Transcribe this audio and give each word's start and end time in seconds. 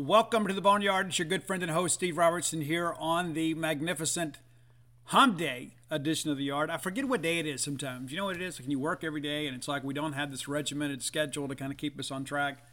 Welcome 0.00 0.46
to 0.46 0.54
the 0.54 0.60
Boneyard. 0.60 1.08
It's 1.08 1.18
your 1.18 1.26
good 1.26 1.42
friend 1.42 1.60
and 1.60 1.72
host, 1.72 1.94
Steve 1.94 2.18
Robertson, 2.18 2.60
here 2.60 2.94
on 3.00 3.32
the 3.32 3.54
magnificent 3.54 4.38
Hump 5.06 5.38
Day 5.38 5.74
edition 5.90 6.30
of 6.30 6.36
the 6.36 6.44
Yard. 6.44 6.70
I 6.70 6.76
forget 6.76 7.06
what 7.06 7.20
day 7.20 7.40
it 7.40 7.46
is 7.46 7.64
sometimes. 7.64 8.12
You 8.12 8.18
know 8.18 8.26
what 8.26 8.36
it 8.36 8.42
is? 8.42 8.60
Can 8.60 8.70
you 8.70 8.78
work 8.78 9.02
every 9.02 9.20
day, 9.20 9.48
and 9.48 9.56
it's 9.56 9.66
like 9.66 9.82
we 9.82 9.94
don't 9.94 10.12
have 10.12 10.30
this 10.30 10.46
regimented 10.46 11.02
schedule 11.02 11.48
to 11.48 11.56
kind 11.56 11.72
of 11.72 11.78
keep 11.78 11.98
us 11.98 12.12
on 12.12 12.22
track. 12.22 12.64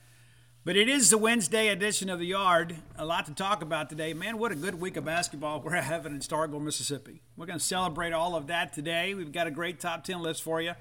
But 0.64 0.76
it 0.76 0.88
is 0.88 1.10
the 1.10 1.18
Wednesday 1.18 1.70
edition 1.70 2.12
of 2.12 2.20
the 2.20 2.28
Yard. 2.28 2.76
A 2.96 3.06
lot 3.06 3.26
to 3.26 3.34
talk 3.34 3.64
about 3.64 3.90
today. 3.90 4.14
Man, 4.14 4.38
what 4.38 4.52
a 4.52 4.56
good 4.56 4.80
week 4.80 4.96
of 4.96 5.06
basketball 5.06 5.62
we're 5.62 5.72
having 5.82 6.14
in 6.14 6.20
Starkville, 6.20 6.62
Mississippi. 6.62 7.24
We're 7.36 7.48
going 7.48 7.58
to 7.58 7.66
celebrate 7.66 8.14
all 8.14 8.36
of 8.36 8.46
that 8.48 8.72
today. 8.72 9.16
We've 9.16 9.32
got 9.32 9.48
a 9.48 9.52
great 9.52 9.80
top 9.80 10.04
10 10.04 10.22
list 10.22 10.44
for 10.44 10.62
you. 10.62 10.70
A 10.70 10.78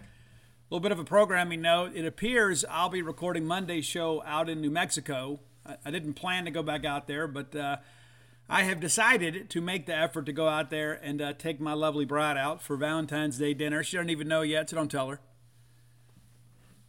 little 0.68 0.82
bit 0.82 0.92
of 0.92 0.98
a 0.98 1.04
programming 1.04 1.62
note. 1.62 1.92
It 1.94 2.04
appears 2.04 2.66
I'll 2.68 2.90
be 2.90 3.00
recording 3.00 3.46
Monday's 3.46 3.86
show 3.86 4.22
out 4.26 4.50
in 4.50 4.60
New 4.60 4.70
Mexico 4.70 5.40
I, 5.84 5.90
didn't 5.90 6.14
plan 6.14 6.44
to 6.44 6.50
go 6.50 6.62
back 6.62 6.84
out 6.84 7.06
there, 7.06 7.26
but 7.26 7.54
uh, 7.56 7.76
I 8.48 8.64
have 8.64 8.80
decided 8.80 9.48
to 9.50 9.60
make 9.60 9.86
the 9.86 9.96
effort 9.96 10.26
to 10.26 10.32
go 10.32 10.48
out 10.48 10.70
there 10.70 10.92
and 10.92 11.22
uh, 11.22 11.32
take 11.32 11.60
my 11.60 11.72
lovely 11.72 12.04
bride 12.04 12.36
out 12.36 12.60
for 12.60 12.76
Valentine's 12.76 13.38
Day 13.38 13.54
dinner. 13.54 13.82
She 13.82 13.96
doesn't 13.96 14.10
even 14.10 14.28
know 14.28 14.42
yet, 14.42 14.70
so 14.70 14.76
don't 14.76 14.90
tell 14.90 15.08
her. 15.08 15.20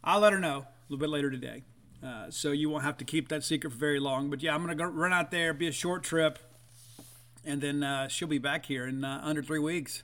I'll 0.04 0.20
let 0.20 0.32
her 0.32 0.38
know 0.38 0.58
a 0.58 0.66
little 0.88 1.00
bit 1.00 1.08
later 1.08 1.30
today. 1.30 1.64
Uh, 2.04 2.30
so 2.30 2.52
you 2.52 2.68
won't 2.68 2.84
have 2.84 2.98
to 2.98 3.04
keep 3.04 3.28
that 3.28 3.42
secret 3.42 3.70
for 3.70 3.78
very 3.78 3.98
long. 3.98 4.28
But 4.28 4.42
yeah, 4.42 4.54
I'm 4.54 4.64
going 4.64 4.76
to 4.76 4.86
run 4.86 5.12
out 5.12 5.30
there, 5.30 5.54
be 5.54 5.66
a 5.66 5.72
short 5.72 6.02
trip, 6.04 6.38
and 7.44 7.60
then 7.60 7.82
uh, 7.82 8.08
she'll 8.08 8.28
be 8.28 8.38
back 8.38 8.66
here 8.66 8.86
in 8.86 9.02
uh, 9.02 9.20
under 9.24 9.42
three 9.42 9.58
weeks. 9.58 10.02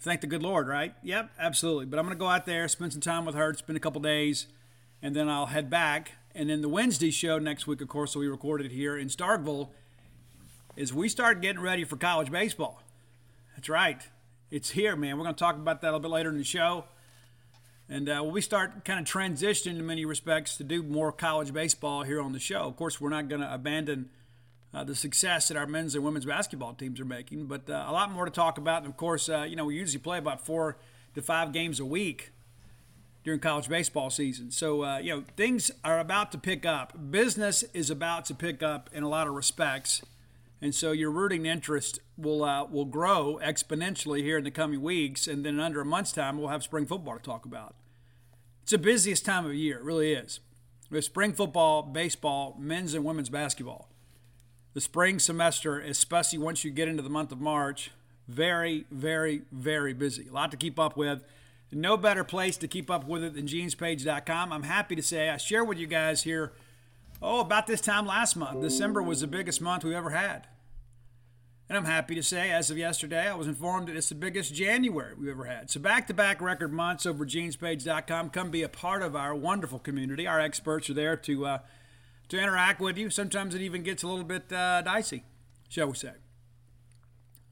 Thank 0.00 0.20
the 0.20 0.26
good 0.26 0.42
Lord, 0.42 0.68
right? 0.68 0.94
Yep, 1.02 1.30
absolutely. 1.38 1.86
But 1.86 1.98
I'm 1.98 2.04
going 2.04 2.16
to 2.16 2.20
go 2.20 2.28
out 2.28 2.44
there, 2.44 2.68
spend 2.68 2.92
some 2.92 3.00
time 3.00 3.24
with 3.24 3.34
her, 3.34 3.54
spend 3.54 3.76
a 3.76 3.80
couple 3.80 4.00
days, 4.00 4.46
and 5.00 5.16
then 5.16 5.28
I'll 5.28 5.46
head 5.46 5.70
back 5.70 6.12
and 6.34 6.48
then 6.48 6.62
the 6.62 6.68
Wednesday 6.68 7.10
show 7.10 7.38
next 7.38 7.66
week, 7.66 7.80
of 7.80 7.88
course, 7.88 8.16
we 8.16 8.26
recorded 8.26 8.70
here 8.70 8.96
in 8.96 9.08
Starkville, 9.08 9.68
is 10.76 10.92
we 10.92 11.08
start 11.08 11.42
getting 11.42 11.60
ready 11.60 11.84
for 11.84 11.96
college 11.96 12.30
baseball. 12.30 12.82
That's 13.54 13.68
right. 13.68 14.00
It's 14.50 14.70
here, 14.70 14.96
man. 14.96 15.18
We're 15.18 15.24
going 15.24 15.34
to 15.34 15.38
talk 15.38 15.56
about 15.56 15.82
that 15.82 15.88
a 15.88 15.92
little 15.92 16.00
bit 16.00 16.10
later 16.10 16.30
in 16.30 16.38
the 16.38 16.44
show. 16.44 16.84
And 17.88 18.08
uh, 18.08 18.24
we 18.24 18.40
start 18.40 18.84
kind 18.84 18.98
of 18.98 19.04
transitioning 19.04 19.78
in 19.78 19.86
many 19.86 20.04
respects 20.06 20.56
to 20.56 20.64
do 20.64 20.82
more 20.82 21.12
college 21.12 21.52
baseball 21.52 22.04
here 22.04 22.22
on 22.22 22.32
the 22.32 22.38
show. 22.38 22.60
Of 22.62 22.76
course, 22.76 23.00
we're 23.00 23.10
not 23.10 23.28
going 23.28 23.42
to 23.42 23.52
abandon 23.52 24.08
uh, 24.72 24.84
the 24.84 24.94
success 24.94 25.48
that 25.48 25.58
our 25.58 25.66
men's 25.66 25.94
and 25.94 26.02
women's 26.02 26.24
basketball 26.24 26.72
teams 26.72 27.00
are 27.00 27.04
making, 27.04 27.46
but 27.46 27.68
uh, 27.68 27.84
a 27.86 27.92
lot 27.92 28.10
more 28.10 28.24
to 28.24 28.30
talk 28.30 28.56
about. 28.56 28.82
And 28.82 28.90
of 28.90 28.96
course, 28.96 29.28
uh, 29.28 29.42
you 29.42 29.56
know, 29.56 29.66
we 29.66 29.76
usually 29.76 30.00
play 30.00 30.16
about 30.16 30.46
four 30.46 30.78
to 31.14 31.20
five 31.20 31.52
games 31.52 31.80
a 31.80 31.84
week 31.84 32.31
during 33.24 33.40
college 33.40 33.68
baseball 33.68 34.10
season. 34.10 34.50
So, 34.50 34.84
uh, 34.84 34.98
you 34.98 35.14
know, 35.14 35.24
things 35.36 35.70
are 35.84 35.98
about 35.98 36.32
to 36.32 36.38
pick 36.38 36.66
up. 36.66 37.10
Business 37.10 37.62
is 37.74 37.90
about 37.90 38.24
to 38.26 38.34
pick 38.34 38.62
up 38.62 38.90
in 38.92 39.02
a 39.02 39.08
lot 39.08 39.26
of 39.26 39.34
respects. 39.34 40.02
And 40.60 40.74
so 40.74 40.92
your 40.92 41.10
rooting 41.10 41.44
interest 41.44 41.98
will 42.16 42.44
uh, 42.44 42.64
will 42.64 42.84
grow 42.84 43.40
exponentially 43.42 44.22
here 44.22 44.38
in 44.38 44.44
the 44.44 44.50
coming 44.52 44.80
weeks, 44.80 45.26
and 45.26 45.44
then 45.44 45.58
under 45.58 45.80
a 45.80 45.84
month's 45.84 46.12
time, 46.12 46.38
we'll 46.38 46.48
have 46.48 46.62
spring 46.62 46.86
football 46.86 47.16
to 47.16 47.22
talk 47.22 47.44
about. 47.44 47.74
It's 48.62 48.70
the 48.70 48.78
busiest 48.78 49.24
time 49.24 49.44
of 49.44 49.54
year, 49.54 49.78
it 49.78 49.82
really 49.82 50.12
is. 50.12 50.38
With 50.88 51.04
spring 51.04 51.32
football, 51.32 51.82
baseball, 51.82 52.56
men's 52.60 52.94
and 52.94 53.04
women's 53.04 53.28
basketball. 53.28 53.88
The 54.74 54.80
spring 54.80 55.18
semester, 55.18 55.80
especially 55.80 56.38
once 56.38 56.64
you 56.64 56.70
get 56.70 56.86
into 56.86 57.02
the 57.02 57.10
month 57.10 57.32
of 57.32 57.40
March, 57.40 57.90
very, 58.28 58.86
very, 58.90 59.42
very 59.50 59.92
busy. 59.92 60.28
A 60.28 60.32
lot 60.32 60.52
to 60.52 60.56
keep 60.56 60.78
up 60.78 60.96
with. 60.96 61.24
No 61.72 61.96
better 61.96 62.22
place 62.22 62.58
to 62.58 62.68
keep 62.68 62.90
up 62.90 63.06
with 63.06 63.24
it 63.24 63.34
than 63.34 63.46
genespage.com. 63.46 64.52
I'm 64.52 64.62
happy 64.64 64.94
to 64.94 65.02
say 65.02 65.30
I 65.30 65.38
share 65.38 65.64
with 65.64 65.78
you 65.78 65.86
guys 65.86 66.22
here, 66.22 66.52
oh, 67.22 67.40
about 67.40 67.66
this 67.66 67.80
time 67.80 68.06
last 68.06 68.36
month. 68.36 68.60
December 68.60 69.02
was 69.02 69.22
the 69.22 69.26
biggest 69.26 69.60
month 69.60 69.82
we've 69.82 69.94
ever 69.94 70.10
had. 70.10 70.46
And 71.68 71.78
I'm 71.78 71.86
happy 71.86 72.14
to 72.14 72.22
say, 72.22 72.50
as 72.50 72.70
of 72.70 72.76
yesterday, 72.76 73.30
I 73.30 73.34
was 73.34 73.46
informed 73.46 73.88
that 73.88 73.96
it's 73.96 74.10
the 74.10 74.14
biggest 74.14 74.52
January 74.52 75.14
we've 75.14 75.30
ever 75.30 75.46
had. 75.46 75.70
So 75.70 75.80
back 75.80 76.06
to 76.08 76.14
back 76.14 76.42
record 76.42 76.70
months 76.70 77.06
over 77.06 77.24
genespage.com. 77.24 78.28
Come 78.28 78.50
be 78.50 78.62
a 78.62 78.68
part 78.68 79.00
of 79.00 79.16
our 79.16 79.34
wonderful 79.34 79.78
community. 79.78 80.26
Our 80.26 80.38
experts 80.38 80.90
are 80.90 80.94
there 80.94 81.16
to, 81.16 81.46
uh, 81.46 81.58
to 82.28 82.38
interact 82.38 82.80
with 82.80 82.98
you. 82.98 83.08
Sometimes 83.08 83.54
it 83.54 83.62
even 83.62 83.82
gets 83.82 84.02
a 84.02 84.08
little 84.08 84.24
bit 84.24 84.52
uh, 84.52 84.82
dicey, 84.82 85.24
shall 85.70 85.86
we 85.86 85.94
say. 85.94 86.12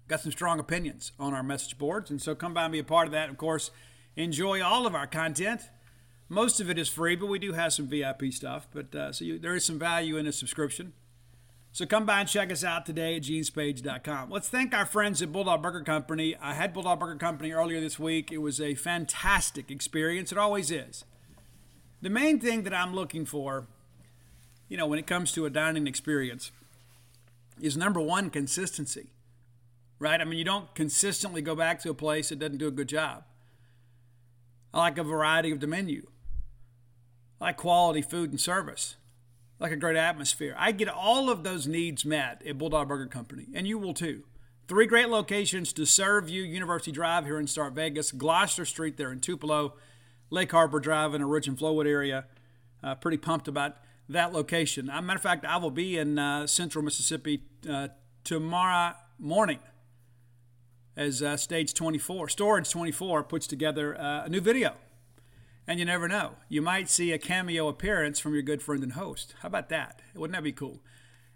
Got 0.06 0.20
some 0.20 0.32
strong 0.32 0.58
opinions 0.60 1.12
on 1.18 1.32
our 1.32 1.42
message 1.42 1.78
boards, 1.78 2.10
and 2.10 2.20
so 2.20 2.34
come 2.34 2.52
by 2.52 2.64
and 2.64 2.72
be 2.72 2.80
a 2.80 2.84
part 2.84 3.06
of 3.06 3.12
that. 3.12 3.30
Of 3.30 3.38
course, 3.38 3.70
enjoy 4.24 4.62
all 4.62 4.86
of 4.86 4.94
our 4.94 5.06
content. 5.06 5.62
Most 6.28 6.60
of 6.60 6.70
it 6.70 6.78
is 6.78 6.88
free, 6.88 7.16
but 7.16 7.26
we 7.26 7.38
do 7.38 7.52
have 7.54 7.72
some 7.72 7.88
VIP 7.88 8.32
stuff. 8.32 8.68
But 8.72 8.94
uh, 8.94 9.12
so 9.12 9.24
you, 9.24 9.38
there 9.38 9.54
is 9.54 9.64
some 9.64 9.78
value 9.78 10.16
in 10.16 10.26
a 10.26 10.32
subscription. 10.32 10.92
So 11.72 11.86
come 11.86 12.04
by 12.04 12.20
and 12.20 12.28
check 12.28 12.50
us 12.50 12.64
out 12.64 12.84
today 12.84 13.16
at 13.16 13.22
genespage.com. 13.22 14.30
Let's 14.30 14.48
thank 14.48 14.74
our 14.74 14.86
friends 14.86 15.22
at 15.22 15.32
Bulldog 15.32 15.62
Burger 15.62 15.82
Company. 15.82 16.34
I 16.40 16.54
had 16.54 16.72
Bulldog 16.72 16.98
Burger 16.98 17.16
Company 17.16 17.52
earlier 17.52 17.80
this 17.80 17.98
week. 17.98 18.32
It 18.32 18.38
was 18.38 18.60
a 18.60 18.74
fantastic 18.74 19.70
experience. 19.70 20.32
It 20.32 20.38
always 20.38 20.70
is. 20.72 21.04
The 22.02 22.10
main 22.10 22.40
thing 22.40 22.64
that 22.64 22.74
I'm 22.74 22.94
looking 22.94 23.24
for, 23.24 23.68
you 24.68 24.76
know, 24.76 24.86
when 24.86 24.98
it 24.98 25.06
comes 25.06 25.30
to 25.32 25.46
a 25.46 25.50
dining 25.50 25.86
experience, 25.86 26.50
is 27.60 27.76
number 27.76 28.00
one, 28.00 28.30
consistency. 28.30 29.10
Right? 30.00 30.20
I 30.20 30.24
mean, 30.24 30.38
you 30.38 30.44
don't 30.44 30.74
consistently 30.74 31.42
go 31.42 31.54
back 31.54 31.80
to 31.82 31.90
a 31.90 31.94
place 31.94 32.30
that 32.30 32.38
doesn't 32.38 32.58
do 32.58 32.68
a 32.68 32.72
good 32.72 32.88
job. 32.88 33.24
I 34.72 34.78
like 34.78 34.98
a 34.98 35.04
variety 35.04 35.50
of 35.50 35.60
the 35.60 35.66
menu. 35.66 36.06
I 37.40 37.46
like 37.46 37.56
quality 37.56 38.02
food 38.02 38.30
and 38.30 38.40
service. 38.40 38.96
I 39.60 39.64
like 39.64 39.72
a 39.72 39.76
great 39.76 39.96
atmosphere. 39.96 40.54
I 40.58 40.72
get 40.72 40.88
all 40.88 41.30
of 41.30 41.42
those 41.42 41.66
needs 41.66 42.04
met 42.04 42.42
at 42.46 42.58
Bulldog 42.58 42.88
Burger 42.88 43.06
Company, 43.06 43.48
and 43.54 43.66
you 43.66 43.78
will 43.78 43.94
too. 43.94 44.24
Three 44.68 44.86
great 44.86 45.08
locations 45.08 45.72
to 45.72 45.84
serve 45.84 46.28
you 46.28 46.42
University 46.42 46.92
Drive 46.92 47.24
here 47.24 47.40
in 47.40 47.48
Star 47.48 47.70
Vegas, 47.70 48.12
Gloster 48.12 48.64
Street 48.64 48.96
there 48.96 49.10
in 49.10 49.20
Tupelo, 49.20 49.74
Lake 50.30 50.52
Harbor 50.52 50.78
Drive 50.78 51.12
in 51.12 51.20
the 51.20 51.26
Ridge 51.26 51.48
and 51.48 51.58
Flowood 51.58 51.86
area. 51.86 52.26
Uh, 52.82 52.94
pretty 52.94 53.16
pumped 53.16 53.48
about 53.48 53.76
that 54.08 54.32
location. 54.32 54.88
As 54.88 55.00
a 55.00 55.02
matter 55.02 55.16
of 55.16 55.22
fact, 55.22 55.44
I 55.44 55.56
will 55.56 55.72
be 55.72 55.98
in 55.98 56.18
uh, 56.18 56.46
central 56.46 56.84
Mississippi 56.84 57.42
uh, 57.68 57.88
tomorrow 58.22 58.94
morning 59.18 59.58
as 60.96 61.22
uh, 61.22 61.36
Stage 61.36 61.74
24, 61.74 62.28
Storage 62.28 62.70
24 62.70 63.24
puts 63.24 63.46
together 63.46 63.98
uh, 63.98 64.24
a 64.24 64.28
new 64.28 64.40
video. 64.40 64.74
And 65.66 65.78
you 65.78 65.84
never 65.84 66.08
know. 66.08 66.32
You 66.48 66.62
might 66.62 66.90
see 66.90 67.12
a 67.12 67.18
cameo 67.18 67.68
appearance 67.68 68.18
from 68.18 68.32
your 68.32 68.42
good 68.42 68.62
friend 68.62 68.82
and 68.82 68.92
host. 68.92 69.34
How 69.40 69.46
about 69.46 69.68
that? 69.68 70.02
Wouldn't 70.14 70.34
that 70.34 70.42
be 70.42 70.52
cool? 70.52 70.80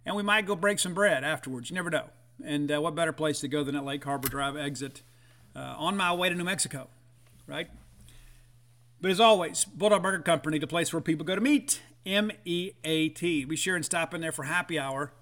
And 0.05 0.17
we 0.17 0.23
might 0.23 0.47
go 0.47 0.57
break 0.57 0.79
some 0.79 0.93
bread 0.93 1.23
afterwards. 1.23 1.71
You 1.71 1.77
never 1.77 1.91
know. 1.91 2.07
And 2.45 2.71
uh, 2.73 2.81
what 2.81 2.97
better 2.97 3.13
place 3.13 3.41
to 3.41 3.49
go 3.49 3.63
than 3.63 3.77
at 3.77 3.85
Lake 3.85 4.03
Harbor 4.03 4.29
Drive 4.29 4.57
exit 4.57 5.03
uh, 5.55 5.75
on 5.79 5.97
my 5.97 6.13
way 6.13 6.29
to 6.29 6.35
New 6.35 6.45
Mexico, 6.45 6.89
right? 7.47 7.69
But 9.01 9.13
as 9.13 9.21
always, 9.21 9.65
Bulldog 9.65 10.03
Burger 10.03 10.23
Company, 10.23 10.59
the 10.59 10.67
place 10.67 10.93
where 10.93 11.01
people 11.01 11.25
go 11.25 11.37
to 11.37 11.41
meet, 11.41 11.81
M 12.05 12.33
E 12.45 12.73
A 12.83 13.09
T. 13.11 13.45
Be 13.45 13.55
sure 13.55 13.77
and 13.77 13.85
stop 13.85 14.15
in 14.15 14.21
there 14.21 14.33
for 14.33 14.45
happy 14.45 14.79
hour, 14.79 15.13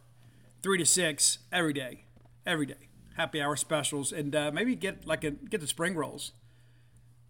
3 0.62 0.78
to 0.78 0.86
6 0.86 1.38
every 1.52 1.74
day. 1.74 2.04
Every 2.46 2.66
day 2.66 2.91
happy 3.16 3.40
hour 3.40 3.56
specials, 3.56 4.12
and 4.12 4.34
uh, 4.34 4.50
maybe 4.52 4.74
get 4.74 5.06
like 5.06 5.24
a, 5.24 5.30
get 5.30 5.60
the 5.60 5.66
spring 5.66 5.94
rolls, 5.94 6.32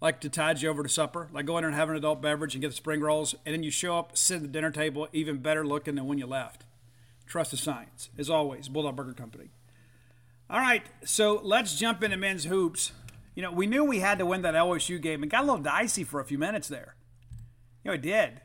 like 0.00 0.20
to 0.20 0.28
tide 0.28 0.62
you 0.62 0.68
over 0.68 0.82
to 0.82 0.88
supper. 0.88 1.28
Like 1.32 1.46
go 1.46 1.58
in 1.58 1.62
there 1.62 1.68
and 1.68 1.76
have 1.76 1.90
an 1.90 1.96
adult 1.96 2.20
beverage 2.20 2.54
and 2.54 2.62
get 2.62 2.68
the 2.68 2.76
spring 2.76 3.00
rolls, 3.00 3.34
and 3.44 3.54
then 3.54 3.62
you 3.62 3.70
show 3.70 3.98
up, 3.98 4.16
sit 4.16 4.36
at 4.36 4.42
the 4.42 4.48
dinner 4.48 4.70
table, 4.70 5.08
even 5.12 5.38
better 5.38 5.66
looking 5.66 5.94
than 5.94 6.06
when 6.06 6.18
you 6.18 6.26
left. 6.26 6.64
Trust 7.26 7.52
the 7.52 7.56
science, 7.56 8.10
as 8.18 8.28
always. 8.28 8.68
Bulldog 8.68 8.96
Burger 8.96 9.14
Company. 9.14 9.50
All 10.50 10.60
right, 10.60 10.84
so 11.04 11.40
let's 11.42 11.78
jump 11.78 12.02
into 12.02 12.16
men's 12.16 12.44
hoops. 12.44 12.92
You 13.34 13.42
know, 13.42 13.50
we 13.50 13.66
knew 13.66 13.84
we 13.84 14.00
had 14.00 14.18
to 14.18 14.26
win 14.26 14.42
that 14.42 14.54
LSU 14.54 15.00
game. 15.00 15.24
It 15.24 15.30
got 15.30 15.44
a 15.44 15.46
little 15.46 15.62
dicey 15.62 16.04
for 16.04 16.20
a 16.20 16.24
few 16.24 16.36
minutes 16.36 16.68
there. 16.68 16.94
You 17.82 17.90
know, 17.90 17.94
it 17.94 18.02
did. 18.02 18.42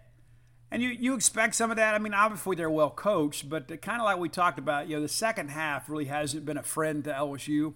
And 0.70 0.82
you, 0.82 0.90
you 0.90 1.14
expect 1.14 1.56
some 1.56 1.72
of 1.72 1.78
that. 1.78 1.96
I 1.96 2.00
mean, 2.00 2.14
obviously 2.14 2.56
they're 2.56 2.70
well 2.70 2.90
coached, 2.90 3.50
but 3.50 3.70
kind 3.82 4.02
of 4.02 4.06
like 4.06 4.18
we 4.18 4.28
talked 4.28 4.60
about, 4.60 4.90
you 4.90 4.98
know, 4.98 5.02
the 5.02 5.08
second 5.08 5.50
half 5.50 5.90
really 5.90 6.06
hasn't 6.06 6.46
been 6.46 6.58
a 6.58 6.64
friend 6.64 7.04
to 7.06 7.12
LSU. 7.12 7.74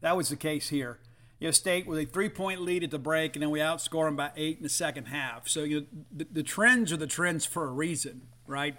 That 0.00 0.16
was 0.16 0.30
the 0.30 0.36
case 0.36 0.70
here. 0.70 0.98
You 1.38 1.48
know, 1.48 1.52
State 1.52 1.86
with 1.86 1.98
a 1.98 2.04
three-point 2.04 2.60
lead 2.62 2.84
at 2.84 2.90
the 2.90 2.98
break, 2.98 3.34
and 3.34 3.42
then 3.42 3.50
we 3.50 3.60
outscore 3.60 4.06
them 4.06 4.16
by 4.16 4.30
eight 4.36 4.58
in 4.58 4.62
the 4.62 4.68
second 4.68 5.06
half. 5.06 5.48
So 5.48 5.62
you 5.62 5.80
know, 5.80 5.86
the, 6.12 6.26
the 6.30 6.42
trends 6.42 6.92
are 6.92 6.98
the 6.98 7.06
trends 7.06 7.46
for 7.46 7.64
a 7.64 7.72
reason, 7.72 8.28
right? 8.46 8.76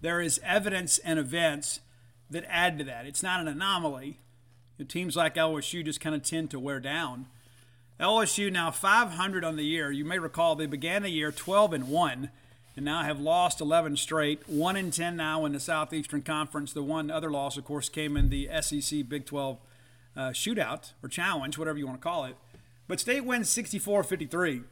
There 0.00 0.20
is 0.20 0.40
evidence 0.44 0.98
and 0.98 1.18
events 1.18 1.80
that 2.30 2.44
add 2.48 2.78
to 2.78 2.84
that. 2.84 3.06
It's 3.06 3.22
not 3.22 3.40
an 3.40 3.48
anomaly. 3.48 4.20
You 4.76 4.84
know, 4.84 4.86
teams 4.86 5.16
like 5.16 5.34
LSU 5.34 5.84
just 5.84 6.00
kind 6.00 6.14
of 6.14 6.22
tend 6.22 6.50
to 6.50 6.60
wear 6.60 6.80
down. 6.80 7.26
LSU 8.00 8.50
now 8.50 8.70
500 8.70 9.44
on 9.44 9.56
the 9.56 9.64
year. 9.64 9.90
You 9.90 10.04
may 10.04 10.18
recall 10.18 10.56
they 10.56 10.66
began 10.66 11.02
the 11.02 11.10
year 11.10 11.30
12 11.30 11.72
and 11.72 11.88
1 11.88 12.30
and 12.76 12.84
now 12.84 13.02
have 13.04 13.20
lost 13.20 13.60
11 13.60 13.96
straight, 13.96 14.48
1 14.48 14.76
and 14.76 14.92
10 14.92 15.16
now 15.16 15.44
in 15.44 15.52
the 15.52 15.60
Southeastern 15.60 16.22
Conference. 16.22 16.72
The 16.72 16.82
one 16.82 17.10
other 17.10 17.30
loss, 17.30 17.56
of 17.56 17.64
course, 17.64 17.88
came 17.88 18.16
in 18.16 18.30
the 18.30 18.48
SEC 18.60 19.08
Big 19.08 19.26
12 19.26 19.58
uh, 20.16 20.20
shootout 20.30 20.92
or 21.02 21.08
challenge, 21.08 21.56
whatever 21.56 21.78
you 21.78 21.86
want 21.86 22.00
to 22.00 22.02
call 22.02 22.24
it. 22.24 22.36
But 22.88 23.00
State 23.00 23.24
wins 23.24 23.48
64 23.48 24.02
53. 24.02 24.62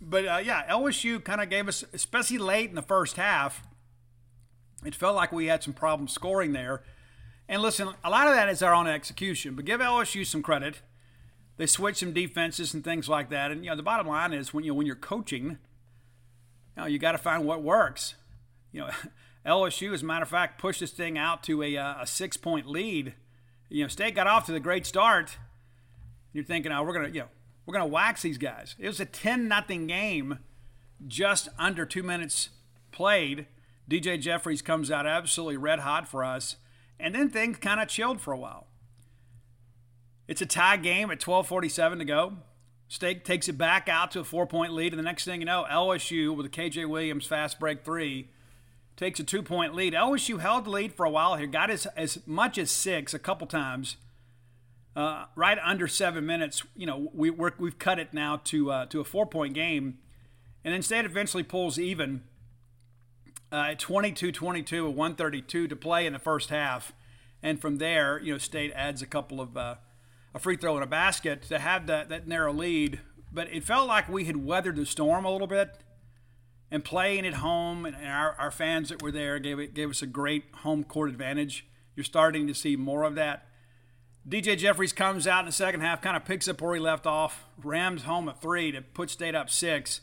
But 0.00 0.26
uh, 0.26 0.40
yeah, 0.44 0.66
LSU 0.70 1.22
kind 1.24 1.40
of 1.40 1.48
gave 1.48 1.66
us, 1.66 1.82
especially 1.94 2.38
late 2.38 2.68
in 2.68 2.76
the 2.76 2.82
first 2.82 3.16
half, 3.16 3.62
It 4.84 4.94
felt 4.94 5.16
like 5.16 5.32
we 5.32 5.46
had 5.46 5.62
some 5.62 5.72
problems 5.72 6.12
scoring 6.12 6.52
there. 6.52 6.82
And 7.48 7.62
listen, 7.62 7.88
a 8.02 8.10
lot 8.10 8.28
of 8.28 8.34
that 8.34 8.48
is 8.48 8.62
our 8.62 8.74
own 8.74 8.86
execution, 8.86 9.54
but 9.54 9.64
give 9.64 9.80
LSU 9.80 10.26
some 10.26 10.42
credit. 10.42 10.80
They 11.56 11.66
switch 11.66 11.98
some 11.98 12.12
defenses 12.12 12.74
and 12.74 12.82
things 12.82 13.08
like 13.08 13.30
that. 13.30 13.50
And 13.50 13.64
you 13.64 13.70
know, 13.70 13.76
the 13.76 13.82
bottom 13.82 14.06
line 14.06 14.32
is 14.32 14.52
when 14.52 14.64
you 14.64 14.74
when 14.74 14.86
you're 14.86 14.96
coaching, 14.96 15.58
you 16.76 16.82
know, 16.82 16.86
you 16.86 16.98
got 16.98 17.12
to 17.12 17.18
find 17.18 17.44
what 17.44 17.62
works. 17.62 18.14
You 18.72 18.82
know, 18.82 18.90
LSU, 19.46 19.92
as 19.92 20.02
a 20.02 20.06
matter 20.06 20.22
of 20.22 20.28
fact, 20.28 20.60
pushed 20.60 20.80
this 20.80 20.90
thing 20.90 21.18
out 21.18 21.42
to 21.44 21.62
a, 21.62 21.76
uh, 21.76 22.02
a 22.02 22.06
six 22.06 22.36
point 22.36 22.66
lead. 22.66 23.14
You 23.68 23.82
know, 23.82 23.88
State 23.88 24.14
got 24.14 24.26
off 24.26 24.46
to 24.46 24.52
the 24.52 24.60
great 24.60 24.86
start. 24.86 25.38
You're 26.32 26.44
thinking, 26.44 26.72
oh, 26.72 26.82
we're 26.82 26.94
gonna, 26.94 27.08
you 27.08 27.20
know, 27.20 27.28
we're 27.66 27.74
gonna 27.74 27.86
wax 27.86 28.22
these 28.22 28.38
guys. 28.38 28.74
It 28.78 28.88
was 28.88 29.00
a 29.00 29.04
10 29.04 29.46
nothing 29.46 29.86
game, 29.86 30.40
just 31.06 31.48
under 31.58 31.86
two 31.86 32.02
minutes 32.02 32.50
played. 32.90 33.46
DJ 33.88 34.18
Jeffries 34.20 34.62
comes 34.62 34.90
out 34.90 35.06
absolutely 35.06 35.58
red 35.58 35.80
hot 35.80 36.08
for 36.08 36.24
us, 36.24 36.56
and 36.98 37.14
then 37.14 37.28
things 37.28 37.58
kind 37.58 37.80
of 37.80 37.88
chilled 37.88 38.20
for 38.20 38.32
a 38.32 38.38
while. 38.38 38.66
It's 40.26 40.40
a 40.40 40.46
tie 40.46 40.76
game 40.76 41.10
at 41.10 41.20
12:47 41.20 41.98
to 41.98 42.04
go. 42.04 42.36
State 42.88 43.24
takes 43.24 43.48
it 43.48 43.58
back 43.58 43.88
out 43.88 44.10
to 44.12 44.20
a 44.20 44.24
four-point 44.24 44.72
lead, 44.72 44.92
and 44.92 44.98
the 44.98 45.04
next 45.04 45.24
thing 45.24 45.40
you 45.40 45.46
know, 45.46 45.66
LSU 45.70 46.34
with 46.34 46.46
a 46.46 46.50
KJ 46.50 46.88
Williams 46.88 47.26
fast 47.26 47.58
break 47.58 47.84
three 47.84 48.28
takes 48.96 49.18
a 49.18 49.24
two-point 49.24 49.74
lead. 49.74 49.94
LSU 49.94 50.38
held 50.38 50.66
the 50.66 50.70
lead 50.70 50.94
for 50.94 51.04
a 51.04 51.10
while 51.10 51.36
here, 51.36 51.46
got 51.46 51.70
as, 51.70 51.86
as 51.96 52.24
much 52.26 52.58
as 52.58 52.70
six 52.70 53.12
a 53.12 53.18
couple 53.18 53.46
times. 53.46 53.96
Uh, 54.94 55.24
right 55.34 55.58
under 55.64 55.88
seven 55.88 56.24
minutes, 56.24 56.62
you 56.76 56.86
know, 56.86 57.10
we 57.12 57.28
we 57.30 57.68
have 57.68 57.78
cut 57.80 57.98
it 57.98 58.14
now 58.14 58.40
to 58.44 58.70
uh, 58.70 58.86
to 58.86 59.00
a 59.00 59.04
four-point 59.04 59.54
game, 59.54 59.98
and 60.64 60.72
then 60.72 60.82
State 60.82 61.04
eventually 61.04 61.42
pulls 61.42 61.80
even 61.80 62.22
uh, 63.50 63.70
at 63.70 63.80
22-22 63.80 64.86
with 64.86 64.94
132 64.94 65.66
to 65.66 65.74
play 65.74 66.06
in 66.06 66.12
the 66.12 66.20
first 66.20 66.50
half, 66.50 66.92
and 67.42 67.60
from 67.60 67.78
there, 67.78 68.20
you 68.20 68.32
know, 68.32 68.38
State 68.38 68.72
adds 68.76 69.02
a 69.02 69.06
couple 69.06 69.40
of 69.40 69.56
uh, 69.56 69.74
a 70.34 70.38
free 70.38 70.56
throw 70.56 70.74
and 70.74 70.84
a 70.84 70.88
basket 70.88 71.42
to 71.42 71.58
have 71.58 71.86
that, 71.86 72.08
that 72.08 72.26
narrow 72.26 72.52
lead. 72.52 73.00
But 73.32 73.52
it 73.52 73.64
felt 73.64 73.88
like 73.88 74.08
we 74.08 74.24
had 74.24 74.44
weathered 74.44 74.76
the 74.76 74.86
storm 74.86 75.24
a 75.24 75.30
little 75.30 75.46
bit. 75.46 75.78
And 76.70 76.84
playing 76.84 77.24
at 77.24 77.34
home, 77.34 77.86
and 77.86 77.94
our, 77.94 78.34
our 78.38 78.50
fans 78.50 78.88
that 78.88 79.00
were 79.00 79.12
there 79.12 79.38
gave, 79.38 79.60
it, 79.60 79.74
gave 79.74 79.90
us 79.90 80.02
a 80.02 80.06
great 80.06 80.44
home 80.62 80.82
court 80.82 81.08
advantage. 81.08 81.66
You're 81.94 82.04
starting 82.04 82.48
to 82.48 82.54
see 82.54 82.74
more 82.74 83.04
of 83.04 83.14
that. 83.14 83.46
DJ 84.28 84.56
Jeffries 84.56 84.92
comes 84.92 85.26
out 85.26 85.40
in 85.40 85.46
the 85.46 85.52
second 85.52 85.82
half, 85.82 86.00
kind 86.00 86.16
of 86.16 86.24
picks 86.24 86.48
up 86.48 86.60
where 86.60 86.74
he 86.74 86.80
left 86.80 87.06
off, 87.06 87.44
rams 87.62 88.04
home 88.04 88.28
a 88.28 88.34
three 88.34 88.72
to 88.72 88.80
put 88.80 89.10
State 89.10 89.34
up 89.34 89.50
six. 89.50 90.00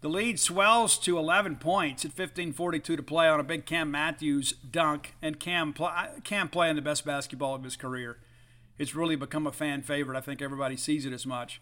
The 0.00 0.08
lead 0.08 0.40
swells 0.40 0.96
to 1.00 1.18
11 1.18 1.56
points 1.56 2.04
at 2.04 2.12
15:42 2.12 2.96
to 2.96 3.02
play 3.02 3.28
on 3.28 3.40
a 3.40 3.44
big 3.44 3.66
Cam 3.66 3.90
Matthews 3.90 4.52
dunk, 4.52 5.14
and 5.20 5.38
Cam 5.38 5.74
Cam 6.24 6.48
playing 6.48 6.76
the 6.76 6.82
best 6.82 7.04
basketball 7.04 7.54
of 7.54 7.64
his 7.64 7.76
career 7.76 8.18
it's 8.78 8.94
really 8.94 9.16
become 9.16 9.46
a 9.46 9.52
fan 9.52 9.82
favorite. 9.82 10.16
I 10.16 10.20
think 10.20 10.42
everybody 10.42 10.76
sees 10.76 11.06
it 11.06 11.12
as 11.12 11.26
much. 11.26 11.60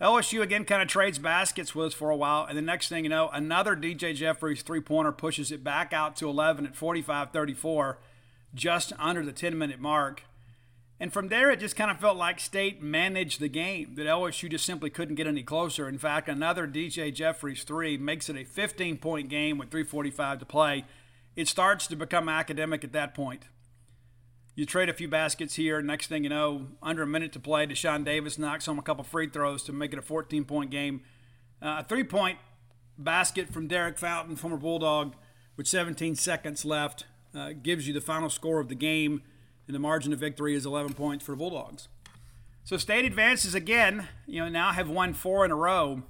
LSU 0.00 0.42
again 0.42 0.66
kind 0.66 0.82
of 0.82 0.88
trades 0.88 1.18
baskets 1.18 1.74
with 1.74 1.86
us 1.86 1.94
for 1.94 2.10
a 2.10 2.16
while, 2.16 2.44
and 2.44 2.56
the 2.56 2.62
next 2.62 2.88
thing 2.88 3.04
you 3.04 3.10
know, 3.10 3.30
another 3.32 3.74
DJ 3.74 4.14
Jeffries 4.14 4.62
three 4.62 4.80
pointer 4.80 5.12
pushes 5.12 5.50
it 5.50 5.64
back 5.64 5.94
out 5.94 6.16
to 6.16 6.28
11 6.28 6.66
at 6.66 6.76
45 6.76 7.30
34, 7.30 7.98
just 8.54 8.92
under 8.98 9.24
the 9.24 9.32
10 9.32 9.56
minute 9.56 9.80
mark. 9.80 10.24
And 10.98 11.12
from 11.12 11.28
there, 11.28 11.50
it 11.50 11.60
just 11.60 11.76
kind 11.76 11.90
of 11.90 11.98
felt 11.98 12.16
like 12.16 12.40
State 12.40 12.82
managed 12.82 13.40
the 13.40 13.48
game, 13.48 13.94
that 13.96 14.06
LSU 14.06 14.50
just 14.50 14.64
simply 14.64 14.88
couldn't 14.88 15.14
get 15.14 15.26
any 15.26 15.42
closer. 15.42 15.88
In 15.88 15.98
fact, 15.98 16.28
another 16.28 16.66
DJ 16.66 17.12
Jeffries 17.12 17.64
three 17.64 17.96
makes 17.98 18.28
it 18.28 18.36
a 18.36 18.44
15 18.44 18.98
point 18.98 19.28
game 19.28 19.58
with 19.58 19.70
3.45 19.70 20.40
to 20.40 20.46
play. 20.46 20.84
It 21.36 21.48
starts 21.48 21.86
to 21.86 21.96
become 21.96 22.28
academic 22.28 22.82
at 22.82 22.92
that 22.92 23.14
point. 23.14 23.48
You 24.56 24.64
trade 24.64 24.88
a 24.88 24.94
few 24.94 25.06
baskets 25.06 25.56
here. 25.56 25.82
Next 25.82 26.06
thing 26.06 26.24
you 26.24 26.30
know, 26.30 26.68
under 26.82 27.02
a 27.02 27.06
minute 27.06 27.30
to 27.34 27.38
play, 27.38 27.66
Dashawn 27.66 28.06
Davis 28.06 28.38
knocks 28.38 28.64
home 28.64 28.78
a 28.78 28.82
couple 28.82 29.04
free 29.04 29.28
throws 29.28 29.62
to 29.64 29.72
make 29.72 29.92
it 29.92 29.98
a 29.98 30.02
14 30.02 30.46
point 30.46 30.70
game. 30.70 31.02
Uh, 31.60 31.76
a 31.80 31.84
three 31.84 32.04
point 32.04 32.38
basket 32.96 33.52
from 33.52 33.68
Derek 33.68 33.98
Fountain, 33.98 34.34
former 34.34 34.56
Bulldog, 34.56 35.14
with 35.58 35.68
17 35.68 36.14
seconds 36.14 36.64
left, 36.64 37.04
uh, 37.34 37.52
gives 37.62 37.86
you 37.86 37.92
the 37.92 38.00
final 38.00 38.30
score 38.30 38.58
of 38.58 38.68
the 38.68 38.74
game, 38.74 39.22
and 39.66 39.74
the 39.74 39.78
margin 39.78 40.14
of 40.14 40.18
victory 40.18 40.54
is 40.54 40.64
11 40.64 40.94
points 40.94 41.22
for 41.22 41.32
the 41.32 41.36
Bulldogs. 41.36 41.88
So 42.64 42.78
State 42.78 43.04
advances 43.04 43.54
again. 43.54 44.08
You 44.26 44.40
know, 44.40 44.48
now 44.48 44.72
have 44.72 44.88
won 44.88 45.12
four 45.12 45.44
in 45.44 45.50
a 45.50 45.54
row. 45.56 46.02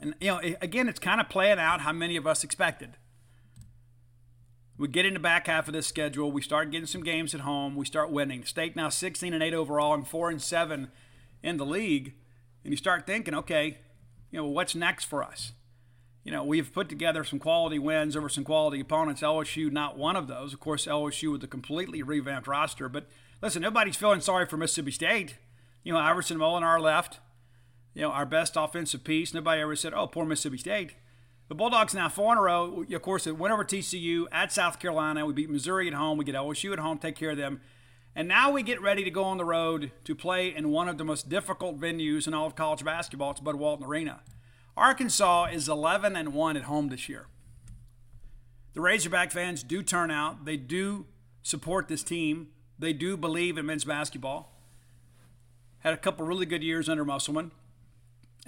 And, 0.00 0.14
you 0.20 0.28
know, 0.28 0.40
again, 0.60 0.88
it's 0.88 0.98
kind 0.98 1.20
of 1.20 1.28
playing 1.28 1.60
out 1.60 1.82
how 1.82 1.92
many 1.92 2.16
of 2.16 2.26
us 2.26 2.42
expected. 2.42 2.96
We 4.78 4.86
get 4.86 5.04
in 5.04 5.14
the 5.14 5.20
back 5.20 5.48
half 5.48 5.66
of 5.66 5.74
this 5.74 5.88
schedule. 5.88 6.30
We 6.30 6.40
start 6.40 6.70
getting 6.70 6.86
some 6.86 7.02
games 7.02 7.34
at 7.34 7.40
home. 7.40 7.74
We 7.74 7.84
start 7.84 8.12
winning. 8.12 8.44
State 8.44 8.76
now 8.76 8.88
16 8.88 9.34
and 9.34 9.42
8 9.42 9.52
overall 9.52 9.92
and 9.92 10.06
4 10.06 10.30
and 10.30 10.40
7 10.40 10.88
in 11.42 11.56
the 11.56 11.66
league. 11.66 12.14
And 12.62 12.72
you 12.72 12.76
start 12.76 13.04
thinking, 13.04 13.34
okay, 13.34 13.78
you 14.30 14.38
know, 14.38 14.46
what's 14.46 14.76
next 14.76 15.06
for 15.06 15.24
us? 15.24 15.52
You 16.22 16.30
know, 16.30 16.44
we've 16.44 16.72
put 16.72 16.88
together 16.88 17.24
some 17.24 17.40
quality 17.40 17.78
wins 17.78 18.14
over 18.14 18.28
some 18.28 18.44
quality 18.44 18.78
opponents. 18.78 19.20
LSU, 19.20 19.72
not 19.72 19.98
one 19.98 20.14
of 20.14 20.28
those. 20.28 20.52
Of 20.52 20.60
course, 20.60 20.86
LSU 20.86 21.32
with 21.32 21.42
a 21.42 21.48
completely 21.48 22.02
revamped 22.02 22.46
roster. 22.46 22.88
But 22.88 23.06
listen, 23.42 23.62
nobody's 23.62 23.96
feeling 23.96 24.20
sorry 24.20 24.46
for 24.46 24.56
Mississippi 24.56 24.92
State. 24.92 25.36
You 25.82 25.92
know, 25.92 25.98
Iverson 25.98 26.38
Molinar 26.38 26.80
left. 26.80 27.18
You 27.94 28.02
know, 28.02 28.10
our 28.10 28.26
best 28.26 28.54
offensive 28.56 29.02
piece. 29.02 29.34
Nobody 29.34 29.60
ever 29.60 29.74
said, 29.74 29.92
oh, 29.92 30.06
poor 30.06 30.24
Mississippi 30.24 30.58
State. 30.58 30.94
The 31.48 31.54
Bulldogs 31.54 31.94
now 31.94 32.10
four 32.10 32.32
in 32.32 32.38
a 32.38 32.42
row. 32.42 32.84
Of 32.92 33.02
course, 33.02 33.26
it 33.26 33.38
went 33.38 33.54
over 33.54 33.64
TCU 33.64 34.26
at 34.30 34.52
South 34.52 34.78
Carolina. 34.78 35.24
We 35.24 35.32
beat 35.32 35.48
Missouri 35.48 35.88
at 35.88 35.94
home. 35.94 36.18
We 36.18 36.26
get 36.26 36.34
LSU 36.34 36.74
at 36.74 36.78
home, 36.78 36.98
take 36.98 37.16
care 37.16 37.30
of 37.30 37.38
them. 37.38 37.62
And 38.14 38.28
now 38.28 38.50
we 38.50 38.62
get 38.62 38.82
ready 38.82 39.02
to 39.04 39.10
go 39.10 39.24
on 39.24 39.38
the 39.38 39.44
road 39.44 39.92
to 40.04 40.14
play 40.14 40.54
in 40.54 40.70
one 40.70 40.88
of 40.88 40.98
the 40.98 41.04
most 41.04 41.28
difficult 41.28 41.80
venues 41.80 42.26
in 42.26 42.34
all 42.34 42.46
of 42.46 42.54
college 42.54 42.84
basketball. 42.84 43.30
It's 43.30 43.40
Bud 43.40 43.54
Walton 43.54 43.86
Arena. 43.86 44.20
Arkansas 44.76 45.46
is 45.46 45.68
11 45.68 46.16
and 46.16 46.34
1 46.34 46.56
at 46.56 46.64
home 46.64 46.88
this 46.88 47.08
year. 47.08 47.26
The 48.74 48.80
Razorback 48.80 49.32
fans 49.32 49.62
do 49.62 49.82
turn 49.82 50.10
out. 50.10 50.44
They 50.44 50.56
do 50.56 51.06
support 51.42 51.88
this 51.88 52.02
team. 52.02 52.48
They 52.78 52.92
do 52.92 53.16
believe 53.16 53.56
in 53.56 53.66
men's 53.66 53.84
basketball. 53.84 54.52
Had 55.80 55.94
a 55.94 55.96
couple 55.96 56.26
really 56.26 56.46
good 56.46 56.62
years 56.62 56.88
under 56.88 57.04
Musselman. 57.04 57.52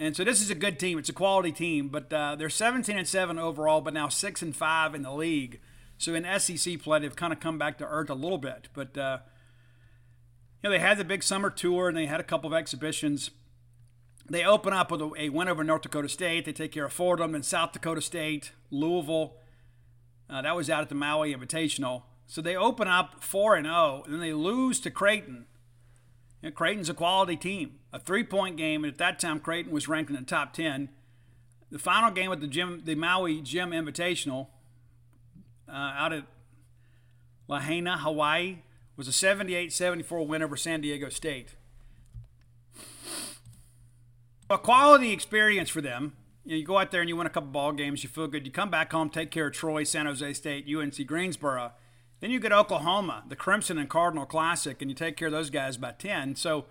And 0.01 0.17
so 0.17 0.25
this 0.25 0.41
is 0.41 0.49
a 0.49 0.55
good 0.55 0.79
team. 0.79 0.99
It's 0.99 1.11
a 1.11 1.13
quality 1.13 1.53
team, 1.53 1.89
but 1.89 2.11
uh, 2.11 2.35
they're 2.35 2.49
17 2.49 2.97
and 2.97 3.07
7 3.07 3.39
overall, 3.39 3.83
but 3.83 3.93
now 3.93 4.09
6 4.09 4.41
and 4.41 4.57
5 4.57 4.95
in 4.95 5.03
the 5.03 5.13
league. 5.13 5.61
So 5.99 6.15
in 6.15 6.41
SEC 6.41 6.81
play, 6.81 7.01
they've 7.01 7.15
kind 7.15 7.35
of 7.35 7.39
come 7.39 7.59
back 7.59 7.77
to 7.79 7.87
earth 7.87 8.09
a 8.09 8.15
little 8.15 8.39
bit. 8.39 8.69
But 8.73 8.97
uh, 8.97 9.19
you 10.63 10.71
know, 10.71 10.71
they 10.71 10.79
had 10.79 10.97
the 10.97 11.05
big 11.05 11.23
summer 11.23 11.51
tour 11.51 11.89
and 11.89 11.97
they 11.99 12.07
had 12.07 12.19
a 12.19 12.25
couple 12.25 12.51
of 12.51 12.59
exhibitions. 12.59 13.31
They 14.31 14.43
open 14.43 14.73
up 14.73 14.91
with 14.91 15.03
a, 15.03 15.11
a 15.19 15.29
win 15.29 15.49
over 15.49 15.63
North 15.63 15.83
Dakota 15.83 16.09
State. 16.09 16.47
They 16.47 16.53
take 16.53 16.73
care 16.73 16.87
of 16.87 16.95
Fordham 16.95 17.35
and 17.35 17.45
South 17.45 17.73
Dakota 17.73 18.01
State, 18.01 18.53
Louisville. 18.71 19.37
Uh, 20.31 20.41
that 20.41 20.57
was 20.57 20.71
out 20.71 20.81
at 20.81 20.89
the 20.89 20.95
Maui 20.95 21.35
Invitational. 21.35 22.05
So 22.27 22.41
they 22.41 22.57
open 22.57 22.89
up 22.89 23.23
4 23.23 23.57
and 23.57 23.67
0, 23.67 24.05
and 24.07 24.15
then 24.15 24.21
they 24.21 24.33
lose 24.33 24.81
to 24.81 24.91
Creighton 24.91 25.47
you 26.43 26.49
know, 26.49 26.55
Creighton's 26.55 26.89
a 26.89 26.95
quality 26.95 27.37
team. 27.37 27.80
A 27.93 27.99
three-point 27.99 28.57
game, 28.57 28.85
and 28.85 28.93
at 28.93 28.99
that 28.99 29.19
time, 29.19 29.41
Creighton 29.41 29.73
was 29.73 29.89
ranked 29.89 30.11
in 30.11 30.17
the 30.17 30.23
top 30.23 30.53
ten. 30.53 30.91
The 31.71 31.79
final 31.79 32.11
game 32.11 32.31
at 32.33 32.41
the 32.41 32.47
gym, 32.47 32.83
the 32.85 32.95
Maui 32.95 33.41
Jim 33.41 33.71
Invitational, 33.71 34.49
uh, 35.69 35.73
out 35.73 36.13
at 36.13 36.25
Lahaina, 37.49 37.99
Hawaii, 37.99 38.59
was 38.97 39.09
a 39.09 39.13
78-74 39.13 40.27
win 40.27 40.43
over 40.43 40.57
San 40.57 40.81
Diego 40.81 41.09
State. 41.09 41.55
A 44.49 44.59
quality 44.59 45.13
experience 45.13 45.71
for 45.71 45.81
them. 45.81 46.15
You, 46.45 46.53
know, 46.53 46.57
you 46.59 46.65
go 46.65 46.79
out 46.79 46.91
there 46.91 47.01
and 47.01 47.09
you 47.09 47.17
win 47.17 47.27
a 47.27 47.31
couple 47.31 47.51
ball 47.51 47.73
games, 47.73 48.03
you 48.03 48.09
feel 48.09 48.27
good. 48.27 48.45
You 48.45 48.53
come 48.53 48.71
back 48.71 48.93
home, 48.93 49.11
take 49.11 49.31
care 49.31 49.47
of 49.47 49.53
Troy, 49.53 49.85
San 49.85 50.07
Jose 50.07 50.33
State, 50.33 50.67
UNC 50.69 51.07
Greensboro 51.07 51.73
then 52.21 52.31
you 52.31 52.39
get 52.39 52.53
Oklahoma, 52.53 53.25
the 53.29 53.37
Crimson 53.37 53.79
and 53.79 53.89
Cardinal 53.89 54.27
Classic, 54.27 54.81
and 54.81 54.91
you 54.91 54.95
take 54.95 55.17
care 55.17 55.29
of 55.29 55.33
those 55.33 55.51
guys 55.51 55.77
by 55.77 55.93
10. 55.93 56.37
So, 56.37 56.67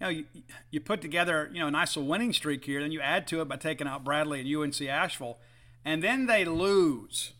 you 0.00 0.06
know, 0.06 0.10
you, 0.10 0.24
you 0.70 0.80
put 0.80 1.00
together, 1.00 1.50
you 1.52 1.60
know, 1.60 1.66
a 1.66 1.70
nice 1.70 1.96
little 1.96 2.08
winning 2.08 2.32
streak 2.32 2.64
here. 2.64 2.80
Then 2.80 2.92
you 2.92 3.00
add 3.00 3.26
to 3.28 3.40
it 3.40 3.48
by 3.48 3.56
taking 3.56 3.86
out 3.86 4.04
Bradley 4.04 4.40
and 4.40 4.56
UNC 4.56 4.80
Asheville. 4.82 5.38
And 5.84 6.02
then 6.02 6.26
they 6.26 6.44
lose 6.44 7.32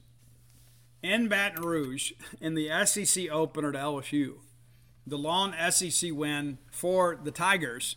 in 1.02 1.28
Baton 1.28 1.62
Rouge 1.62 2.12
in 2.40 2.54
the 2.54 2.68
SEC 2.84 3.30
opener 3.30 3.72
to 3.72 3.78
LSU. 3.78 4.34
The 5.06 5.18
long 5.18 5.54
SEC 5.70 6.12
win 6.12 6.58
for 6.70 7.18
the 7.22 7.30
Tigers, 7.30 7.96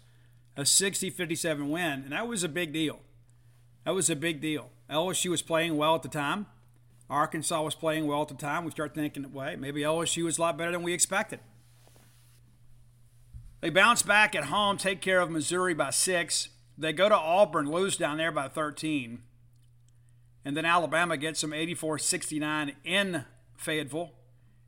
a 0.55 0.65
60 0.65 1.09
57 1.09 1.69
win. 1.69 2.03
And 2.03 2.11
that 2.11 2.27
was 2.27 2.43
a 2.43 2.49
big 2.49 2.71
deal. 2.71 2.99
That 3.85 3.95
was 3.95 4.09
a 4.09 4.15
big 4.15 4.41
deal. 4.41 4.69
LSU 4.89 5.31
was 5.31 5.41
playing 5.41 5.75
well 5.77 5.95
at 5.95 6.03
the 6.03 6.09
time. 6.09 6.45
Arkansas 7.09 7.61
was 7.61 7.75
playing 7.75 8.07
well 8.07 8.21
at 8.21 8.29
the 8.29 8.35
time. 8.35 8.63
We 8.63 8.71
start 8.71 8.93
thinking, 8.93 9.33
wait, 9.33 9.59
maybe 9.59 9.81
LSU 9.81 10.23
was 10.25 10.37
a 10.37 10.41
lot 10.41 10.57
better 10.57 10.71
than 10.71 10.83
we 10.83 10.93
expected. 10.93 11.39
They 13.61 13.69
bounce 13.69 14.01
back 14.01 14.35
at 14.35 14.45
home, 14.45 14.77
take 14.77 15.01
care 15.01 15.19
of 15.21 15.29
Missouri 15.29 15.73
by 15.73 15.91
six. 15.91 16.49
They 16.77 16.93
go 16.93 17.09
to 17.09 17.15
Auburn, 17.15 17.71
lose 17.71 17.95
down 17.95 18.17
there 18.17 18.31
by 18.31 18.47
13. 18.47 19.21
And 20.43 20.57
then 20.57 20.65
Alabama 20.65 21.15
gets 21.15 21.41
them 21.41 21.53
84 21.53 21.99
69 21.99 22.73
in 22.83 23.25
Fayetteville. 23.55 24.11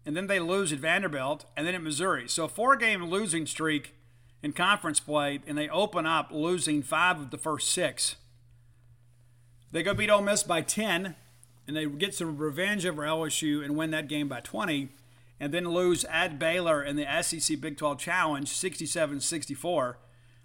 And 0.05 0.15
then 0.15 0.27
they 0.27 0.39
lose 0.39 0.71
at 0.71 0.79
Vanderbilt 0.79 1.45
and 1.57 1.65
then 1.65 1.73
at 1.73 1.81
Missouri. 1.81 2.27
So, 2.27 2.47
four 2.47 2.75
game 2.75 3.05
losing 3.05 3.47
streak 3.47 3.95
in 4.43 4.51
conference 4.51 4.99
play, 4.99 5.39
and 5.47 5.57
they 5.57 5.69
open 5.69 6.05
up 6.05 6.29
losing 6.31 6.83
five 6.83 7.19
of 7.19 7.31
the 7.31 7.37
first 7.37 7.69
six. 7.69 8.17
They 9.71 9.81
go 9.81 9.93
beat 9.93 10.09
Ole 10.09 10.21
Miss 10.21 10.43
by 10.43 10.61
10, 10.61 11.15
and 11.65 11.75
they 11.75 11.85
get 11.85 12.13
some 12.13 12.37
revenge 12.37 12.85
over 12.85 13.03
LSU 13.03 13.63
and 13.63 13.77
win 13.77 13.91
that 13.91 14.09
game 14.09 14.27
by 14.27 14.41
20, 14.41 14.89
and 15.43 15.53
then 15.53 15.67
lose 15.67 16.05
at 16.05 16.39
Baylor 16.39 16.81
in 16.81 16.95
the 16.95 17.05
SEC 17.21 17.59
Big 17.59 17.75
12 17.75 17.97
Challenge 17.97 18.47
67 18.47 19.19
64. 19.19 19.97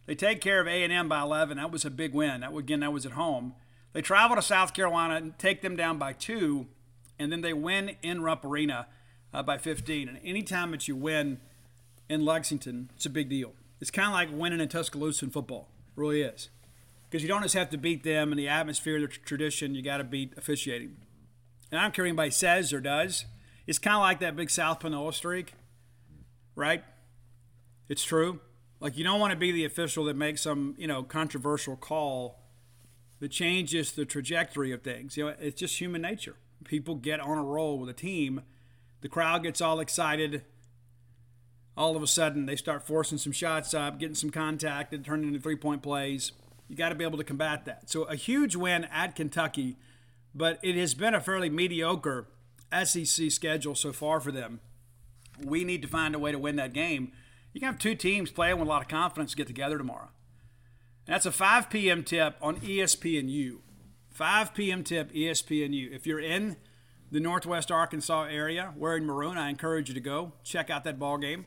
They 0.07 0.17
take 0.17 0.41
care 0.41 0.61
of 0.61 0.67
A&M 0.67 1.09
by 1.09 1.23
11. 1.23 1.57
That 1.57 1.71
was 1.71 1.85
a 1.85 1.91
big 1.91 2.13
win. 2.13 2.41
That 2.41 2.53
again, 2.53 2.81
that 2.81 2.93
was 2.93 3.07
at 3.07 3.13
home. 3.13 3.55
They 3.93 4.03
travel 4.03 4.35
to 4.35 4.43
South 4.43 4.75
Carolina 4.75 5.15
and 5.15 5.39
take 5.39 5.63
them 5.63 5.77
down 5.77 5.99
by 5.99 6.15
two, 6.15 6.67
and 7.17 7.31
then 7.31 7.43
they 7.43 7.53
win 7.53 7.93
in 8.03 8.23
Rupp 8.23 8.45
Arena 8.45 8.89
uh, 9.33 9.45
by 9.45 9.57
15. 9.57 10.09
And 10.09 10.19
anytime 10.25 10.73
that 10.73 10.89
you 10.89 10.97
win 10.97 11.39
in 12.09 12.25
Lexington, 12.25 12.91
it's 12.97 13.07
a 13.07 13.11
big 13.11 13.29
deal. 13.29 13.53
It's 13.81 13.93
kind 13.93 14.09
of 14.09 14.15
like 14.15 14.31
winning 14.33 14.59
in 14.59 14.69
Tuscaloosa 14.69 15.27
in 15.27 15.31
football. 15.31 15.69
It 15.97 16.01
really 16.01 16.23
is. 16.23 16.49
Because 17.09 17.23
you 17.23 17.29
don't 17.29 17.43
just 17.43 17.55
have 17.55 17.71
to 17.71 17.79
beat 17.79 18.03
them 18.03 18.33
and 18.33 18.39
the 18.39 18.49
atmosphere, 18.49 19.01
the 19.01 19.07
tradition, 19.07 19.77
you 19.77 19.83
got 19.83 19.99
to 19.99 20.05
beat 20.05 20.33
officiating. 20.37 20.97
And 21.71 21.79
I 21.79 21.85
don't 21.85 21.95
care 21.95 22.03
what 22.03 22.09
anybody 22.09 22.33
says 22.33 22.73
or 22.73 22.81
does. 22.81 23.27
It's 23.69 23.79
kind 23.79 23.97
of 23.97 24.01
like 24.01 24.21
that 24.21 24.35
big 24.35 24.49
South 24.49 24.81
Panola 24.81 25.13
streak, 25.13 25.53
right? 26.55 26.83
It's 27.91 28.03
true. 28.03 28.41
Like 28.81 28.97
you 28.97 29.05
don't 29.05 29.21
want 29.21 29.33
to 29.33 29.39
be 29.39 29.53
the 29.53 29.67
official 29.67 30.07
that 30.07 30.17
makes 30.17 30.41
some, 30.41 30.75
you 30.79 30.87
know, 30.87 31.03
controversial 31.03 31.77
call 31.77 32.41
that 33.21 33.29
changes 33.29 33.93
the 33.93 34.07
trajectory 34.07 34.73
of 34.73 34.81
things. 34.81 35.19
You 35.19 35.27
know, 35.27 35.35
it's 35.39 35.61
just 35.61 35.79
human 35.79 36.01
nature. 36.01 36.37
People 36.65 36.95
get 36.95 37.21
on 37.21 37.37
a 37.37 37.45
roll 37.45 37.79
with 37.79 37.91
a 37.91 37.93
team, 37.93 38.41
the 39.03 39.09
crowd 39.09 39.43
gets 39.43 39.61
all 39.61 39.81
excited, 39.81 40.45
all 41.77 41.95
of 41.95 42.03
a 42.03 42.07
sudden 42.07 42.47
they 42.47 42.57
start 42.57 42.87
forcing 42.87 43.19
some 43.19 43.33
shots 43.33 43.75
up, 43.75 44.01
getting 44.01 44.15
some 44.15 44.31
contact, 44.31 44.95
and 44.95 45.05
turning 45.05 45.29
into 45.29 45.41
three 45.41 45.57
point 45.57 45.83
plays. 45.83 46.33
You 46.69 46.77
got 46.77 46.89
to 46.89 46.95
be 46.95 47.05
able 47.05 47.19
to 47.19 47.25
combat 47.25 47.67
that. 47.67 47.91
So 47.91 48.05
a 48.05 48.17
huge 48.17 48.57
win 48.57 48.85
at 48.87 49.15
Kentucky, 49.15 49.77
but 50.35 50.59
it 50.63 50.75
has 50.77 50.95
been 50.95 51.13
a 51.13 51.21
fairly 51.21 51.51
mediocre 51.51 52.29
SEC 52.85 53.31
schedule 53.31 53.75
so 53.75 53.93
far 53.93 54.21
for 54.21 54.33
them. 54.33 54.61
We 55.43 55.65
need 55.65 55.83
to 55.83 55.89
find 55.89 56.15
a 56.15 56.19
way 56.19 56.33
to 56.33 56.39
win 56.39 56.57
that 56.57 56.73
game. 56.73 57.13
You 57.53 57.61
can 57.61 57.69
have 57.69 57.79
two 57.79 57.95
teams 57.95 58.31
playing 58.31 58.59
with 58.59 58.67
a 58.67 58.71
lot 58.71 58.83
of 58.83 58.89
confidence 58.89 59.33
to 59.33 59.37
get 59.37 59.47
together 59.47 59.79
tomorrow. 59.79 60.11
And 61.07 61.15
that's 61.15 61.27
a 61.27 61.33
5 61.33 61.71
p.m. 61.71 62.05
tip 62.05 62.37
on 62.43 62.57
ESPNU. 62.61 63.59
5 64.13 64.55
p.m. 64.55 64.85
tip 64.85 65.13
ESPNU. 65.13 65.95
If 65.95 66.07
you're 66.07 66.21
in 66.21 66.57
the 67.11 67.21
Northwest 67.21 67.71
Arkansas 67.71 68.25
area 68.25 68.75
wearing 68.77 69.05
maroon, 69.05 69.39
I 69.39 69.49
encourage 69.49 69.89
you 69.89 69.95
to 69.95 70.01
go 70.01 70.33
check 70.45 70.69
out 70.69 70.85
that 70.85 70.99
ball 70.99 71.19
game 71.19 71.47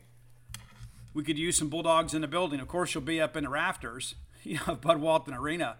we 1.14 1.22
could 1.22 1.38
use 1.38 1.56
some 1.56 1.68
Bulldogs 1.68 2.14
in 2.14 2.22
the 2.22 2.28
building. 2.28 2.60
Of 2.60 2.68
course, 2.68 2.94
you'll 2.94 3.02
be 3.02 3.20
up 3.20 3.36
in 3.36 3.44
the 3.44 3.50
rafters, 3.50 4.14
you 4.42 4.58
know, 4.66 4.74
Bud 4.74 4.98
Walton 4.98 5.34
Arena. 5.34 5.76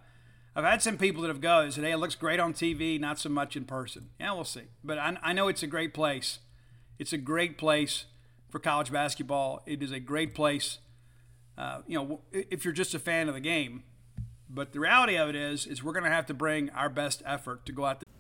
I've 0.54 0.64
had 0.64 0.82
some 0.82 0.98
people 0.98 1.22
that 1.22 1.28
have 1.28 1.40
gone 1.40 1.64
and 1.64 1.72
said, 1.72 1.84
hey, 1.84 1.92
it 1.92 1.96
looks 1.96 2.14
great 2.14 2.38
on 2.38 2.52
TV, 2.52 3.00
not 3.00 3.18
so 3.18 3.30
much 3.30 3.56
in 3.56 3.64
person. 3.64 4.10
Yeah, 4.20 4.32
we'll 4.32 4.44
see. 4.44 4.64
But 4.84 4.98
I, 4.98 5.16
I 5.22 5.32
know 5.32 5.48
it's 5.48 5.62
a 5.62 5.66
great 5.66 5.94
place. 5.94 6.40
It's 6.98 7.12
a 7.12 7.18
great 7.18 7.56
place 7.56 8.04
for 8.50 8.58
college 8.58 8.92
basketball. 8.92 9.62
It 9.64 9.82
is 9.82 9.92
a 9.92 10.00
great 10.00 10.34
place, 10.34 10.78
uh, 11.56 11.80
you 11.86 11.98
know, 11.98 12.20
if 12.32 12.64
you're 12.64 12.74
just 12.74 12.94
a 12.94 12.98
fan 12.98 13.28
of 13.28 13.34
the 13.34 13.40
game. 13.40 13.82
But 14.50 14.72
the 14.72 14.80
reality 14.80 15.16
of 15.16 15.30
it 15.30 15.36
is, 15.36 15.66
is 15.66 15.82
we're 15.82 15.94
going 15.94 16.04
to 16.04 16.10
have 16.10 16.26
to 16.26 16.34
bring 16.34 16.68
our 16.70 16.90
best 16.90 17.22
effort 17.24 17.64
to 17.64 17.72
go 17.72 17.86
out 17.86 18.00
there. 18.00 18.12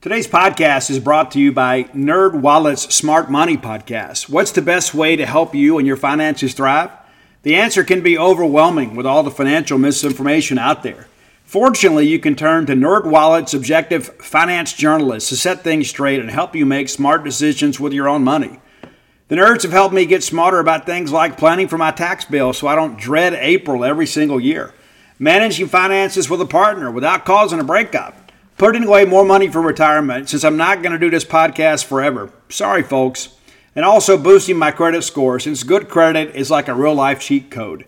Today's 0.00 0.28
podcast 0.28 0.90
is 0.90 1.00
brought 1.00 1.32
to 1.32 1.40
you 1.40 1.52
by 1.52 1.84
NerdWallet's 1.84 2.94
Smart 2.94 3.28
Money 3.30 3.56
Podcast. 3.56 4.28
What's 4.28 4.52
the 4.52 4.62
best 4.62 4.94
way 4.94 5.16
to 5.16 5.26
help 5.26 5.54
you 5.54 5.78
and 5.78 5.86
your 5.86 5.96
finances 5.96 6.54
thrive? 6.54 6.90
The 7.42 7.56
answer 7.56 7.84
can 7.84 8.02
be 8.02 8.16
overwhelming 8.16 8.94
with 8.94 9.06
all 9.06 9.22
the 9.22 9.30
financial 9.30 9.78
misinformation 9.78 10.58
out 10.58 10.82
there. 10.82 11.08
Fortunately, 11.44 12.06
you 12.06 12.18
can 12.18 12.34
turn 12.34 12.66
to 12.66 12.74
NerdWallet's 12.74 13.52
objective 13.52 14.06
finance 14.22 14.72
journalists 14.72 15.28
to 15.28 15.36
set 15.36 15.62
things 15.62 15.88
straight 15.88 16.20
and 16.20 16.30
help 16.30 16.56
you 16.56 16.64
make 16.64 16.88
smart 16.88 17.24
decisions 17.24 17.78
with 17.78 17.92
your 17.92 18.08
own 18.08 18.24
money. 18.24 18.60
The 19.28 19.36
nerds 19.36 19.62
have 19.62 19.72
helped 19.72 19.94
me 19.94 20.06
get 20.06 20.22
smarter 20.22 20.58
about 20.58 20.86
things 20.86 21.12
like 21.12 21.36
planning 21.36 21.68
for 21.68 21.78
my 21.78 21.90
tax 21.90 22.24
bill 22.24 22.52
so 22.52 22.66
I 22.68 22.74
don't 22.74 22.98
dread 22.98 23.34
April 23.34 23.84
every 23.84 24.06
single 24.06 24.40
year, 24.40 24.72
managing 25.18 25.68
finances 25.68 26.30
with 26.30 26.40
a 26.40 26.46
partner 26.46 26.90
without 26.90 27.24
causing 27.24 27.60
a 27.60 27.64
breakup 27.64 28.22
putting 28.62 28.84
away 28.84 29.04
more 29.04 29.24
money 29.24 29.48
for 29.48 29.60
retirement 29.60 30.28
since 30.28 30.44
I'm 30.44 30.56
not 30.56 30.82
going 30.82 30.92
to 30.92 30.98
do 30.98 31.10
this 31.10 31.24
podcast 31.24 31.84
forever. 31.84 32.30
Sorry, 32.48 32.84
folks. 32.84 33.30
And 33.74 33.84
also 33.84 34.18
boosting 34.18 34.58
my 34.58 34.70
credit 34.70 35.02
score 35.02 35.40
since 35.40 35.62
good 35.62 35.88
credit 35.88 36.34
is 36.34 36.50
like 36.50 36.68
a 36.68 36.74
real 36.74 36.94
life 36.94 37.20
cheat 37.20 37.50
code. 37.50 37.86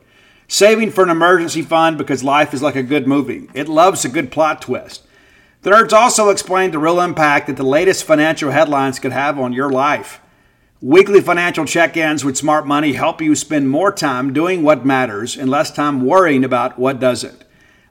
Saving 0.49 0.91
for 0.91 1.05
an 1.05 1.11
emergency 1.11 1.63
fund 1.63 1.99
because 1.99 2.25
life 2.25 2.55
is 2.55 2.63
like 2.63 2.77
a 2.77 2.83
good 2.83 3.07
movie. 3.07 3.49
It 3.55 3.69
loves 3.69 4.05
a 4.05 4.09
good 4.09 4.31
plot 4.31 4.63
twist. 4.63 5.07
The 5.63 5.71
nerds 5.71 5.93
also 5.93 6.29
explain 6.29 6.71
the 6.71 6.79
real 6.79 7.01
impact 7.01 7.47
that 7.47 7.57
the 7.57 7.63
latest 7.63 8.05
financial 8.05 8.51
headlines 8.51 8.99
could 8.99 9.13
have 9.13 9.39
on 9.39 9.53
your 9.53 9.71
life. 9.71 10.21
Weekly 10.83 11.23
financial 11.23 11.65
check 11.65 11.97
ins 11.97 12.25
with 12.25 12.37
smart 12.37 12.67
money 12.67 12.93
help 12.93 13.23
you 13.23 13.35
spend 13.35 13.71
more 13.71 13.91
time 13.91 14.35
doing 14.35 14.63
what 14.63 14.85
matters 14.85 15.37
and 15.37 15.49
less 15.49 15.71
time 15.71 16.05
worrying 16.05 16.45
about 16.45 16.79
what 16.79 17.01
doesn't. 17.01 17.43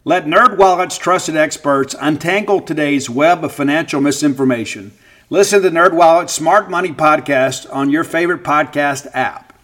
Let 0.05 0.25
NerdWallet's 0.25 0.99
trusted 0.99 1.35
experts 1.35 1.95
untangle 1.99 2.61
today's 2.61 3.09
web 3.09 3.43
of 3.43 3.51
financial 3.51 4.01
misinformation. 4.01 4.91
Listen 5.29 5.61
to 5.61 5.69
NerdWallet's 5.69 6.33
Smart 6.33 6.69
Money 6.69 6.91
podcast 6.91 7.71
on 7.73 7.89
your 7.89 8.03
favorite 8.03 8.43
podcast 8.43 9.07
app. 9.13 9.57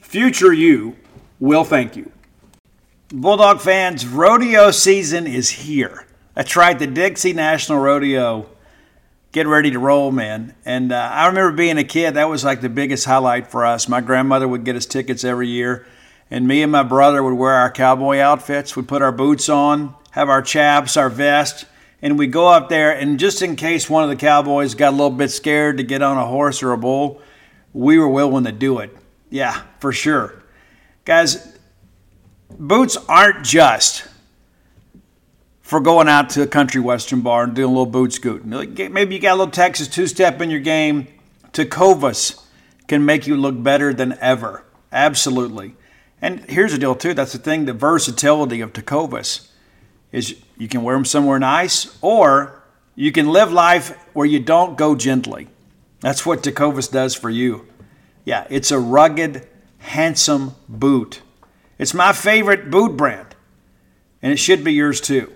Future 0.00 0.52
you 0.52 0.96
will 1.38 1.64
thank 1.64 1.96
you. 1.96 2.10
Bulldog 3.12 3.60
fans, 3.60 4.06
rodeo 4.06 4.70
season 4.70 5.26
is 5.26 5.50
here. 5.50 6.06
That's 6.34 6.56
right, 6.56 6.78
the 6.78 6.86
Dixie 6.86 7.34
National 7.34 7.78
Rodeo. 7.78 8.46
Get 9.32 9.46
ready 9.46 9.70
to 9.70 9.78
roll, 9.78 10.12
man. 10.12 10.54
And 10.64 10.92
uh, 10.92 10.96
I 10.96 11.26
remember 11.26 11.52
being 11.56 11.78
a 11.78 11.84
kid, 11.84 12.14
that 12.14 12.28
was 12.28 12.44
like 12.44 12.60
the 12.60 12.68
biggest 12.68 13.04
highlight 13.04 13.46
for 13.48 13.64
us. 13.64 13.88
My 13.88 14.00
grandmother 14.00 14.48
would 14.48 14.64
get 14.64 14.76
us 14.76 14.86
tickets 14.86 15.24
every 15.24 15.48
year 15.48 15.86
and 16.32 16.48
me 16.48 16.62
and 16.62 16.72
my 16.72 16.82
brother 16.82 17.22
would 17.22 17.34
wear 17.34 17.52
our 17.52 17.70
cowboy 17.70 18.18
outfits. 18.18 18.74
We'd 18.74 18.88
put 18.88 19.02
our 19.02 19.12
boots 19.12 19.50
on, 19.50 19.94
have 20.12 20.30
our 20.30 20.40
chaps, 20.40 20.96
our 20.96 21.10
vest, 21.10 21.66
and 22.02 22.18
we'd 22.18 22.32
go 22.32 22.48
up 22.48 22.68
there. 22.68 22.90
And 22.90 23.18
just 23.18 23.40
in 23.40 23.56
case 23.56 23.88
one 23.88 24.02
of 24.02 24.10
the 24.10 24.16
cowboys 24.16 24.74
got 24.74 24.90
a 24.90 24.96
little 24.96 25.10
bit 25.10 25.30
scared 25.30 25.78
to 25.78 25.84
get 25.84 26.02
on 26.02 26.18
a 26.18 26.26
horse 26.26 26.62
or 26.62 26.72
a 26.72 26.78
bull, 26.78 27.22
we 27.72 27.98
were 27.98 28.08
willing 28.08 28.44
to 28.44 28.52
do 28.52 28.80
it. 28.80 28.94
Yeah, 29.30 29.62
for 29.78 29.92
sure. 29.92 30.42
Guys, 31.04 31.56
boots 32.50 32.98
aren't 33.08 33.44
just 33.44 34.06
for 35.62 35.80
going 35.80 36.08
out 36.08 36.28
to 36.30 36.42
a 36.42 36.46
country 36.46 36.80
western 36.80 37.22
bar 37.22 37.44
and 37.44 37.54
doing 37.54 37.66
a 37.66 37.70
little 37.70 37.86
boot 37.86 38.12
scooting 38.12 38.50
Maybe 38.50 39.14
you 39.14 39.20
got 39.20 39.34
a 39.34 39.38
little 39.38 39.50
Texas 39.50 39.88
two 39.88 40.06
step 40.06 40.40
in 40.42 40.50
your 40.50 40.60
game. 40.60 41.06
Tecovas 41.52 42.44
can 42.88 43.04
make 43.04 43.26
you 43.26 43.36
look 43.36 43.62
better 43.62 43.94
than 43.94 44.18
ever. 44.20 44.64
Absolutely. 44.90 45.74
And 46.20 46.40
here's 46.50 46.72
the 46.72 46.78
deal 46.78 46.94
too. 46.94 47.14
That's 47.14 47.32
the 47.32 47.38
thing. 47.38 47.64
The 47.64 47.72
versatility 47.72 48.60
of 48.60 48.72
Tecovas 48.72 49.48
is 50.12 50.36
you 50.58 50.68
can 50.68 50.82
wear 50.82 50.94
them 50.94 51.04
somewhere 51.04 51.38
nice, 51.38 51.98
or 52.00 52.62
you 52.94 53.10
can 53.10 53.28
live 53.28 53.50
life 53.50 53.98
where 54.12 54.26
you 54.26 54.38
don't 54.38 54.76
go 54.76 54.94
gently. 54.94 55.48
That's 56.00 56.26
what 56.26 56.42
Tecovas 56.42 56.90
does 56.90 57.14
for 57.14 57.30
you. 57.30 57.66
Yeah, 58.24 58.46
it's 58.50 58.70
a 58.70 58.78
rugged, 58.78 59.48
handsome 59.78 60.54
boot. 60.68 61.22
It's 61.78 61.94
my 61.94 62.12
favorite 62.12 62.70
boot 62.70 62.96
brand, 62.96 63.34
and 64.20 64.32
it 64.32 64.36
should 64.36 64.62
be 64.62 64.72
yours 64.72 65.00
too. 65.00 65.32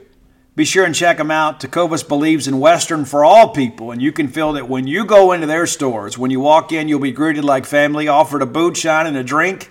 Be 0.55 0.65
sure 0.65 0.85
and 0.85 0.95
check 0.95 1.19
them 1.19 1.31
out. 1.31 1.61
Tecovas 1.61 2.07
believes 2.07 2.49
in 2.49 2.61
Western 2.61 3.05
for 3.05 3.25
all 3.25 3.49
people, 3.51 3.91
and 3.91 4.01
you 4.01 4.13
can 4.13 4.29
feel 4.29 4.53
that 4.55 4.69
when 4.69 4.87
you 4.87 5.05
go 5.05 5.33
into 5.33 5.47
their 5.47 5.67
stores. 5.67 6.17
When 6.17 6.31
you 6.31 6.41
walk 6.41 6.73
in, 6.73 6.89
you'll 6.89 7.01
be 7.01 7.13
greeted 7.13 7.45
like 7.45 7.67
family, 7.67 8.09
offered 8.09 8.43
a 8.43 8.47
boot 8.47 8.77
shine 8.77 9.07
and 9.07 9.17
a 9.17 9.25
drink 9.25 9.71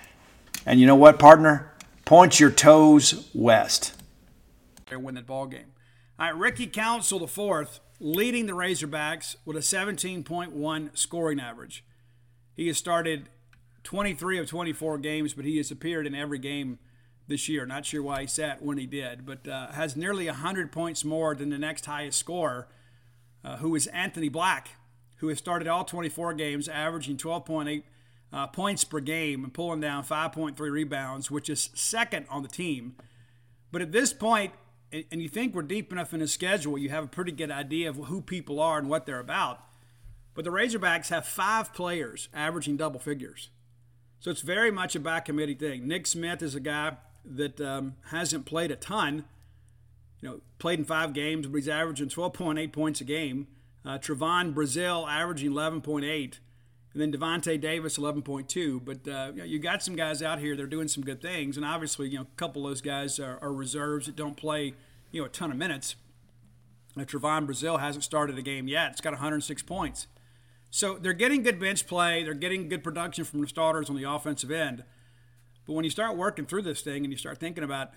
and 0.65 0.79
you 0.79 0.85
know 0.85 0.95
what, 0.95 1.19
partner? 1.19 1.71
Point 2.05 2.39
your 2.39 2.51
toes 2.51 3.29
west. 3.33 3.93
They 4.89 4.95
win 4.95 5.15
that 5.15 5.25
ball 5.25 5.47
game. 5.47 5.71
All 6.19 6.27
right, 6.27 6.35
Ricky 6.35 6.67
Council 6.67 7.19
the 7.19 7.27
fourth 7.27 7.79
leading 7.99 8.47
the 8.47 8.53
Razorbacks 8.53 9.35
with 9.45 9.55
a 9.55 9.61
17.1 9.61 10.97
scoring 10.97 11.39
average. 11.39 11.83
He 12.55 12.67
has 12.67 12.77
started 12.77 13.29
23 13.83 14.39
of 14.39 14.47
24 14.47 14.97
games, 14.97 15.33
but 15.33 15.45
he 15.45 15.57
has 15.57 15.71
appeared 15.71 16.05
in 16.05 16.15
every 16.15 16.39
game 16.39 16.79
this 17.27 17.47
year. 17.47 17.65
Not 17.65 17.85
sure 17.85 18.03
why 18.03 18.21
he 18.21 18.27
sat 18.27 18.61
when 18.61 18.77
he 18.77 18.85
did, 18.85 19.25
but 19.25 19.47
uh, 19.47 19.71
has 19.71 19.95
nearly 19.95 20.25
100 20.25 20.71
points 20.71 21.05
more 21.05 21.35
than 21.35 21.49
the 21.49 21.57
next 21.57 21.85
highest 21.85 22.19
scorer, 22.19 22.67
uh, 23.43 23.57
who 23.57 23.73
is 23.75 23.87
Anthony 23.87 24.29
Black, 24.29 24.71
who 25.17 25.27
has 25.29 25.37
started 25.37 25.67
all 25.67 25.85
24 25.85 26.33
games, 26.33 26.67
averaging 26.67 27.17
12.8 27.17 27.83
uh, 28.33 28.47
points 28.47 28.83
per 28.83 28.99
game 28.99 29.43
and 29.43 29.53
pulling 29.53 29.81
down 29.81 30.03
5.3 30.03 30.57
rebounds, 30.59 31.29
which 31.29 31.49
is 31.49 31.69
second 31.73 32.25
on 32.29 32.43
the 32.43 32.47
team. 32.47 32.95
But 33.71 33.81
at 33.81 33.91
this 33.91 34.13
point, 34.13 34.53
and 34.91 35.21
you 35.21 35.29
think 35.29 35.53
we're 35.53 35.61
deep 35.61 35.91
enough 35.91 36.13
in 36.13 36.19
the 36.19 36.27
schedule, 36.27 36.77
you 36.77 36.89
have 36.89 37.05
a 37.05 37.07
pretty 37.07 37.31
good 37.31 37.51
idea 37.51 37.89
of 37.89 37.95
who 37.95 38.21
people 38.21 38.59
are 38.59 38.77
and 38.77 38.89
what 38.89 39.05
they're 39.05 39.19
about. 39.19 39.63
But 40.33 40.45
the 40.45 40.51
Razorbacks 40.51 41.09
have 41.09 41.25
five 41.25 41.73
players 41.73 42.29
averaging 42.33 42.77
double 42.77 42.99
figures. 42.99 43.49
So 44.19 44.31
it's 44.31 44.41
very 44.41 44.71
much 44.71 44.95
a 44.95 44.99
back 44.99 45.25
committee 45.25 45.55
thing. 45.55 45.87
Nick 45.87 46.07
Smith 46.07 46.41
is 46.41 46.55
a 46.55 46.59
guy 46.59 46.97
that 47.25 47.59
um, 47.59 47.95
hasn't 48.11 48.45
played 48.45 48.71
a 48.71 48.75
ton. 48.75 49.25
You 50.21 50.29
know, 50.29 50.41
played 50.59 50.79
in 50.79 50.85
five 50.85 51.13
games, 51.13 51.47
but 51.47 51.57
he's 51.57 51.67
averaging 51.67 52.09
12.8 52.09 52.71
points 52.71 53.01
a 53.01 53.03
game. 53.03 53.47
Uh, 53.83 53.97
Trevon 53.97 54.53
Brazile 54.53 55.09
averaging 55.09 55.51
11.8 55.51 56.37
and 56.93 57.01
then 57.01 57.11
Davonte 57.11 57.59
Davis 57.59 57.97
11.2. 57.97 58.83
But 58.83 59.07
uh, 59.07 59.31
you, 59.45 59.59
got 59.59 59.81
some 59.81 59.95
guys 59.95 60.21
out 60.21 60.39
here 60.39 60.55
that 60.55 60.63
are 60.63 60.67
doing 60.67 60.87
some 60.87 61.03
good 61.03 61.21
things, 61.21 61.57
and 61.57 61.65
obviously, 61.65 62.09
you 62.09 62.17
know, 62.17 62.23
a 62.23 62.35
couple 62.37 62.65
of 62.65 62.71
those 62.71 62.81
guys 62.81 63.19
are, 63.19 63.39
are 63.41 63.53
reserves 63.53 64.07
that 64.07 64.15
don't 64.15 64.35
play, 64.35 64.73
you 65.11 65.21
know, 65.21 65.25
a 65.25 65.29
ton 65.29 65.51
of 65.51 65.57
minutes. 65.57 65.95
Uh, 66.97 67.01
Trevon 67.01 67.47
Brazile 67.47 67.79
hasn't 67.79 68.03
started 68.03 68.37
a 68.37 68.41
game 68.41 68.67
yet. 68.67 68.91
It's 68.91 69.01
got 69.01 69.13
106 69.13 69.63
points. 69.63 70.07
So 70.69 70.97
they're 70.97 71.13
getting 71.13 71.43
good 71.43 71.59
bench 71.59 71.87
play. 71.87 72.23
They're 72.23 72.33
getting 72.33 72.69
good 72.69 72.83
production 72.83 73.25
from 73.25 73.41
the 73.41 73.47
starters 73.47 73.89
on 73.89 73.95
the 73.95 74.09
offensive 74.09 74.51
end. 74.51 74.83
But 75.65 75.73
when 75.73 75.83
you 75.83 75.91
start 75.91 76.17
working 76.17 76.45
through 76.45 76.63
this 76.63 76.81
thing 76.81 77.03
and 77.03 77.11
you 77.11 77.17
start 77.17 77.39
thinking 77.39 77.63
about 77.63 77.91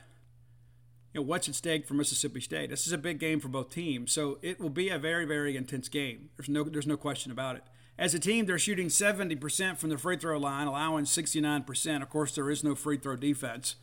you 1.12 1.20
know, 1.20 1.26
what's 1.26 1.48
at 1.48 1.54
stake 1.54 1.86
for 1.86 1.94
Mississippi 1.94 2.40
State, 2.40 2.70
this 2.70 2.86
is 2.86 2.92
a 2.92 2.98
big 2.98 3.18
game 3.18 3.38
for 3.40 3.48
both 3.48 3.70
teams. 3.70 4.12
So 4.12 4.38
it 4.42 4.60
will 4.60 4.70
be 4.70 4.88
a 4.88 4.98
very, 4.98 5.24
very 5.24 5.56
intense 5.56 5.88
game. 5.88 6.30
There's 6.36 6.48
no, 6.48 6.64
there's 6.64 6.86
no 6.86 6.96
question 6.96 7.30
about 7.30 7.56
it. 7.56 7.62
As 7.98 8.12
a 8.12 8.18
team, 8.18 8.46
they're 8.46 8.58
shooting 8.58 8.88
70% 8.88 9.78
from 9.78 9.90
the 9.90 9.98
free 9.98 10.16
throw 10.16 10.38
line, 10.38 10.66
allowing 10.66 11.04
69%. 11.04 12.02
Of 12.02 12.10
course, 12.10 12.34
there 12.34 12.50
is 12.50 12.64
no 12.64 12.74
free 12.74 12.96
throw 12.96 13.16
defense. 13.16 13.76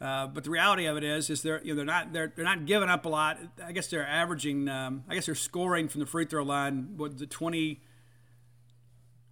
Uh, 0.00 0.26
but 0.26 0.44
the 0.44 0.50
reality 0.50 0.86
of 0.86 0.96
it 0.96 1.04
is, 1.04 1.30
is 1.30 1.42
they're 1.42 1.62
you 1.62 1.72
know 1.72 1.76
they're 1.76 1.84
not 1.84 2.12
they're, 2.12 2.32
they're 2.34 2.44
not 2.44 2.66
giving 2.66 2.88
up 2.88 3.06
a 3.06 3.08
lot. 3.08 3.38
I 3.64 3.72
guess 3.72 3.86
they're 3.86 4.06
averaging. 4.06 4.68
Um, 4.68 5.04
I 5.08 5.14
guess 5.14 5.26
they're 5.26 5.34
scoring 5.34 5.88
from 5.88 6.00
the 6.00 6.06
free 6.06 6.26
throw 6.26 6.42
line. 6.42 6.94
What 6.96 7.16
the 7.18 7.26
20, 7.26 7.80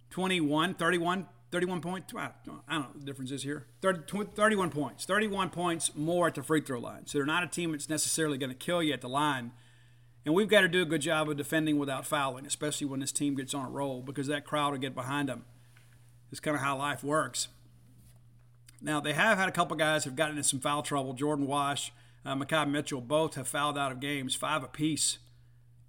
21, 0.09 0.73
31, 0.73 1.27
31 1.51 1.81
points. 1.81 2.13
I 2.17 2.29
don't 2.45 2.67
know 2.69 2.77
what 2.79 2.99
the 2.99 3.05
difference 3.05 3.31
is 3.31 3.43
here. 3.43 3.67
30, 3.81 4.25
31 4.33 4.69
points. 4.69 5.05
31 5.05 5.49
points 5.49 5.91
more 5.95 6.27
at 6.27 6.35
the 6.35 6.43
free 6.43 6.61
throw 6.61 6.79
line. 6.79 7.05
So 7.05 7.19
they're 7.19 7.25
not 7.25 7.43
a 7.43 7.47
team 7.47 7.71
that's 7.71 7.89
necessarily 7.89 8.37
going 8.37 8.49
to 8.49 8.55
kill 8.55 8.81
you 8.81 8.93
at 8.93 9.01
the 9.01 9.09
line. 9.09 9.51
And 10.25 10.33
we've 10.33 10.47
got 10.47 10.61
to 10.61 10.67
do 10.67 10.81
a 10.81 10.85
good 10.85 11.01
job 11.01 11.29
of 11.29 11.37
defending 11.37 11.77
without 11.77 12.05
fouling, 12.05 12.45
especially 12.45 12.87
when 12.87 13.01
this 13.01 13.11
team 13.11 13.35
gets 13.35 13.53
on 13.53 13.65
a 13.65 13.69
roll, 13.69 14.01
because 14.01 14.27
that 14.27 14.45
crowd 14.45 14.71
will 14.71 14.79
get 14.79 14.95
behind 14.95 15.27
them. 15.27 15.45
It's 16.31 16.39
kind 16.39 16.55
of 16.55 16.61
how 16.61 16.77
life 16.77 17.03
works. 17.03 17.49
Now, 18.81 18.99
they 18.99 19.13
have 19.13 19.37
had 19.37 19.49
a 19.49 19.51
couple 19.51 19.75
guys 19.77 20.05
have 20.05 20.15
gotten 20.15 20.37
into 20.37 20.47
some 20.47 20.59
foul 20.59 20.81
trouble. 20.81 21.13
Jordan 21.13 21.47
Walsh, 21.47 21.91
uh, 22.25 22.35
Makhi 22.35 22.69
Mitchell, 22.69 23.01
both 23.01 23.35
have 23.35 23.47
fouled 23.47 23.77
out 23.77 23.91
of 23.91 23.99
games, 23.99 24.33
five 24.33 24.63
apiece 24.63 25.19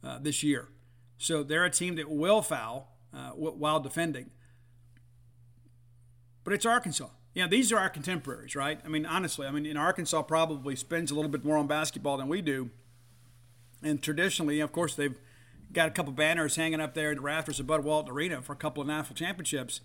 uh, 0.02 0.18
this 0.20 0.42
year. 0.42 0.68
So 1.16 1.42
they're 1.42 1.64
a 1.64 1.70
team 1.70 1.96
that 1.96 2.10
will 2.10 2.42
foul 2.42 2.92
uh, 3.12 3.30
while 3.30 3.80
defending. 3.80 4.30
But 6.42 6.52
it's 6.52 6.66
Arkansas. 6.66 7.08
Yeah, 7.34 7.48
these 7.48 7.72
are 7.72 7.78
our 7.78 7.88
contemporaries, 7.88 8.54
right? 8.54 8.78
I 8.84 8.88
mean, 8.88 9.06
honestly, 9.06 9.46
I 9.46 9.50
mean, 9.50 9.66
in 9.66 9.76
Arkansas 9.76 10.22
probably 10.22 10.76
spends 10.76 11.10
a 11.10 11.14
little 11.14 11.30
bit 11.30 11.44
more 11.44 11.56
on 11.56 11.66
basketball 11.66 12.16
than 12.16 12.28
we 12.28 12.42
do. 12.42 12.70
And 13.84 14.02
traditionally, 14.02 14.60
of 14.60 14.72
course, 14.72 14.94
they've 14.94 15.16
got 15.72 15.88
a 15.88 15.90
couple 15.90 16.12
banners 16.12 16.56
hanging 16.56 16.80
up 16.80 16.94
there 16.94 17.10
in 17.10 17.16
the 17.16 17.22
rafters 17.22 17.60
of 17.60 17.66
Bud 17.66 17.84
Walton 17.84 18.12
Arena 18.12 18.40
for 18.40 18.54
a 18.54 18.56
couple 18.56 18.80
of 18.80 18.86
national 18.86 19.14
championships. 19.14 19.80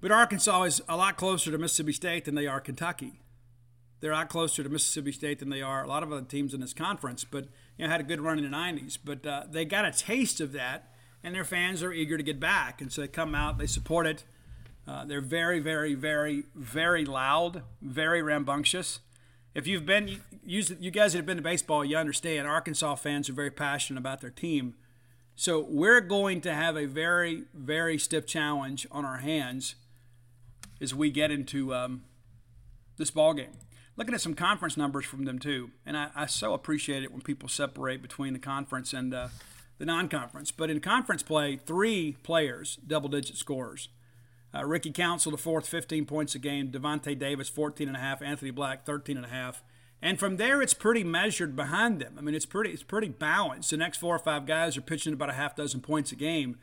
But 0.00 0.10
Arkansas 0.10 0.62
is 0.64 0.82
a 0.88 0.96
lot 0.96 1.16
closer 1.16 1.50
to 1.50 1.58
Mississippi 1.58 1.92
State 1.92 2.24
than 2.24 2.34
they 2.34 2.46
are 2.46 2.60
Kentucky. 2.60 3.20
They're 4.00 4.12
a 4.12 4.16
lot 4.16 4.28
closer 4.28 4.62
to 4.62 4.68
Mississippi 4.68 5.12
State 5.12 5.38
than 5.38 5.50
they 5.50 5.62
are 5.62 5.84
a 5.84 5.86
lot 5.86 6.02
of 6.02 6.12
other 6.12 6.22
teams 6.22 6.52
in 6.52 6.60
this 6.60 6.74
conference. 6.74 7.24
But 7.24 7.44
you 7.76 7.84
know, 7.84 7.90
had 7.90 8.00
a 8.00 8.04
good 8.04 8.20
run 8.20 8.38
in 8.38 8.50
the 8.50 8.56
'90s. 8.56 8.98
But 9.02 9.26
uh, 9.26 9.44
they 9.50 9.64
got 9.64 9.84
a 9.84 9.92
taste 9.92 10.40
of 10.40 10.52
that, 10.52 10.92
and 11.22 11.34
their 11.34 11.44
fans 11.44 11.82
are 11.82 11.92
eager 11.92 12.16
to 12.16 12.22
get 12.22 12.40
back, 12.40 12.80
and 12.80 12.92
so 12.92 13.00
they 13.00 13.08
come 13.08 13.34
out, 13.34 13.58
they 13.58 13.66
support 13.66 14.06
it. 14.06 14.24
Uh, 14.86 15.04
they're 15.06 15.22
very, 15.22 15.60
very, 15.60 15.94
very, 15.94 16.44
very 16.54 17.06
loud, 17.06 17.62
very 17.80 18.20
rambunctious 18.20 19.00
if 19.54 19.66
you've 19.66 19.86
been 19.86 20.20
you, 20.46 20.62
you 20.78 20.90
guys 20.90 21.12
that 21.12 21.18
have 21.18 21.26
been 21.26 21.36
to 21.36 21.42
baseball, 21.42 21.84
you 21.84 21.96
understand 21.96 22.46
Arkansas 22.46 22.96
fans 22.96 23.28
are 23.28 23.34
very 23.34 23.50
passionate 23.50 23.98
about 23.98 24.20
their 24.20 24.30
team. 24.30 24.74
So 25.36 25.60
we're 25.68 26.00
going 26.00 26.40
to 26.42 26.54
have 26.54 26.76
a 26.76 26.86
very, 26.86 27.44
very 27.52 27.98
stiff 27.98 28.26
challenge 28.26 28.86
on 28.90 29.04
our 29.04 29.18
hands 29.18 29.74
as 30.80 30.94
we 30.94 31.10
get 31.10 31.30
into 31.30 31.74
um, 31.74 32.04
this 32.96 33.10
ball 33.10 33.34
game. 33.34 33.58
Looking 33.96 34.14
at 34.14 34.20
some 34.20 34.34
conference 34.34 34.76
numbers 34.76 35.04
from 35.04 35.24
them 35.24 35.38
too, 35.38 35.70
and 35.86 35.96
I, 35.96 36.10
I 36.14 36.26
so 36.26 36.52
appreciate 36.52 37.02
it 37.02 37.12
when 37.12 37.20
people 37.20 37.48
separate 37.48 38.02
between 38.02 38.32
the 38.32 38.38
conference 38.38 38.92
and 38.92 39.14
uh, 39.14 39.28
the 39.78 39.84
non-conference. 39.84 40.50
But 40.50 40.70
in 40.70 40.80
conference 40.80 41.22
play, 41.22 41.56
three 41.56 42.16
players 42.22 42.76
double-digit 42.86 43.36
scorers. 43.36 43.88
Uh, 44.54 44.64
Ricky 44.64 44.92
Council, 44.92 45.32
the 45.32 45.38
fourth, 45.38 45.66
15 45.66 46.06
points 46.06 46.34
a 46.36 46.38
game. 46.38 46.70
Davonte 46.70 47.18
Davis, 47.18 47.48
14 47.48 47.88
and 47.88 47.96
a 47.96 48.00
half. 48.00 48.22
Anthony 48.22 48.52
Black, 48.52 48.86
13 48.86 49.16
and 49.16 49.26
a 49.26 49.28
half. 49.28 49.63
And 50.04 50.18
from 50.18 50.36
there, 50.36 50.60
it's 50.60 50.74
pretty 50.74 51.02
measured 51.02 51.56
behind 51.56 51.98
them. 51.98 52.16
I 52.18 52.20
mean, 52.20 52.34
it's 52.34 52.44
pretty, 52.44 52.70
it's 52.70 52.82
pretty 52.82 53.08
balanced. 53.08 53.70
The 53.70 53.78
next 53.78 53.96
four 53.96 54.14
or 54.14 54.18
five 54.18 54.44
guys 54.44 54.76
are 54.76 54.82
pitching 54.82 55.14
about 55.14 55.30
a 55.30 55.32
half 55.32 55.56
dozen 55.56 55.80
points 55.80 56.12
a 56.12 56.14
game. 56.14 56.58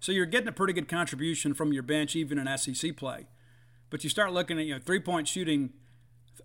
So 0.00 0.12
you're 0.12 0.24
getting 0.24 0.48
a 0.48 0.52
pretty 0.52 0.72
good 0.72 0.88
contribution 0.88 1.52
from 1.52 1.74
your 1.74 1.82
bench, 1.82 2.16
even 2.16 2.38
in 2.38 2.56
SEC 2.56 2.96
play. 2.96 3.26
But 3.90 4.02
you 4.02 4.08
start 4.08 4.32
looking 4.32 4.58
at, 4.58 4.64
you 4.64 4.74
know, 4.74 4.80
three-point 4.80 5.28
shooting 5.28 5.74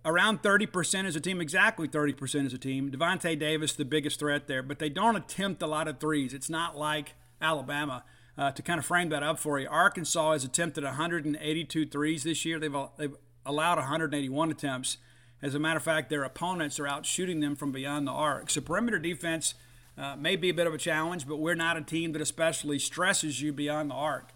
around 0.04 0.42
30% 0.42 1.06
as 1.06 1.16
a 1.16 1.20
team, 1.20 1.40
exactly 1.40 1.88
30% 1.88 2.44
as 2.44 2.52
a 2.52 2.58
team. 2.58 2.90
Davonte 2.90 3.38
Davis, 3.38 3.72
the 3.72 3.86
biggest 3.86 4.18
threat 4.18 4.46
there, 4.46 4.62
but 4.62 4.78
they 4.78 4.90
don't 4.90 5.16
attempt 5.16 5.62
a 5.62 5.66
lot 5.66 5.88
of 5.88 6.00
threes. 6.00 6.34
It's 6.34 6.50
not 6.50 6.76
like 6.76 7.14
Alabama 7.40 8.04
uh, 8.36 8.50
to 8.50 8.60
kind 8.60 8.78
of 8.78 8.84
frame 8.84 9.08
that 9.08 9.22
up 9.22 9.38
for 9.38 9.58
you, 9.58 9.68
Arkansas 9.68 10.32
has 10.32 10.44
attempted 10.44 10.84
182 10.84 11.86
threes 11.86 12.24
this 12.24 12.44
year. 12.44 12.58
They've, 12.58 12.76
they've 12.98 13.14
allowed 13.46 13.78
181 13.78 14.50
attempts. 14.50 14.98
As 15.42 15.54
a 15.54 15.58
matter 15.58 15.76
of 15.76 15.82
fact, 15.82 16.08
their 16.08 16.24
opponents 16.24 16.80
are 16.80 16.86
out 16.86 17.04
shooting 17.04 17.40
them 17.40 17.56
from 17.56 17.72
beyond 17.72 18.06
the 18.06 18.12
arc. 18.12 18.50
So 18.50 18.60
perimeter 18.60 18.98
defense 18.98 19.54
uh, 19.98 20.16
may 20.16 20.36
be 20.36 20.48
a 20.48 20.54
bit 20.54 20.66
of 20.66 20.74
a 20.74 20.78
challenge, 20.78 21.26
but 21.26 21.36
we're 21.36 21.54
not 21.54 21.76
a 21.76 21.82
team 21.82 22.12
that 22.12 22.22
especially 22.22 22.78
stresses 22.78 23.40
you 23.40 23.52
beyond 23.52 23.90
the 23.90 23.94
arc. 23.94 24.32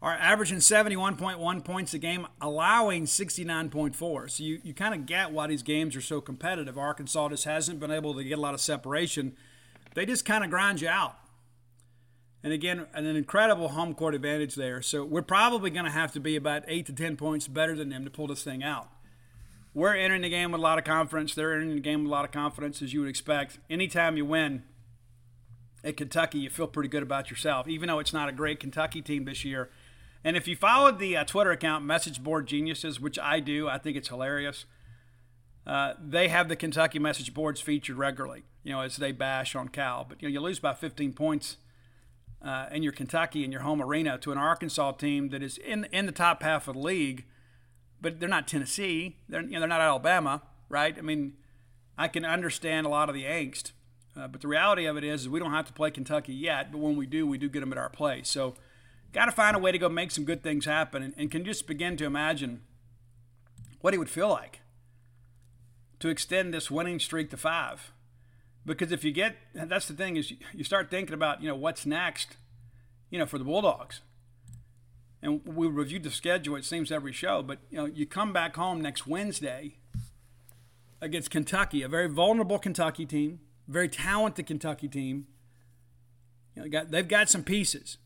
Are 0.00 0.14
averaging 0.14 0.58
71.1 0.58 1.64
points 1.64 1.94
a 1.94 1.98
game, 1.98 2.26
allowing 2.40 3.04
69.4. 3.04 4.30
So 4.30 4.42
you, 4.42 4.60
you 4.64 4.74
kind 4.74 4.94
of 4.94 5.06
get 5.06 5.30
why 5.30 5.46
these 5.46 5.62
games 5.62 5.94
are 5.94 6.00
so 6.00 6.20
competitive. 6.20 6.76
Arkansas 6.76 7.28
just 7.28 7.44
hasn't 7.44 7.78
been 7.78 7.92
able 7.92 8.14
to 8.14 8.24
get 8.24 8.36
a 8.38 8.40
lot 8.40 8.54
of 8.54 8.60
separation. 8.60 9.36
They 9.94 10.04
just 10.04 10.24
kind 10.24 10.42
of 10.42 10.50
grind 10.50 10.80
you 10.80 10.88
out. 10.88 11.16
And 12.42 12.52
again, 12.52 12.86
an 12.94 13.06
incredible 13.06 13.68
home 13.68 13.94
court 13.94 14.14
advantage 14.14 14.56
there. 14.56 14.82
So 14.82 15.04
we're 15.04 15.22
probably 15.22 15.70
going 15.70 15.84
to 15.84 15.92
have 15.92 16.12
to 16.12 16.20
be 16.20 16.34
about 16.34 16.64
eight 16.66 16.86
to 16.86 16.92
10 16.92 17.16
points 17.16 17.46
better 17.46 17.76
than 17.76 17.90
them 17.90 18.04
to 18.04 18.10
pull 18.10 18.26
this 18.26 18.42
thing 18.42 18.64
out. 18.64 18.88
We're 19.74 19.94
entering 19.94 20.22
the 20.22 20.28
game 20.28 20.52
with 20.52 20.60
a 20.60 20.62
lot 20.62 20.78
of 20.78 20.84
confidence. 20.84 21.34
They're 21.34 21.52
entering 21.52 21.74
the 21.74 21.80
game 21.80 22.02
with 22.02 22.08
a 22.08 22.12
lot 22.12 22.24
of 22.24 22.30
confidence, 22.30 22.82
as 22.82 22.92
you 22.92 23.00
would 23.00 23.08
expect. 23.08 23.58
Anytime 23.70 24.16
you 24.16 24.24
win 24.24 24.64
at 25.82 25.96
Kentucky, 25.96 26.38
you 26.38 26.50
feel 26.50 26.66
pretty 26.66 26.88
good 26.88 27.02
about 27.02 27.30
yourself, 27.30 27.66
even 27.68 27.88
though 27.88 27.98
it's 27.98 28.12
not 28.12 28.28
a 28.28 28.32
great 28.32 28.60
Kentucky 28.60 29.00
team 29.00 29.24
this 29.24 29.44
year. 29.44 29.70
And 30.24 30.36
if 30.36 30.46
you 30.46 30.56
followed 30.56 30.98
the 30.98 31.16
uh, 31.16 31.24
Twitter 31.24 31.50
account 31.50 31.84
Message 31.84 32.22
Board 32.22 32.46
Geniuses, 32.46 33.00
which 33.00 33.18
I 33.18 33.40
do, 33.40 33.66
I 33.68 33.78
think 33.78 33.96
it's 33.96 34.08
hilarious. 34.08 34.66
Uh, 35.66 35.94
they 35.98 36.28
have 36.28 36.48
the 36.48 36.56
Kentucky 36.56 36.98
message 36.98 37.32
boards 37.32 37.60
featured 37.60 37.96
regularly, 37.96 38.42
you 38.64 38.72
know, 38.72 38.80
as 38.80 38.96
they 38.96 39.12
bash 39.12 39.54
on 39.54 39.68
Cal. 39.68 40.04
But 40.08 40.20
you 40.20 40.28
know, 40.28 40.32
you 40.32 40.40
lose 40.40 40.58
by 40.58 40.74
15 40.74 41.12
points 41.12 41.56
uh, 42.44 42.66
in 42.72 42.82
your 42.82 42.92
Kentucky 42.92 43.44
in 43.44 43.52
your 43.52 43.62
home 43.62 43.80
arena 43.80 44.18
to 44.18 44.32
an 44.32 44.38
Arkansas 44.38 44.92
team 44.92 45.28
that 45.28 45.42
is 45.42 45.58
in 45.58 45.84
in 45.92 46.06
the 46.06 46.12
top 46.12 46.42
half 46.42 46.66
of 46.66 46.74
the 46.74 46.80
league, 46.80 47.24
but 48.02 48.20
they're 48.20 48.28
not 48.28 48.46
Tennessee. 48.46 49.16
They're 49.28 49.40
you 49.40 49.52
know, 49.52 49.60
they're 49.60 49.68
not 49.68 49.80
Alabama, 49.80 50.42
right? 50.68 50.94
I 50.98 51.00
mean, 51.00 51.34
I 51.96 52.08
can 52.08 52.24
understand 52.24 52.86
a 52.86 52.90
lot 52.90 53.08
of 53.08 53.14
the 53.14 53.24
angst, 53.24 53.70
uh, 54.16 54.28
but 54.28 54.40
the 54.40 54.48
reality 54.48 54.84
of 54.84 54.96
it 54.96 55.04
is, 55.04 55.22
is 55.22 55.28
we 55.28 55.38
don't 55.38 55.52
have 55.52 55.66
to 55.66 55.72
play 55.72 55.90
Kentucky 55.90 56.34
yet. 56.34 56.72
But 56.72 56.78
when 56.78 56.96
we 56.96 57.06
do, 57.06 57.26
we 57.26 57.38
do 57.38 57.48
get 57.48 57.60
them 57.60 57.72
at 57.72 57.78
our 57.78 57.88
place. 57.88 58.28
So, 58.28 58.54
got 59.12 59.26
to 59.26 59.32
find 59.32 59.56
a 59.56 59.58
way 59.58 59.72
to 59.72 59.78
go 59.78 59.88
make 59.88 60.10
some 60.10 60.24
good 60.24 60.42
things 60.42 60.64
happen, 60.64 61.02
and, 61.02 61.14
and 61.16 61.30
can 61.30 61.44
just 61.44 61.66
begin 61.66 61.96
to 61.98 62.04
imagine 62.04 62.62
what 63.80 63.94
it 63.94 63.98
would 63.98 64.10
feel 64.10 64.28
like 64.28 64.60
to 66.00 66.08
extend 66.08 66.52
this 66.52 66.70
winning 66.70 66.98
streak 66.98 67.30
to 67.30 67.36
five. 67.36 67.92
Because 68.66 68.92
if 68.92 69.04
you 69.04 69.12
get, 69.12 69.36
that's 69.54 69.86
the 69.86 69.94
thing 69.94 70.16
is 70.16 70.32
you 70.52 70.64
start 70.64 70.90
thinking 70.90 71.14
about, 71.14 71.42
you 71.42 71.48
know, 71.48 71.54
what's 71.54 71.86
next, 71.86 72.36
you 73.10 73.18
know, 73.18 73.26
for 73.26 73.38
the 73.38 73.44
Bulldogs. 73.44 74.00
And 75.22 75.40
we 75.46 75.68
reviewed 75.68 76.02
the 76.02 76.10
schedule, 76.10 76.56
it 76.56 76.64
seems, 76.64 76.90
every 76.90 77.12
show. 77.12 77.42
But, 77.42 77.60
you 77.70 77.78
know, 77.78 77.84
you 77.86 78.06
come 78.06 78.32
back 78.32 78.56
home 78.56 78.80
next 78.80 79.06
Wednesday 79.06 79.76
against 81.00 81.30
Kentucky, 81.30 81.82
a 81.82 81.88
very 81.88 82.08
vulnerable 82.08 82.58
Kentucky 82.58 83.06
team, 83.06 83.40
very 83.68 83.88
talented 83.88 84.46
Kentucky 84.46 84.88
team. 84.88 85.26
You 86.56 86.62
know, 86.62 86.68
got, 86.68 86.90
they've 86.90 87.06
got 87.06 87.28
some 87.28 87.44
pieces. 87.44 87.98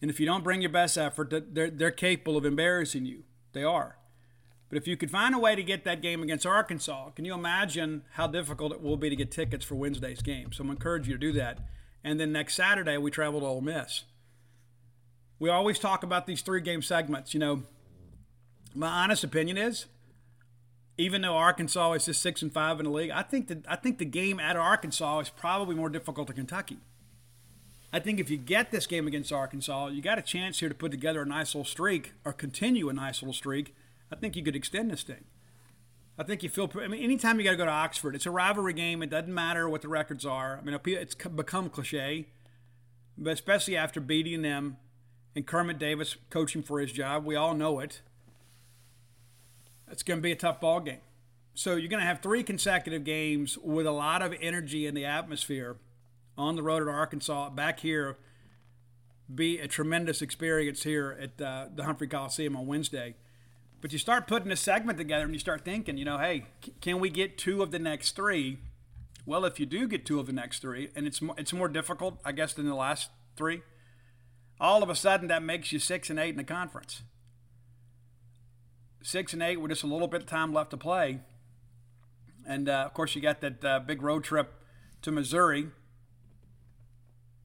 And 0.00 0.10
if 0.10 0.18
you 0.18 0.26
don't 0.26 0.42
bring 0.42 0.62
your 0.62 0.70
best 0.70 0.96
effort, 0.96 1.32
they're, 1.52 1.70
they're 1.70 1.90
capable 1.90 2.36
of 2.36 2.44
embarrassing 2.44 3.04
you. 3.04 3.24
They 3.52 3.62
are. 3.62 3.98
But 4.68 4.78
if 4.78 4.88
you 4.88 4.96
could 4.96 5.10
find 5.10 5.34
a 5.34 5.38
way 5.38 5.54
to 5.54 5.62
get 5.62 5.84
that 5.84 6.00
game 6.00 6.22
against 6.22 6.46
Arkansas, 6.46 7.10
can 7.10 7.26
you 7.26 7.34
imagine 7.34 8.04
how 8.12 8.26
difficult 8.26 8.72
it 8.72 8.80
will 8.80 8.96
be 8.96 9.10
to 9.10 9.16
get 9.16 9.30
tickets 9.30 9.66
for 9.66 9.74
Wednesday's 9.74 10.22
game? 10.22 10.50
So 10.50 10.64
I'm 10.64 10.70
encourage 10.70 11.06
you 11.06 11.12
to 11.12 11.20
do 11.20 11.32
that. 11.32 11.58
And 12.02 12.18
then 12.18 12.32
next 12.32 12.54
Saturday, 12.54 12.96
we 12.96 13.10
travel 13.10 13.40
to 13.40 13.46
Ole 13.46 13.60
Miss. 13.60 14.04
We 15.42 15.50
always 15.50 15.80
talk 15.80 16.04
about 16.04 16.28
these 16.28 16.40
three 16.40 16.60
game 16.60 16.82
segments. 16.82 17.34
You 17.34 17.40
know, 17.40 17.62
my 18.76 18.86
honest 18.86 19.24
opinion 19.24 19.58
is, 19.58 19.86
even 20.96 21.22
though 21.22 21.36
Arkansas 21.36 21.94
is 21.94 22.04
just 22.04 22.22
six 22.22 22.42
and 22.42 22.52
five 22.52 22.78
in 22.78 22.84
the 22.84 22.92
league, 22.92 23.10
I 23.10 23.22
think 23.22 23.48
that 23.48 23.66
I 23.66 23.74
think 23.74 23.98
the 23.98 24.04
game 24.04 24.38
at 24.38 24.54
Arkansas 24.54 25.18
is 25.18 25.30
probably 25.30 25.74
more 25.74 25.88
difficult 25.88 26.28
than 26.28 26.36
Kentucky. 26.36 26.78
I 27.92 27.98
think 27.98 28.20
if 28.20 28.30
you 28.30 28.36
get 28.36 28.70
this 28.70 28.86
game 28.86 29.08
against 29.08 29.32
Arkansas, 29.32 29.88
you 29.88 30.00
got 30.00 30.16
a 30.16 30.22
chance 30.22 30.60
here 30.60 30.68
to 30.68 30.76
put 30.76 30.92
together 30.92 31.22
a 31.22 31.26
nice 31.26 31.56
little 31.56 31.64
streak 31.64 32.12
or 32.24 32.32
continue 32.32 32.88
a 32.88 32.92
nice 32.92 33.20
little 33.20 33.34
streak 33.34 33.74
I 34.12 34.14
think 34.14 34.36
you 34.36 34.44
could 34.44 34.54
extend 34.54 34.92
this 34.92 35.02
thing. 35.02 35.24
I 36.16 36.22
think 36.22 36.44
you 36.44 36.50
feel. 36.50 36.70
I 36.80 36.86
mean, 36.86 37.02
anytime 37.02 37.40
you 37.40 37.44
got 37.44 37.52
to 37.52 37.56
go 37.56 37.64
to 37.64 37.70
Oxford, 37.72 38.14
it's 38.14 38.26
a 38.26 38.30
rivalry 38.30 38.74
game. 38.74 39.02
It 39.02 39.10
doesn't 39.10 39.34
matter 39.34 39.68
what 39.68 39.82
the 39.82 39.88
records 39.88 40.24
are. 40.24 40.56
I 40.56 40.64
mean, 40.64 40.78
it's 40.84 41.16
become 41.16 41.68
cliche, 41.68 42.28
but 43.18 43.32
especially 43.32 43.76
after 43.76 43.98
beating 44.00 44.42
them 44.42 44.76
and 45.34 45.46
Kermit 45.46 45.78
Davis 45.78 46.16
coaching 46.30 46.62
for 46.62 46.80
his 46.80 46.92
job, 46.92 47.24
we 47.24 47.36
all 47.36 47.54
know 47.54 47.78
it. 47.80 48.02
It's 49.90 50.02
going 50.02 50.18
to 50.18 50.22
be 50.22 50.32
a 50.32 50.36
tough 50.36 50.60
ball 50.60 50.80
game. 50.80 51.00
So 51.54 51.76
you're 51.76 51.88
going 51.88 52.00
to 52.00 52.06
have 52.06 52.20
three 52.20 52.42
consecutive 52.42 53.04
games 53.04 53.58
with 53.58 53.86
a 53.86 53.92
lot 53.92 54.22
of 54.22 54.34
energy 54.40 54.86
in 54.86 54.94
the 54.94 55.04
atmosphere 55.04 55.76
on 56.38 56.56
the 56.56 56.62
road 56.62 56.82
at 56.82 56.88
Arkansas. 56.88 57.50
Back 57.50 57.80
here, 57.80 58.16
be 59.32 59.58
a 59.58 59.68
tremendous 59.68 60.22
experience 60.22 60.82
here 60.82 61.16
at 61.20 61.40
uh, 61.40 61.66
the 61.74 61.84
Humphrey 61.84 62.08
Coliseum 62.08 62.56
on 62.56 62.66
Wednesday. 62.66 63.16
But 63.82 63.92
you 63.92 63.98
start 63.98 64.26
putting 64.26 64.50
a 64.50 64.56
segment 64.56 64.96
together 64.96 65.24
and 65.24 65.34
you 65.34 65.40
start 65.40 65.64
thinking, 65.64 65.98
you 65.98 66.04
know, 66.04 66.18
hey, 66.18 66.46
can 66.80 67.00
we 67.00 67.10
get 67.10 67.36
two 67.36 67.62
of 67.62 67.70
the 67.70 67.78
next 67.78 68.12
three? 68.12 68.58
Well, 69.26 69.44
if 69.44 69.60
you 69.60 69.66
do 69.66 69.86
get 69.88 70.06
two 70.06 70.20
of 70.20 70.26
the 70.26 70.32
next 70.32 70.60
three, 70.60 70.90
and 70.94 71.06
it's 71.06 71.20
more, 71.20 71.34
it's 71.36 71.52
more 71.52 71.68
difficult, 71.68 72.18
I 72.24 72.32
guess, 72.32 72.54
than 72.54 72.66
the 72.66 72.74
last 72.74 73.10
three, 73.36 73.62
all 74.62 74.82
of 74.82 74.88
a 74.88 74.94
sudden 74.94 75.26
that 75.26 75.42
makes 75.42 75.72
you 75.72 75.80
six 75.80 76.08
and 76.08 76.18
eight 76.18 76.30
in 76.30 76.36
the 76.36 76.44
conference. 76.44 77.02
Six 79.02 79.32
and 79.32 79.42
eight 79.42 79.60
with 79.60 79.72
just 79.72 79.82
a 79.82 79.88
little 79.88 80.06
bit 80.06 80.22
of 80.22 80.28
time 80.28 80.54
left 80.54 80.70
to 80.70 80.76
play. 80.76 81.20
And 82.46 82.68
uh, 82.68 82.84
of 82.86 82.94
course, 82.94 83.14
you 83.16 83.20
got 83.20 83.40
that 83.40 83.64
uh, 83.64 83.80
big 83.80 84.00
road 84.00 84.22
trip 84.22 84.54
to 85.02 85.10
Missouri. 85.10 85.66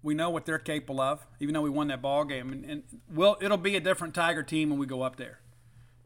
We 0.04 0.14
know 0.14 0.30
what 0.30 0.46
they're 0.46 0.60
capable 0.60 1.02
of, 1.02 1.26
even 1.40 1.54
though 1.54 1.62
we 1.62 1.72
won 1.72 1.88
that 1.88 2.04
ball 2.04 2.24
game. 2.24 2.52
And, 2.52 2.64
and 2.64 2.84
well, 3.12 3.36
it'll 3.42 3.58
be 3.58 3.76
a 3.76 3.80
different 3.80 4.14
Tiger 4.14 4.44
team 4.44 4.70
when 4.70 4.78
we 4.78 4.86
go 4.86 5.02
up 5.02 5.16
there. 5.16 5.40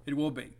It 0.05 0.15
will 0.15 0.31
be. 0.31 0.55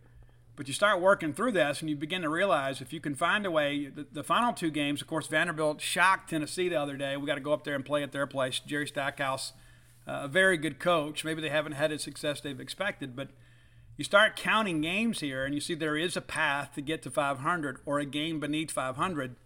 But 0.54 0.68
you 0.68 0.74
start 0.74 1.00
working 1.00 1.32
through 1.32 1.52
this 1.52 1.80
and 1.80 1.88
you 1.88 1.96
begin 1.96 2.20
to 2.22 2.28
realize 2.28 2.82
if 2.82 2.92
you 2.92 3.00
can 3.00 3.14
find 3.14 3.46
a 3.46 3.50
way, 3.50 3.86
the, 3.86 4.06
the 4.12 4.22
final 4.22 4.52
two 4.52 4.70
games, 4.70 5.00
of 5.00 5.08
course, 5.08 5.26
Vanderbilt 5.26 5.80
shocked 5.80 6.28
Tennessee 6.28 6.68
the 6.68 6.78
other 6.78 6.98
day. 6.98 7.16
We 7.16 7.26
got 7.26 7.36
to 7.36 7.40
go 7.40 7.54
up 7.54 7.64
there 7.64 7.74
and 7.74 7.84
play 7.84 8.02
at 8.02 8.12
their 8.12 8.26
place. 8.26 8.60
Jerry 8.60 8.86
Stackhouse, 8.86 9.54
a 10.06 10.28
very 10.28 10.56
good 10.56 10.78
coach. 10.78 11.24
Maybe 11.24 11.40
they 11.40 11.48
haven't 11.48 11.72
had 11.72 11.90
the 11.90 11.98
success 11.98 12.40
they've 12.40 12.60
expected, 12.60 13.14
but 13.14 13.28
you 13.96 14.04
start 14.04 14.36
counting 14.36 14.80
games 14.80 15.20
here 15.20 15.44
and 15.44 15.54
you 15.54 15.60
see 15.60 15.74
there 15.74 15.96
is 15.96 16.16
a 16.16 16.20
path 16.20 16.74
to 16.74 16.80
get 16.80 17.02
to 17.02 17.10
500 17.10 17.78
or 17.84 17.98
a 17.98 18.04
game 18.04 18.40
beneath 18.40 18.70
500. 18.70 19.36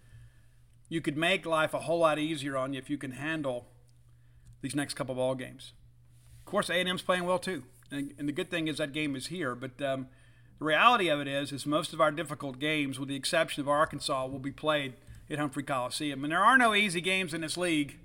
You 0.88 1.00
could 1.00 1.16
make 1.16 1.44
life 1.44 1.74
a 1.74 1.80
whole 1.80 1.98
lot 1.98 2.18
easier 2.18 2.56
on 2.56 2.72
you 2.72 2.78
if 2.78 2.88
you 2.88 2.96
can 2.96 3.12
handle 3.12 3.66
these 4.62 4.74
next 4.74 4.94
couple 4.94 5.14
ball 5.14 5.34
games. 5.34 5.72
Of 6.40 6.50
course, 6.50 6.70
A&M's 6.70 7.02
playing 7.02 7.24
well 7.24 7.38
too. 7.38 7.64
And, 7.90 8.14
and 8.18 8.28
the 8.28 8.32
good 8.32 8.50
thing 8.50 8.68
is 8.68 8.78
that 8.78 8.92
game 8.92 9.16
is 9.16 9.26
here. 9.26 9.54
But 9.54 9.82
um, 9.82 10.08
the 10.58 10.64
reality 10.64 11.08
of 11.08 11.20
it 11.20 11.28
is, 11.28 11.52
is 11.52 11.66
most 11.66 11.92
of 11.92 12.00
our 12.00 12.10
difficult 12.10 12.58
games, 12.58 12.98
with 12.98 13.08
the 13.08 13.16
exception 13.16 13.60
of 13.60 13.68
Arkansas, 13.68 14.26
will 14.26 14.38
be 14.38 14.52
played 14.52 14.94
at 15.28 15.38
Humphrey 15.38 15.64
Coliseum. 15.64 16.24
And 16.24 16.32
there 16.32 16.44
are 16.44 16.56
no 16.56 16.74
easy 16.74 17.00
games 17.00 17.34
in 17.34 17.40
this 17.40 17.56
league, 17.56 17.98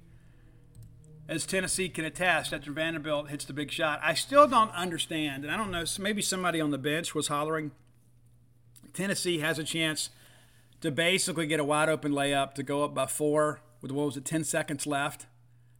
as 1.28 1.46
Tennessee 1.46 1.90
can 1.90 2.06
attest 2.06 2.54
after 2.54 2.72
Vanderbilt 2.72 3.30
hits 3.30 3.46
the 3.46 3.54
big 3.54 3.72
shot. 3.72 4.00
I 4.04 4.14
still 4.14 4.48
don't 4.48 4.72
understand, 4.72 5.44
and 5.44 5.54
I 5.54 5.58
don't 5.58 5.72
know, 5.72 5.86
maybe 6.00 6.22
somebody 6.22 6.60
on 6.60 6.72
the 6.72 6.78
bench 6.78 7.16
was 7.16 7.28
hollering. 7.28 7.72
Tennessee 8.94 9.40
has 9.40 9.58
a 9.58 9.64
chance 9.64 10.10
to 10.82 10.92
basically 10.92 11.48
get 11.48 11.60
a 11.60 11.64
wide 11.64 11.90
open 11.90 12.12
layup 12.12 12.54
to 12.56 12.64
go 12.64 12.84
up 12.84 12.94
by 12.94 13.06
four 13.06 13.62
with 13.82 13.92
what 13.92 14.06
was 14.08 14.18
it, 14.18 14.26
10 14.26 14.44
seconds 14.44 14.86
left 14.86 15.28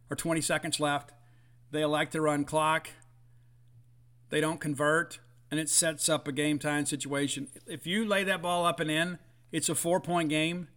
or 0.08 0.16
20 0.16 0.40
seconds 0.40 0.80
left. 0.80 1.12
They 1.70 1.82
elect 1.82 2.12
to 2.12 2.20
run 2.20 2.44
clock 2.44 2.88
they 4.32 4.40
don't 4.40 4.60
convert, 4.60 5.20
and 5.50 5.60
it 5.60 5.68
sets 5.68 6.08
up 6.08 6.26
a 6.26 6.32
game 6.32 6.58
time 6.58 6.86
situation. 6.86 7.48
If 7.66 7.86
you 7.86 8.06
lay 8.06 8.24
that 8.24 8.40
ball 8.40 8.64
up 8.64 8.80
and 8.80 8.90
in, 8.90 9.18
it's 9.52 9.68
a 9.68 9.74
four 9.74 10.00
point 10.00 10.30
game. 10.30 10.68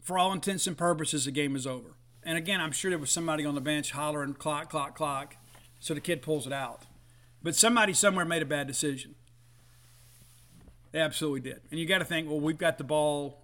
For 0.00 0.16
all 0.18 0.32
intents 0.32 0.66
and 0.66 0.76
purposes, 0.76 1.26
the 1.26 1.30
game 1.30 1.54
is 1.54 1.66
over. 1.66 1.96
And 2.24 2.38
again, 2.38 2.60
I'm 2.60 2.72
sure 2.72 2.90
there 2.90 2.98
was 2.98 3.10
somebody 3.10 3.44
on 3.44 3.54
the 3.54 3.60
bench 3.60 3.92
hollering 3.92 4.34
clock, 4.34 4.70
clock, 4.70 4.94
clock, 4.96 5.36
so 5.80 5.94
the 5.94 6.00
kid 6.00 6.22
pulls 6.22 6.46
it 6.46 6.52
out. 6.52 6.82
But 7.42 7.56
somebody 7.56 7.92
somewhere 7.92 8.24
made 8.24 8.42
a 8.42 8.46
bad 8.46 8.66
decision. 8.66 9.16
They 10.92 11.00
absolutely 11.00 11.40
did. 11.40 11.62
And 11.70 11.80
you 11.80 11.86
got 11.86 11.98
to 11.98 12.04
think, 12.04 12.28
well, 12.28 12.40
we've 12.40 12.58
got 12.58 12.78
the 12.78 12.84
ball 12.84 13.42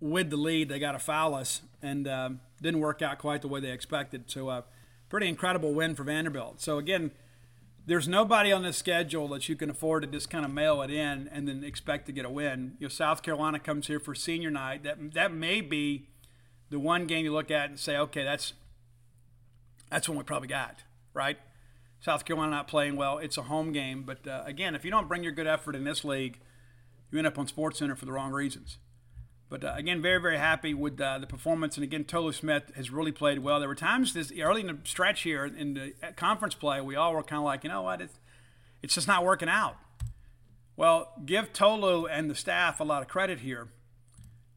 with 0.00 0.30
the 0.30 0.36
lead. 0.36 0.68
They 0.68 0.78
got 0.78 0.92
to 0.92 0.98
foul 0.98 1.34
us, 1.34 1.62
and 1.80 2.08
um, 2.08 2.40
didn't 2.60 2.80
work 2.80 3.02
out 3.02 3.18
quite 3.18 3.42
the 3.42 3.48
way 3.48 3.60
they 3.60 3.70
expected. 3.70 4.24
So, 4.26 4.48
uh, 4.48 4.62
pretty 5.08 5.28
incredible 5.28 5.72
win 5.74 5.94
for 5.94 6.02
Vanderbilt. 6.02 6.60
So, 6.60 6.78
again, 6.78 7.12
there's 7.86 8.08
nobody 8.08 8.52
on 8.52 8.62
the 8.62 8.72
schedule 8.72 9.28
that 9.28 9.48
you 9.48 9.56
can 9.56 9.70
afford 9.70 10.02
to 10.02 10.08
just 10.08 10.30
kind 10.30 10.44
of 10.44 10.50
mail 10.50 10.82
it 10.82 10.90
in 10.90 11.28
and 11.32 11.46
then 11.46 11.62
expect 11.62 12.06
to 12.06 12.12
get 12.12 12.24
a 12.24 12.30
win. 12.30 12.76
You 12.78 12.86
know, 12.86 12.88
South 12.88 13.22
Carolina 13.22 13.58
comes 13.58 13.86
here 13.86 14.00
for 14.00 14.14
senior 14.14 14.50
night. 14.50 14.84
That 14.84 15.14
that 15.14 15.32
may 15.32 15.60
be 15.60 16.08
the 16.72 16.80
one 16.80 17.06
game 17.06 17.24
you 17.24 17.32
look 17.32 17.50
at 17.50 17.68
and 17.68 17.78
say, 17.78 17.96
okay, 17.96 18.24
that's 18.24 18.54
that's 19.90 20.08
one 20.08 20.16
we 20.16 20.24
probably 20.24 20.48
got, 20.48 20.82
right? 21.12 21.38
South 22.00 22.24
Carolina 22.24 22.50
not 22.50 22.66
playing 22.66 22.96
well. 22.96 23.18
It's 23.18 23.36
a 23.36 23.42
home 23.42 23.72
game, 23.72 24.04
but 24.04 24.26
uh, 24.26 24.42
again, 24.46 24.74
if 24.74 24.84
you 24.84 24.90
don't 24.90 25.06
bring 25.06 25.22
your 25.22 25.32
good 25.32 25.46
effort 25.46 25.76
in 25.76 25.84
this 25.84 26.02
league, 26.02 26.40
you 27.10 27.18
end 27.18 27.26
up 27.26 27.38
on 27.38 27.46
Sports 27.46 27.78
Center 27.78 27.94
for 27.94 28.06
the 28.06 28.12
wrong 28.12 28.32
reasons. 28.32 28.78
But 29.50 29.64
uh, 29.64 29.74
again, 29.76 30.00
very, 30.00 30.18
very 30.18 30.38
happy 30.38 30.72
with 30.72 30.98
uh, 30.98 31.18
the 31.18 31.26
performance. 31.26 31.76
And 31.76 31.84
again, 31.84 32.04
Tolu 32.04 32.32
Smith 32.32 32.72
has 32.74 32.90
really 32.90 33.12
played 33.12 33.40
well. 33.40 33.60
There 33.60 33.68
were 33.68 33.74
times 33.74 34.14
this 34.14 34.32
early 34.40 34.62
in 34.62 34.66
the 34.68 34.78
stretch 34.84 35.22
here 35.22 35.44
in 35.44 35.74
the 35.74 35.92
uh, 36.02 36.12
conference 36.16 36.54
play, 36.54 36.80
we 36.80 36.96
all 36.96 37.12
were 37.12 37.22
kind 37.22 37.40
of 37.40 37.44
like, 37.44 37.62
you 37.62 37.68
know 37.68 37.82
what, 37.82 38.00
it's, 38.00 38.18
it's 38.82 38.94
just 38.94 39.06
not 39.06 39.24
working 39.24 39.50
out. 39.50 39.76
Well, 40.74 41.12
give 41.26 41.52
Tolu 41.52 42.06
and 42.06 42.30
the 42.30 42.34
staff 42.34 42.80
a 42.80 42.84
lot 42.84 43.02
of 43.02 43.08
credit 43.08 43.40
here 43.40 43.68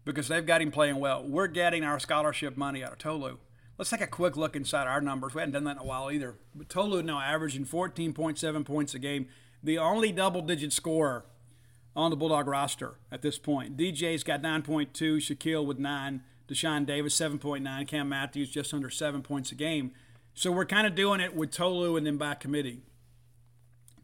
because 0.06 0.28
they've 0.28 0.46
got 0.46 0.62
him 0.62 0.72
playing 0.72 0.98
well. 0.98 1.24
We're 1.28 1.48
getting 1.48 1.84
our 1.84 2.00
scholarship 2.00 2.56
money 2.56 2.84
out 2.84 2.94
of 2.94 2.98
Tolu. 3.00 3.38
Let's 3.78 3.90
take 3.90 4.02
a 4.02 4.08
quick 4.08 4.38
look 4.38 4.56
inside 4.56 4.88
our 4.88 5.02
numbers. 5.02 5.34
We 5.34 5.42
hadn't 5.42 5.54
done 5.54 5.66
that 5.66 5.78
in 5.78 5.82
a 5.82 5.86
while 5.86 6.10
either. 6.10 6.36
But 6.54 6.70
Tolu 6.70 7.04
now 7.04 7.20
averaging 7.20 7.66
14.7 7.66 8.66
points 8.66 8.94
a 8.94 9.00
game, 9.00 9.28
the 9.62 9.78
only 9.78 10.12
double 10.14 10.42
digit 10.42 10.72
scorer 10.72 11.26
on 11.96 12.12
the 12.12 12.16
Bulldog 12.18 12.48
roster 12.48 12.96
at 13.12 13.22
this 13.22 13.38
point. 13.38 13.76
DJ's 13.76 14.24
got 14.24 14.42
9.2, 14.42 14.92
Shakeel 15.18 15.66
with 15.66 15.80
9, 15.80 16.22
Dashawn 16.48 16.86
Davis 16.86 17.20
7.9, 17.20 17.88
Cam 17.88 18.08
Matthews 18.08 18.50
just 18.50 18.74
under 18.74 18.90
7 18.90 19.22
points 19.22 19.52
a 19.52 19.56
game. 19.56 19.92
So 20.34 20.52
we're 20.52 20.66
kind 20.66 20.86
of 20.86 20.96
doing 20.96 21.20
it 21.20 21.36
with 21.36 21.52
Tolu 21.52 21.98
and 21.98 22.06
then 22.06 22.18
by 22.18 22.36
committee. 22.36 22.82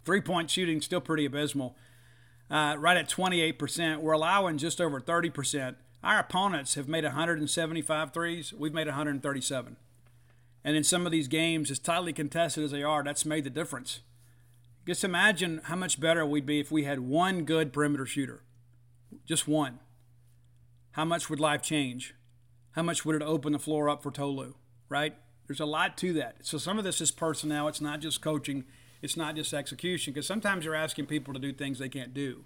Three 0.04 0.22
point 0.22 0.50
shooting 0.50 0.82
still 0.82 1.02
pretty 1.02 1.26
abysmal. 1.26 1.76
Uh, 2.50 2.76
right 2.78 2.98
at 2.98 3.08
28%. 3.08 4.00
We're 4.00 4.14
allowing 4.14 4.58
just 4.58 4.82
over 4.82 5.00
30%. 5.00 5.76
Our 6.04 6.20
opponents 6.20 6.76
have 6.76 6.88
made 6.88 7.04
175 7.04 8.14
threes. 8.14 8.54
We've 8.54 8.74
made 8.74 8.88
137. 8.88 9.76
And 10.64 10.76
in 10.76 10.84
some 10.84 11.06
of 11.06 11.12
these 11.12 11.28
games, 11.28 11.70
as 11.70 11.80
tightly 11.80 12.14
contested 12.14 12.64
as 12.64 12.72
they 12.72 12.84
are, 12.84 13.04
that's 13.04 13.26
made 13.26 13.44
the 13.44 13.50
difference. 13.50 14.02
Just 14.86 15.04
imagine 15.04 15.62
how 15.66 15.76
much 15.76 16.00
better 16.00 16.26
we'd 16.26 16.46
be 16.46 16.60
if 16.60 16.72
we 16.72 16.84
had 16.84 17.02
one 17.02 17.44
good 17.44 17.72
perimeter 17.72 18.06
shooter. 18.06 18.42
Just 19.26 19.48
one. 19.48 19.80
How 20.92 21.06
much 21.06 21.30
would 21.30 21.40
life 21.40 21.62
change? 21.62 22.16
How 22.72 22.82
much 22.82 23.06
would 23.06 23.16
it 23.16 23.22
open 23.22 23.54
the 23.54 23.60
floor 23.60 23.90
up 23.90 24.02
for 24.02 24.12
Tolu, 24.12 24.56
right? 24.90 25.16
There's 25.48 25.60
a 25.60 25.66
lot 25.66 25.98
to 25.98 26.14
that. 26.14 26.38
So 26.42 26.58
some 26.58 26.78
of 26.78 26.84
this 26.84 27.02
is 27.02 27.12
personnel. 27.12 27.68
It's 27.68 27.82
not 27.82 28.00
just 28.00 28.22
coaching. 28.22 28.64
It's 29.02 29.18
not 29.18 29.36
just 29.36 29.54
execution 29.54 30.14
because 30.14 30.28
sometimes 30.28 30.66
you're 30.66 30.76
asking 30.76 31.08
people 31.08 31.34
to 31.34 31.40
do 31.40 31.54
things 31.54 31.78
they 31.78 31.90
can't 31.90 32.14
do. 32.14 32.44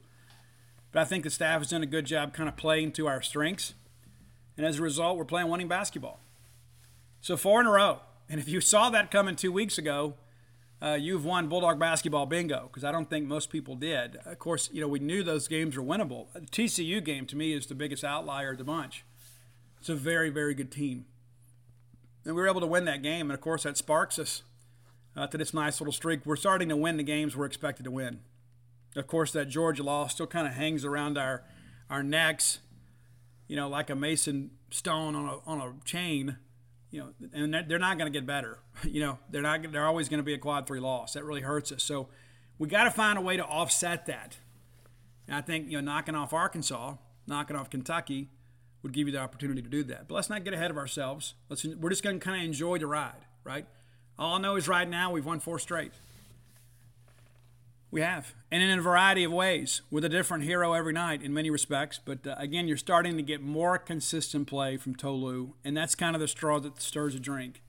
But 0.96 1.02
I 1.02 1.04
think 1.04 1.26
the 1.26 1.30
staff 1.30 1.60
has 1.60 1.72
done 1.72 1.84
a 1.84 1.86
good 1.86 2.06
job 2.06 2.34
kind 2.34 2.48
of 2.48 2.56
playing 2.56 2.94
to 2.94 3.08
our 3.08 3.22
strengths. 3.22 3.74
And 4.56 4.66
as 4.66 4.80
a 4.80 4.82
result, 4.82 5.18
we're 5.18 5.26
playing 5.26 5.50
winning 5.50 5.68
basketball. 5.68 6.22
So 7.20 7.36
four 7.36 7.60
in 7.60 7.68
a 7.68 7.72
row. 7.72 8.00
And 8.30 8.40
if 8.40 8.48
you 8.48 8.62
saw 8.62 8.90
that 8.92 9.12
coming 9.12 9.36
two 9.36 9.52
weeks 9.52 9.78
ago, 9.78 10.14
uh, 10.82 10.94
you've 10.94 11.26
won 11.26 11.50
Bulldog 11.50 11.80
basketball 11.80 12.26
bingo 12.26 12.70
because 12.72 12.86
I 12.86 12.94
don't 12.94 13.10
think 13.10 13.28
most 13.28 13.50
people 13.50 13.76
did. 13.76 14.20
Of 14.24 14.40
course, 14.40 14.70
you 14.72 14.80
know 14.80 14.88
we 14.88 15.00
knew 15.00 15.22
those 15.22 15.50
games 15.50 15.76
were 15.76 15.84
winnable. 15.84 16.28
The 16.32 16.40
TCU 16.40 17.04
game 17.04 17.26
to 17.26 17.36
me 17.36 17.52
is 17.52 17.66
the 17.66 17.76
biggest 17.76 18.06
outlier 18.06 18.52
of 18.52 18.58
the 18.58 18.64
bunch. 18.64 19.04
It's 19.82 19.90
a 19.90 19.96
very 19.96 20.30
very 20.30 20.54
good 20.54 20.72
team, 20.72 21.08
and 22.24 22.36
we 22.36 22.42
were 22.42 22.48
able 22.48 22.62
to 22.62 22.68
win 22.68 22.86
that 22.86 23.04
game. 23.04 23.30
And 23.30 23.34
of 23.34 23.42
course, 23.42 23.64
that 23.64 23.76
sparks 23.76 24.18
us 24.18 24.44
uh, 25.14 25.28
to 25.28 25.38
this 25.38 25.54
nice 25.54 25.82
little 25.82 25.92
streak. 25.92 26.26
We're 26.26 26.38
starting 26.38 26.70
to 26.70 26.78
win 26.78 26.96
the 26.96 27.04
games 27.04 27.36
we're 27.36 27.48
expected 27.48 27.84
to 27.84 27.92
win. 27.92 28.22
Of 28.96 29.08
course, 29.08 29.32
that 29.32 29.50
Georgia 29.50 29.84
loss 29.84 30.14
still 30.14 30.28
kind 30.28 30.48
of 30.48 30.54
hangs 30.54 30.86
around 30.86 31.18
our 31.18 31.44
our 31.90 32.02
necks, 32.02 32.60
you 33.48 33.56
know, 33.56 33.68
like 33.68 33.90
a 33.90 33.96
mason 33.96 34.52
stone 34.72 35.16
on 35.16 35.26
a 35.26 35.38
on 35.50 35.60
a 35.62 35.74
chain 35.86 36.38
you 36.96 37.02
know, 37.02 37.28
and 37.34 37.54
they're 37.68 37.78
not 37.78 37.98
going 37.98 38.12
to 38.12 38.18
get 38.18 38.26
better. 38.26 38.60
You 38.84 39.02
know, 39.02 39.20
they're 39.30 39.42
not. 39.42 39.72
They're 39.72 39.86
always 39.86 40.10
going 40.10 40.20
to 40.20 40.24
be 40.24 40.34
a 40.34 40.38
quad 40.38 40.68
three 40.68 40.82
loss. 40.82 41.14
That 41.14 41.24
really 41.24 41.42
hurts 41.42 41.72
us. 41.72 41.82
So 41.82 42.10
we 42.60 42.68
got 42.68 42.84
to 42.84 42.92
find 42.92 43.18
a 43.18 43.22
way 43.22 43.38
to 43.38 43.44
offset 43.44 44.06
that. 44.08 44.38
And 45.28 45.36
I 45.36 45.42
think 45.42 45.72
you 45.72 45.82
know, 45.82 45.82
knocking 45.82 46.14
off 46.14 46.34
Arkansas, 46.34 46.96
knocking 47.26 47.56
off 47.56 47.70
Kentucky, 47.70 48.30
would 48.84 48.92
give 48.92 49.08
you 49.08 49.14
the 49.14 49.20
opportunity 49.20 49.62
to 49.62 49.70
do 49.70 49.84
that. 49.86 50.10
But 50.10 50.16
let's 50.16 50.30
not 50.30 50.44
get 50.44 50.54
ahead 50.54 50.72
of 50.72 50.78
ourselves. 50.78 51.36
Let's. 51.50 51.66
We're 51.66 51.90
just 51.90 52.04
going 52.04 52.20
to 52.20 52.24
kind 52.24 52.42
of 52.42 52.46
enjoy 52.46 52.78
the 52.78 52.88
ride, 52.88 53.26
right? 53.46 53.66
All 54.20 54.36
I 54.36 54.40
know 54.40 54.58
is 54.58 54.68
right 54.68 54.88
now 54.88 55.12
we've 55.12 55.26
won 55.26 55.40
four 55.40 55.58
straight. 55.58 55.94
We 57.92 58.02
have, 58.02 58.34
and 58.52 58.62
in 58.62 58.78
a 58.78 58.82
variety 58.82 59.24
of 59.24 59.32
ways, 59.32 59.82
with 59.90 60.04
a 60.04 60.10
different 60.10 60.44
hero 60.44 60.74
every 60.74 60.92
night 60.92 61.22
in 61.22 61.34
many 61.34 61.50
respects. 61.50 62.00
But 62.04 62.28
uh, 62.28 62.36
again, 62.38 62.68
you're 62.68 62.78
starting 62.78 63.16
to 63.16 63.24
get 63.24 63.42
more 63.42 63.78
consistent 63.78 64.48
play 64.48 64.76
from 64.76 64.96
Tolu, 64.96 65.54
and 65.64 65.78
that's 65.78 65.96
kind 65.96 66.16
of 66.16 66.20
the 66.20 66.28
straw 66.28 66.60
that 66.60 66.82
stirs 66.82 67.14
the 67.14 67.20
drink. 67.20 67.62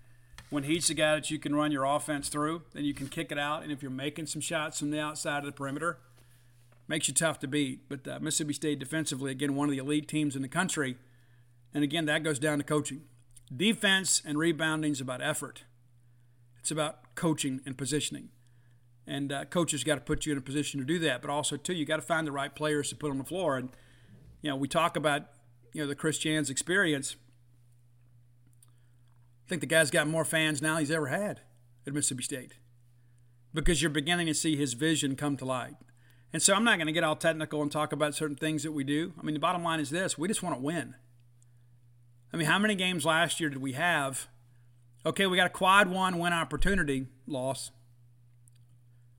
When 0.50 0.64
he's 0.64 0.88
the 0.88 0.94
guy 0.94 1.14
that 1.14 1.30
you 1.30 1.38
can 1.38 1.54
run 1.54 1.70
your 1.70 1.84
offense 1.84 2.28
through, 2.28 2.62
then 2.72 2.84
you 2.84 2.94
can 2.94 3.08
kick 3.08 3.30
it 3.30 3.38
out, 3.38 3.62
and 3.62 3.70
if 3.70 3.82
you're 3.82 3.90
making 3.90 4.26
some 4.26 4.40
shots 4.40 4.78
from 4.78 4.90
the 4.90 5.00
outside 5.00 5.40
of 5.40 5.44
the 5.44 5.52
perimeter, 5.52 5.98
makes 6.88 7.08
you 7.08 7.14
tough 7.14 7.38
to 7.40 7.48
beat. 7.48 7.88
But 7.88 8.08
uh, 8.08 8.18
Mississippi 8.20 8.54
State 8.54 8.78
defensively, 8.78 9.30
again, 9.30 9.54
one 9.54 9.68
of 9.68 9.72
the 9.72 9.78
elite 9.78 10.08
teams 10.08 10.34
in 10.34 10.42
the 10.42 10.48
country, 10.48 10.96
and 11.74 11.84
again, 11.84 12.06
that 12.06 12.22
goes 12.22 12.38
down 12.38 12.58
to 12.58 12.64
coaching. 12.64 13.02
Defense 13.54 14.22
and 14.24 14.38
rebounding 14.38 14.92
is 14.92 15.00
about 15.00 15.22
effort. 15.22 15.64
It's 16.58 16.70
about 16.70 17.14
coaching 17.14 17.60
and 17.64 17.78
positioning 17.78 18.30
and 19.06 19.32
uh, 19.32 19.44
coaches 19.44 19.84
got 19.84 19.94
to 19.94 20.00
put 20.00 20.26
you 20.26 20.32
in 20.32 20.38
a 20.38 20.42
position 20.42 20.80
to 20.80 20.86
do 20.86 20.98
that. 21.00 21.20
But 21.22 21.30
also 21.30 21.56
too, 21.56 21.74
you 21.74 21.84
got 21.84 21.96
to 21.96 22.02
find 22.02 22.26
the 22.26 22.32
right 22.32 22.54
players 22.54 22.88
to 22.90 22.96
put 22.96 23.10
on 23.10 23.18
the 23.18 23.24
floor. 23.24 23.56
And 23.56 23.70
you 24.42 24.50
know, 24.50 24.56
we 24.56 24.68
talk 24.68 24.96
about 24.96 25.22
you 25.72 25.82
know 25.82 25.88
the 25.88 25.94
Chris 25.94 26.18
Jans 26.18 26.50
experience. 26.50 27.16
I 29.46 29.48
think 29.48 29.60
the 29.60 29.66
guy's 29.66 29.90
got 29.90 30.08
more 30.08 30.24
fans 30.24 30.60
now 30.60 30.78
he's 30.78 30.90
ever 30.90 31.06
had 31.06 31.40
at 31.86 31.94
Mississippi 31.94 32.24
State 32.24 32.52
because 33.54 33.80
you're 33.80 33.90
beginning 33.90 34.26
to 34.26 34.34
see 34.34 34.56
his 34.56 34.74
vision 34.74 35.14
come 35.14 35.36
to 35.36 35.44
light. 35.44 35.76
And 36.32 36.42
so 36.42 36.54
I'm 36.54 36.64
not 36.64 36.78
going 36.78 36.88
to 36.88 36.92
get 36.92 37.04
all 37.04 37.16
technical 37.16 37.62
and 37.62 37.70
talk 37.70 37.92
about 37.92 38.14
certain 38.14 38.36
things 38.36 38.64
that 38.64 38.72
we 38.72 38.82
do. 38.82 39.14
I 39.18 39.22
mean, 39.22 39.34
the 39.34 39.40
bottom 39.40 39.62
line 39.62 39.80
is 39.80 39.90
this 39.90 40.18
we 40.18 40.28
just 40.28 40.42
want 40.42 40.56
to 40.56 40.60
win. 40.60 40.94
I 42.32 42.36
mean, 42.36 42.46
how 42.48 42.58
many 42.58 42.74
games 42.74 43.04
last 43.06 43.40
year 43.40 43.48
did 43.48 43.62
we 43.62 43.72
have? 43.72 44.26
Okay, 45.06 45.26
we 45.26 45.36
got 45.36 45.46
a 45.46 45.50
quad 45.50 45.88
one 45.88 46.18
win 46.18 46.32
opportunity 46.32 47.06
loss 47.26 47.70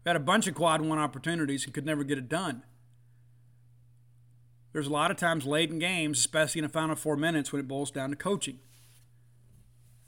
had 0.08 0.16
a 0.16 0.20
bunch 0.20 0.48
of 0.48 0.56
quad 0.56 0.82
one 0.82 1.00
opportunities 1.00 1.66
and 1.66 1.74
could 1.74 1.86
never 1.86 2.04
get 2.04 2.18
it 2.18 2.30
done. 2.30 2.64
There's 4.74 4.88
a 4.88 4.92
lot 4.92 5.12
of 5.12 5.18
times 5.18 5.46
late 5.46 5.72
in 5.72 5.80
games, 5.80 6.20
especially 6.20 6.60
in 6.60 6.64
the 6.64 6.70
final 6.70 6.96
four 6.96 7.16
minutes, 7.16 7.52
when 7.52 7.60
it 7.60 7.68
boils 7.68 7.92
down 7.92 8.12
to 8.12 8.16
coaching. 8.16 8.60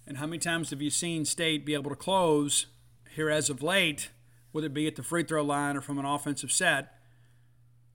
And 0.06 0.18
how 0.18 0.28
many 0.28 0.40
times 0.40 0.70
have 0.70 0.82
you 0.82 0.90
seen 0.90 1.26
State 1.26 1.66
be 1.66 1.74
able 1.74 1.90
to 1.90 1.96
close 1.96 2.68
here 3.16 3.30
as 3.30 3.50
of 3.50 3.62
late, 3.62 4.10
whether 4.52 4.68
it 4.68 4.74
be 4.74 4.88
at 4.88 4.96
the 4.96 5.04
free 5.04 5.24
throw 5.24 5.44
line 5.44 5.76
or 5.76 5.82
from 5.82 5.98
an 5.98 6.06
offensive 6.06 6.52
set? 6.52 6.94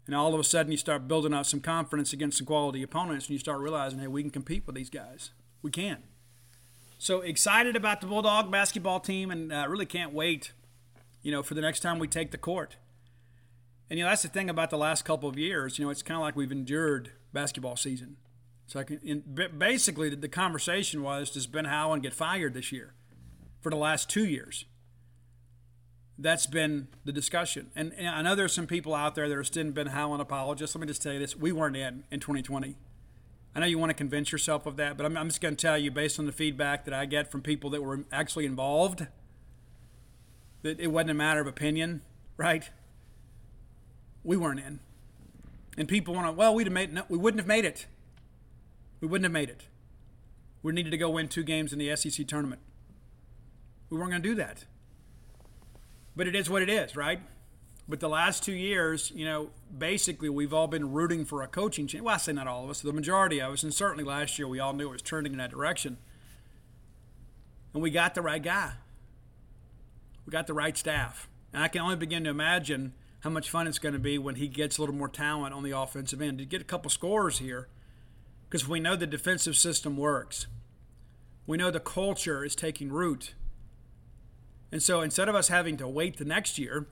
And 0.07 0.15
all 0.15 0.35
of 0.35 0.41
a 0.41 0.45
sudden, 0.45 0.73
you 0.73 0.79
start 0.79 1.09
building 1.09 1.33
up 1.33 1.47
some 1.47 1.61
confidence 1.61 2.13
against 2.13 2.39
some 2.39 2.47
quality 2.47 2.83
opponents, 2.83 3.27
and 3.27 3.33
you 3.33 3.39
start 3.39 3.61
realizing, 3.61 4.01
hey, 4.01 4.07
we 4.07 4.23
can 4.23 4.31
compete 4.31 4.67
with 4.67 4.77
these 4.77 4.91
guys. 4.91 5.31
We 5.63 5.71
can. 5.71 6.03
So 6.99 7.21
excited 7.21 7.77
about 7.77 8.01
the 8.01 8.07
Bulldog 8.07 8.51
basketball 8.51 9.01
team, 9.01 9.31
and 9.31 9.53
uh, 9.53 9.67
really 9.69 9.87
can't 9.87 10.13
wait 10.13 10.53
you 11.25 11.33
know, 11.33 11.43
for 11.43 11.55
the 11.55 11.61
next 11.61 11.81
time 11.81 11.99
we 11.99 12.07
take 12.07 12.31
the 12.31 12.39
court. 12.39 12.77
And 13.91 13.99
you 13.99 14.05
know, 14.05 14.11
that's 14.11 14.23
the 14.23 14.29
thing 14.29 14.49
about 14.49 14.71
the 14.71 14.79
last 14.79 15.05
couple 15.05 15.29
of 15.29 15.37
years. 15.37 15.79
You 15.79 15.87
know, 15.87 15.91
it's 15.91 16.03
kind 16.03 16.17
of 16.17 16.23
like 16.23 16.37
we've 16.37 16.53
endured 16.53 17.11
basketball 17.33 17.77
season. 17.77 18.19
So 18.67 18.81
I 18.81 18.85
can, 18.85 19.23
basically, 19.59 20.15
the 20.15 20.29
conversation 20.29 21.03
was, 21.03 21.31
does 21.31 21.47
Ben 21.47 21.67
Howland 21.67 22.03
get 22.03 22.15
fired 22.15 22.55
this 22.55 22.71
year? 22.71 22.95
For 23.61 23.71
the 23.71 23.77
last 23.77 24.11
two 24.11 24.27
years, 24.27 24.67
that's 26.19 26.47
been 26.47 26.89
the 27.05 27.13
discussion. 27.13 27.71
And, 27.75 27.95
and 27.97 28.09
I 28.09 28.21
know 28.21 28.35
there's 28.35 28.53
some 28.53 28.67
people 28.67 28.95
out 28.95 29.15
there 29.15 29.27
that 29.29 29.37
are 29.37 29.45
still 29.45 29.71
Ben 29.71 29.87
Howland 29.89 30.21
apologists. 30.21 30.77
Let 30.77 30.83
me 30.83 30.87
just 30.87 31.03
tell 31.03 31.15
you 31.15 31.19
this: 31.19 31.35
we 31.35 31.51
weren't 31.51 31.77
in 31.77 32.05
in 32.11 32.21
2020. 32.21 32.77
I 33.55 33.61
know 33.61 33.67
you 33.67 33.79
want 33.79 33.91
to 33.91 33.95
convince 33.95 34.33
yourself 34.33 34.67
of 34.67 34.77
that, 34.77 34.99
but 34.99 35.07
I'm, 35.07 35.17
I'm 35.17 35.29
just 35.29 35.41
going 35.41 35.57
to 35.57 35.61
tell 35.61 35.79
you, 35.79 35.91
based 35.91 36.19
on 36.19 36.27
the 36.27 36.33
feedback 36.33 36.85
that 36.85 36.93
I 36.93 37.07
get 37.07 37.31
from 37.31 37.41
people 37.41 37.71
that 37.71 37.83
were 37.83 38.05
actually 38.13 38.45
involved 38.45 39.07
that 40.65 40.81
it 40.81 40.87
wasn't 40.89 41.11
a 41.11 41.15
matter 41.15 41.41
of 41.43 41.47
opinion, 41.47 42.01
right? 42.39 42.71
We 44.25 44.37
weren't 44.37 44.61
in. 44.61 44.81
And 45.77 45.87
people 45.87 46.15
want 46.15 46.27
to, 46.27 46.33
well, 46.33 46.55
we'd 46.55 46.67
have 46.67 46.73
made, 46.73 46.93
no, 46.93 47.03
we 47.11 47.19
wouldn't 47.19 47.39
have 47.39 47.47
made 47.47 47.67
it. 47.67 47.87
We 49.01 49.07
wouldn't 49.07 49.27
have 49.27 49.33
made 49.33 49.51
it. 49.51 49.67
We 50.63 50.73
needed 50.73 50.91
to 50.91 50.97
go 50.97 51.11
win 51.11 51.29
two 51.29 51.43
games 51.43 51.75
in 51.75 51.79
the 51.79 51.95
SEC 51.95 52.27
tournament. 52.27 52.63
We 53.91 53.99
weren't 53.99 54.11
going 54.11 54.23
to 54.23 54.29
do 54.29 54.35
that. 54.37 54.65
But 56.17 56.29
it 56.29 56.35
is 56.35 56.49
what 56.49 56.63
it 56.63 56.71
is, 56.71 56.97
right? 56.97 57.21
But 57.87 58.01
the 58.01 58.09
last 58.09 58.43
two 58.43 58.55
years, 58.55 59.13
you 59.15 59.27
know, 59.27 59.51
basically 59.77 60.31
we've 60.31 60.55
all 60.55 60.69
been 60.69 60.93
rooting 60.93 61.27
for 61.27 61.43
a 61.43 61.47
coaching 61.47 61.87
change. 61.87 62.03
Well, 62.03 62.15
I 62.15 62.19
say 62.19 62.33
not 62.33 62.47
all 62.47 62.65
of 62.65 62.71
us, 62.71 62.81
the 62.81 62.95
majority 62.95 63.39
of 63.39 63.53
us, 63.53 63.63
and 63.63 63.75
certainly 63.75 64.05
last 64.05 64.39
year 64.39 64.49
we 64.49 64.61
all 64.61 64.73
knew 64.73 64.89
it 64.89 64.93
was 64.93 65.03
turning 65.03 65.33
in 65.33 65.39
that 65.39 65.51
direction. 65.51 65.99
And 67.75 67.83
we 67.83 67.91
got 67.91 68.15
the 68.15 68.23
right 68.23 68.43
guy 68.43 68.73
we 70.27 70.31
got 70.31 70.47
the 70.47 70.55
right 70.55 70.77
staff. 70.77 71.29
And 71.53 71.63
I 71.63 71.69
can 71.69 71.83
only 71.83 71.97
begin 71.97 72.25
to 72.25 72.31
imagine 72.31 72.95
how 73.21 73.31
much 73.31 73.49
fun 73.49 73.67
it's 73.67 73.79
going 73.79 73.93
to 73.93 73.99
be 73.99 74.19
when 74.19 74.35
he 74.35 74.49
gets 74.49 74.77
a 74.77 74.83
little 74.83 74.95
more 74.95 75.09
talent 75.09 75.55
on 75.55 75.63
the 75.63 75.71
offensive 75.71 76.21
end 76.21 76.39
to 76.39 76.45
get 76.45 76.61
a 76.61 76.65
couple 76.65 76.91
scores 76.91 77.39
here 77.39 77.69
because 78.49 78.69
we 78.69 78.81
know 78.81 78.97
the 78.97 79.07
defensive 79.07 79.57
system 79.57 79.97
works. 79.97 80.47
We 81.47 81.57
know 81.57 81.71
the 81.71 81.81
culture 81.81 82.45
is 82.45 82.55
taking 82.55 82.91
root. 82.91 83.35
And 84.71 84.83
so 84.83 85.01
instead 85.01 85.29
of 85.29 85.35
us 85.35 85.49
having 85.49 85.77
to 85.79 85.89
wait 85.89 86.17
the 86.17 86.25
next 86.25 86.59
year, 86.59 86.87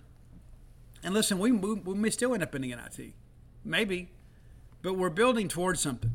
and 1.02 1.14
listen, 1.14 1.38
we, 1.38 1.52
we, 1.52 1.74
we 1.74 1.94
may 1.94 2.10
still 2.10 2.32
end 2.32 2.42
up 2.42 2.54
in 2.54 2.62
the 2.62 2.74
NIT. 2.74 3.14
Maybe. 3.64 4.10
But 4.82 4.94
we're 4.94 5.10
building 5.10 5.48
towards 5.48 5.80
something. 5.80 6.12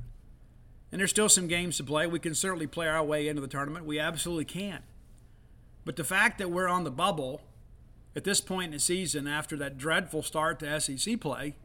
And 0.92 1.00
there's 1.00 1.10
still 1.10 1.30
some 1.30 1.48
games 1.48 1.78
to 1.78 1.84
play. 1.84 2.08
We 2.08 2.20
can 2.20 2.36
certainly 2.36 2.68
play 2.68 2.88
our 2.88 3.04
way 3.04 3.28
into 3.28 3.42
the 3.42 3.48
tournament. 3.48 3.86
We 3.86 4.00
absolutely 4.00 4.46
can. 4.46 4.80
But 5.88 5.96
the 5.96 6.04
fact 6.04 6.38
that 6.40 6.52
we're 6.52 6.68
on 6.68 6.84
the 6.84 6.92
bubble 6.92 7.40
at 8.14 8.26
this 8.26 8.42
point 8.42 8.66
in 8.66 8.72
the 8.72 8.80
season 8.80 9.26
after 9.26 9.56
that 9.56 9.78
dreadful 9.78 10.22
start 10.22 10.60
to 10.60 10.82
SEC 10.82 11.18
play 11.22 11.56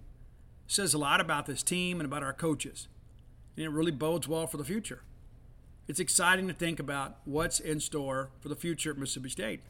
says 0.68 0.94
a 0.94 0.98
lot 0.98 1.20
about 1.20 1.46
this 1.46 1.60
team 1.60 1.98
and 1.98 2.06
about 2.06 2.22
our 2.22 2.32
coaches. 2.32 2.86
And 3.56 3.66
it 3.66 3.70
really 3.70 3.90
bodes 3.90 4.28
well 4.28 4.46
for 4.46 4.58
the 4.58 4.64
future. 4.64 5.02
It's 5.88 5.98
exciting 5.98 6.46
to 6.46 6.54
think 6.54 6.78
about 6.78 7.16
what's 7.24 7.58
in 7.58 7.80
store 7.80 8.30
for 8.38 8.48
the 8.48 8.54
future 8.54 8.92
at 8.92 8.96
Mississippi 8.96 9.28
State. 9.28 9.60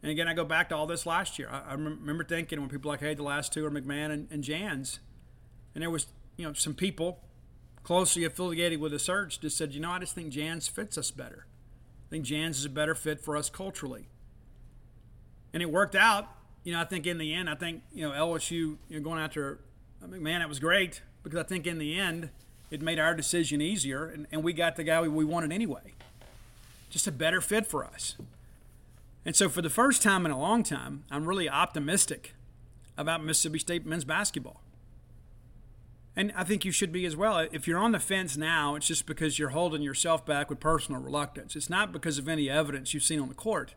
And 0.00 0.12
again, 0.12 0.28
I 0.28 0.34
go 0.34 0.44
back 0.44 0.68
to 0.68 0.76
all 0.76 0.86
this 0.86 1.04
last 1.04 1.36
year. 1.36 1.48
I, 1.50 1.70
I 1.70 1.72
remember 1.72 2.22
thinking 2.22 2.60
when 2.60 2.68
people 2.68 2.88
like, 2.88 3.00
hey, 3.00 3.14
the 3.14 3.24
last 3.24 3.52
two 3.52 3.66
are 3.66 3.70
McMahon 3.72 4.12
and, 4.12 4.28
and 4.30 4.44
Jans. 4.44 5.00
And 5.74 5.82
there 5.82 5.90
was, 5.90 6.06
you 6.36 6.46
know, 6.46 6.52
some 6.52 6.74
people 6.74 7.18
closely 7.82 8.22
affiliated 8.22 8.78
with 8.78 8.92
the 8.92 9.00
search 9.00 9.40
just 9.40 9.56
said, 9.56 9.74
you 9.74 9.80
know, 9.80 9.90
I 9.90 9.98
just 9.98 10.14
think 10.14 10.28
Jans 10.28 10.68
fits 10.68 10.96
us 10.96 11.10
better. 11.10 11.46
I 12.06 12.10
think 12.10 12.24
Jans 12.24 12.58
is 12.58 12.64
a 12.64 12.70
better 12.70 12.94
fit 12.94 13.20
for 13.20 13.36
us 13.36 13.50
culturally. 13.50 14.08
And 15.52 15.62
it 15.62 15.70
worked 15.70 15.96
out. 15.96 16.28
You 16.62 16.72
know, 16.72 16.80
I 16.80 16.84
think 16.84 17.06
in 17.06 17.18
the 17.18 17.34
end, 17.34 17.50
I 17.50 17.54
think, 17.54 17.82
you 17.92 18.08
know, 18.08 18.14
LSU 18.14 18.50
you 18.50 18.78
know, 18.90 19.00
going 19.00 19.20
after 19.20 19.60
I 20.02 20.06
mean, 20.06 20.22
man, 20.22 20.42
it 20.42 20.48
was 20.48 20.58
great 20.58 21.02
because 21.22 21.38
I 21.38 21.42
think 21.42 21.66
in 21.66 21.78
the 21.78 21.98
end, 21.98 22.30
it 22.70 22.82
made 22.82 22.98
our 22.98 23.14
decision 23.14 23.60
easier 23.60 24.06
and, 24.06 24.26
and 24.30 24.44
we 24.44 24.52
got 24.52 24.76
the 24.76 24.84
guy 24.84 25.00
we 25.00 25.24
wanted 25.24 25.52
anyway. 25.52 25.94
Just 26.90 27.06
a 27.06 27.12
better 27.12 27.40
fit 27.40 27.66
for 27.66 27.84
us. 27.84 28.16
And 29.24 29.34
so, 29.34 29.48
for 29.48 29.60
the 29.60 29.70
first 29.70 30.02
time 30.02 30.24
in 30.24 30.30
a 30.30 30.38
long 30.38 30.62
time, 30.62 31.02
I'm 31.10 31.26
really 31.26 31.48
optimistic 31.48 32.34
about 32.96 33.24
Mississippi 33.24 33.58
State 33.58 33.84
men's 33.84 34.04
basketball. 34.04 34.60
And 36.16 36.32
I 36.34 36.44
think 36.44 36.64
you 36.64 36.72
should 36.72 36.92
be 36.92 37.04
as 37.04 37.14
well. 37.14 37.46
If 37.52 37.68
you're 37.68 37.78
on 37.78 37.92
the 37.92 38.00
fence 38.00 38.36
now, 38.36 38.74
it's 38.74 38.86
just 38.86 39.04
because 39.06 39.38
you're 39.38 39.50
holding 39.50 39.82
yourself 39.82 40.24
back 40.24 40.48
with 40.48 40.60
personal 40.60 41.00
reluctance. 41.00 41.54
It's 41.54 41.68
not 41.68 41.92
because 41.92 42.16
of 42.16 42.26
any 42.26 42.48
evidence 42.48 42.94
you've 42.94 43.02
seen 43.02 43.20
on 43.20 43.28
the 43.28 43.34
court. 43.34 43.74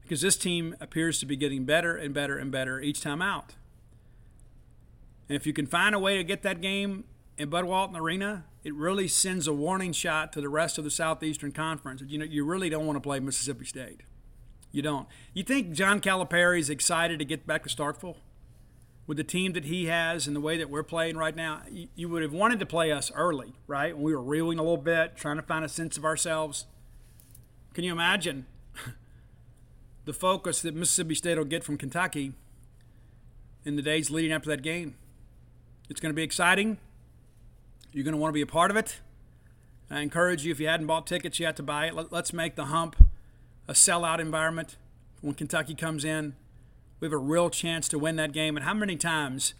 Because 0.00 0.22
this 0.22 0.36
team 0.36 0.74
appears 0.80 1.20
to 1.20 1.26
be 1.26 1.36
getting 1.36 1.64
better 1.64 1.94
and 1.94 2.14
better 2.14 2.38
and 2.38 2.50
better 2.50 2.80
each 2.80 3.02
time 3.02 3.20
out. 3.20 3.54
And 5.28 5.36
if 5.36 5.46
you 5.46 5.52
can 5.52 5.66
find 5.66 5.94
a 5.94 5.98
way 5.98 6.16
to 6.16 6.24
get 6.24 6.42
that 6.42 6.62
game 6.62 7.04
in 7.36 7.50
Bud 7.50 7.66
Walton 7.66 7.96
Arena 7.96 8.44
it 8.68 8.74
really 8.74 9.08
sends 9.08 9.46
a 9.46 9.52
warning 9.52 9.92
shot 9.92 10.30
to 10.32 10.42
the 10.42 10.48
rest 10.50 10.76
of 10.76 10.84
the 10.84 10.90
Southeastern 10.90 11.52
Conference. 11.52 12.02
You 12.06 12.18
know, 12.18 12.24
you 12.26 12.44
really 12.44 12.68
don't 12.68 12.86
want 12.86 12.96
to 12.96 13.00
play 13.00 13.18
Mississippi 13.18 13.64
State. 13.64 14.02
You 14.72 14.82
don't. 14.82 15.08
You 15.32 15.42
think 15.42 15.72
John 15.72 16.02
Calipari 16.02 16.58
is 16.58 16.68
excited 16.68 17.18
to 17.18 17.24
get 17.24 17.46
back 17.46 17.62
to 17.62 17.74
Starkville? 17.74 18.16
With 19.08 19.16
the 19.16 19.24
team 19.24 19.54
that 19.54 19.64
he 19.64 19.86
has 19.86 20.26
and 20.26 20.36
the 20.36 20.40
way 20.40 20.58
that 20.58 20.68
we're 20.68 20.82
playing 20.82 21.16
right 21.16 21.34
now, 21.34 21.62
you 21.94 22.10
would 22.10 22.22
have 22.22 22.32
wanted 22.32 22.60
to 22.60 22.66
play 22.66 22.92
us 22.92 23.10
early, 23.14 23.54
right? 23.66 23.96
When 23.96 24.04
we 24.04 24.14
were 24.14 24.22
reeling 24.22 24.58
a 24.58 24.62
little 24.62 24.76
bit, 24.76 25.16
trying 25.16 25.36
to 25.36 25.42
find 25.42 25.64
a 25.64 25.68
sense 25.68 25.96
of 25.96 26.04
ourselves. 26.04 26.66
Can 27.72 27.84
you 27.84 27.92
imagine 27.92 28.44
the 30.04 30.12
focus 30.12 30.60
that 30.60 30.74
Mississippi 30.74 31.14
State 31.14 31.38
will 31.38 31.46
get 31.46 31.64
from 31.64 31.78
Kentucky 31.78 32.34
in 33.64 33.76
the 33.76 33.82
days 33.82 34.10
leading 34.10 34.30
up 34.30 34.42
to 34.42 34.50
that 34.50 34.62
game? 34.62 34.94
It's 35.88 36.00
going 36.00 36.12
to 36.12 36.16
be 36.16 36.22
exciting. 36.22 36.76
You're 37.92 38.04
going 38.04 38.12
to 38.12 38.20
want 38.20 38.30
to 38.30 38.34
be 38.34 38.42
a 38.42 38.46
part 38.46 38.70
of 38.70 38.76
it. 38.76 39.00
I 39.90 40.00
encourage 40.00 40.44
you, 40.44 40.52
if 40.52 40.60
you 40.60 40.68
hadn't 40.68 40.86
bought 40.86 41.06
tickets 41.06 41.40
yet, 41.40 41.56
to 41.56 41.62
buy 41.62 41.86
it. 41.86 41.94
Let, 41.94 42.12
us 42.12 42.34
make 42.34 42.56
the 42.56 42.66
hump 42.66 42.94
a 43.66 43.72
sellout 43.72 44.18
environment 44.18 44.76
when 45.22 45.34
Kentucky 45.34 45.74
comes 45.74 46.04
in. 46.04 46.34
We 47.00 47.06
have 47.06 47.12
a 47.12 47.18
real 47.18 47.50
chance 47.50 47.88
to 47.88 47.98
win 47.98 48.16
that 48.16 48.32
game. 48.32 48.56
And 48.56 48.64
how 48.64 48.74
many 48.74 48.96
times 48.96 49.54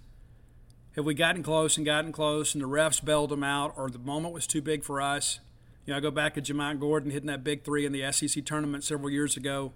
have 0.96 1.04
we 1.04 1.14
gotten 1.14 1.42
close 1.42 1.76
and 1.76 1.86
gotten 1.86 2.12
close 2.12 2.54
and 2.54 2.62
the 2.62 2.68
refs 2.68 3.04
bailed 3.04 3.30
them 3.30 3.44
out 3.44 3.72
or 3.76 3.88
the 3.88 3.98
moment 3.98 4.34
was 4.34 4.46
too 4.46 4.60
big 4.60 4.82
for 4.82 5.00
us? 5.00 5.40
You 5.86 5.92
know, 5.92 5.98
I 5.98 6.00
go 6.00 6.10
back 6.10 6.34
to 6.34 6.42
Jamont 6.42 6.80
Gordon 6.80 7.10
hitting 7.10 7.28
that 7.28 7.44
big 7.44 7.64
three 7.64 7.86
in 7.86 7.92
the 7.92 8.10
SEC 8.12 8.44
tournament 8.44 8.84
several 8.84 9.10
years 9.10 9.36
ago. 9.36 9.72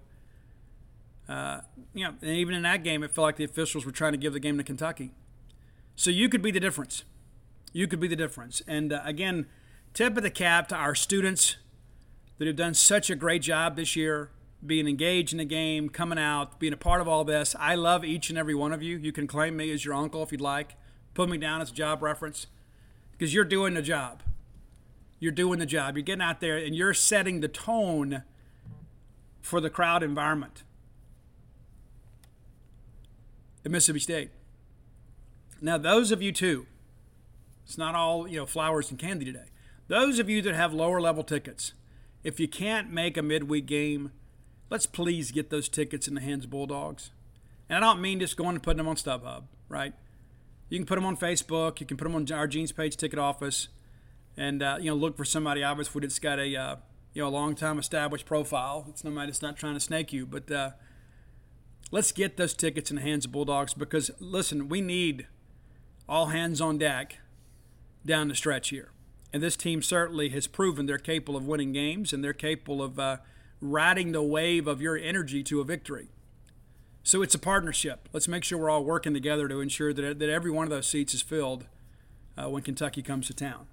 Uh, 1.27 1.61
you 1.93 2.03
know, 2.03 2.13
and 2.21 2.31
even 2.31 2.53
in 2.53 2.63
that 2.63 2.83
game, 2.83 3.01
it 3.01 3.11
felt 3.11 3.23
like 3.23 3.37
the 3.37 3.45
officials 3.45 3.85
were 3.85 3.91
trying 3.91 4.11
to 4.11 4.17
give 4.17 4.33
the 4.33 4.39
game 4.39 4.57
to 4.57 4.63
Kentucky. 4.63 5.13
So 5.95 6.09
you 6.09 6.27
could 6.27 6.41
be 6.41 6.51
the 6.51 6.59
difference. 6.59 7.03
You 7.71 7.87
could 7.87 7.99
be 7.99 8.07
the 8.07 8.15
difference. 8.15 8.61
And 8.67 8.93
uh, 8.93 9.01
again, 9.05 9.47
tip 9.93 10.17
of 10.17 10.23
the 10.23 10.29
cap 10.29 10.67
to 10.67 10.75
our 10.75 10.95
students 10.95 11.55
that 12.37 12.47
have 12.47 12.55
done 12.55 12.73
such 12.73 13.09
a 13.09 13.15
great 13.15 13.41
job 13.41 13.75
this 13.75 13.95
year, 13.95 14.29
being 14.65 14.87
engaged 14.87 15.33
in 15.33 15.37
the 15.37 15.45
game, 15.45 15.89
coming 15.89 16.17
out, 16.17 16.59
being 16.59 16.73
a 16.73 16.77
part 16.77 17.01
of 17.01 17.07
all 17.07 17.23
this. 17.23 17.55
I 17.59 17.75
love 17.75 18.05
each 18.05 18.29
and 18.29 18.37
every 18.37 18.55
one 18.55 18.71
of 18.71 18.81
you. 18.81 18.97
You 18.97 19.11
can 19.11 19.27
claim 19.27 19.57
me 19.57 19.71
as 19.71 19.83
your 19.83 19.93
uncle 19.93 20.23
if 20.23 20.31
you'd 20.31 20.41
like. 20.41 20.75
Put 21.13 21.29
me 21.29 21.37
down 21.37 21.61
as 21.61 21.69
a 21.69 21.73
job 21.73 22.01
reference 22.01 22.47
because 23.11 23.33
you're 23.33 23.43
doing 23.43 23.73
the 23.73 23.81
job. 23.81 24.23
You're 25.19 25.31
doing 25.31 25.59
the 25.59 25.65
job. 25.65 25.95
You're 25.95 26.03
getting 26.03 26.21
out 26.21 26.39
there 26.39 26.57
and 26.57 26.75
you're 26.75 26.93
setting 26.93 27.39
the 27.39 27.47
tone 27.47 28.23
for 29.41 29.61
the 29.61 29.69
crowd 29.69 30.03
environment 30.03 30.63
at 33.63 33.71
Mississippi 33.71 33.99
State. 33.99 34.31
Now, 35.61 35.77
those 35.77 36.11
of 36.11 36.21
you 36.21 36.31
too, 36.31 36.65
it's 37.65 37.77
not 37.77 37.95
all 37.95 38.27
you 38.27 38.37
know 38.37 38.45
flowers 38.45 38.89
and 38.89 38.99
candy 38.99 39.25
today. 39.25 39.45
Those 39.87 40.19
of 40.19 40.29
you 40.29 40.41
that 40.41 40.55
have 40.55 40.73
lower 40.73 40.99
level 40.99 41.23
tickets, 41.23 41.73
if 42.23 42.39
you 42.39 42.47
can't 42.47 42.91
make 42.91 43.15
a 43.15 43.21
midweek 43.21 43.65
game, 43.65 44.11
let's 44.69 44.85
please 44.85 45.31
get 45.31 45.49
those 45.49 45.69
tickets 45.69 46.07
in 46.07 46.15
the 46.15 46.21
hands 46.21 46.45
of 46.45 46.51
Bulldogs. 46.51 47.11
And 47.69 47.83
I 47.83 47.87
don't 47.87 48.01
mean 48.01 48.19
just 48.19 48.37
going 48.37 48.55
and 48.55 48.63
putting 48.63 48.77
them 48.77 48.87
on 48.87 48.95
StubHub, 48.95 49.43
right? 49.69 49.93
You 50.69 50.79
can 50.79 50.85
put 50.85 50.95
them 50.95 51.05
on 51.05 51.17
Facebook. 51.17 51.79
You 51.79 51.85
can 51.85 51.97
put 51.97 52.05
them 52.05 52.15
on 52.15 52.31
our 52.31 52.47
Gene's 52.47 52.71
Page 52.71 52.97
Ticket 52.97 53.19
Office, 53.19 53.67
and 54.35 54.63
uh, 54.63 54.77
you 54.79 54.89
know 54.89 54.95
look 54.95 55.15
for 55.15 55.25
somebody 55.25 55.63
obviously 55.63 56.01
that's 56.01 56.19
got 56.19 56.39
a 56.39 56.55
uh, 56.55 56.75
you 57.13 57.21
know 57.21 57.27
a 57.27 57.29
long 57.29 57.55
time 57.55 57.77
established 57.77 58.25
profile. 58.25 58.85
It's 58.89 59.03
nobody 59.03 59.27
that's 59.27 59.41
not 59.41 59.55
trying 59.55 59.75
to 59.75 59.79
snake 59.79 60.11
you, 60.11 60.25
but 60.25 60.49
uh, 60.49 60.71
let's 61.91 62.11
get 62.11 62.37
those 62.37 62.53
tickets 62.53 62.89
in 62.89 62.95
the 62.95 63.01
hands 63.03 63.25
of 63.25 63.31
Bulldogs 63.31 63.73
because 63.73 64.09
listen, 64.19 64.67
we 64.67 64.81
need 64.81 65.27
all 66.09 66.27
hands 66.27 66.59
on 66.59 66.77
deck 66.77 67.19
down 68.05 68.27
the 68.27 68.35
stretch 68.35 68.69
here. 68.69 68.89
And 69.31 69.41
this 69.41 69.55
team 69.55 69.81
certainly 69.81 70.29
has 70.29 70.47
proven 70.47 70.85
they're 70.85 70.97
capable 70.97 71.35
of 71.35 71.47
winning 71.47 71.71
games 71.71 72.13
and 72.13 72.23
they're 72.23 72.33
capable 72.33 72.83
of 72.83 72.99
uh, 72.99 73.17
riding 73.63 74.11
the 74.11 74.21
wave 74.21 74.67
of 74.67 74.81
your 74.81 74.97
energy 74.97 75.41
to 75.41 75.61
a 75.61 75.63
victory. 75.63 76.09
So 77.01 77.21
it's 77.21 77.33
a 77.33 77.39
partnership. 77.39 78.09
Let's 78.11 78.27
make 78.27 78.43
sure 78.43 78.57
we're 78.57 78.69
all 78.69 78.83
working 78.83 79.13
together 79.13 79.47
to 79.47 79.61
ensure 79.61 79.93
that, 79.93 80.19
that 80.19 80.29
every 80.29 80.51
one 80.51 80.65
of 80.65 80.69
those 80.69 80.87
seats 80.87 81.13
is 81.13 81.21
filled 81.21 81.65
uh, 82.37 82.49
when 82.49 82.61
Kentucky 82.61 83.01
comes 83.01 83.27
to 83.27 83.33
town. 83.33 83.67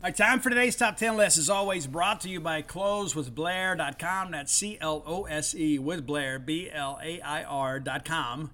All 0.00 0.04
right, 0.04 0.16
time 0.16 0.40
for 0.40 0.50
today's 0.50 0.76
top 0.76 0.96
10 0.96 1.16
list 1.16 1.38
is 1.38 1.50
always 1.50 1.86
brought 1.86 2.20
to 2.20 2.28
you 2.28 2.40
by 2.40 2.62
closewithblair.com. 2.62 4.30
That's 4.30 4.52
C 4.52 4.78
L 4.80 5.02
O 5.06 5.24
S 5.24 5.54
E 5.54 5.78
with 5.78 6.06
Blair, 6.06 6.38
B 6.38 6.70
L 6.70 7.00
A 7.02 7.20
I 7.20 7.42
R.com. 7.42 8.50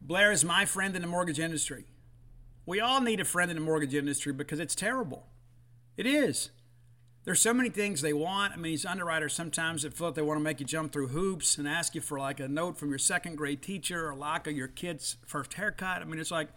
Blair 0.00 0.32
is 0.32 0.44
my 0.44 0.64
friend 0.64 0.96
in 0.96 1.02
the 1.02 1.08
mortgage 1.08 1.38
industry. 1.38 1.84
We 2.66 2.80
all 2.80 3.00
need 3.00 3.20
a 3.20 3.24
friend 3.24 3.50
in 3.50 3.56
the 3.56 3.62
mortgage 3.62 3.94
industry 3.94 4.32
because 4.32 4.58
it's 4.58 4.74
terrible. 4.74 5.26
It 5.96 6.06
is. 6.06 6.50
There's 7.24 7.40
so 7.40 7.54
many 7.54 7.68
things 7.68 8.00
they 8.00 8.12
want. 8.12 8.52
I 8.52 8.56
mean, 8.56 8.72
these 8.72 8.84
underwriters 8.84 9.32
sometimes 9.32 9.82
that 9.82 9.94
feel 9.94 10.08
like 10.08 10.16
they 10.16 10.22
want 10.22 10.38
to 10.38 10.42
make 10.42 10.58
you 10.58 10.66
jump 10.66 10.92
through 10.92 11.08
hoops 11.08 11.56
and 11.56 11.68
ask 11.68 11.94
you 11.94 12.00
for 12.00 12.18
like 12.18 12.40
a 12.40 12.48
note 12.48 12.76
from 12.76 12.90
your 12.90 12.98
second 12.98 13.36
grade 13.36 13.62
teacher 13.62 14.08
or 14.08 14.14
like 14.14 14.46
of 14.48 14.54
your 14.54 14.66
kid's 14.66 15.16
first 15.24 15.54
haircut. 15.54 16.02
I 16.02 16.04
mean, 16.04 16.18
it's 16.18 16.32
like 16.32 16.48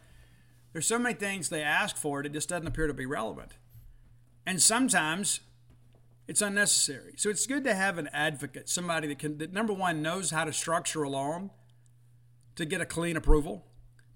there's 0.74 0.88
so 0.88 0.98
many 0.98 1.14
things 1.14 1.50
they 1.50 1.62
ask 1.62 1.96
for 1.96 2.20
it, 2.20 2.26
it 2.26 2.34
just 2.34 2.50
doesn't 2.50 2.68
appear 2.68 2.88
to 2.88 2.94
be 2.94 3.06
relevant. 3.06 3.54
And 4.46 4.62
sometimes 4.62 5.42
it's 6.28 6.42
unnecessary. 6.42 7.14
So 7.18 7.30
it's 7.30 7.46
good 7.46 7.64
to 7.66 7.76
have 7.76 8.00
an 8.00 8.10
advocate, 8.12 8.68
somebody 8.68 9.08
that 9.08 9.20
can 9.20 9.38
that 9.38 9.54
number 9.54 9.74
one 9.74 10.02
knows 10.02 10.32
how 10.32 10.46
to 10.46 10.54
structure 10.54 11.04
a 11.04 11.10
loan 11.10 11.52
to 12.56 12.66
get 12.66 12.82
a 12.82 12.86
clean 12.86 13.18
approval 13.18 13.66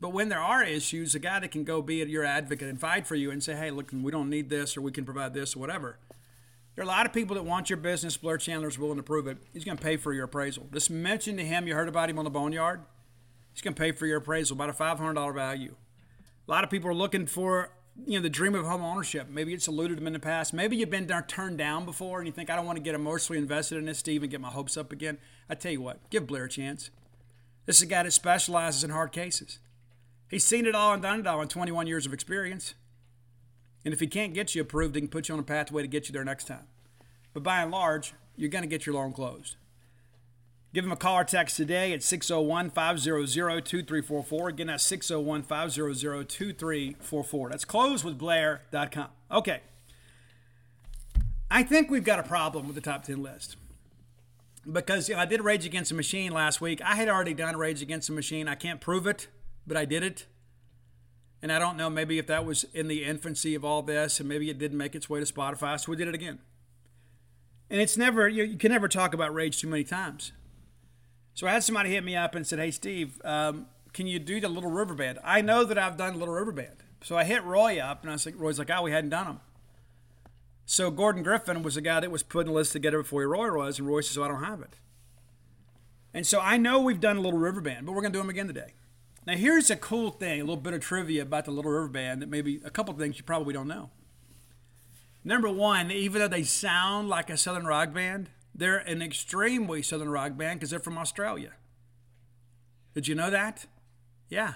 but 0.02 0.14
when 0.14 0.30
there 0.30 0.40
are 0.40 0.64
issues, 0.64 1.14
a 1.14 1.20
guy 1.20 1.40
that 1.40 1.52
can 1.52 1.64
go 1.64 1.82
be 1.82 1.96
your 1.96 2.24
advocate 2.24 2.70
and 2.70 2.80
fight 2.80 3.06
for 3.06 3.16
you 3.16 3.32
and 3.32 3.44
say, 3.44 3.56
hey, 3.56 3.70
look, 3.70 3.92
we 3.92 4.12
don't 4.12 4.30
need 4.30 4.50
this 4.50 4.78
or 4.78 4.82
we 4.82 4.92
can 4.92 5.04
provide 5.04 5.34
this 5.34 5.56
or 5.56 5.60
whatever. 5.60 6.00
There 6.80 6.86
are 6.86 6.92
a 6.92 6.96
lot 6.96 7.06
of 7.06 7.12
people 7.12 7.36
that 7.36 7.44
want 7.44 7.70
your 7.70 7.76
business. 7.76 8.16
Blair 8.16 8.38
Chandler's 8.38 8.80
willing 8.80 8.96
to 8.96 9.04
prove 9.04 9.28
it. 9.28 9.38
He's 9.52 9.66
going 9.66 9.76
to 9.76 9.84
pay 9.84 9.98
for 9.98 10.14
your 10.14 10.24
appraisal. 10.24 10.66
Just 10.72 10.90
mention 10.90 11.36
to 11.36 11.44
him 11.44 11.68
you 11.68 11.76
heard 11.76 11.90
about 11.90 12.10
him 12.10 12.18
on 12.18 12.24
the 12.24 12.32
Boneyard. 12.32 12.80
He's 13.52 13.62
going 13.62 13.74
to 13.74 13.78
pay 13.82 13.92
for 13.92 14.06
your 14.06 14.20
appraisal, 14.20 14.56
about 14.56 14.70
a 14.70 14.72
$500 14.72 15.36
value. 15.36 15.76
A 16.48 16.50
lot 16.50 16.64
of 16.64 16.70
people 16.70 16.90
are 16.90 16.96
looking 16.96 17.26
for 17.26 17.74
you 18.06 18.18
know 18.18 18.24
the 18.24 18.30
dream 18.30 18.56
of 18.56 18.66
home 18.66 18.82
ownership. 18.82 19.28
Maybe 19.30 19.54
it's 19.54 19.68
eluded 19.68 19.98
them 19.98 20.08
in 20.08 20.14
the 20.14 20.20
past. 20.20 20.54
Maybe 20.54 20.78
you've 20.78 20.90
been 20.90 21.06
turned 21.28 21.58
down 21.58 21.84
before, 21.84 22.20
and 22.20 22.28
you 22.28 22.32
think 22.32 22.50
I 22.50 22.56
don't 22.56 22.66
want 22.66 22.78
to 22.78 22.82
get 22.82 22.96
emotionally 22.96 23.40
invested 23.40 23.78
in 23.78 23.84
this, 23.84 24.00
Steve, 24.00 24.24
and 24.24 24.32
get 24.32 24.40
my 24.40 24.48
hopes 24.48 24.78
up 24.78 24.94
again. 24.94 25.18
I 25.50 25.56
tell 25.56 25.74
you 25.74 25.82
what, 25.82 26.10
give 26.10 26.28
Blair 26.28 26.46
a 26.46 26.50
chance. 26.50 26.92
This 27.66 27.76
is 27.76 27.82
a 27.82 27.88
guy 27.88 28.04
that 28.04 28.14
specializes 28.14 28.86
in 28.86 28.92
hard 28.92 29.12
cases. 29.12 29.60
He's 30.30 30.46
seen 30.46 30.66
it 30.66 30.76
all 30.76 30.94
and 30.94 31.02
done 31.02 31.20
it 31.20 31.28
all 31.28 31.42
in 31.42 31.50
21 31.50 31.88
years 31.88 32.06
of 32.06 32.14
experience. 32.14 32.74
And 33.86 33.94
if 33.94 34.00
he 34.00 34.08
can't 34.08 34.34
get 34.34 34.56
you 34.56 34.62
approved, 34.62 34.96
he 34.96 35.02
can 35.02 35.10
put 35.10 35.30
you 35.30 35.34
on 35.34 35.40
a 35.40 35.44
pathway 35.44 35.82
to 35.82 35.88
get 35.88 36.08
you 36.08 36.14
there 36.14 36.26
next 36.26 36.46
time. 36.46 36.68
But 37.34 37.44
by 37.44 37.62
and 37.62 37.72
large, 37.72 38.14
you're 38.36 38.50
going 38.50 38.64
to 38.64 38.68
get 38.68 38.86
your 38.86 38.96
loan 38.96 39.14
closed. 39.14 39.56
Give 40.74 40.86
him 40.86 40.92
a 40.92 40.96
call 40.96 41.20
or 41.20 41.24
text 41.24 41.58
today 41.58 41.94
at 41.94 42.04
601 42.04 42.70
500 42.70 43.28
2344. 43.66 44.50
Again, 44.50 44.68
that's 44.68 44.84
601 44.84 45.44
500 45.44 46.30
2344. 46.30 47.50
That's 47.50 47.66
closewithblair.com. 47.66 49.08
Okay. 49.32 49.62
I 51.50 51.64
think 51.64 51.90
we've 51.90 52.04
got 52.04 52.20
a 52.20 52.24
problem 52.24 52.68
with 52.68 52.76
the 52.76 52.82
top 52.82 53.04
10 53.04 53.24
list. 53.24 53.56
Because 54.72 55.10
you 55.10 55.16
know, 55.16 55.22
I 55.22 55.26
did 55.26 55.42
Rage 55.42 55.66
Against 55.66 55.90
the 55.90 55.96
Machine 55.96 56.32
last 56.32 56.62
week. 56.62 56.82
I 56.84 56.96
had 56.96 57.10
already 57.10 57.34
done 57.34 57.58
Rage 57.58 57.82
Against 57.82 58.08
the 58.08 58.14
Machine. 58.14 58.48
I 58.48 58.56
can't 58.56 58.80
prove 58.80 59.08
it 59.08 59.28
but 59.70 59.78
I 59.78 59.86
did 59.86 60.04
it. 60.04 60.26
And 61.42 61.52
I 61.52 61.60
don't 61.60 61.78
know, 61.78 61.90
maybe 61.90 62.20
if 62.20 62.28
that 62.28 62.46
was 62.46 62.66
in 62.74 62.88
the 62.88 63.06
infancy 63.06 63.56
of 63.56 63.64
all 63.64 63.82
this, 63.82 64.20
and 64.20 64.28
maybe 64.28 64.50
it 64.50 64.58
didn't 64.58 64.78
make 64.78 64.94
its 64.94 65.10
way 65.10 65.24
to 65.24 65.32
Spotify, 65.32 65.80
so 65.80 65.92
we 65.92 65.96
did 65.96 66.08
it 66.08 66.16
again. 66.16 66.40
And 67.70 67.80
it's 67.80 67.96
never, 67.96 68.28
you, 68.28 68.44
you 68.44 68.58
can 68.58 68.72
never 68.72 68.88
talk 68.88 69.14
about 69.14 69.34
rage 69.34 69.62
too 69.62 69.68
many 69.68 69.84
times. 69.84 70.32
So 71.34 71.48
I 71.48 71.52
had 71.52 71.64
somebody 71.64 71.92
hit 71.92 72.04
me 72.04 72.16
up 72.16 72.36
and 72.36 72.46
said, 72.46 72.60
Hey, 72.60 72.72
Steve, 72.72 73.22
um, 73.24 73.68
can 73.94 74.08
you 74.08 74.20
do 74.20 74.42
the 74.42 74.50
Little 74.50 74.72
River 74.72 74.94
Band? 74.96 75.20
I 75.24 75.42
know 75.42 75.64
that 75.64 75.78
I've 75.78 75.96
done 75.96 76.20
Little 76.20 76.34
River 76.34 76.52
Band. 76.52 76.84
So 77.02 77.18
I 77.18 77.24
hit 77.24 77.44
Roy 77.46 77.80
up, 77.80 78.02
and 78.02 78.10
I 78.10 78.14
was 78.14 78.26
like, 78.26 78.36
Roy's 78.38 78.60
like, 78.60 78.70
Oh, 78.70 78.82
we 78.82 78.92
hadn't 78.92 79.12
done 79.12 79.26
them. 79.26 79.40
So 80.72 80.92
Gordon 80.92 81.24
Griffin 81.24 81.64
was 81.64 81.74
the 81.74 81.82
guy 81.82 82.00
that 82.00 82.12
was 82.12 82.22
putting 82.22 82.52
the 82.52 82.56
list 82.56 82.74
together 82.74 83.00
before 83.00 83.28
Roy 83.28 83.52
was, 83.52 83.80
and 83.80 83.88
Roy 83.88 84.02
says, 84.02 84.20
oh, 84.20 84.24
I 84.24 84.28
don't 84.28 84.44
have 84.44 84.62
it. 84.62 84.76
And 86.14 86.28
so 86.28 86.40
I 86.40 86.58
know 86.58 86.80
we've 86.80 87.00
done 87.00 87.18
a 87.18 87.22
Little 87.22 87.40
River 87.40 87.60
Band, 87.60 87.88
but 87.88 87.94
we're 87.94 88.02
going 88.02 88.14
to 88.14 88.18
do 88.18 88.22
them 88.22 88.30
again 88.30 88.46
today. 88.46 88.74
Now, 89.30 89.36
here's 89.36 89.70
a 89.70 89.76
cool 89.76 90.10
thing, 90.10 90.42
a 90.42 90.44
little 90.44 90.58
bit 90.58 90.74
of 90.74 90.82
trivia 90.82 91.22
about 91.22 91.46
the 91.46 91.52
Little 91.52 91.70
River 91.70 91.88
Band 91.88 92.24
that 92.24 92.30
maybe 92.30 92.60
a 92.66 92.72
couple 92.72 92.96
things 92.96 93.20
you 93.20 93.24
probably 93.24 93.54
don't 93.54 93.68
know. 93.68 93.92
Number 95.24 95.52
one, 95.52 95.92
even 95.92 96.20
though 96.20 96.28
they 96.28 96.42
sound 96.42 97.10
like 97.10 97.30
a 97.30 97.38
Southern 97.38 97.68
rock 97.68 97.94
band, 97.94 98.32
they're 98.56 98.80
an 98.80 99.04
extremely 99.04 99.84
Southern 99.84 100.10
rock 100.10 100.36
band 100.36 100.60
because 100.60 100.72
they're 100.72 100.80
from 100.80 100.98
Australia. 100.98 101.52
Did 102.96 103.08
you 103.08 103.14
know 103.14 103.30
that? 103.30 103.68
Yeah. 104.30 104.56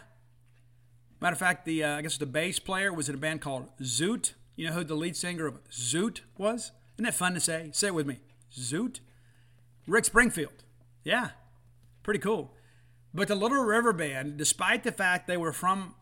Matter 1.21 1.33
of 1.33 1.39
fact, 1.39 1.65
the 1.65 1.83
uh, 1.83 1.97
I 1.97 2.01
guess 2.01 2.17
the 2.17 2.25
bass 2.25 2.57
player 2.57 2.91
was 2.91 3.07
in 3.07 3.13
a 3.13 3.19
band 3.19 3.41
called 3.41 3.67
Zoot. 3.79 4.33
You 4.55 4.69
know 4.69 4.73
who 4.73 4.83
the 4.83 4.95
lead 4.95 5.15
singer 5.15 5.45
of 5.45 5.63
Zoot 5.69 6.21
was? 6.35 6.71
Isn't 6.95 7.05
that 7.05 7.13
fun 7.13 7.35
to 7.35 7.39
say? 7.39 7.69
Say 7.73 7.89
it 7.89 7.93
with 7.93 8.07
me. 8.07 8.21
Zoot. 8.51 9.01
Rick 9.85 10.05
Springfield. 10.05 10.63
Yeah. 11.03 11.29
Pretty 12.01 12.19
cool. 12.19 12.55
But 13.13 13.27
the 13.27 13.35
Little 13.35 13.63
River 13.63 13.93
Band, 13.93 14.37
despite 14.37 14.83
the 14.83 14.91
fact 14.91 15.27
they 15.27 15.37
were 15.37 15.53
from 15.53 15.95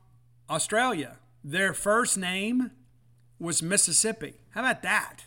Australia, 0.49 1.17
their 1.43 1.73
first 1.73 2.17
name 2.17 2.71
was 3.39 3.61
Mississippi. 3.61 4.35
How 4.51 4.61
about 4.61 4.81
that? 4.83 5.25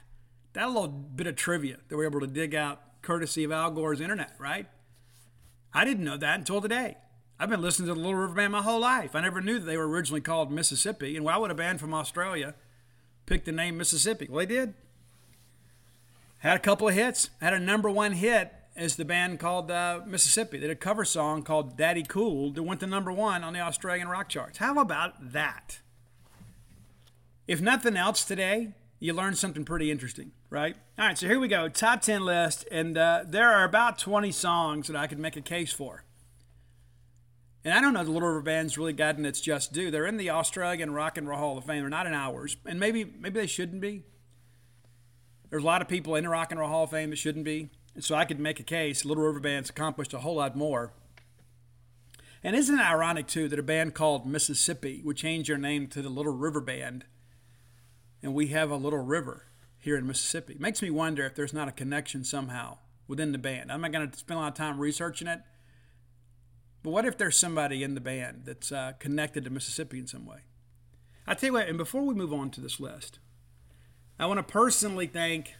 That 0.54 0.68
little 0.68 0.88
bit 0.88 1.26
of 1.26 1.36
trivia 1.36 1.78
that 1.88 1.96
we're 1.96 2.04
able 2.04 2.20
to 2.20 2.26
dig 2.26 2.54
out 2.54 2.80
courtesy 3.02 3.44
of 3.44 3.52
Al 3.52 3.70
Gore's 3.70 4.00
internet, 4.00 4.34
right? 4.38 4.66
I 5.74 5.84
didn't 5.84 6.04
know 6.04 6.16
that 6.16 6.38
until 6.38 6.60
today. 6.60 6.96
I've 7.38 7.50
been 7.50 7.60
listening 7.60 7.88
to 7.88 7.94
the 7.94 8.00
Little 8.00 8.14
River 8.14 8.34
Band 8.34 8.52
my 8.52 8.62
whole 8.62 8.80
life. 8.80 9.14
I 9.14 9.20
never 9.20 9.40
knew 9.40 9.58
that 9.58 9.66
they 9.66 9.76
were 9.76 9.88
originally 9.88 10.20
called 10.20 10.52
Mississippi. 10.52 11.16
And 11.16 11.24
why 11.24 11.36
would 11.36 11.50
a 11.50 11.54
band 11.54 11.80
from 11.80 11.92
Australia 11.92 12.54
pick 13.26 13.44
the 13.44 13.52
name 13.52 13.76
Mississippi? 13.76 14.28
Well, 14.30 14.38
they 14.38 14.54
did. 14.54 14.74
Had 16.38 16.56
a 16.56 16.60
couple 16.60 16.88
of 16.88 16.94
hits. 16.94 17.30
Had 17.40 17.52
a 17.52 17.58
number 17.58 17.90
one 17.90 18.12
hit 18.12 18.52
as 18.76 18.96
the 18.96 19.04
band 19.04 19.38
called 19.38 19.70
uh, 19.70 20.00
Mississippi. 20.06 20.58
They 20.58 20.66
did 20.66 20.72
a 20.72 20.76
cover 20.76 21.04
song 21.04 21.42
called 21.42 21.76
Daddy 21.76 22.02
Cool 22.02 22.50
that 22.52 22.62
went 22.62 22.80
to 22.80 22.86
number 22.86 23.12
one 23.12 23.44
on 23.44 23.52
the 23.52 23.60
Australian 23.60 24.08
rock 24.08 24.28
charts. 24.28 24.58
How 24.58 24.78
about 24.78 25.32
that? 25.32 25.80
If 27.46 27.60
nothing 27.60 27.96
else 27.96 28.24
today, 28.24 28.72
you 28.98 29.12
learned 29.12 29.38
something 29.38 29.64
pretty 29.64 29.90
interesting, 29.90 30.32
right? 30.50 30.76
All 30.98 31.06
right, 31.06 31.18
so 31.18 31.26
here 31.26 31.38
we 31.38 31.48
go. 31.48 31.68
Top 31.68 32.02
10 32.02 32.24
list. 32.24 32.66
And 32.70 32.96
uh, 32.96 33.24
there 33.26 33.50
are 33.50 33.64
about 33.64 33.98
20 33.98 34.32
songs 34.32 34.88
that 34.88 34.96
I 34.96 35.06
could 35.06 35.18
make 35.18 35.36
a 35.36 35.42
case 35.42 35.72
for. 35.72 36.04
And 37.64 37.72
I 37.72 37.80
don't 37.80 37.94
know 37.94 38.04
the 38.04 38.10
Little 38.10 38.28
River 38.28 38.42
Band's 38.42 38.76
really 38.76 38.92
gotten 38.92 39.24
its 39.24 39.40
just 39.40 39.72
due. 39.72 39.90
They're 39.90 40.06
in 40.06 40.18
the 40.18 40.30
Australian 40.30 40.92
Rock 40.92 41.16
and 41.16 41.26
Roll 41.26 41.38
Hall 41.38 41.58
of 41.58 41.64
Fame. 41.64 41.80
They're 41.80 41.88
not 41.88 42.06
in 42.06 42.12
ours. 42.12 42.56
And 42.66 42.78
maybe 42.78 43.04
maybe 43.04 43.40
they 43.40 43.46
shouldn't 43.46 43.80
be. 43.80 44.02
There's 45.48 45.62
a 45.62 45.66
lot 45.66 45.80
of 45.80 45.88
people 45.88 46.14
in 46.14 46.24
the 46.24 46.30
Rock 46.30 46.50
and 46.50 46.60
Roll 46.60 46.68
Hall 46.68 46.84
of 46.84 46.90
Fame 46.90 47.10
that 47.10 47.16
shouldn't 47.16 47.44
be. 47.44 47.70
And 47.94 48.02
so 48.04 48.14
I 48.14 48.24
could 48.24 48.40
make 48.40 48.58
a 48.58 48.64
case 48.64 49.04
Little 49.04 49.24
River 49.24 49.40
Band's 49.40 49.70
accomplished 49.70 50.12
a 50.14 50.18
whole 50.18 50.36
lot 50.36 50.56
more. 50.56 50.92
And 52.42 52.54
isn't 52.54 52.78
it 52.78 52.82
ironic, 52.82 53.26
too, 53.26 53.48
that 53.48 53.58
a 53.58 53.62
band 53.62 53.94
called 53.94 54.26
Mississippi 54.26 55.00
would 55.04 55.16
change 55.16 55.48
their 55.48 55.56
name 55.56 55.86
to 55.88 56.02
the 56.02 56.10
Little 56.10 56.34
River 56.34 56.60
Band, 56.60 57.06
and 58.22 58.34
we 58.34 58.48
have 58.48 58.70
a 58.70 58.76
little 58.76 58.98
river 58.98 59.46
here 59.78 59.96
in 59.96 60.06
Mississippi? 60.06 60.54
It 60.54 60.60
makes 60.60 60.82
me 60.82 60.90
wonder 60.90 61.24
if 61.24 61.34
there's 61.34 61.54
not 61.54 61.68
a 61.68 61.72
connection 61.72 62.22
somehow 62.22 62.78
within 63.08 63.32
the 63.32 63.38
band. 63.38 63.72
I'm 63.72 63.80
not 63.80 63.92
going 63.92 64.10
to 64.10 64.18
spend 64.18 64.38
a 64.38 64.42
lot 64.42 64.48
of 64.48 64.54
time 64.54 64.78
researching 64.78 65.26
it, 65.26 65.40
but 66.82 66.90
what 66.90 67.06
if 67.06 67.16
there's 67.16 67.38
somebody 67.38 67.82
in 67.82 67.94
the 67.94 68.00
band 68.00 68.42
that's 68.44 68.70
uh, 68.70 68.92
connected 68.98 69.44
to 69.44 69.50
Mississippi 69.50 69.98
in 69.98 70.06
some 70.06 70.26
way? 70.26 70.40
I 71.26 71.32
tell 71.32 71.46
you 71.46 71.52
what, 71.54 71.68
and 71.68 71.78
before 71.78 72.02
we 72.02 72.12
move 72.12 72.34
on 72.34 72.50
to 72.50 72.60
this 72.60 72.78
list, 72.78 73.20
I 74.18 74.26
want 74.26 74.36
to 74.38 74.52
personally 74.52 75.06
thank 75.06 75.54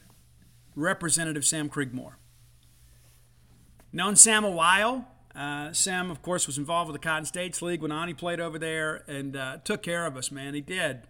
Representative 0.76 1.47
Sam 1.47 1.70
Creekmore. 1.70 2.16
Known 3.95 4.17
Sam 4.17 4.43
a 4.43 4.51
while. 4.51 5.07
Uh, 5.37 5.73
Sam, 5.73 6.11
of 6.11 6.21
course, 6.21 6.49
was 6.49 6.59
involved 6.59 6.91
with 6.91 7.01
the 7.01 7.09
Cotton 7.09 7.27
States 7.27 7.63
League 7.63 7.81
when 7.81 7.93
Ani 7.93 8.13
played 8.13 8.41
over 8.41 8.59
there 8.59 9.05
and 9.07 9.37
uh, 9.37 9.59
took 9.63 9.85
care 9.85 10.05
of 10.05 10.17
us, 10.17 10.33
man. 10.33 10.55
He 10.55 10.61
did. 10.61 11.03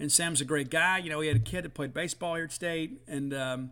And 0.00 0.10
Sam's 0.10 0.40
a 0.40 0.44
great 0.44 0.70
guy. 0.70 0.98
You 0.98 1.08
know, 1.08 1.20
he 1.20 1.28
had 1.28 1.36
a 1.36 1.40
kid 1.40 1.64
that 1.64 1.72
played 1.72 1.94
baseball 1.94 2.34
here 2.34 2.46
at 2.46 2.52
State 2.52 3.00
and 3.06 3.32
um, 3.32 3.70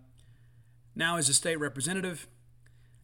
now 0.94 1.16
is 1.16 1.28
a 1.28 1.34
state 1.34 1.56
representative. 1.56 2.28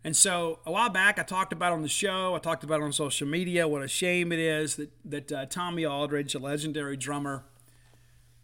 And 0.04 0.14
so 0.14 0.60
a 0.64 0.70
while 0.70 0.88
back, 0.88 1.18
I 1.18 1.24
talked 1.24 1.52
about 1.52 1.72
on 1.72 1.82
the 1.82 1.88
show, 1.88 2.36
I 2.36 2.38
talked 2.38 2.62
about 2.62 2.80
on 2.80 2.92
social 2.92 3.26
media 3.26 3.66
what 3.66 3.82
a 3.82 3.88
shame 3.88 4.30
it 4.30 4.38
is 4.38 4.76
that, 4.76 4.90
that 5.04 5.32
uh, 5.32 5.46
Tommy 5.46 5.84
Aldridge, 5.84 6.36
a 6.36 6.38
legendary 6.38 6.96
drummer, 6.96 7.44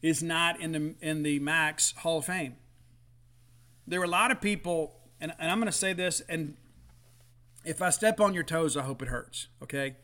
is 0.02 0.24
not 0.24 0.60
in 0.60 0.72
the, 0.72 0.94
in 1.00 1.22
the 1.22 1.38
Max 1.38 1.92
Hall 1.98 2.18
of 2.18 2.24
Fame. 2.24 2.56
There 3.86 4.00
were 4.00 4.06
a 4.06 4.08
lot 4.08 4.32
of 4.32 4.40
people, 4.40 4.98
and, 5.20 5.32
and 5.38 5.52
I'm 5.52 5.58
going 5.58 5.70
to 5.70 5.78
say 5.78 5.92
this, 5.92 6.20
and 6.28 6.56
if 7.64 7.82
I 7.82 7.90
step 7.90 8.20
on 8.20 8.34
your 8.34 8.42
toes, 8.42 8.76
I 8.76 8.82
hope 8.82 9.02
it 9.02 9.08
hurts, 9.08 9.48
okay? 9.62 9.96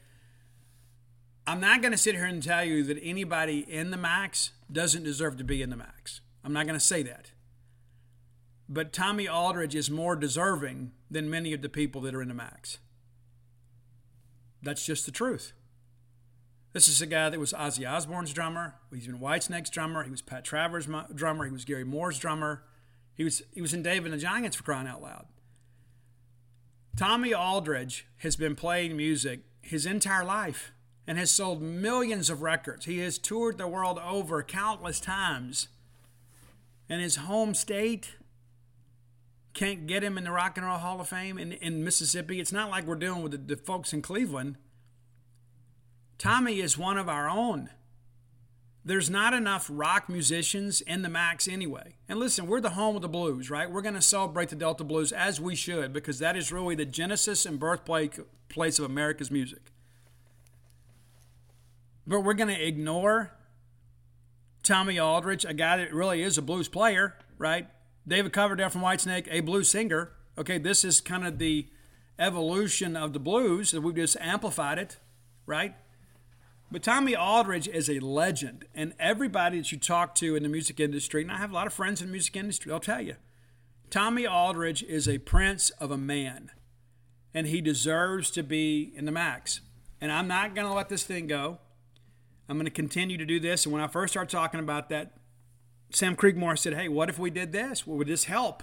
I'm 1.47 1.61
not 1.61 1.83
going 1.83 1.93
to 1.93 1.99
sit 1.99 2.15
here 2.15 2.27
and 2.27 2.43
tell 2.43 2.65
you 2.65 2.83
that 2.85 2.99
anybody 3.03 3.61
in 3.61 3.91
the 3.91 3.97
max 3.97 4.53
doesn't 4.71 5.03
deserve 5.03 5.37
to 5.39 5.45
be 5.45 5.63
in 5.63 5.71
the 5.71 5.77
max. 5.77 6.21
I'm 6.45 6.53
not 6.53 6.67
going 6.67 6.79
to 6.79 6.85
say 6.85 7.03
that. 7.03 7.33
But 8.69 8.93
Tommy 8.93 9.29
Aldridge 9.29 9.75
is 9.75 9.91
more 9.91 10.15
deserving 10.15 10.93
than 11.11 11.29
many 11.29 11.53
of 11.53 11.61
the 11.61 11.69
people 11.69 12.01
that 12.03 12.15
are 12.15 12.23
in 12.23 12.29
the 12.29 12.35
max. 12.35 12.79
That's 14.63 14.87
just 14.87 15.07
the 15.07 15.13
truth. 15.13 15.53
This 16.73 16.87
is 16.87 17.03
a 17.03 17.07
guy 17.07 17.31
that 17.31 17.41
was 17.41 17.53
Ozzy 17.53 17.91
Osbourne's 17.91 18.33
drummer. 18.33 18.77
He's 18.95 19.07
been 19.07 19.19
Whitesnake's 19.19 19.71
drummer. 19.71 20.05
He 20.05 20.11
was 20.11 20.23
Pat 20.23 20.45
Travers' 20.45 20.89
drummer. 21.13 21.47
He 21.47 21.51
was 21.51 21.65
Gary 21.65 21.85
Moore's 21.85 22.19
drummer. 22.19 22.63
He 23.15 23.25
was 23.25 23.43
he 23.53 23.61
was 23.61 23.75
in 23.75 23.83
Dave 23.83 24.05
and 24.05 24.15
the 24.15 24.19
Giants 24.19 24.57
for 24.57 24.63
crying 24.63 24.87
out 24.87 25.03
loud. 25.03 25.27
Tommy 27.01 27.33
Aldridge 27.33 28.07
has 28.19 28.37
been 28.37 28.55
playing 28.55 28.95
music 28.95 29.41
his 29.63 29.87
entire 29.87 30.23
life 30.23 30.71
and 31.07 31.17
has 31.17 31.31
sold 31.31 31.63
millions 31.63 32.29
of 32.29 32.43
records. 32.43 32.85
He 32.85 32.99
has 32.99 33.17
toured 33.17 33.57
the 33.57 33.67
world 33.67 33.99
over 33.99 34.43
countless 34.43 35.01
times. 35.01 35.69
And 36.91 37.01
his 37.01 37.17
home 37.17 37.55
state 37.55 38.17
can't 39.55 39.87
get 39.87 40.05
him 40.05 40.19
in 40.19 40.25
the 40.25 40.31
Rock 40.31 40.59
and 40.59 40.67
Roll 40.67 40.77
Hall 40.77 41.01
of 41.01 41.09
Fame 41.09 41.39
in, 41.39 41.53
in 41.53 41.83
Mississippi. 41.83 42.39
It's 42.39 42.53
not 42.53 42.69
like 42.69 42.85
we're 42.85 42.97
dealing 42.97 43.23
with 43.23 43.33
the, 43.33 43.39
the 43.39 43.57
folks 43.57 43.95
in 43.95 44.03
Cleveland. 44.03 44.57
Tommy 46.19 46.61
is 46.61 46.77
one 46.77 46.99
of 46.99 47.09
our 47.09 47.31
own. 47.31 47.71
There's 48.85 49.11
not 49.11 49.35
enough 49.35 49.69
rock 49.71 50.09
musicians 50.09 50.81
in 50.81 51.03
the 51.03 51.11
max 51.11 51.47
anyway. 51.47 51.97
And 52.09 52.19
listen, 52.19 52.47
we're 52.47 52.63
the 52.63 52.71
home 52.71 52.97
of 52.97 53.03
the 53.03 53.09
blues, 53.09 53.51
right? 53.51 53.71
We're 53.71 53.83
going 53.83 53.95
to 53.95 54.01
celebrate 54.01 54.49
the 54.49 54.57
Delta 54.57 54.85
blues 54.85 55.13
as 55.13 55.39
we 55.41 55.55
should 55.55 55.93
because 55.93 56.19
that 56.19 56.37
is 56.37 56.51
really 56.51 56.75
the 56.75 56.87
genesis 56.87 57.45
and 57.45 57.59
birthplace 57.59 58.79
of 58.79 58.85
America's 58.85 59.31
music. 59.31 59.73
But 62.07 62.21
we're 62.21 62.35
going 62.35 62.49
to 62.49 62.67
ignore 62.67 63.33
Tommy 64.63 64.99
Aldridge, 64.99 65.45
a 65.45 65.55
guy 65.55 65.77
that 65.77 65.93
really 65.93 66.23
is 66.23 66.39
a 66.39 66.43
blues 66.43 66.69
player, 66.69 67.17
right? 67.39 67.69
David 68.09 68.33
Coverdale 68.33 68.71
from 68.71 68.81
Whitesnake, 68.81 69.29
a 69.31 69.41
blues 69.41 69.71
singer. 69.71 70.13
Okay, 70.39 70.57
this 70.57 70.85
is 70.85 71.03
kind 71.03 71.27
of 71.27 71.39
the 71.39 71.69
evolution 72.19 72.97
of 72.97 73.13
the 73.13 73.19
blues 73.19 73.73
that 73.73 73.83
we've 73.83 73.95
just 73.95 74.17
amplified 74.21 74.79
it, 74.79 74.97
right? 75.45 75.75
But 76.71 76.85
Tommy 76.85 77.17
Aldridge 77.17 77.67
is 77.67 77.91
a 77.91 77.99
legend, 77.99 78.65
and 78.75 78.95
everybody 78.99 79.59
that 79.59 79.73
you 79.73 79.79
talk 79.79 80.15
to 80.17 80.37
in 80.37 80.45
the 80.45 80.49
music 80.49 80.79
industry, 80.79 81.23
and 81.23 81.33
I 81.33 81.39
have 81.39 81.51
a 81.51 81.55
lot 81.55 81.67
of 81.67 81.73
friends 81.73 82.01
in 82.01 82.07
the 82.07 82.13
music 82.13 82.37
industry, 82.37 82.71
they'll 82.71 82.79
tell 82.79 83.01
you, 83.01 83.17
Tommy 83.91 84.25
Aldridge 84.25 84.85
is 84.85 85.09
a 85.09 85.19
prince 85.19 85.71
of 85.71 85.91
a 85.91 85.99
man, 85.99 86.53
and 87.35 87.49
he 87.49 87.61
deserves 87.61 88.31
to 88.33 88.45
be 88.45 88.93
in 88.95 89.05
the 89.05 89.11
max. 89.11 89.63
And 90.01 90.13
I'm 90.13 90.29
not 90.29 90.55
going 90.55 90.67
to 90.67 90.73
let 90.73 90.89
this 90.89 91.03
thing 91.03 91.27
go. 91.27 91.59
I'm 92.49 92.57
going 92.57 92.67
to 92.67 92.71
continue 92.71 93.19
to 93.19 93.27
do 93.27 93.41
this. 93.41 93.67
And 93.67 93.73
when 93.73 93.83
I 93.83 93.89
first 93.89 94.13
started 94.13 94.31
talking 94.31 94.61
about 94.61 94.89
that, 94.91 95.17
Sam 95.93 96.17
Creekmore 96.17 96.59
said, 96.59 96.75
Hey, 96.75 96.89
what 96.89 97.09
if 97.09 97.19
we 97.19 97.31
did 97.31 97.53
this? 97.53 97.87
Well, 97.87 97.99
would 97.99 98.07
this 98.07 98.25
help? 98.25 98.63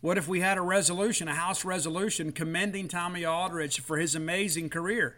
What 0.00 0.16
if 0.16 0.28
we 0.28 0.40
had 0.40 0.58
a 0.58 0.62
resolution, 0.62 1.26
a 1.26 1.34
House 1.34 1.64
resolution 1.64 2.32
commending 2.32 2.86
Tommy 2.86 3.26
Aldridge 3.26 3.80
for 3.80 3.98
his 3.98 4.14
amazing 4.14 4.70
career? 4.70 5.16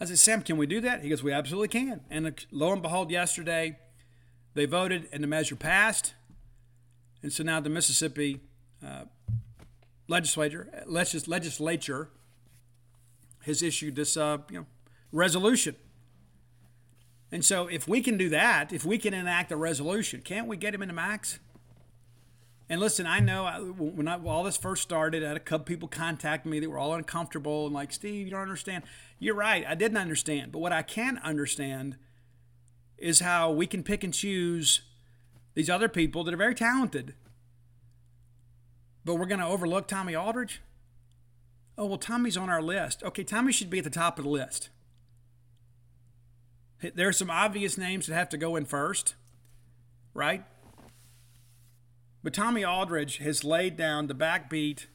I 0.00 0.04
said, 0.04 0.18
Sam, 0.18 0.42
can 0.42 0.56
we 0.56 0.66
do 0.66 0.80
that? 0.82 1.02
He 1.02 1.08
goes, 1.08 1.22
We 1.22 1.32
absolutely 1.32 1.68
can. 1.68 2.00
And 2.10 2.46
lo 2.50 2.72
and 2.72 2.82
behold, 2.82 3.10
yesterday 3.10 3.78
they 4.54 4.66
voted 4.66 5.08
and 5.12 5.22
the 5.22 5.28
measure 5.28 5.56
passed. 5.56 6.14
And 7.22 7.32
so 7.32 7.42
now 7.42 7.60
the 7.60 7.70
Mississippi 7.70 8.40
uh, 8.84 9.04
legislature, 10.08 10.68
legis- 10.86 11.28
legislature 11.28 12.10
has 13.44 13.62
issued 13.62 13.96
this 13.96 14.16
uh, 14.16 14.38
you 14.50 14.60
know, 14.60 14.66
resolution. 15.12 15.76
And 17.32 17.44
so 17.44 17.66
if 17.66 17.88
we 17.88 18.02
can 18.02 18.16
do 18.16 18.28
that, 18.28 18.72
if 18.72 18.84
we 18.84 18.98
can 18.98 19.14
enact 19.14 19.50
a 19.50 19.56
resolution, 19.56 20.20
can't 20.20 20.46
we 20.46 20.56
get 20.56 20.74
him 20.74 20.82
into 20.82 20.94
max? 20.94 21.38
And 22.68 22.80
listen, 22.80 23.06
I 23.06 23.20
know 23.20 23.46
when 23.78 24.08
I, 24.08 24.18
all 24.18 24.42
this 24.42 24.56
first 24.56 24.82
started, 24.82 25.22
I 25.22 25.28
had 25.28 25.36
a 25.36 25.40
couple 25.40 25.64
people 25.64 25.88
contact 25.88 26.44
me 26.44 26.58
that 26.58 26.68
were 26.68 26.78
all 26.78 26.94
uncomfortable 26.94 27.66
and 27.66 27.74
like, 27.74 27.92
Steve, 27.92 28.26
you 28.26 28.30
don't 28.32 28.40
understand. 28.40 28.82
You're 29.20 29.36
right, 29.36 29.64
I 29.66 29.76
didn't 29.76 29.98
understand. 29.98 30.50
But 30.50 30.58
what 30.58 30.72
I 30.72 30.82
can 30.82 31.18
understand 31.18 31.96
is 32.98 33.20
how 33.20 33.52
we 33.52 33.66
can 33.66 33.84
pick 33.84 34.02
and 34.02 34.12
choose 34.12 34.80
these 35.54 35.70
other 35.70 35.88
people 35.88 36.24
that 36.24 36.34
are 36.34 36.38
very 36.38 36.54
talented. 36.54 37.14
But 39.04 39.14
we're 39.14 39.26
going 39.26 39.40
to 39.40 39.46
overlook 39.46 39.86
Tommy 39.86 40.16
Aldridge? 40.16 40.60
Oh, 41.78 41.86
well, 41.86 41.98
Tommy's 41.98 42.36
on 42.36 42.50
our 42.50 42.62
list. 42.62 43.04
Okay, 43.04 43.22
Tommy 43.22 43.52
should 43.52 43.70
be 43.70 43.78
at 43.78 43.84
the 43.84 43.90
top 43.90 44.18
of 44.18 44.24
the 44.24 44.30
list. 44.30 44.70
There 46.94 47.08
are 47.08 47.12
some 47.12 47.30
obvious 47.30 47.78
names 47.78 48.06
that 48.06 48.14
have 48.14 48.28
to 48.30 48.36
go 48.36 48.56
in 48.56 48.64
first, 48.64 49.14
right? 50.14 50.44
But 52.22 52.34
Tommy 52.34 52.64
Aldridge 52.64 53.18
has 53.18 53.44
laid 53.44 53.76
down 53.76 54.06
the 54.06 54.14
backbeat 54.14 54.86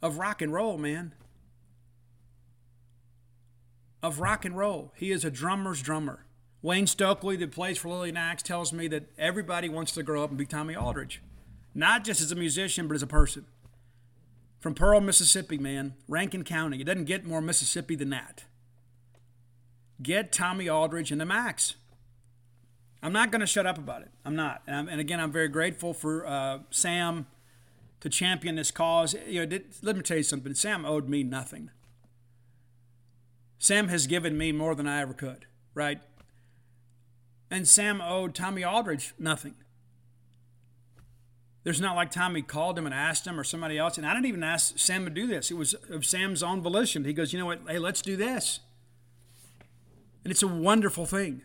of 0.00 0.18
rock 0.18 0.40
and 0.40 0.52
roll, 0.52 0.78
man. 0.78 1.14
Of 4.02 4.20
rock 4.20 4.44
and 4.44 4.56
roll. 4.56 4.92
He 4.96 5.10
is 5.10 5.24
a 5.24 5.30
drummer's 5.30 5.82
drummer. 5.82 6.24
Wayne 6.62 6.86
Stokely, 6.86 7.36
that 7.36 7.52
plays 7.52 7.78
for 7.78 7.88
Lillian 7.88 8.16
Axe, 8.16 8.42
tells 8.42 8.72
me 8.72 8.86
that 8.88 9.10
everybody 9.18 9.68
wants 9.68 9.92
to 9.92 10.02
grow 10.02 10.22
up 10.24 10.30
and 10.30 10.38
be 10.38 10.46
Tommy 10.46 10.76
Aldridge. 10.76 11.20
Not 11.74 12.04
just 12.04 12.20
as 12.20 12.30
a 12.30 12.36
musician, 12.36 12.86
but 12.86 12.94
as 12.94 13.02
a 13.02 13.06
person. 13.06 13.46
From 14.60 14.74
Pearl, 14.74 15.00
Mississippi, 15.00 15.58
man, 15.58 15.94
Rankin 16.08 16.44
County. 16.44 16.80
It 16.80 16.84
doesn't 16.84 17.04
get 17.04 17.26
more 17.26 17.42
Mississippi 17.42 17.96
than 17.96 18.10
that. 18.10 18.44
get 20.02 20.32
Tommy 20.32 20.68
Aldridge 20.68 21.12
in 21.12 21.18
the 21.18 21.26
max. 21.26 21.74
I'm 23.04 23.12
not 23.12 23.30
going 23.30 23.40
to 23.40 23.46
shut 23.46 23.66
up 23.66 23.76
about 23.76 24.00
it. 24.00 24.08
I'm 24.24 24.34
not. 24.34 24.62
And, 24.66 24.74
I'm, 24.74 24.88
and, 24.88 24.98
again, 24.98 25.20
I'm 25.20 25.30
very 25.30 25.48
grateful 25.48 25.92
for 25.92 26.26
uh, 26.26 26.60
Sam 26.70 27.26
to 28.00 28.08
champion 28.08 28.56
this 28.56 28.70
cause. 28.70 29.14
You 29.28 29.40
know, 29.40 29.46
did, 29.46 29.66
let 29.82 29.94
me 29.94 30.00
tell 30.00 30.16
you 30.16 30.22
something. 30.22 30.54
Sam 30.54 30.86
owed 30.86 31.06
me 31.06 31.22
nothing. 31.22 31.70
Sam 33.58 33.88
has 33.88 34.06
given 34.06 34.38
me 34.38 34.52
more 34.52 34.74
than 34.74 34.88
I 34.88 35.02
ever 35.02 35.12
could, 35.12 35.44
right? 35.74 36.00
And 37.50 37.68
Sam 37.68 38.00
owed 38.00 38.34
Tommy 38.34 38.64
Aldridge 38.64 39.12
nothing. 39.18 39.54
There's 41.62 41.82
not 41.82 41.96
like 41.96 42.10
Tommy 42.10 42.40
called 42.40 42.78
him 42.78 42.86
and 42.86 42.94
asked 42.94 43.26
him 43.26 43.38
or 43.38 43.44
somebody 43.44 43.76
else. 43.76 43.98
And 43.98 44.06
I 44.06 44.14
didn't 44.14 44.26
even 44.26 44.42
ask 44.42 44.78
Sam 44.78 45.04
to 45.04 45.10
do 45.10 45.26
this. 45.26 45.50
It 45.50 45.58
was 45.58 45.74
of 45.90 46.06
Sam's 46.06 46.42
own 46.42 46.62
volition. 46.62 47.04
He 47.04 47.12
goes, 47.12 47.34
you 47.34 47.38
know 47.38 47.46
what? 47.46 47.60
Hey, 47.68 47.78
let's 47.78 48.00
do 48.00 48.16
this. 48.16 48.60
And 50.24 50.30
it's 50.30 50.42
a 50.42 50.48
wonderful 50.48 51.04
thing. 51.04 51.42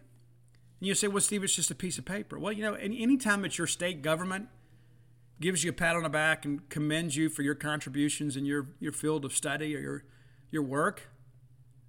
And 0.80 0.88
you 0.88 0.95
say, 0.95 1.07
well, 1.07 1.21
Steve, 1.21 1.43
it's 1.43 1.55
just 1.55 1.71
a 1.71 1.75
piece 1.75 1.97
of 1.97 2.05
paper. 2.05 2.39
Well, 2.39 2.53
you 2.53 2.63
know, 2.63 2.73
any 2.73 3.17
time 3.17 3.41
that 3.41 3.57
your 3.57 3.67
state 3.67 4.01
government 4.01 4.47
gives 5.39 5.63
you 5.63 5.69
a 5.71 5.73
pat 5.73 5.95
on 5.95 6.03
the 6.03 6.09
back 6.09 6.45
and 6.45 6.67
commends 6.69 7.15
you 7.15 7.30
for 7.30 7.41
your 7.41 7.55
contributions 7.55 8.36
in 8.36 8.45
your, 8.45 8.67
your 8.80 8.91
field 8.91 9.25
of 9.25 9.34
study 9.34 9.75
or 9.75 9.80
your, 9.80 10.03
your 10.51 10.63
work, 10.63 11.09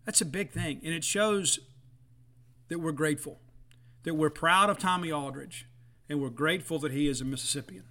that's 0.04 0.20
a 0.20 0.24
big 0.24 0.50
thing. 0.50 0.80
And 0.84 0.94
it 0.94 1.04
shows 1.04 1.60
that 2.68 2.78
we're 2.78 2.92
grateful, 2.92 3.38
that 4.04 4.14
we're 4.14 4.30
proud 4.30 4.70
of 4.70 4.78
Tommy 4.78 5.12
Aldridge, 5.12 5.66
and 6.08 6.20
we're 6.20 6.30
grateful 6.30 6.78
that 6.80 6.92
he 6.92 7.08
is 7.08 7.20
a 7.20 7.24
Mississippian. 7.24 7.84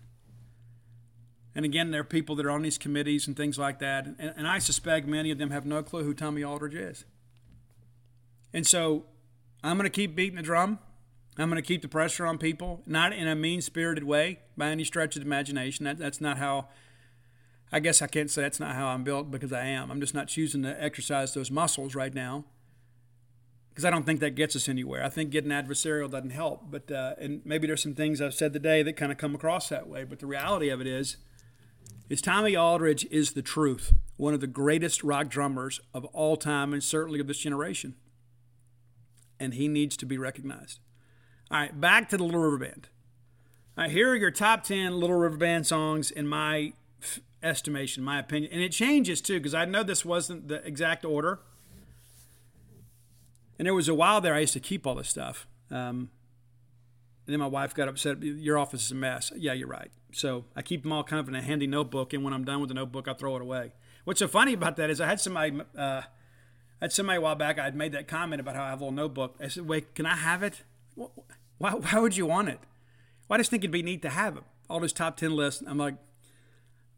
And 1.55 1.65
again, 1.65 1.91
there 1.91 2.01
are 2.01 2.05
people 2.05 2.35
that 2.35 2.45
are 2.45 2.51
on 2.51 2.61
these 2.61 2.77
committees 2.77 3.27
and 3.27 3.35
things 3.35 3.57
like 3.57 3.79
that. 3.79 4.05
And, 4.05 4.33
and 4.37 4.47
I 4.47 4.59
suspect 4.59 5.07
many 5.07 5.31
of 5.31 5.37
them 5.37 5.51
have 5.51 5.65
no 5.65 5.83
clue 5.83 6.03
who 6.03 6.13
Tommy 6.13 6.43
Aldridge 6.43 6.75
is. 6.75 7.05
And 8.53 8.65
so 8.65 9.05
I'm 9.63 9.77
going 9.77 9.89
to 9.89 9.89
keep 9.89 10.15
beating 10.15 10.37
the 10.37 10.41
drum. 10.41 10.79
I'm 11.41 11.49
going 11.49 11.61
to 11.61 11.67
keep 11.67 11.81
the 11.81 11.87
pressure 11.87 12.25
on 12.25 12.37
people, 12.37 12.81
not 12.85 13.13
in 13.13 13.27
a 13.27 13.35
mean 13.35 13.61
spirited 13.61 14.03
way 14.03 14.39
by 14.57 14.69
any 14.69 14.83
stretch 14.83 15.15
of 15.15 15.21
the 15.21 15.25
imagination. 15.25 15.85
That, 15.85 15.97
that's 15.97 16.19
not 16.19 16.37
how, 16.37 16.67
I 17.71 17.79
guess 17.79 18.01
I 18.01 18.07
can't 18.07 18.29
say 18.29 18.41
that's 18.41 18.59
not 18.59 18.75
how 18.75 18.87
I'm 18.87 19.03
built 19.03 19.31
because 19.31 19.53
I 19.53 19.65
am. 19.65 19.89
I'm 19.89 20.01
just 20.01 20.13
not 20.13 20.27
choosing 20.27 20.63
to 20.63 20.83
exercise 20.83 21.33
those 21.33 21.49
muscles 21.49 21.95
right 21.95 22.13
now 22.13 22.45
because 23.69 23.85
I 23.85 23.89
don't 23.91 24.05
think 24.05 24.19
that 24.19 24.35
gets 24.35 24.57
us 24.57 24.67
anywhere. 24.67 25.01
I 25.01 25.07
think 25.07 25.29
getting 25.29 25.51
adversarial 25.51 26.11
doesn't 26.11 26.31
help. 26.31 26.69
But, 26.69 26.91
uh, 26.91 27.13
and 27.17 27.41
maybe 27.45 27.67
there's 27.67 27.83
some 27.83 27.95
things 27.95 28.19
I've 28.19 28.33
said 28.33 28.51
today 28.51 28.83
that 28.83 28.97
kind 28.97 29.09
of 29.09 29.17
come 29.17 29.33
across 29.33 29.69
that 29.69 29.87
way. 29.87 30.03
But 30.03 30.19
the 30.19 30.27
reality 30.27 30.67
of 30.67 30.81
it 30.81 30.87
is, 30.87 31.15
is 32.09 32.21
Tommy 32.21 32.57
Aldridge 32.57 33.07
is 33.11 33.31
the 33.31 33.41
truth, 33.41 33.93
one 34.17 34.33
of 34.33 34.41
the 34.41 34.47
greatest 34.47 35.01
rock 35.03 35.29
drummers 35.29 35.79
of 35.93 36.03
all 36.05 36.35
time 36.35 36.73
and 36.73 36.83
certainly 36.83 37.21
of 37.21 37.27
this 37.27 37.39
generation. 37.39 37.95
And 39.39 39.53
he 39.53 39.69
needs 39.69 39.95
to 39.95 40.05
be 40.05 40.17
recognized. 40.17 40.79
All 41.51 41.59
right, 41.59 41.79
back 41.79 42.09
to 42.09 42.17
the 42.17 42.23
Little 42.23 42.41
River 42.41 42.59
Band. 42.59 42.89
All 43.75 43.85
right, 43.85 43.91
here 43.91 44.11
are 44.11 44.15
your 44.15 44.29
top 44.29 44.63
10 44.63 44.99
Little 44.99 45.15
River 45.15 45.37
Band 45.37 45.65
songs 45.65 46.11
in 46.11 46.27
my 46.27 46.73
estimation, 47.41 48.03
my 48.03 48.19
opinion. 48.19 48.51
And 48.53 48.61
it 48.61 48.71
changes 48.71 49.19
too, 49.19 49.39
because 49.39 49.55
I 49.55 49.65
know 49.65 49.81
this 49.81 50.05
wasn't 50.05 50.47
the 50.47 50.65
exact 50.65 51.05
order. 51.05 51.39
And 53.57 53.65
there 53.65 53.73
was 53.73 53.89
a 53.89 53.95
while 53.95 54.21
there 54.21 54.35
I 54.35 54.39
used 54.39 54.53
to 54.53 54.59
keep 54.59 54.85
all 54.85 54.93
this 54.93 55.09
stuff. 55.09 55.47
Um, 55.71 56.09
and 57.25 57.33
then 57.33 57.39
my 57.39 57.47
wife 57.47 57.73
got 57.73 57.87
upset. 57.87 58.21
Your 58.21 58.59
office 58.59 58.85
is 58.85 58.91
a 58.91 58.95
mess. 58.95 59.31
Yeah, 59.35 59.53
you're 59.53 59.67
right. 59.67 59.91
So 60.11 60.45
I 60.55 60.61
keep 60.61 60.83
them 60.83 60.91
all 60.91 61.03
kind 61.03 61.19
of 61.19 61.27
in 61.27 61.35
a 61.35 61.41
handy 61.41 61.67
notebook. 61.67 62.13
And 62.13 62.23
when 62.23 62.33
I'm 62.33 62.45
done 62.45 62.59
with 62.59 62.67
the 62.67 62.75
notebook, 62.75 63.07
I 63.07 63.13
throw 63.13 63.35
it 63.35 63.41
away. 63.41 63.73
What's 64.03 64.19
so 64.19 64.27
funny 64.27 64.53
about 64.53 64.75
that 64.77 64.91
is 64.91 65.01
I 65.01 65.07
had 65.07 65.19
somebody, 65.19 65.59
uh, 65.77 66.01
I 66.01 66.05
had 66.79 66.93
somebody 66.93 67.17
a 67.17 67.21
while 67.21 67.35
back. 67.35 67.57
I 67.57 67.63
had 67.65 67.75
made 67.75 67.91
that 67.93 68.07
comment 68.07 68.39
about 68.39 68.55
how 68.55 68.63
I 68.63 68.69
have 68.69 68.81
a 68.81 68.85
little 68.85 68.95
notebook. 68.95 69.35
I 69.39 69.47
said, 69.47 69.67
"Wait, 69.67 69.93
can 69.95 70.05
I 70.05 70.15
have 70.15 70.43
it?" 70.43 70.63
Why, 71.59 71.71
why 71.71 71.99
would 71.99 72.17
you 72.17 72.25
want 72.25 72.49
it? 72.49 72.59
Well, 73.27 73.35
I 73.35 73.37
just 73.37 73.51
think 73.51 73.63
it'd 73.63 73.71
be 73.71 73.83
neat 73.83 74.01
to 74.01 74.09
have 74.09 74.37
it. 74.37 74.43
All 74.69 74.79
those 74.79 74.93
top 74.93 75.17
10 75.17 75.35
lists. 75.35 75.61
I'm 75.67 75.77
like, 75.77 75.95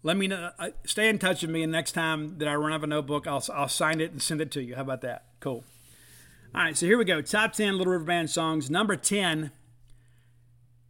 let 0.04 0.18
me 0.18 0.28
know. 0.28 0.52
Uh, 0.58 0.70
stay 0.86 1.10
in 1.10 1.20
touch 1.20 1.42
with 1.42 1.52
me, 1.52 1.64
and 1.64 1.72
next 1.72 1.92
time 1.92 2.38
that 2.38 2.48
I 2.48 2.56
run 2.56 2.72
out 2.72 2.78
of 2.78 2.84
a 2.84 2.88
notebook, 2.88 3.28
I'll, 3.28 3.44
I'll 3.54 3.68
sign 3.68 4.00
it 4.00 4.12
and 4.12 4.22
send 4.22 4.42
it 4.42 4.52
to 4.52 4.62
you. 4.62 4.76
How 4.76 4.82
about 4.82 5.02
that? 5.02 5.26
Cool. 5.40 5.64
All 6.56 6.64
right, 6.64 6.78
so 6.78 6.86
here 6.86 6.98
we 6.98 7.06
go. 7.06 7.22
Top 7.22 7.54
10 7.54 7.78
Little 7.78 7.94
River 7.94 8.06
Band 8.06 8.30
songs. 8.30 8.70
Number 8.70 8.96
10, 8.96 9.52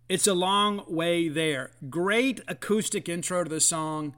It's 0.10 0.28
a 0.28 0.34
Long 0.34 0.84
Way 0.88 1.28
There. 1.28 1.72
Great 1.90 2.42
acoustic 2.48 3.08
intro 3.10 3.44
to 3.44 3.50
the 3.50 3.60
song. 3.60 4.16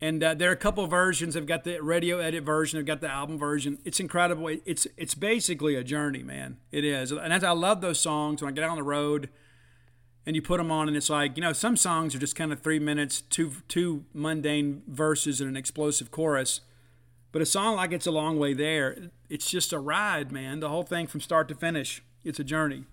And 0.00 0.22
uh, 0.22 0.34
there 0.34 0.50
are 0.50 0.52
a 0.52 0.56
couple 0.56 0.86
versions. 0.86 1.36
I've 1.36 1.46
got 1.46 1.64
the 1.64 1.82
radio 1.82 2.18
edit 2.18 2.44
version. 2.44 2.78
I've 2.78 2.84
got 2.84 3.00
the 3.00 3.10
album 3.10 3.38
version. 3.38 3.78
It's 3.84 3.98
incredible. 3.98 4.48
It's 4.66 4.86
it's 4.96 5.14
basically 5.14 5.74
a 5.74 5.82
journey, 5.82 6.22
man. 6.22 6.58
It 6.70 6.84
is. 6.84 7.12
And 7.12 7.32
I 7.32 7.52
love 7.52 7.80
those 7.80 7.98
songs 7.98 8.42
when 8.42 8.52
I 8.52 8.54
get 8.54 8.64
out 8.64 8.70
on 8.70 8.76
the 8.76 8.82
road 8.82 9.30
and 10.26 10.34
you 10.34 10.42
put 10.42 10.58
them 10.58 10.72
on, 10.72 10.88
and 10.88 10.96
it's 10.96 11.08
like 11.08 11.36
you 11.36 11.42
know 11.42 11.52
some 11.52 11.76
songs 11.76 12.14
are 12.14 12.18
just 12.18 12.34
kind 12.34 12.52
of 12.52 12.60
three 12.60 12.80
minutes, 12.80 13.20
two 13.22 13.52
two 13.68 14.04
mundane 14.12 14.82
verses 14.88 15.40
and 15.40 15.48
an 15.48 15.56
explosive 15.56 16.10
chorus. 16.10 16.60
But 17.30 17.42
a 17.42 17.46
song 17.46 17.76
like 17.76 17.92
"It's 17.92 18.06
a 18.06 18.10
Long 18.10 18.38
Way 18.38 18.52
There," 18.52 19.10
it's 19.30 19.48
just 19.48 19.72
a 19.72 19.78
ride, 19.78 20.32
man. 20.32 20.60
The 20.60 20.68
whole 20.68 20.82
thing 20.82 21.06
from 21.06 21.20
start 21.20 21.48
to 21.48 21.54
finish. 21.54 22.02
It's 22.24 22.40
a 22.40 22.44
journey. 22.44 22.84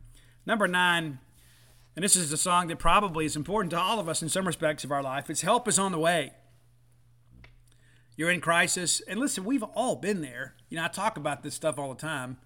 Number 0.46 0.68
nine, 0.68 1.20
and 1.96 2.04
this 2.04 2.16
is 2.16 2.32
a 2.32 2.38
song 2.38 2.68
that 2.68 2.78
probably 2.78 3.26
is 3.26 3.36
important 3.36 3.72
to 3.72 3.80
all 3.80 4.00
of 4.00 4.08
us 4.08 4.22
in 4.22 4.30
some 4.30 4.46
respects 4.46 4.84
of 4.84 4.92
our 4.92 5.02
life. 5.02 5.30
It's 5.30 5.42
"Help 5.42 5.68
Is 5.68 5.80
on 5.80 5.92
the 5.92 6.00
Way." 6.00 6.34
You're 8.16 8.30
in 8.30 8.42
crisis. 8.42 9.02
And 9.08 9.20
listen, 9.20 9.44
we've 9.44 9.64
all 9.64 9.96
been 9.96 10.22
there. 10.22 10.56
You 10.70 10.78
know, 10.78 10.86
I 10.86 10.88
talk 10.88 11.18
about 11.18 11.44
this 11.44 11.56
stuff 11.56 11.80
all 11.80 11.94
the 11.94 12.00
time. 12.00 12.38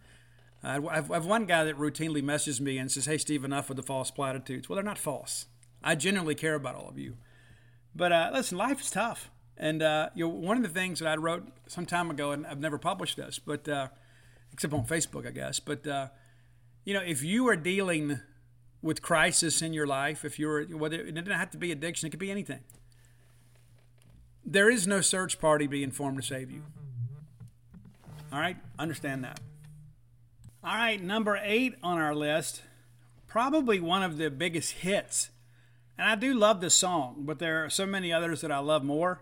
Uh, 0.63 0.81
I've, 0.89 1.25
one 1.25 1.45
guy 1.45 1.63
that 1.63 1.77
routinely 1.77 2.23
messages 2.23 2.59
me 2.59 2.77
and 2.77 2.91
says, 2.91 3.05
Hey, 3.05 3.17
Steve, 3.17 3.43
enough 3.43 3.69
with 3.69 3.75
the 3.75 3.83
false 3.83 4.09
platitudes. 4.09 4.67
Well, 4.67 4.75
they're 4.75 4.83
not 4.83 4.97
false. 4.97 5.45
I 5.83 5.95
genuinely 5.95 6.35
care 6.35 6.55
about 6.55 6.75
all 6.75 6.89
of 6.89 6.97
you. 6.97 7.17
But 7.95 8.11
uh, 8.11 8.29
listen, 8.33 8.57
life 8.57 8.81
is 8.81 8.89
tough. 8.89 9.29
And 9.57 9.81
uh, 9.81 10.09
you 10.15 10.25
know, 10.25 10.33
one 10.33 10.57
of 10.57 10.63
the 10.63 10.69
things 10.69 10.99
that 10.99 11.07
I 11.07 11.15
wrote 11.15 11.47
some 11.67 11.85
time 11.85 12.09
ago, 12.09 12.31
and 12.31 12.45
I've 12.45 12.59
never 12.59 12.77
published 12.77 13.17
this, 13.17 13.39
but 13.39 13.67
uh, 13.67 13.87
except 14.53 14.73
on 14.73 14.85
Facebook, 14.85 15.27
I 15.27 15.31
guess. 15.31 15.59
But 15.59 15.87
uh, 15.87 16.07
you 16.85 16.93
know, 16.93 17.01
if 17.01 17.23
you 17.23 17.47
are 17.47 17.55
dealing 17.55 18.19
with 18.81 19.01
crisis 19.01 19.61
in 19.63 19.73
your 19.73 19.87
life, 19.87 20.23
if 20.23 20.37
you're 20.37 20.65
whether 20.65 20.97
it 20.97 21.15
doesn't 21.15 21.31
have 21.31 21.49
to 21.51 21.57
be 21.57 21.71
addiction, 21.71 22.07
it 22.07 22.11
could 22.11 22.19
be 22.19 22.29
anything 22.29 22.59
there 24.47 24.69
is 24.69 24.87
no 24.87 25.01
search 25.01 25.39
party 25.39 25.67
being 25.67 25.91
formed 25.91 26.17
to 26.17 26.25
save 26.25 26.49
you. 26.49 26.63
All 28.31 28.39
right, 28.39 28.57
understand 28.79 29.25
that. 29.25 29.41
All 30.63 30.73
right, 30.75 31.01
number 31.01 31.39
eight 31.43 31.75
on 31.83 31.97
our 31.97 32.15
list, 32.15 32.61
probably 33.27 33.79
one 33.79 34.03
of 34.03 34.17
the 34.17 34.31
biggest 34.31 34.71
hits. 34.71 35.29
And 35.97 36.07
I 36.07 36.15
do 36.15 36.33
love 36.33 36.61
this 36.61 36.75
song, 36.75 37.23
but 37.25 37.39
there 37.39 37.63
are 37.65 37.69
so 37.69 37.85
many 37.85 38.13
others 38.13 38.41
that 38.41 38.51
I 38.51 38.59
love 38.59 38.83
more. 38.83 39.21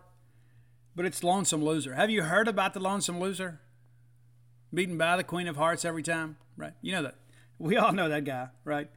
But 0.96 1.06
it's 1.06 1.24
Lonesome 1.24 1.64
Loser. 1.64 1.96
Have 1.96 2.10
you 2.10 2.24
heard 2.24 2.48
about 2.48 2.74
the 2.74 2.80
Lonesome 2.80 3.20
Loser? 3.20 3.60
Beaten 4.74 4.98
by 4.98 5.18
the 5.18 5.24
Queen 5.24 5.48
of 5.48 5.58
Hearts 5.58 5.86
every 5.86 6.04
time, 6.04 6.38
right? 6.56 6.74
You 6.82 6.94
know 6.94 7.04
that. 7.04 7.16
We 7.58 7.78
all 7.78 7.94
know 7.94 8.10
that 8.10 8.26
guy, 8.26 8.50
right? 8.64 8.90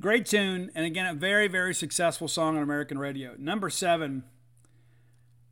Great 0.00 0.26
tune, 0.26 0.70
and 0.74 0.84
again, 0.84 1.06
a 1.06 1.14
very, 1.14 1.48
very 1.48 1.74
successful 1.74 2.28
song 2.28 2.56
on 2.56 2.62
American 2.62 2.98
radio. 2.98 3.34
Number 3.38 3.70
seven, 3.70 4.24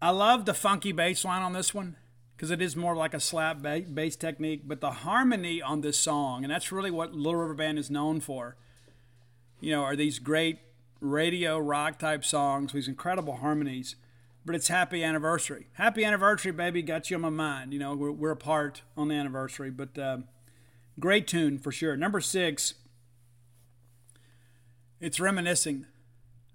I 0.01 0.11
love 0.11 0.45
the 0.45 0.55
funky 0.55 0.93
bass 0.93 1.25
line 1.25 1.43
on 1.43 1.53
this 1.53 1.73
one 1.73 1.97
because 2.37 2.51
it 2.51 2.61
is 2.61 2.77
more 2.77 2.95
like 2.95 3.15
a 3.15 3.21
slap 3.21 3.63
bass 3.63 4.17
technique, 4.17 4.63
but 4.67 4.81
the 4.81 4.91
harmony 4.91 5.63
on 5.63 5.81
this 5.81 5.99
song, 5.99 6.45
and 6.45 6.53
that's 6.53 6.71
really 6.71 6.91
what 6.91 7.15
Little 7.15 7.41
River 7.41 7.55
Band 7.55 7.79
is 7.79 7.91
known 7.91 8.21
for, 8.21 8.57
you 9.59 9.71
know, 9.71 9.83
are 9.83 9.97
these 9.97 10.19
great 10.19 10.59
radio 11.01 11.59
rock 11.59 11.99
type 11.99 12.25
songs, 12.25 12.73
these 12.73 12.89
incredible 12.89 13.37
harmonies. 13.37 13.97
But 14.45 14.55
it's 14.55 14.69
happy 14.69 15.03
anniversary. 15.03 15.67
Happy 15.73 16.05
anniversary, 16.05 16.53
baby, 16.53 16.81
got 16.81 17.11
you 17.11 17.17
on 17.17 17.23
my 17.23 17.31
mind. 17.31 17.73
You 17.73 17.81
know, 17.81 17.97
we're, 17.97 18.13
we're 18.13 18.31
apart 18.31 18.83
on 18.97 19.09
the 19.09 19.17
anniversary, 19.17 19.71
but 19.71 19.99
uh, 19.99 20.19
great 21.01 21.27
tune 21.27 21.59
for 21.59 21.73
sure. 21.73 21.97
Number 21.97 22.21
six, 22.21 22.75
it's 25.01 25.19
reminiscing. 25.19 25.87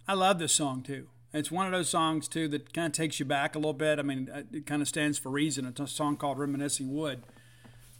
I 0.07 0.13
love 0.13 0.39
this 0.39 0.53
song 0.53 0.83
too. 0.83 1.07
It's 1.33 1.49
one 1.49 1.65
of 1.65 1.71
those 1.71 1.89
songs 1.89 2.27
too 2.27 2.47
that 2.49 2.73
kind 2.73 2.87
of 2.87 2.93
takes 2.93 3.19
you 3.19 3.25
back 3.25 3.55
a 3.55 3.59
little 3.59 3.73
bit. 3.73 3.99
I 3.99 4.01
mean, 4.01 4.29
it 4.51 4.65
kind 4.65 4.81
of 4.81 4.87
stands 4.87 5.17
for 5.17 5.29
reason. 5.29 5.65
It's 5.65 5.79
a 5.79 5.87
song 5.87 6.17
called 6.17 6.37
"Reminiscing 6.37 6.93
Wood," 6.93 7.23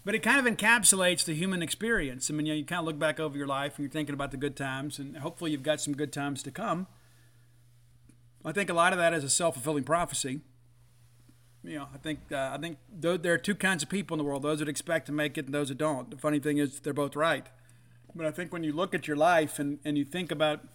but 0.04 0.16
it 0.16 0.20
kind 0.20 0.46
of 0.46 0.54
encapsulates 0.54 1.24
the 1.24 1.34
human 1.34 1.62
experience. 1.62 2.30
I 2.30 2.34
mean, 2.34 2.46
you, 2.46 2.54
know, 2.54 2.58
you 2.58 2.66
kind 2.66 2.80
of 2.80 2.86
look 2.86 3.00
back 3.00 3.20
over 3.20 3.38
your 3.38 3.48
life 3.48 3.78
and 3.78 3.86
you're 3.86 3.92
thinking 3.92 4.14
about 4.14 4.32
the 4.32 4.38
good 4.38 4.58
times, 4.58 5.00
and 5.00 5.18
hopefully 5.18 5.52
you've 5.52 5.64
got 5.64 5.80
some 5.80 5.96
good 5.96 6.12
times 6.12 6.44
to 6.44 6.52
come. 6.52 6.88
I 8.44 8.52
think 8.52 8.70
a 8.70 8.74
lot 8.74 8.92
of 8.92 9.00
that 9.00 9.14
is 9.14 9.24
a 9.24 9.30
self-fulfilling 9.30 9.84
prophecy. 9.84 10.42
You 11.64 11.78
know, 11.78 11.88
I 11.94 11.98
think 12.00 12.20
uh, 12.32 12.52
I 12.54 12.58
think 12.58 12.80
th- 13.02 13.22
there 13.22 13.34
are 13.34 13.38
two 13.38 13.56
kinds 13.56 13.82
of 13.82 13.90
people 13.90 14.16
in 14.16 14.18
the 14.18 14.24
world: 14.26 14.44
those 14.44 14.60
that 14.60 14.68
expect 14.68 15.06
to 15.06 15.12
make 15.14 15.38
it 15.38 15.46
and 15.46 15.54
those 15.54 15.70
that 15.70 15.78
don't. 15.78 16.12
The 16.12 16.18
funny 16.18 16.40
thing 16.40 16.58
is, 16.58 16.82
they're 16.82 16.94
both 16.94 17.16
right. 17.16 17.46
But 18.14 18.26
I 18.26 18.32
think 18.32 18.52
when 18.52 18.64
you 18.64 18.74
look 18.74 18.94
at 18.94 19.08
your 19.08 19.16
life 19.16 19.58
and, 19.58 19.80
and 19.86 19.98
you 19.98 20.04
think 20.04 20.32
about 20.32 20.66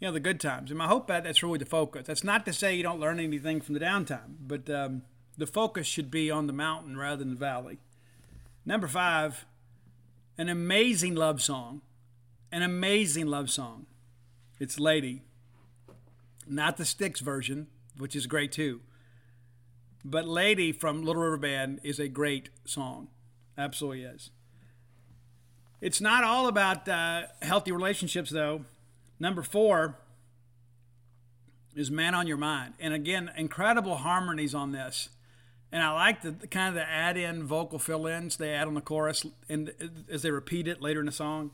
you 0.00 0.06
know 0.06 0.12
the 0.12 0.20
good 0.20 0.40
times. 0.40 0.70
And 0.70 0.80
I 0.82 0.86
hope 0.86 1.06
that 1.08 1.24
that's 1.24 1.42
really 1.42 1.58
the 1.58 1.66
focus. 1.66 2.06
That's 2.06 2.24
not 2.24 2.44
to 2.46 2.52
say 2.52 2.74
you 2.74 2.82
don't 2.82 3.00
learn 3.00 3.20
anything 3.20 3.60
from 3.60 3.74
the 3.74 3.80
downtime, 3.80 4.36
but 4.40 4.68
um, 4.70 5.02
the 5.36 5.46
focus 5.46 5.86
should 5.86 6.10
be 6.10 6.30
on 6.30 6.46
the 6.46 6.52
mountain 6.52 6.96
rather 6.96 7.16
than 7.16 7.30
the 7.30 7.36
valley. 7.36 7.78
Number 8.64 8.86
five, 8.86 9.44
an 10.36 10.48
amazing 10.48 11.14
love 11.14 11.42
song, 11.42 11.80
an 12.52 12.62
amazing 12.62 13.26
love 13.26 13.50
song. 13.50 13.86
It's 14.60 14.78
Lady, 14.78 15.22
not 16.46 16.76
the 16.76 16.84
Styx 16.84 17.20
version, 17.20 17.68
which 17.96 18.14
is 18.14 18.26
great 18.26 18.52
too. 18.52 18.80
But 20.04 20.26
Lady 20.26 20.72
from 20.72 21.02
Little 21.02 21.22
River 21.22 21.38
Band 21.38 21.80
is 21.82 21.98
a 21.98 22.08
great 22.08 22.50
song. 22.64 23.08
Absolutely 23.56 24.04
is. 24.04 24.30
It's 25.80 26.00
not 26.00 26.24
all 26.24 26.48
about 26.48 26.88
uh, 26.88 27.22
healthy 27.42 27.72
relationships, 27.72 28.30
though. 28.30 28.64
Number 29.20 29.42
four 29.42 29.98
is 31.74 31.90
Man 31.90 32.14
on 32.14 32.26
Your 32.26 32.36
Mind. 32.36 32.74
And 32.80 32.94
again, 32.94 33.30
incredible 33.36 33.96
harmonies 33.96 34.54
on 34.54 34.72
this. 34.72 35.08
And 35.70 35.82
I 35.82 35.92
like 35.92 36.22
the, 36.22 36.32
kind 36.48 36.68
of 36.68 36.74
the 36.74 36.88
add-in 36.88 37.44
vocal 37.44 37.78
fill-ins 37.78 38.36
they 38.36 38.50
add 38.50 38.66
on 38.68 38.74
the 38.74 38.80
chorus, 38.80 39.26
and 39.48 39.72
as 40.10 40.22
they 40.22 40.30
repeat 40.30 40.66
it 40.66 40.80
later 40.80 41.00
in 41.00 41.06
the 41.06 41.12
song. 41.12 41.50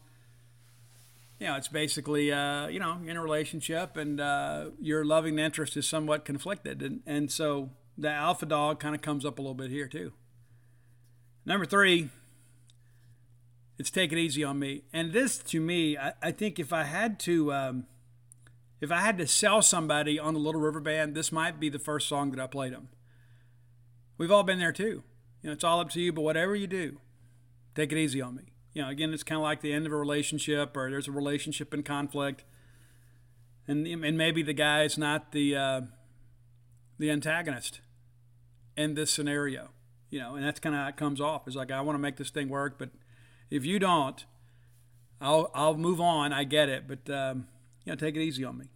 You 1.40 1.48
know, 1.48 1.56
it's 1.56 1.66
basically 1.68 2.30
uh, 2.30 2.68
you 2.68 2.78
know 2.78 2.98
in 3.04 3.16
a 3.16 3.22
relationship, 3.22 3.96
and 3.96 4.20
uh, 4.20 4.66
your 4.80 5.04
loving 5.04 5.38
interest 5.40 5.76
is 5.76 5.86
somewhat 5.86 6.24
conflicted, 6.24 6.80
and 6.80 7.00
and 7.06 7.30
so 7.30 7.70
the 7.98 8.08
alpha 8.08 8.46
dog 8.46 8.78
kind 8.78 8.94
of 8.94 9.02
comes 9.02 9.24
up 9.24 9.40
a 9.40 9.42
little 9.42 9.54
bit 9.54 9.70
here 9.70 9.88
too. 9.88 10.12
Number 11.44 11.66
three, 11.66 12.10
it's 13.78 13.90
take 13.90 14.12
it 14.12 14.18
easy 14.18 14.44
on 14.44 14.58
me, 14.58 14.82
and 14.92 15.12
this 15.12 15.38
to 15.38 15.60
me, 15.60 15.96
I, 15.98 16.12
I 16.22 16.30
think 16.32 16.58
if 16.58 16.72
I 16.72 16.84
had 16.84 17.18
to. 17.20 17.52
Um, 17.52 17.86
if 18.80 18.92
I 18.92 18.98
had 18.98 19.16
to 19.16 19.26
sell 19.26 19.62
somebody 19.62 20.18
on 20.18 20.34
the 20.34 20.40
Little 20.40 20.60
River 20.60 20.80
Band, 20.80 21.14
this 21.14 21.32
might 21.32 21.58
be 21.58 21.70
the 21.70 21.78
first 21.78 22.06
song 22.06 22.32
that 22.32 22.40
I 22.40 22.46
played 22.46 22.74
them. 22.74 22.88
We've 24.18 24.30
all 24.30 24.42
been 24.42 24.58
there 24.58 24.72
too. 24.72 25.02
You 25.42 25.50
know, 25.50 25.52
it's 25.52 25.64
all 25.64 25.80
up 25.80 25.88
to 25.90 26.00
you, 26.00 26.12
but 26.12 26.20
whatever 26.20 26.54
you 26.54 26.66
do, 26.66 26.98
take 27.74 27.92
it 27.92 27.98
easy 27.98 28.20
on 28.20 28.34
me. 28.34 28.42
You 28.74 28.82
know, 28.82 28.88
again, 28.88 29.14
it's 29.14 29.22
kind 29.22 29.38
of 29.38 29.42
like 29.42 29.62
the 29.62 29.72
end 29.72 29.86
of 29.86 29.92
a 29.92 29.96
relationship 29.96 30.76
or 30.76 30.90
there's 30.90 31.08
a 31.08 31.12
relationship 31.12 31.72
in 31.72 31.82
conflict. 31.82 32.44
And, 33.66 33.86
and 33.86 34.18
maybe 34.18 34.42
the 34.42 34.52
guy 34.52 34.82
is 34.82 34.98
not 34.98 35.32
the, 35.32 35.56
uh, 35.56 35.80
the 36.98 37.10
antagonist 37.10 37.80
in 38.76 38.94
this 38.94 39.10
scenario, 39.10 39.70
you 40.10 40.18
know, 40.18 40.34
and 40.34 40.44
that's 40.44 40.60
kind 40.60 40.74
of 40.74 40.82
how 40.82 40.88
it 40.88 40.96
comes 40.96 41.20
off. 41.20 41.46
It's 41.46 41.56
like, 41.56 41.70
I 41.70 41.80
want 41.80 41.94
to 41.94 42.00
make 42.00 42.16
this 42.16 42.30
thing 42.30 42.48
work, 42.48 42.78
but 42.78 42.90
if 43.50 43.64
you 43.64 43.78
don't, 43.78 44.24
I'll, 45.20 45.50
I'll 45.54 45.76
move 45.76 46.00
on. 46.00 46.32
I 46.32 46.44
get 46.44 46.68
it, 46.68 46.86
but, 46.86 47.12
um, 47.12 47.46
you 47.84 47.92
know, 47.92 47.96
take 47.96 48.16
it 48.16 48.20
easy 48.20 48.44
on 48.44 48.58
me. 48.58 48.66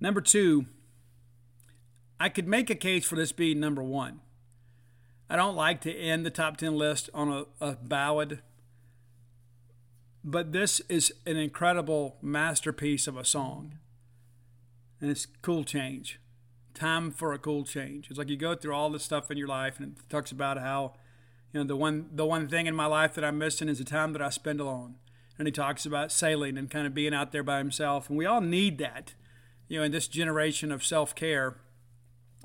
Number 0.00 0.20
two, 0.20 0.66
I 2.18 2.28
could 2.28 2.46
make 2.46 2.70
a 2.70 2.74
case 2.74 3.04
for 3.04 3.16
this 3.16 3.32
being 3.32 3.58
number 3.58 3.82
one. 3.82 4.20
I 5.28 5.36
don't 5.36 5.56
like 5.56 5.80
to 5.82 5.92
end 5.92 6.26
the 6.26 6.30
top 6.30 6.56
10 6.56 6.76
list 6.76 7.08
on 7.14 7.28
a, 7.30 7.44
a 7.64 7.76
ballad, 7.76 8.42
but 10.22 10.52
this 10.52 10.80
is 10.88 11.12
an 11.24 11.36
incredible 11.36 12.18
masterpiece 12.20 13.06
of 13.06 13.16
a 13.16 13.24
song. 13.24 13.78
And 15.00 15.10
it's 15.10 15.26
cool 15.40 15.64
change. 15.64 16.20
Time 16.74 17.10
for 17.10 17.32
a 17.32 17.38
cool 17.38 17.64
change. 17.64 18.08
It's 18.08 18.18
like 18.18 18.28
you 18.28 18.36
go 18.36 18.54
through 18.54 18.74
all 18.74 18.90
this 18.90 19.02
stuff 19.02 19.30
in 19.30 19.36
your 19.36 19.48
life 19.48 19.80
and 19.80 19.96
it 19.96 20.10
talks 20.10 20.30
about 20.30 20.58
how, 20.58 20.94
you 21.52 21.60
know, 21.60 21.66
the 21.66 21.76
one 21.76 22.08
the 22.12 22.26
one 22.26 22.48
thing 22.48 22.66
in 22.66 22.74
my 22.74 22.86
life 22.86 23.14
that 23.14 23.24
I'm 23.24 23.38
missing 23.38 23.68
is 23.68 23.78
the 23.78 23.84
time 23.84 24.12
that 24.12 24.22
I 24.22 24.30
spend 24.30 24.60
alone. 24.60 24.96
And 25.38 25.48
he 25.48 25.52
talks 25.52 25.84
about 25.86 26.12
sailing 26.12 26.56
and 26.56 26.70
kind 26.70 26.86
of 26.86 26.94
being 26.94 27.14
out 27.14 27.32
there 27.32 27.42
by 27.42 27.58
himself. 27.58 28.08
And 28.08 28.18
we 28.18 28.26
all 28.26 28.40
need 28.40 28.78
that, 28.78 29.14
you 29.66 29.78
know, 29.78 29.84
in 29.84 29.92
this 29.92 30.06
generation 30.06 30.70
of 30.70 30.84
self-care 30.84 31.56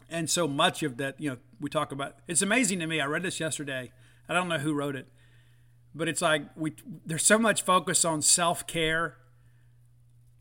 and 0.10 0.30
so 0.30 0.48
much 0.48 0.84
of 0.84 0.98
that, 0.98 1.20
you 1.20 1.30
know, 1.30 1.38
we 1.60 1.70
talk 1.70 1.92
about. 1.92 2.16
It's 2.28 2.42
amazing 2.42 2.80
to 2.80 2.88
me. 2.88 3.02
I 3.02 3.06
read 3.06 3.24
this 3.24 3.40
yesterday. 3.40 3.92
I 4.30 4.34
don't 4.34 4.48
know 4.48 4.58
who 4.58 4.74
wrote 4.74 4.96
it, 4.96 5.08
but 5.96 6.08
it's 6.08 6.22
like 6.22 6.44
we 6.56 6.74
there's 7.06 7.26
so 7.26 7.38
much 7.38 7.64
focus 7.64 8.06
on 8.06 8.22
self 8.22 8.68
care. 8.68 9.18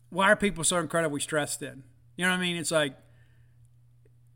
Why 0.09 0.31
are 0.31 0.35
people 0.35 0.63
so 0.63 0.77
incredibly 0.77 1.19
stressed? 1.19 1.59
Then 1.59 1.83
you 2.15 2.25
know 2.25 2.31
what 2.31 2.37
I 2.37 2.41
mean? 2.41 2.57
It's 2.57 2.71
like 2.71 2.95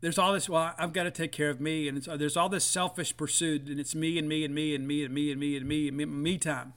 there's 0.02 0.18
all 0.18 0.34
this. 0.34 0.48
Well, 0.48 0.74
I've 0.78 0.92
got 0.92 1.04
to 1.04 1.10
take 1.10 1.32
care 1.32 1.48
of 1.48 1.60
me, 1.60 1.88
and 1.88 2.02
there's 2.02 2.36
all 2.36 2.50
this 2.50 2.64
selfish 2.64 3.16
pursuit, 3.16 3.68
and 3.68 3.80
it's 3.80 3.94
me 3.94 4.18
and 4.18 4.28
me 4.28 4.44
and 4.44 4.54
me 4.54 4.74
and 4.74 4.86
me 4.86 5.02
and 5.02 5.14
me 5.14 5.30
and 5.30 5.40
me 5.40 5.56
and 5.56 5.66
me 5.66 5.88
and 5.88 5.96
me, 5.96 6.04
me 6.04 6.38
time. 6.38 6.74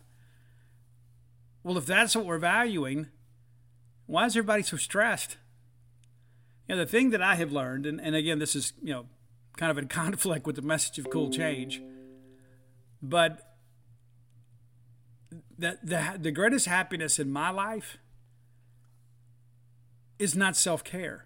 Well, 1.64 1.78
if 1.78 1.86
that's 1.86 2.16
what 2.16 2.26
we're 2.26 2.38
valuing, 2.38 3.08
why 4.06 4.26
is 4.26 4.38
everybody 4.38 4.64
so 4.64 4.78
stressed? 4.78 5.38
you 6.68 6.76
know, 6.76 6.84
the 6.84 6.90
thing 6.90 7.12
that 7.12 7.22
I 7.22 7.36
have 7.36 7.52
learned, 7.52 7.86
and, 7.86 8.02
and 8.02 8.16
again, 8.16 8.40
this 8.40 8.56
is, 8.56 8.74
you 8.82 8.94
know, 8.94 9.06
kind 9.58 9.72
of 9.72 9.78
in 9.78 9.88
conflict 9.90 10.46
with 10.46 10.56
the 10.56 10.62
message 10.62 11.00
of 11.00 11.10
cool 11.10 11.30
change, 11.30 11.82
but 13.02 13.56
the, 15.58 15.78
the, 15.84 16.18
the 16.20 16.32
greatest 16.32 16.66
happiness 16.66 17.20
in 17.20 17.32
my 17.32 17.50
life 17.50 17.98
is 20.18 20.36
not 20.36 20.56
self 20.56 20.84
care, 20.84 21.26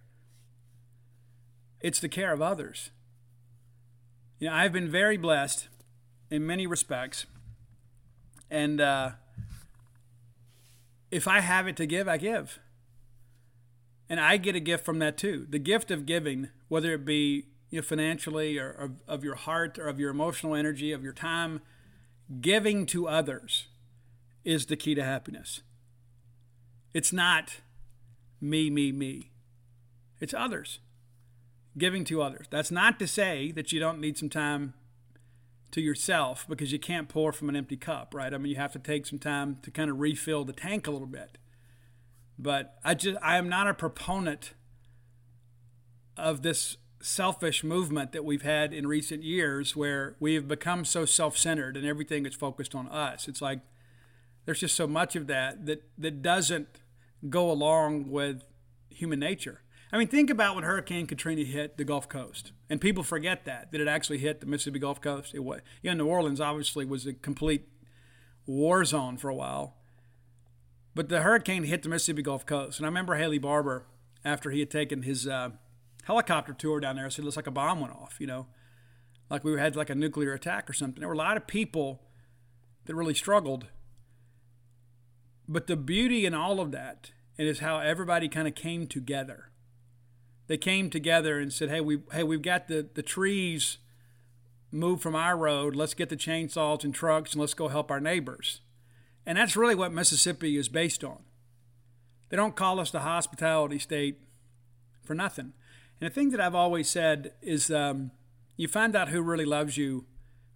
it's 1.82 2.00
the 2.00 2.10
care 2.10 2.34
of 2.34 2.42
others. 2.42 2.92
You 4.40 4.48
know, 4.48 4.54
I've 4.54 4.74
been 4.74 4.90
very 4.90 5.18
blessed 5.18 5.68
in 6.30 6.46
many 6.46 6.68
respects, 6.68 7.26
and 8.50 8.80
uh, 8.80 9.12
if 11.12 11.28
I 11.28 11.40
have 11.40 11.68
it 11.68 11.76
to 11.78 11.86
give, 11.86 12.08
I 12.08 12.18
give. 12.18 12.60
And 14.10 14.20
I 14.20 14.38
get 14.38 14.56
a 14.56 14.60
gift 14.60 14.86
from 14.86 15.00
that 15.00 15.18
too. 15.18 15.46
The 15.50 15.60
gift 15.60 15.92
of 15.92 16.06
giving, 16.06 16.50
whether 16.68 16.94
it 16.94 17.06
be 17.06 17.46
you 17.70 17.80
know, 17.80 17.82
financially 17.84 18.58
or 18.58 18.72
of, 18.72 18.92
of 19.08 19.24
your 19.24 19.36
heart 19.36 19.78
or 19.78 19.88
of 19.88 20.00
your 20.00 20.10
emotional 20.10 20.56
energy, 20.56 20.92
of 20.92 21.04
your 21.04 21.14
time, 21.14 21.62
giving 22.42 22.86
to 22.88 23.08
others 23.08 23.68
is 24.44 24.66
the 24.66 24.76
key 24.76 24.96
to 24.96 25.04
happiness. 25.04 25.62
It's 26.94 27.14
not 27.14 27.58
me, 28.42 28.70
me, 28.70 28.92
me. 28.92 29.32
It's 30.20 30.34
others. 30.34 30.80
Giving 31.78 32.04
to 32.06 32.22
others. 32.22 32.48
That's 32.50 32.72
not 32.72 33.00
to 33.00 33.08
say 33.08 33.52
that 33.52 33.72
you 33.72 33.80
don't 33.80 34.00
need 34.00 34.18
some 34.18 34.30
time 34.30 34.74
to 35.72 35.82
yourself 35.82 36.46
because 36.50 36.72
you 36.72 36.80
can't 36.80 37.08
pour 37.08 37.32
from 37.32 37.50
an 37.50 37.56
empty 37.56 37.78
cup, 37.78 38.14
right? 38.14 38.34
I 38.34 38.38
mean, 38.38 38.52
you 38.52 38.58
have 38.58 38.74
to 38.74 38.80
take 38.80 39.06
some 39.06 39.20
time 39.20 39.58
to 39.62 39.72
kind 39.72 39.90
of 39.90 40.00
refill 40.00 40.44
the 40.44 40.54
tank 40.54 40.88
a 40.88 40.92
little 40.92 41.08
bit. 41.08 41.38
But 42.38 42.80
I 42.84 42.94
just 42.96 43.18
I 43.22 43.38
am 43.38 43.50
not 43.50 43.68
a 43.68 43.74
proponent 43.74 44.54
of 46.18 46.42
this 46.42 46.78
selfish 47.02 47.64
movement 47.64 48.12
that 48.12 48.26
we've 48.26 48.42
had 48.42 48.74
in 48.74 48.88
recent 48.88 49.24
years 49.24 49.76
where 49.76 50.16
we 50.20 50.34
have 50.36 50.48
become 50.48 50.84
so 50.84 51.06
self-centered 51.06 51.78
and 51.78 51.86
everything 51.86 52.26
is 52.26 52.36
focused 52.36 52.76
on 52.76 52.88
us. 52.90 53.28
It's 53.28 53.42
like 53.42 53.60
there's 54.46 54.60
just 54.60 54.76
so 54.76 54.88
much 54.88 55.16
of 55.16 55.28
that 55.28 55.66
that 55.66 55.84
that 55.98 56.22
doesn't 56.22 56.82
go 57.30 57.52
along 57.52 58.10
with 58.10 58.44
human 58.90 59.20
nature. 59.20 59.62
I 59.92 59.98
mean, 59.98 60.08
think 60.08 60.30
about 60.30 60.56
when 60.56 60.64
Hurricane 60.64 61.08
Katrina 61.08 61.44
hit 61.44 61.78
the 61.78 61.84
Gulf 61.84 62.08
Coast, 62.08 62.52
and 62.70 62.80
people 62.80 63.04
forget 63.04 63.46
that 63.46 63.72
that 63.72 63.82
it 63.82 63.88
actually 63.88 64.20
hit 64.20 64.40
the 64.40 64.46
Mississippi 64.46 64.80
Gulf 64.80 65.02
Coast. 65.02 65.34
It 65.34 65.44
was, 65.44 65.62
know, 65.84 65.94
New 65.94 66.08
Orleans 66.08 66.40
obviously 66.40 66.86
was 66.86 67.08
a 67.08 67.14
complete 67.14 67.68
war 68.46 68.86
zone 68.86 69.18
for 69.18 69.30
a 69.30 69.36
while, 69.36 69.78
but 70.94 71.10
the 71.10 71.22
hurricane 71.22 71.64
hit 71.64 71.82
the 71.82 71.90
Mississippi 71.90 72.22
Gulf 72.22 72.46
Coast, 72.46 72.80
and 72.80 72.86
I 72.86 72.90
remember 72.90 73.16
Haley 73.16 73.40
Barbour 73.40 73.88
after 74.24 74.52
he 74.52 74.60
had 74.60 74.70
taken 74.70 75.04
his 75.04 75.28
uh, 75.28 75.52
helicopter 76.04 76.54
tour 76.54 76.80
down 76.80 76.96
there. 76.96 77.10
said 77.10 77.24
it 77.24 77.26
looks 77.26 77.38
like 77.38 77.48
a 77.48 77.52
bomb 77.52 77.80
went 77.80 77.94
off, 77.94 78.18
you 78.20 78.28
know, 78.28 78.48
like 79.30 79.44
we 79.44 79.58
had 79.60 79.76
like 79.76 79.90
a 79.90 79.96
nuclear 79.96 80.34
attack 80.34 80.70
or 80.70 80.74
something. 80.74 81.00
There 81.00 81.08
were 81.08 81.16
a 81.16 81.18
lot 81.18 81.38
of 81.38 81.48
people 81.48 82.04
that 82.86 82.96
really 82.96 83.14
struggled. 83.14 83.68
But 85.48 85.68
the 85.68 85.76
beauty 85.76 86.26
in 86.26 86.34
all 86.34 86.60
of 86.60 86.72
that 86.72 87.12
is 87.38 87.60
how 87.60 87.80
everybody 87.80 88.28
kind 88.28 88.48
of 88.48 88.56
came 88.56 88.88
together. 88.88 89.52
They 90.50 90.58
came 90.58 90.90
together 90.90 91.40
and 91.40 91.54
said, 91.54 91.70
"Hey, 91.70 91.80
we 91.80 92.00
hey 92.12 92.24
we've 92.24 92.42
got 92.42 92.68
the 92.68 92.90
the 92.92 93.04
trees 93.04 93.78
moved 94.72 95.04
from 95.04 95.16
our 95.16 95.38
road. 95.38 95.76
Let's 95.76 95.94
get 95.94 96.10
the 96.10 96.18
chainsaws 96.18 96.84
and 96.84 96.94
trucks 96.94 97.34
and 97.34 97.40
let's 97.40 97.54
go 97.54 97.68
help 97.68 97.92
our 97.92 98.00
neighbors." 98.00 98.62
And 99.28 99.38
that's 99.38 99.56
really 99.56 99.76
what 99.76 99.94
Mississippi 99.94 100.58
is 100.58 100.68
based 100.68 101.04
on. 101.04 101.20
They 102.30 102.38
don't 102.38 102.56
call 102.56 102.80
us 102.80 102.90
the 102.90 103.02
hospitality 103.02 103.78
state 103.78 104.22
for 105.04 105.14
nothing. 105.14 105.54
And 106.02 106.10
the 106.10 106.14
thing 106.14 106.32
that 106.32 106.42
I've 106.42 106.56
always 106.56 106.90
said 106.90 107.34
is 107.44 107.70
um, 107.70 108.10
you 108.58 108.68
find 108.68 108.96
out 108.96 109.10
who 109.10 109.22
really 109.22 109.46
loves 109.46 109.78
you 109.78 110.06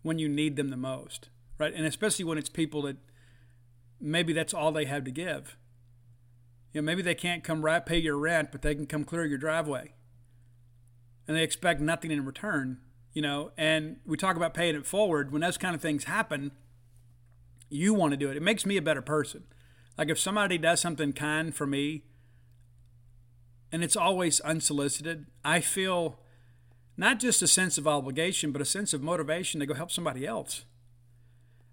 when 0.02 0.18
you 0.18 0.28
need 0.28 0.56
them 0.56 0.70
the 0.70 0.78
most, 0.78 1.30
right? 1.60 1.74
And 1.74 1.86
especially 1.86 2.26
when 2.26 2.40
it's 2.40 2.50
people 2.50 2.82
that 2.84 2.98
maybe 4.02 4.34
that's 4.34 4.56
all 4.56 4.72
they 4.72 4.86
have 4.86 5.04
to 5.04 5.12
give. 5.12 5.56
You 6.74 6.82
know, 6.82 6.86
maybe 6.86 7.04
they 7.04 7.16
can't 7.16 7.44
come 7.44 7.64
right 7.64 7.86
pay 7.86 8.00
your 8.00 8.18
rent, 8.18 8.52
but 8.52 8.64
they 8.64 8.76
can 8.76 8.88
come 8.88 9.04
clear 9.04 9.26
your 9.26 9.38
driveway. 9.38 9.94
And 11.28 11.38
they 11.38 11.44
expect 11.44 11.80
nothing 11.80 12.12
in 12.12 12.26
return, 12.26 12.80
you 13.14 13.22
know. 13.22 13.52
And 13.58 13.98
we 14.06 14.18
talk 14.18 14.36
about 14.36 14.54
paying 14.54 14.76
it 14.76 14.86
forward. 14.86 15.32
When 15.32 15.42
those 15.42 15.58
kind 15.58 15.76
of 15.76 15.82
things 15.82 16.06
happen, 16.06 16.52
you 17.70 17.94
want 17.94 18.12
to 18.12 18.18
do 18.18 18.30
it. 18.30 18.38
It 18.38 18.44
makes 18.44 18.66
me 18.66 18.76
a 18.76 18.82
better 18.82 19.02
person. 19.02 19.44
Like 19.98 20.10
if 20.10 20.20
somebody 20.20 20.58
does 20.58 20.82
something 20.82 21.14
kind 21.14 21.56
for 21.56 21.68
me, 21.68 22.04
and 23.72 23.84
it's 23.84 23.96
always 23.96 24.40
unsolicited, 24.42 25.28
I 25.44 25.60
feel 25.60 26.20
not 26.98 27.20
just 27.20 27.42
a 27.42 27.48
sense 27.48 27.78
of 27.78 27.88
obligation, 27.88 28.52
but 28.52 28.62
a 28.62 28.66
sense 28.66 28.94
of 28.94 29.02
motivation 29.02 29.60
to 29.60 29.66
go 29.66 29.74
help 29.74 29.92
somebody 29.92 30.26
else. 30.28 30.66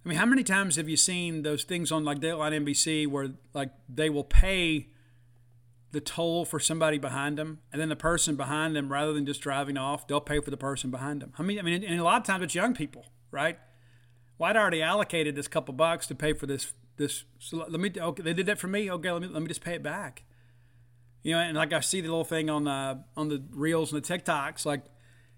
I 0.05 0.09
mean, 0.09 0.18
how 0.18 0.26
many 0.26 0.42
times 0.42 0.76
have 0.76 0.88
you 0.88 0.96
seen 0.96 1.42
those 1.42 1.64
things 1.64 1.92
on 1.92 2.05
like 2.05 2.20
Dateline 2.20 2.64
NBC 2.64 3.07
where 3.07 3.30
like 3.53 3.70
they 3.88 4.09
will 4.09 4.24
pay 4.24 4.88
the 5.92 6.01
toll 6.01 6.44
for 6.44 6.61
somebody 6.61 6.98
behind 6.98 7.36
them, 7.36 7.59
and 7.72 7.80
then 7.80 7.88
the 7.88 7.96
person 7.96 8.36
behind 8.36 8.76
them, 8.76 8.90
rather 8.90 9.12
than 9.12 9.26
just 9.26 9.40
driving 9.40 9.76
off, 9.76 10.07
they'll 10.07 10.20
pay 10.20 10.40
for 10.40 10.51
the 10.51 10.57
person 10.57 10.90
behind 10.90 11.20
them. 11.20 11.32
I 11.38 11.42
mean, 11.42 11.59
I 11.59 11.62
mean, 11.62 11.82
and 11.82 12.01
a 12.01 12.05
lot 12.05 12.20
of 12.20 12.26
times 12.26 12.44
it's 12.44 12.55
young 12.55 12.74
people, 12.74 13.07
right? 13.30 13.59
Well, 14.38 14.48
I'd 14.48 14.57
already 14.57 14.82
allocated 14.82 15.34
this 15.34 15.48
couple 15.48 15.74
bucks 15.74 16.07
to 16.07 16.14
pay 16.14 16.32
for 16.32 16.46
this. 16.46 16.72
This 16.96 17.24
so 17.38 17.59
let 17.68 17.80
me. 17.80 17.92
Okay, 17.96 18.22
they 18.22 18.32
did 18.32 18.46
that 18.46 18.59
for 18.59 18.68
me. 18.68 18.90
Okay, 18.90 19.11
let 19.11 19.22
me 19.22 19.28
let 19.28 19.42
me 19.42 19.48
just 19.48 19.62
pay 19.62 19.74
it 19.74 19.82
back. 19.82 20.22
You 21.22 21.32
know, 21.32 21.40
and 21.40 21.57
like 21.57 21.72
I 21.72 21.80
see 21.80 22.01
the 22.01 22.09
little 22.09 22.24
thing 22.24 22.48
on 22.48 22.64
the 22.64 23.05
on 23.16 23.28
the 23.28 23.42
reels 23.51 23.92
and 23.92 24.03
the 24.03 24.18
TikToks, 24.18 24.64
like 24.64 24.84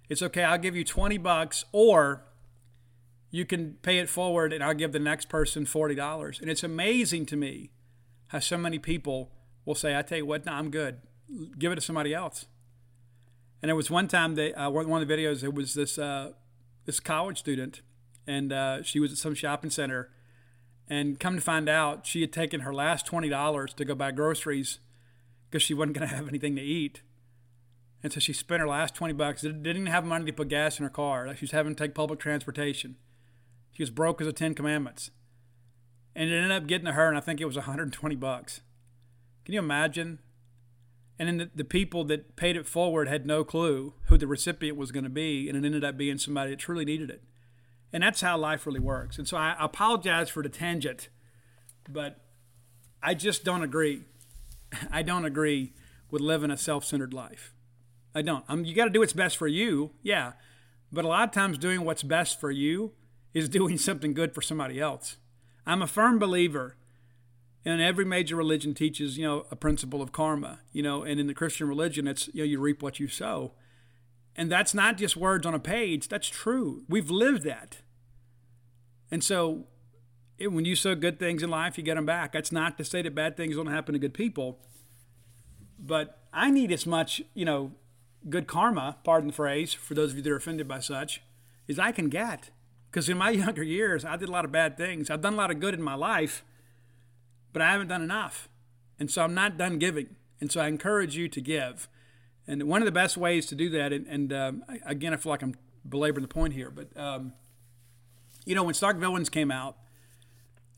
it's 0.08 0.22
okay. 0.22 0.44
I'll 0.44 0.58
give 0.58 0.76
you 0.76 0.84
twenty 0.84 1.18
bucks, 1.18 1.64
or 1.72 2.24
you 3.32 3.44
can 3.44 3.78
pay 3.82 3.98
it 3.98 4.08
forward, 4.08 4.52
and 4.52 4.62
I'll 4.62 4.74
give 4.74 4.92
the 4.92 5.00
next 5.00 5.28
person 5.28 5.66
forty 5.66 5.96
dollars. 5.96 6.38
And 6.40 6.48
it's 6.48 6.62
amazing 6.62 7.26
to 7.26 7.36
me 7.36 7.72
how 8.28 8.38
so 8.38 8.56
many 8.56 8.78
people 8.78 9.32
will 9.64 9.74
say, 9.74 9.98
"I 9.98 10.02
tell 10.02 10.18
you 10.18 10.26
what, 10.26 10.46
no, 10.46 10.52
I'm 10.52 10.70
good. 10.70 10.98
Give 11.58 11.72
it 11.72 11.74
to 11.76 11.80
somebody 11.80 12.14
else." 12.14 12.46
And 13.60 13.68
there 13.68 13.76
was 13.76 13.90
one 13.90 14.06
time 14.06 14.36
that 14.36 14.54
uh, 14.60 14.70
one 14.70 15.02
of 15.02 15.08
the 15.08 15.12
videos, 15.12 15.42
it 15.42 15.52
was 15.52 15.74
this 15.74 15.98
uh, 15.98 16.32
this 16.84 17.00
college 17.00 17.38
student 17.38 17.82
and 18.26 18.52
uh, 18.52 18.82
she 18.82 19.00
was 19.00 19.12
at 19.12 19.18
some 19.18 19.34
shopping 19.34 19.70
center. 19.70 20.10
And 20.88 21.18
come 21.18 21.36
to 21.36 21.40
find 21.40 21.68
out, 21.68 22.06
she 22.06 22.20
had 22.20 22.32
taken 22.32 22.60
her 22.60 22.74
last 22.74 23.06
twenty 23.06 23.28
dollars 23.28 23.72
to 23.74 23.84
go 23.84 23.94
buy 23.94 24.10
groceries 24.10 24.78
because 25.48 25.62
she 25.62 25.74
wasn't 25.74 25.96
going 25.96 26.08
to 26.08 26.14
have 26.14 26.28
anything 26.28 26.56
to 26.56 26.62
eat. 26.62 27.02
And 28.02 28.12
so 28.12 28.20
she 28.20 28.32
spent 28.32 28.60
her 28.60 28.68
last 28.68 28.94
twenty 28.94 29.14
bucks. 29.14 29.42
Didn't 29.42 29.86
have 29.86 30.04
money 30.04 30.26
to 30.26 30.32
put 30.32 30.48
gas 30.48 30.78
in 30.78 30.84
her 30.84 30.90
car. 30.90 31.26
Like 31.26 31.38
she 31.38 31.44
was 31.44 31.52
having 31.52 31.74
to 31.74 31.82
take 31.82 31.94
public 31.94 32.18
transportation. 32.18 32.96
She 33.72 33.82
was 33.82 33.90
broke 33.90 34.20
as 34.20 34.26
the 34.26 34.32
Ten 34.32 34.54
Commandments. 34.54 35.10
And 36.14 36.30
it 36.30 36.36
ended 36.36 36.52
up 36.52 36.66
getting 36.66 36.86
to 36.86 36.92
her, 36.92 37.08
and 37.08 37.16
I 37.16 37.20
think 37.20 37.40
it 37.40 37.46
was 37.46 37.56
120 37.56 38.14
bucks. 38.16 38.60
Can 39.44 39.54
you 39.54 39.60
imagine? 39.60 40.18
And 41.18 41.28
then 41.28 41.36
the, 41.38 41.50
the 41.54 41.64
people 41.64 42.04
that 42.04 42.36
paid 42.36 42.56
it 42.56 42.66
forward 42.66 43.08
had 43.08 43.26
no 43.26 43.44
clue 43.44 43.94
who 44.04 44.18
the 44.18 44.26
recipient 44.26 44.76
was 44.76 44.92
going 44.92 45.04
to 45.04 45.10
be, 45.10 45.48
and 45.48 45.56
it 45.56 45.66
ended 45.66 45.84
up 45.84 45.96
being 45.96 46.18
somebody 46.18 46.50
that 46.50 46.58
truly 46.58 46.84
needed 46.84 47.10
it. 47.10 47.22
And 47.92 48.02
that's 48.02 48.20
how 48.20 48.36
life 48.38 48.66
really 48.66 48.80
works. 48.80 49.18
And 49.18 49.26
so 49.26 49.36
I 49.36 49.56
apologize 49.58 50.28
for 50.28 50.42
the 50.42 50.48
tangent, 50.48 51.08
but 51.88 52.20
I 53.02 53.14
just 53.14 53.44
don't 53.44 53.62
agree. 53.62 54.04
I 54.90 55.02
don't 55.02 55.24
agree 55.24 55.72
with 56.10 56.22
living 56.22 56.50
a 56.50 56.56
self 56.56 56.84
centered 56.84 57.12
life. 57.12 57.54
I 58.14 58.22
don't. 58.22 58.44
I 58.48 58.54
you 58.54 58.74
got 58.74 58.84
to 58.84 58.90
do 58.90 59.00
what's 59.00 59.12
best 59.12 59.36
for 59.36 59.48
you, 59.48 59.92
yeah. 60.02 60.32
But 60.90 61.04
a 61.04 61.08
lot 61.08 61.28
of 61.28 61.34
times, 61.34 61.56
doing 61.56 61.84
what's 61.84 62.02
best 62.02 62.38
for 62.38 62.50
you 62.50 62.92
is 63.34 63.48
doing 63.48 63.78
something 63.78 64.14
good 64.14 64.34
for 64.34 64.42
somebody 64.42 64.80
else. 64.80 65.16
I'm 65.66 65.82
a 65.82 65.86
firm 65.86 66.18
believer, 66.18 66.76
and 67.64 67.80
every 67.80 68.04
major 68.04 68.36
religion 68.36 68.74
teaches, 68.74 69.16
you 69.16 69.24
know, 69.24 69.46
a 69.50 69.56
principle 69.56 70.02
of 70.02 70.12
karma. 70.12 70.60
You 70.72 70.82
know, 70.82 71.02
and 71.02 71.20
in 71.20 71.26
the 71.26 71.34
Christian 71.34 71.68
religion, 71.68 72.06
it's 72.06 72.28
you 72.28 72.42
know 72.42 72.44
you 72.44 72.60
reap 72.60 72.82
what 72.82 73.00
you 73.00 73.08
sow. 73.08 73.52
And 74.34 74.50
that's 74.50 74.72
not 74.72 74.96
just 74.96 75.16
words 75.16 75.46
on 75.46 75.54
a 75.54 75.58
page, 75.58 76.08
that's 76.08 76.28
true. 76.28 76.84
We've 76.88 77.10
lived 77.10 77.42
that. 77.44 77.82
And 79.10 79.22
so 79.22 79.66
it, 80.38 80.52
when 80.52 80.64
you 80.64 80.74
sow 80.74 80.94
good 80.94 81.18
things 81.18 81.42
in 81.42 81.50
life, 81.50 81.76
you 81.76 81.84
get 81.84 81.96
them 81.96 82.06
back. 82.06 82.32
That's 82.32 82.50
not 82.50 82.78
to 82.78 82.84
say 82.84 83.02
that 83.02 83.14
bad 83.14 83.36
things 83.36 83.56
don't 83.56 83.66
happen 83.66 83.92
to 83.92 83.98
good 83.98 84.14
people. 84.14 84.58
But 85.78 86.18
I 86.32 86.50
need 86.50 86.72
as 86.72 86.86
much, 86.86 87.20
you 87.34 87.44
know, 87.44 87.72
good 88.28 88.46
karma, 88.46 88.96
pardon 89.04 89.28
the 89.28 89.34
phrase, 89.34 89.74
for 89.74 89.94
those 89.94 90.12
of 90.12 90.16
you 90.16 90.22
that 90.22 90.30
are 90.30 90.36
offended 90.36 90.66
by 90.66 90.78
such, 90.78 91.20
as 91.68 91.78
I 91.78 91.92
can 91.92 92.08
get. 92.08 92.50
Because 92.92 93.08
in 93.08 93.16
my 93.16 93.30
younger 93.44 93.62
years, 93.62 94.04
I 94.04 94.16
did 94.16 94.28
a 94.28 94.32
lot 94.32 94.44
of 94.44 94.52
bad 94.52 94.76
things. 94.76 95.10
I've 95.10 95.22
done 95.22 95.34
a 95.34 95.36
lot 95.36 95.50
of 95.50 95.58
good 95.58 95.74
in 95.74 95.82
my 95.82 95.94
life, 95.94 96.44
but 97.52 97.62
I 97.62 97.72
haven't 97.72 97.88
done 97.88 98.02
enough. 98.02 98.48
And 99.00 99.10
so 99.10 99.24
I'm 99.24 99.34
not 99.34 99.56
done 99.56 99.78
giving. 99.78 100.14
And 100.40 100.52
so 100.52 100.60
I 100.60 100.68
encourage 100.68 101.16
you 101.16 101.28
to 101.28 101.40
give. 101.40 101.88
And 102.46 102.64
one 102.64 102.82
of 102.82 102.86
the 102.86 102.92
best 102.92 103.16
ways 103.16 103.46
to 103.46 103.54
do 103.54 103.70
that, 103.70 103.92
and, 103.92 104.06
and 104.06 104.32
um, 104.32 104.64
again, 104.84 105.14
I 105.14 105.16
feel 105.16 105.30
like 105.30 105.42
I'm 105.42 105.54
belaboring 105.88 106.22
the 106.22 106.28
point 106.28 106.52
here, 106.52 106.70
but 106.70 106.88
um, 106.96 107.32
you 108.44 108.54
know, 108.54 108.64
when 108.64 108.74
Stark 108.74 108.98
Villains 108.98 109.28
came 109.28 109.50
out, 109.50 109.76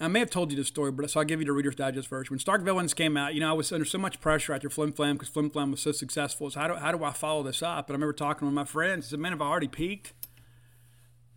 I 0.01 0.09
may 0.09 0.19
have 0.19 0.31
told 0.31 0.51
you 0.51 0.57
this 0.57 0.69
story, 0.69 0.91
but 0.91 1.09
so 1.11 1.21
I'll 1.21 1.27
give 1.27 1.41
you 1.41 1.47
the 1.47 1.53
Reader's 1.53 1.77
Digest 1.77 2.09
version. 2.09 2.33
When 2.35 2.39
Stark 2.39 2.63
Villains 2.63 2.93
came 2.93 3.17
out, 3.17 3.35
you 3.35 3.41
know, 3.41 3.49
I 3.49 3.53
was 3.53 3.73
under 3.73 3.85
so 3.85 3.97
much 3.97 4.21
pressure 4.21 4.53
after 4.53 4.69
Flim 4.69 4.93
Flam 4.93 5.15
because 5.15 5.29
Flim 5.29 5.51
Flam 5.51 5.71
was 5.71 5.81
so 5.81 5.93
successful. 5.93 6.51
So 6.51 6.61
how 6.61 6.69
do, 6.69 6.75
how 6.75 6.93
do 6.93 7.03
I 7.05 7.13
follow 7.13 7.43
this 7.43 7.63
up? 7.63 7.89
And 7.89 7.95
I 7.95 7.97
remember 7.97 8.13
talking 8.13 8.47
with 8.47 8.55
my 8.55 8.65
friends. 8.65 9.07
I 9.07 9.11
said, 9.11 9.21
man, 9.21 9.33
have 9.33 9.41
I 9.41 9.47
already 9.47 9.69
peaked? 9.69 10.13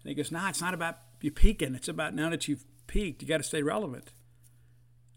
And 0.08 0.16
he 0.16 0.16
goes, 0.16 0.32
nah, 0.32 0.48
it's 0.48 0.62
not 0.62 0.74
about 0.74 1.00
you 1.20 1.32
peaking. 1.32 1.76
It's 1.76 1.90
about 1.90 2.16
now 2.16 2.30
that 2.30 2.48
you've 2.48 2.64
peaked, 2.88 3.22
you 3.22 3.28
got 3.28 3.38
to 3.38 3.44
stay 3.44 3.62
relevant. 3.62 4.14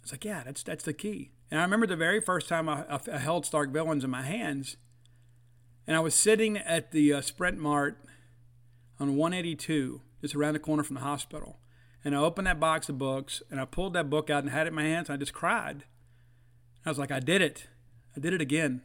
I 0.00 0.02
was 0.02 0.12
like, 0.12 0.24
yeah, 0.24 0.42
that's, 0.44 0.64
that's 0.64 0.82
the 0.82 0.92
key. 0.92 1.30
And 1.48 1.60
I 1.60 1.62
remember 1.62 1.86
the 1.86 1.94
very 1.94 2.20
first 2.20 2.48
time 2.48 2.68
I, 2.68 2.84
I 2.90 3.18
held 3.18 3.46
Stark 3.46 3.70
Villains 3.70 4.04
in 4.04 4.10
my 4.10 4.22
hands– 4.22 4.76
and 5.90 5.96
I 5.96 6.00
was 6.00 6.14
sitting 6.14 6.56
at 6.56 6.92
the 6.92 7.14
uh, 7.14 7.20
Sprint 7.20 7.58
Mart 7.58 8.04
on 9.00 9.16
182, 9.16 10.00
just 10.20 10.36
around 10.36 10.52
the 10.52 10.60
corner 10.60 10.84
from 10.84 10.94
the 10.94 11.00
hospital. 11.00 11.58
And 12.04 12.14
I 12.14 12.18
opened 12.18 12.46
that 12.46 12.60
box 12.60 12.88
of 12.88 12.96
books 12.96 13.42
and 13.50 13.60
I 13.60 13.64
pulled 13.64 13.94
that 13.94 14.08
book 14.08 14.30
out 14.30 14.44
and 14.44 14.52
had 14.52 14.66
it 14.66 14.68
in 14.68 14.74
my 14.74 14.84
hands 14.84 15.08
and 15.08 15.14
I 15.14 15.18
just 15.18 15.32
cried. 15.32 15.82
I 16.86 16.90
was 16.90 16.98
like, 16.98 17.10
I 17.10 17.18
did 17.18 17.42
it. 17.42 17.66
I 18.16 18.20
did 18.20 18.32
it 18.32 18.40
again. 18.40 18.82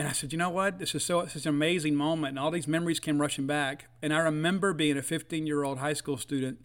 And 0.00 0.08
I 0.08 0.12
said, 0.12 0.32
you 0.32 0.38
know 0.38 0.48
what? 0.48 0.78
This 0.78 0.94
is 0.94 1.04
so 1.04 1.26
such 1.26 1.44
an 1.44 1.50
amazing 1.50 1.94
moment. 1.94 2.30
And 2.30 2.38
all 2.38 2.50
these 2.50 2.66
memories 2.66 2.98
came 2.98 3.20
rushing 3.20 3.46
back. 3.46 3.84
And 4.00 4.14
I 4.14 4.18
remember 4.20 4.72
being 4.72 4.96
a 4.96 5.02
15 5.02 5.46
year 5.46 5.62
old 5.62 5.76
high 5.76 5.92
school 5.92 6.16
student 6.16 6.58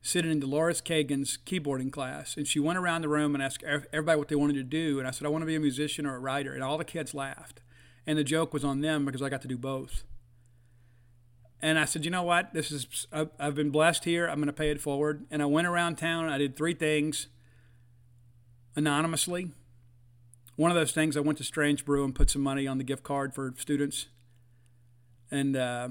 sitting 0.00 0.30
in 0.30 0.40
Dolores 0.40 0.80
Kagan's 0.80 1.36
keyboarding 1.44 1.92
class, 1.92 2.34
and 2.34 2.48
she 2.48 2.58
went 2.58 2.78
around 2.78 3.02
the 3.02 3.10
room 3.10 3.34
and 3.34 3.44
asked 3.44 3.62
everybody 3.62 4.18
what 4.18 4.28
they 4.28 4.36
wanted 4.36 4.54
to 4.54 4.62
do. 4.62 4.98
And 4.98 5.06
I 5.06 5.10
said, 5.10 5.26
I 5.26 5.28
want 5.28 5.42
to 5.42 5.46
be 5.46 5.54
a 5.54 5.60
musician 5.60 6.06
or 6.06 6.16
a 6.16 6.18
writer. 6.18 6.54
And 6.54 6.62
all 6.62 6.78
the 6.78 6.84
kids 6.86 7.12
laughed. 7.12 7.60
And 8.06 8.16
the 8.16 8.24
joke 8.24 8.54
was 8.54 8.64
on 8.64 8.80
them 8.80 9.04
because 9.04 9.20
I 9.20 9.28
got 9.28 9.42
to 9.42 9.48
do 9.48 9.58
both. 9.58 10.04
And 11.60 11.78
I 11.78 11.84
said, 11.84 12.06
you 12.06 12.10
know 12.10 12.22
what? 12.22 12.54
This 12.54 12.72
is 12.72 13.06
I've 13.12 13.54
been 13.54 13.68
blessed 13.68 14.04
here. 14.04 14.26
I'm 14.28 14.36
going 14.36 14.46
to 14.46 14.52
pay 14.54 14.70
it 14.70 14.80
forward. 14.80 15.26
And 15.30 15.42
I 15.42 15.44
went 15.44 15.66
around 15.66 15.96
town. 15.96 16.24
And 16.24 16.32
I 16.32 16.38
did 16.38 16.56
three 16.56 16.72
things 16.72 17.26
anonymously. 18.74 19.50
One 20.56 20.70
of 20.70 20.74
those 20.74 20.92
things, 20.92 21.16
I 21.16 21.20
went 21.20 21.38
to 21.38 21.44
Strange 21.44 21.84
Brew 21.84 22.04
and 22.04 22.14
put 22.14 22.30
some 22.30 22.42
money 22.42 22.66
on 22.66 22.78
the 22.78 22.84
gift 22.84 23.02
card 23.02 23.34
for 23.34 23.54
students. 23.56 24.06
And 25.30 25.56
uh, 25.56 25.88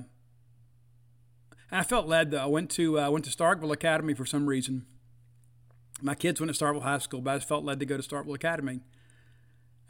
I 1.72 1.84
felt 1.84 2.07
led 2.07 2.32
though. 2.32 2.38
I 2.38 2.45
went 2.45 2.70
to 2.72 2.99
uh, 2.99 3.09
went 3.09 3.26
to 3.26 3.32
Starkville 3.32 3.72
Academy 3.72 4.14
for 4.14 4.26
some 4.26 4.47
reason. 4.47 4.86
My 6.01 6.16
kids 6.16 6.39
went 6.39 6.53
to 6.53 6.64
Starkville 6.64 6.84
High 6.84 6.99
School, 6.99 7.22
but 7.22 7.36
I 7.36 7.39
felt 7.39 7.64
led 7.64 7.80
to 7.80 7.86
go 7.86 7.97
to 7.97 8.03
Starkville 8.03 8.36
Academy. 8.36 8.82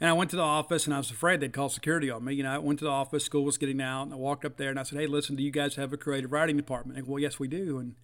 And 0.00 0.10
I 0.10 0.14
went 0.14 0.30
to 0.30 0.36
the 0.36 0.42
office 0.42 0.86
and 0.86 0.94
I 0.94 0.98
was 0.98 1.10
afraid 1.10 1.40
they'd 1.40 1.52
call 1.52 1.68
security 1.68 2.10
on 2.10 2.24
me. 2.24 2.34
You 2.34 2.42
know, 2.42 2.50
I 2.50 2.58
went 2.58 2.80
to 2.80 2.84
the 2.84 2.90
office, 2.90 3.24
school 3.24 3.44
was 3.44 3.56
getting 3.56 3.80
out, 3.80 4.04
and 4.04 4.12
I 4.12 4.16
walked 4.16 4.44
up 4.44 4.56
there 4.56 4.70
and 4.70 4.80
I 4.80 4.82
said, 4.82 4.98
Hey, 4.98 5.06
listen, 5.06 5.36
do 5.36 5.42
you 5.42 5.50
guys 5.50 5.76
have 5.76 5.92
a 5.92 5.96
creative 5.96 6.32
writing 6.32 6.56
department? 6.56 6.98
And, 6.98 7.06
well, 7.06 7.20
yes, 7.20 7.38
we 7.38 7.46
do. 7.46 7.78
And 7.78 7.94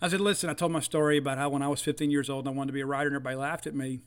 I 0.00 0.08
said, 0.08 0.20
Listen, 0.20 0.50
I 0.50 0.54
told 0.54 0.72
my 0.72 0.80
story 0.80 1.18
about 1.18 1.38
how 1.38 1.48
when 1.48 1.62
I 1.62 1.68
was 1.68 1.80
15 1.82 2.10
years 2.10 2.28
old 2.28 2.46
I 2.46 2.50
wanted 2.50 2.68
to 2.68 2.72
be 2.74 2.82
a 2.82 2.86
writer 2.86 3.08
and 3.08 3.16
everybody 3.16 3.36
laughed 3.36 3.66
at 3.66 3.74
me. 3.74 4.00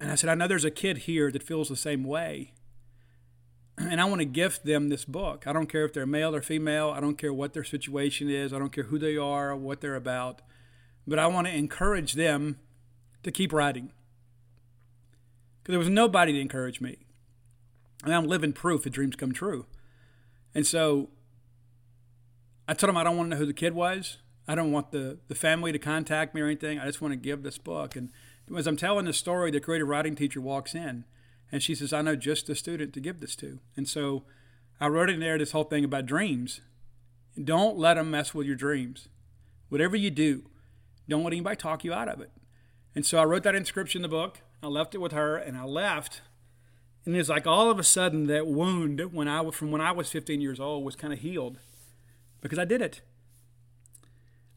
And 0.00 0.10
I 0.10 0.14
said, 0.16 0.28
I 0.28 0.34
know 0.34 0.48
there's 0.48 0.64
a 0.64 0.70
kid 0.70 0.98
here 0.98 1.30
that 1.30 1.42
feels 1.42 1.68
the 1.68 1.76
same 1.76 2.04
way 2.04 2.52
and 3.78 4.00
I 4.00 4.04
want 4.04 4.20
to 4.20 4.26
gift 4.26 4.64
them 4.64 4.88
this 4.88 5.04
book. 5.04 5.46
I 5.46 5.52
don't 5.52 5.66
care 5.66 5.84
if 5.84 5.92
they're 5.92 6.06
male 6.06 6.34
or 6.34 6.42
female. 6.42 6.90
I 6.90 7.00
don't 7.00 7.18
care 7.18 7.32
what 7.32 7.52
their 7.54 7.64
situation 7.64 8.30
is. 8.30 8.52
I 8.52 8.58
don't 8.58 8.72
care 8.72 8.84
who 8.84 8.98
they 8.98 9.16
are 9.16 9.50
or 9.50 9.56
what 9.56 9.80
they're 9.80 9.96
about. 9.96 10.42
But 11.06 11.18
I 11.18 11.26
want 11.26 11.46
to 11.46 11.54
encourage 11.54 12.14
them 12.14 12.58
to 13.22 13.30
keep 13.30 13.52
writing. 13.52 13.92
Because 15.62 15.72
there 15.72 15.78
was 15.78 15.88
nobody 15.88 16.32
to 16.32 16.40
encourage 16.40 16.80
me. 16.80 16.98
And 18.04 18.14
I'm 18.14 18.26
living 18.26 18.52
proof 18.52 18.84
that 18.84 18.90
dreams 18.90 19.16
come 19.16 19.32
true. 19.32 19.66
And 20.54 20.66
so 20.66 21.10
I 22.68 22.74
told 22.74 22.88
them 22.88 22.96
I 22.96 23.04
don't 23.04 23.16
want 23.16 23.30
to 23.30 23.36
know 23.36 23.40
who 23.40 23.46
the 23.46 23.52
kid 23.52 23.74
was. 23.74 24.18
I 24.46 24.54
don't 24.54 24.72
want 24.72 24.92
the, 24.92 25.18
the 25.28 25.34
family 25.34 25.72
to 25.72 25.78
contact 25.78 26.34
me 26.34 26.42
or 26.42 26.46
anything. 26.46 26.78
I 26.78 26.84
just 26.84 27.00
want 27.00 27.12
to 27.12 27.16
give 27.16 27.42
this 27.42 27.58
book. 27.58 27.96
And 27.96 28.10
as 28.56 28.66
I'm 28.66 28.76
telling 28.76 29.06
the 29.06 29.12
story, 29.12 29.50
the 29.50 29.60
creative 29.60 29.88
writing 29.88 30.14
teacher 30.14 30.40
walks 30.40 30.74
in 30.74 31.04
and 31.50 31.62
she 31.62 31.74
says, 31.74 31.92
I 31.92 32.02
know 32.02 32.16
just 32.16 32.46
the 32.46 32.54
student 32.54 32.92
to 32.94 33.00
give 33.00 33.20
this 33.20 33.36
to. 33.36 33.60
And 33.76 33.88
so 33.88 34.24
I 34.80 34.88
wrote 34.88 35.10
in 35.10 35.20
there 35.20 35.38
this 35.38 35.52
whole 35.52 35.64
thing 35.64 35.84
about 35.84 36.06
dreams. 36.06 36.60
Don't 37.42 37.78
let 37.78 37.94
them 37.94 38.10
mess 38.10 38.34
with 38.34 38.46
your 38.46 38.56
dreams. 38.56 39.08
Whatever 39.68 39.96
you 39.96 40.10
do, 40.10 40.44
don't 41.08 41.22
let 41.22 41.32
anybody 41.32 41.56
talk 41.56 41.84
you 41.84 41.92
out 41.92 42.08
of 42.08 42.20
it. 42.20 42.30
And 42.94 43.04
so 43.04 43.18
I 43.18 43.24
wrote 43.24 43.42
that 43.42 43.54
inscription 43.54 44.00
in 44.00 44.02
the 44.02 44.08
book. 44.08 44.40
I 44.62 44.66
left 44.68 44.94
it 44.94 45.00
with 45.00 45.12
her, 45.12 45.36
and 45.36 45.56
I 45.56 45.64
left. 45.64 46.22
And 47.04 47.16
it's 47.16 47.28
like 47.28 47.46
all 47.46 47.70
of 47.70 47.78
a 47.78 47.84
sudden 47.84 48.26
that 48.28 48.46
wound 48.46 49.00
when 49.12 49.28
I 49.28 49.50
from 49.50 49.70
when 49.70 49.80
I 49.80 49.92
was 49.92 50.10
15 50.10 50.40
years 50.40 50.58
old 50.58 50.84
was 50.84 50.96
kind 50.96 51.12
of 51.12 51.18
healed 51.18 51.58
because 52.40 52.58
I 52.58 52.64
did 52.64 52.80
it. 52.80 53.02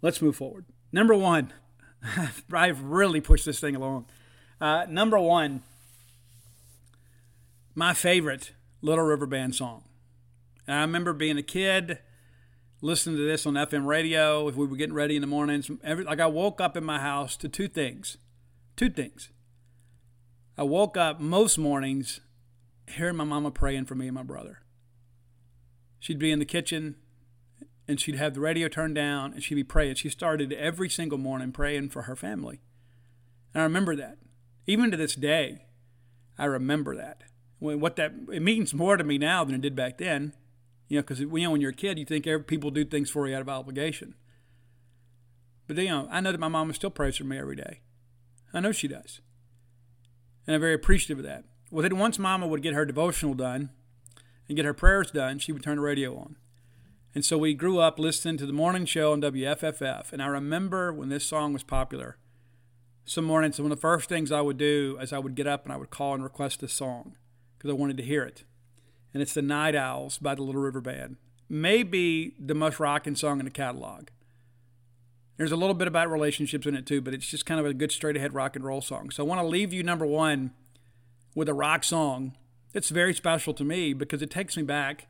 Let's 0.02 0.22
move 0.22 0.36
forward. 0.36 0.66
Number 0.92 1.16
one, 1.16 1.52
I've 2.54 2.84
really 2.84 3.22
pushed 3.22 3.46
this 3.46 3.60
thing 3.60 3.76
along. 3.76 4.06
Uh, 4.60 4.86
number 4.90 5.20
one, 5.20 5.64
my 7.76 7.94
favorite 7.94 8.54
Little 8.82 9.06
River 9.06 9.26
Band 9.26 9.56
song. 9.56 9.84
And 10.68 10.78
I 10.78 10.82
remember 10.82 11.14
being 11.14 11.38
a 11.38 11.44
kid. 11.44 12.00
listening 12.82 13.18
to 13.18 13.24
this 13.24 13.46
on 13.46 13.54
FM 13.54 13.86
radio, 13.86 14.48
if 14.48 14.56
we 14.56 14.68
were 14.68 14.76
getting 14.76 14.96
ready 14.96 15.16
in 15.16 15.22
the 15.22 15.28
mornings, 15.28 15.70
every, 15.84 16.04
like 16.04 16.20
I 16.20 16.28
woke 16.28 16.62
up 16.62 16.78
in 16.78 16.84
my 16.84 17.00
house 17.00 17.36
to 17.38 17.50
two 17.50 17.68
things. 17.68 18.18
Two 18.76 18.90
things. 18.90 19.30
I 20.58 20.64
woke 20.64 20.98
up 20.98 21.20
most 21.20 21.58
mornings 21.58 22.20
hearing 22.88 23.16
my 23.16 23.24
mama 23.24 23.52
praying 23.52 23.86
for 23.86 23.96
me 23.96 24.08
and 24.08 24.16
my 24.16 24.24
brother. 24.24 24.60
She'd 26.00 26.20
be 26.20 26.32
in 26.32 26.40
the 26.40 26.46
kitchen 26.46 26.96
and 27.88 28.00
she'd 28.00 28.16
have 28.16 28.34
the 28.34 28.40
radio 28.42 28.68
turned 28.68 28.96
down 28.96 29.34
and 29.34 29.44
she'd 29.44 29.56
be 29.56 29.64
praying. 29.64 29.96
She 29.96 30.10
started 30.10 30.52
every 30.54 30.90
single 30.90 31.18
morning 31.18 31.52
praying 31.52 31.90
for 31.90 32.04
her 32.04 32.16
family. 32.16 32.60
And 33.54 33.62
I 33.62 33.64
remember 33.64 33.96
that. 33.96 34.18
Even 34.66 34.92
to 34.92 34.98
this 34.98 35.16
day, 35.16 35.66
I 36.38 36.46
remember 36.46 36.96
that. 36.96 37.24
What 37.60 37.96
that 37.96 38.14
it 38.32 38.42
means 38.42 38.74
more 38.74 38.98
to 38.98 39.04
me 39.04 39.18
now 39.18 39.44
than 39.44 39.56
it 39.56 39.62
did 39.62 39.76
back 39.76 39.98
then. 39.98 40.34
You 40.90 40.98
know, 40.98 41.02
because 41.02 41.20
you 41.20 41.28
know 41.28 41.52
when 41.52 41.62
you're 41.62 41.72
a 41.72 41.74
kid, 41.74 41.98
you 41.98 42.06
think 42.06 42.28
people 42.48 42.72
do 42.72 42.86
things 42.86 43.10
for 43.10 43.28
you 43.28 43.36
out 43.36 43.42
of 43.42 43.50
obligation. 43.50 44.16
But 45.66 45.78
you 45.78 45.90
know, 45.90 46.08
I 46.12 46.22
know 46.22 46.32
that 46.32 46.40
my 46.40 46.48
mama 46.48 46.74
still 46.74 46.92
prays 46.92 47.18
for 47.18 47.24
me 47.24 47.38
every 47.38 47.56
day. 47.56 47.82
I 48.54 48.62
know 48.62 48.72
she 48.72 48.88
does, 48.88 49.20
and 50.46 50.56
I'm 50.56 50.62
very 50.62 50.74
appreciative 50.74 51.20
of 51.20 51.26
that. 51.26 51.44
Well, 51.70 51.84
then 51.84 51.98
once 51.98 52.18
Mama 52.18 52.48
would 52.48 52.62
get 52.64 52.74
her 52.74 52.86
devotional 52.86 53.34
done 53.34 53.72
and 54.48 54.56
get 54.56 54.64
her 54.64 54.74
prayers 54.74 55.12
done, 55.12 55.40
she 55.40 55.52
would 55.52 55.64
turn 55.64 55.76
the 55.76 55.82
radio 55.82 56.18
on. 56.18 56.38
And 57.16 57.26
so 57.26 57.38
we 57.38 57.54
grew 57.54 57.80
up 57.80 57.98
listening 57.98 58.38
to 58.38 58.46
the 58.46 58.54
morning 58.54 58.86
show 58.86 59.12
on 59.12 59.22
WFFF. 59.22 60.14
And 60.14 60.22
I 60.22 60.28
remember 60.28 60.94
when 60.94 61.10
this 61.10 61.26
song 61.26 61.54
was 61.54 61.64
popular, 61.64 62.18
some 63.06 63.26
mornings, 63.26 63.60
one 63.60 63.72
of 63.72 63.78
the 63.78 63.82
first 63.82 64.10
things 64.10 64.32
I 64.32 64.42
would 64.42 64.58
do 64.58 64.98
is 65.02 65.14
I 65.14 65.20
would 65.20 65.36
get 65.36 65.48
up 65.48 65.64
and 65.64 65.74
I 65.74 65.78
would 65.78 65.90
call 65.90 66.14
and 66.14 66.24
request 66.24 66.60
this 66.60 66.74
song 66.74 67.16
because 67.58 67.72
I 67.72 67.74
wanted 67.74 67.98
to 67.98 68.04
hear 68.04 68.24
it. 68.24 68.44
And 69.14 69.24
it's 69.24 69.34
The 69.34 69.42
Night 69.42 69.76
Owls 69.76 70.18
by 70.18 70.36
the 70.36 70.44
Little 70.44 70.62
River 70.62 70.82
Band. 70.82 71.16
Maybe 71.50 72.36
the 72.38 72.54
most 72.54 72.80
rocking 72.80 73.16
song 73.16 73.40
in 73.40 73.46
the 73.46 73.52
catalog. 73.52 74.10
There's 75.38 75.52
a 75.52 75.56
little 75.56 75.74
bit 75.76 75.88
about 75.88 76.12
relationships 76.12 76.66
in 76.68 76.76
it 76.76 76.86
too, 76.86 77.00
but 77.00 77.14
it's 77.14 77.28
just 77.28 77.46
kind 77.46 77.60
of 77.60 77.66
a 77.66 77.74
good 77.74 77.92
straight 77.92 78.18
ahead 78.18 78.34
rock 78.34 78.56
and 78.56 78.66
roll 78.66 78.82
song. 78.82 79.12
So 79.12 79.24
I 79.24 79.28
want 79.28 79.40
to 79.40 79.48
leave 79.48 79.72
you 79.72 79.84
number 79.84 80.06
one 80.06 80.52
with 81.34 81.48
a 81.48 81.54
rock 81.54 81.84
song. 81.84 82.36
It's 82.74 82.90
very 82.90 83.14
special 83.14 83.54
to 83.54 83.64
me 83.64 83.94
because 83.94 84.22
it 84.22 84.32
takes 84.32 84.58
me 84.58 84.64
back, 84.64 85.08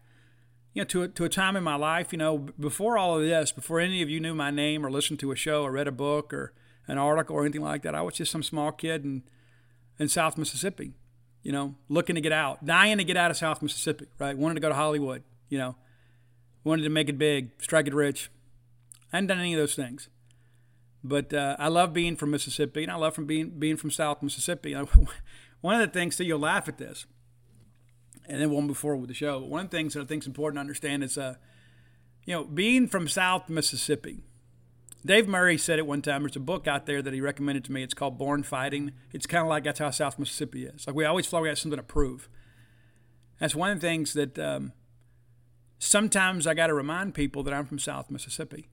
you 0.78 0.82
know, 0.82 0.86
to 0.86 1.02
a, 1.02 1.08
to 1.08 1.24
a 1.24 1.30
time 1.30 1.56
in 1.56 1.64
my 1.64 1.74
life. 1.74 2.12
You 2.12 2.20
know, 2.20 2.38
before 2.38 3.00
all 3.00 3.18
of 3.18 3.24
this, 3.24 3.52
before 3.52 3.80
any 3.80 4.04
of 4.04 4.12
you 4.12 4.20
knew 4.20 4.36
my 4.36 4.52
name 4.52 4.86
or 4.86 4.92
listened 4.92 5.18
to 5.22 5.32
a 5.32 5.36
show 5.36 5.64
or 5.64 5.72
read 5.72 5.88
a 5.88 5.92
book 5.92 6.32
or 6.32 6.54
an 6.88 7.00
article 7.00 7.36
or 7.36 7.42
anything 7.42 7.64
like 7.64 7.82
that, 7.82 7.96
I 7.96 8.04
was 8.04 8.14
just 8.14 8.32
some 8.32 8.44
small 8.44 8.72
kid 8.72 9.04
in 9.04 9.24
in 9.98 10.08
South 10.08 10.38
Mississippi. 10.38 10.94
You 11.42 11.52
know, 11.52 11.76
looking 11.90 12.14
to 12.14 12.22
get 12.22 12.32
out, 12.32 12.64
dying 12.64 13.00
to 13.00 13.04
get 13.04 13.18
out 13.18 13.32
of 13.32 13.38
South 13.38 13.64
Mississippi. 13.64 14.06
Right, 14.20 14.38
wanted 14.38 14.54
to 14.54 14.62
go 14.62 14.70
to 14.70 14.76
Hollywood. 14.76 15.24
You 15.50 15.58
know, 15.58 15.76
wanted 16.64 16.84
to 16.84 16.90
make 16.90 17.10
it 17.10 17.18
big, 17.18 17.50
strike 17.60 17.88
it 17.88 17.96
rich. 17.96 18.30
I 19.12 19.16
hadn't 19.16 19.30
done 19.30 19.40
any 19.40 19.56
of 19.56 19.60
those 19.60 19.74
things. 19.74 20.10
But 21.04 21.34
uh, 21.34 21.56
I 21.58 21.70
love 21.70 21.92
being 21.92 22.16
from 22.16 22.30
Mississippi, 22.30 22.84
and 22.84 22.92
I 22.92 22.98
love 22.98 23.16
from 23.16 23.26
being 23.26 23.50
being 23.58 23.78
from 23.78 23.90
South 23.90 24.22
Mississippi. 24.22 24.74
One 25.62 25.82
of 25.82 25.92
the 25.92 26.00
things, 26.00 26.18
that 26.18 26.26
you'll 26.26 26.38
laugh 26.38 26.68
at 26.68 26.78
this, 26.78 27.08
and 28.28 28.42
then 28.42 28.50
move 28.50 28.78
forward 28.78 28.98
with 28.98 29.10
the 29.10 29.14
show. 29.14 29.40
One 29.40 29.66
of 29.66 29.72
the 29.72 29.78
things 29.78 29.94
that 29.94 30.02
I 30.02 30.06
think 30.06 30.24
is 30.24 30.28
important 30.28 30.58
to 30.58 30.62
understand 30.62 31.04
is, 31.04 31.18
uh, 31.18 31.36
you 32.26 32.34
know, 32.34 32.44
being 32.44 32.88
from 32.88 33.08
South 33.08 33.50
Mississippi. 33.50 34.20
Dave 35.06 35.28
Murray 35.28 35.58
said 35.58 35.80
it 35.80 35.88
one 35.88 36.02
time. 36.02 36.24
There's 36.24 36.36
a 36.36 36.42
book 36.42 36.68
out 36.68 36.86
there 36.86 37.02
that 37.02 37.14
he 37.14 37.22
recommended 37.22 37.64
to 37.66 37.72
me. 37.72 37.84
It's 37.84 37.94
called 37.94 38.18
Born 38.18 38.44
Fighting. 38.44 38.92
It's 39.14 39.26
kind 39.26 39.42
of 39.42 39.48
like 39.48 39.64
that's 39.64 39.80
how 39.80 39.90
South 39.92 40.20
Mississippi 40.20 40.66
is. 40.66 40.86
Like 40.86 40.96
we 40.96 41.06
always 41.06 41.26
feel 41.26 41.40
like 41.40 41.44
we 41.44 41.50
have 41.50 41.60
something 41.60 41.78
to 41.78 41.84
prove. 41.84 42.28
That's 43.40 43.56
one 43.56 43.72
of 43.72 43.80
the 43.80 43.88
things 43.88 44.14
that 44.14 44.38
um, 44.38 44.74
sometimes 45.80 46.48
I 46.48 46.54
got 46.54 46.68
to 46.68 46.74
remind 46.74 47.14
people 47.14 47.44
that 47.44 47.54
I'm 47.54 47.66
from 47.66 47.80
South 47.80 48.10
Mississippi, 48.10 48.70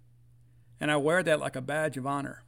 and 0.81 0.91
I 0.91 0.97
wear 0.97 1.23
that 1.23 1.39
like 1.39 1.55
a 1.55 1.61
badge 1.61 1.97
of 1.97 2.07
honor. 2.07 2.43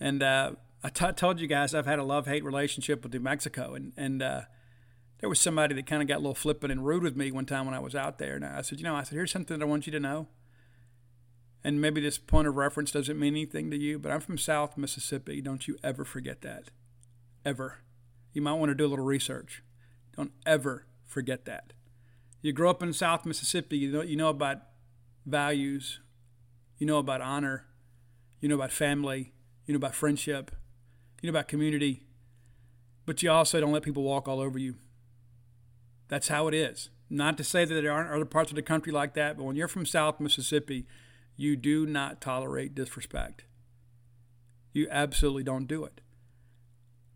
And 0.00 0.22
uh, 0.22 0.52
I 0.82 0.88
t- 0.88 1.12
told 1.12 1.40
you 1.40 1.46
guys 1.46 1.74
I've 1.74 1.86
had 1.86 1.98
a 1.98 2.04
love 2.04 2.26
hate 2.26 2.42
relationship 2.42 3.02
with 3.02 3.12
New 3.12 3.20
Mexico, 3.20 3.74
and 3.74 3.92
and 3.96 4.22
uh, 4.22 4.40
there 5.20 5.28
was 5.28 5.40
somebody 5.40 5.74
that 5.74 5.86
kind 5.86 6.02
of 6.02 6.08
got 6.08 6.16
a 6.16 6.22
little 6.22 6.34
flippant 6.34 6.72
and 6.72 6.84
rude 6.84 7.02
with 7.02 7.16
me 7.16 7.30
one 7.30 7.46
time 7.46 7.66
when 7.66 7.74
I 7.74 7.78
was 7.78 7.94
out 7.94 8.18
there, 8.18 8.36
and 8.36 8.44
I 8.44 8.62
said, 8.62 8.78
you 8.78 8.84
know, 8.84 8.94
I 8.94 9.02
said, 9.02 9.14
here's 9.14 9.32
something 9.32 9.58
that 9.58 9.64
I 9.64 9.68
want 9.68 9.86
you 9.86 9.92
to 9.92 10.00
know, 10.00 10.28
and 11.62 11.80
maybe 11.80 12.00
this 12.00 12.18
point 12.18 12.48
of 12.48 12.56
reference 12.56 12.90
doesn't 12.90 13.18
mean 13.18 13.34
anything 13.34 13.70
to 13.70 13.76
you, 13.76 13.98
but 13.98 14.12
I'm 14.12 14.20
from 14.20 14.38
South 14.38 14.76
Mississippi. 14.76 15.40
Don't 15.40 15.68
you 15.68 15.76
ever 15.84 16.04
forget 16.04 16.40
that, 16.42 16.70
ever. 17.44 17.78
You 18.32 18.42
might 18.42 18.54
want 18.54 18.70
to 18.70 18.74
do 18.74 18.86
a 18.86 18.88
little 18.88 19.04
research. 19.04 19.62
Don't 20.16 20.32
ever 20.46 20.86
forget 21.06 21.44
that. 21.44 21.72
You 22.42 22.52
grow 22.52 22.70
up 22.70 22.82
in 22.82 22.92
South 22.92 23.26
Mississippi, 23.26 23.76
you 23.78 23.92
know 23.92 24.02
you 24.02 24.16
know 24.16 24.28
about 24.28 24.62
values, 25.26 26.00
you 26.78 26.86
know 26.86 26.98
about 26.98 27.20
honor, 27.20 27.66
you 28.40 28.48
know 28.48 28.54
about 28.54 28.72
family, 28.72 29.32
you 29.66 29.74
know 29.74 29.78
about 29.78 29.94
friendship 29.94 30.50
you 31.20 31.30
know 31.30 31.36
about 31.36 31.48
community, 31.48 32.06
but 33.04 33.22
you 33.22 33.30
also 33.30 33.60
don't 33.60 33.72
let 33.72 33.82
people 33.82 34.02
walk 34.02 34.26
all 34.26 34.40
over 34.40 34.58
you. 34.58 34.76
That's 36.10 36.28
how 36.28 36.48
it 36.48 36.54
is. 36.54 36.90
Not 37.08 37.38
to 37.38 37.44
say 37.44 37.64
that 37.64 37.72
there 37.72 37.92
aren't 37.92 38.10
other 38.10 38.24
parts 38.24 38.50
of 38.50 38.56
the 38.56 38.62
country 38.62 38.92
like 38.92 39.14
that, 39.14 39.36
but 39.36 39.44
when 39.44 39.56
you're 39.56 39.68
from 39.68 39.86
South 39.86 40.20
Mississippi, 40.20 40.86
you 41.36 41.56
do 41.56 41.86
not 41.86 42.20
tolerate 42.20 42.74
disrespect. 42.74 43.44
You 44.72 44.88
absolutely 44.90 45.44
don't 45.44 45.66
do 45.66 45.84
it. 45.84 46.00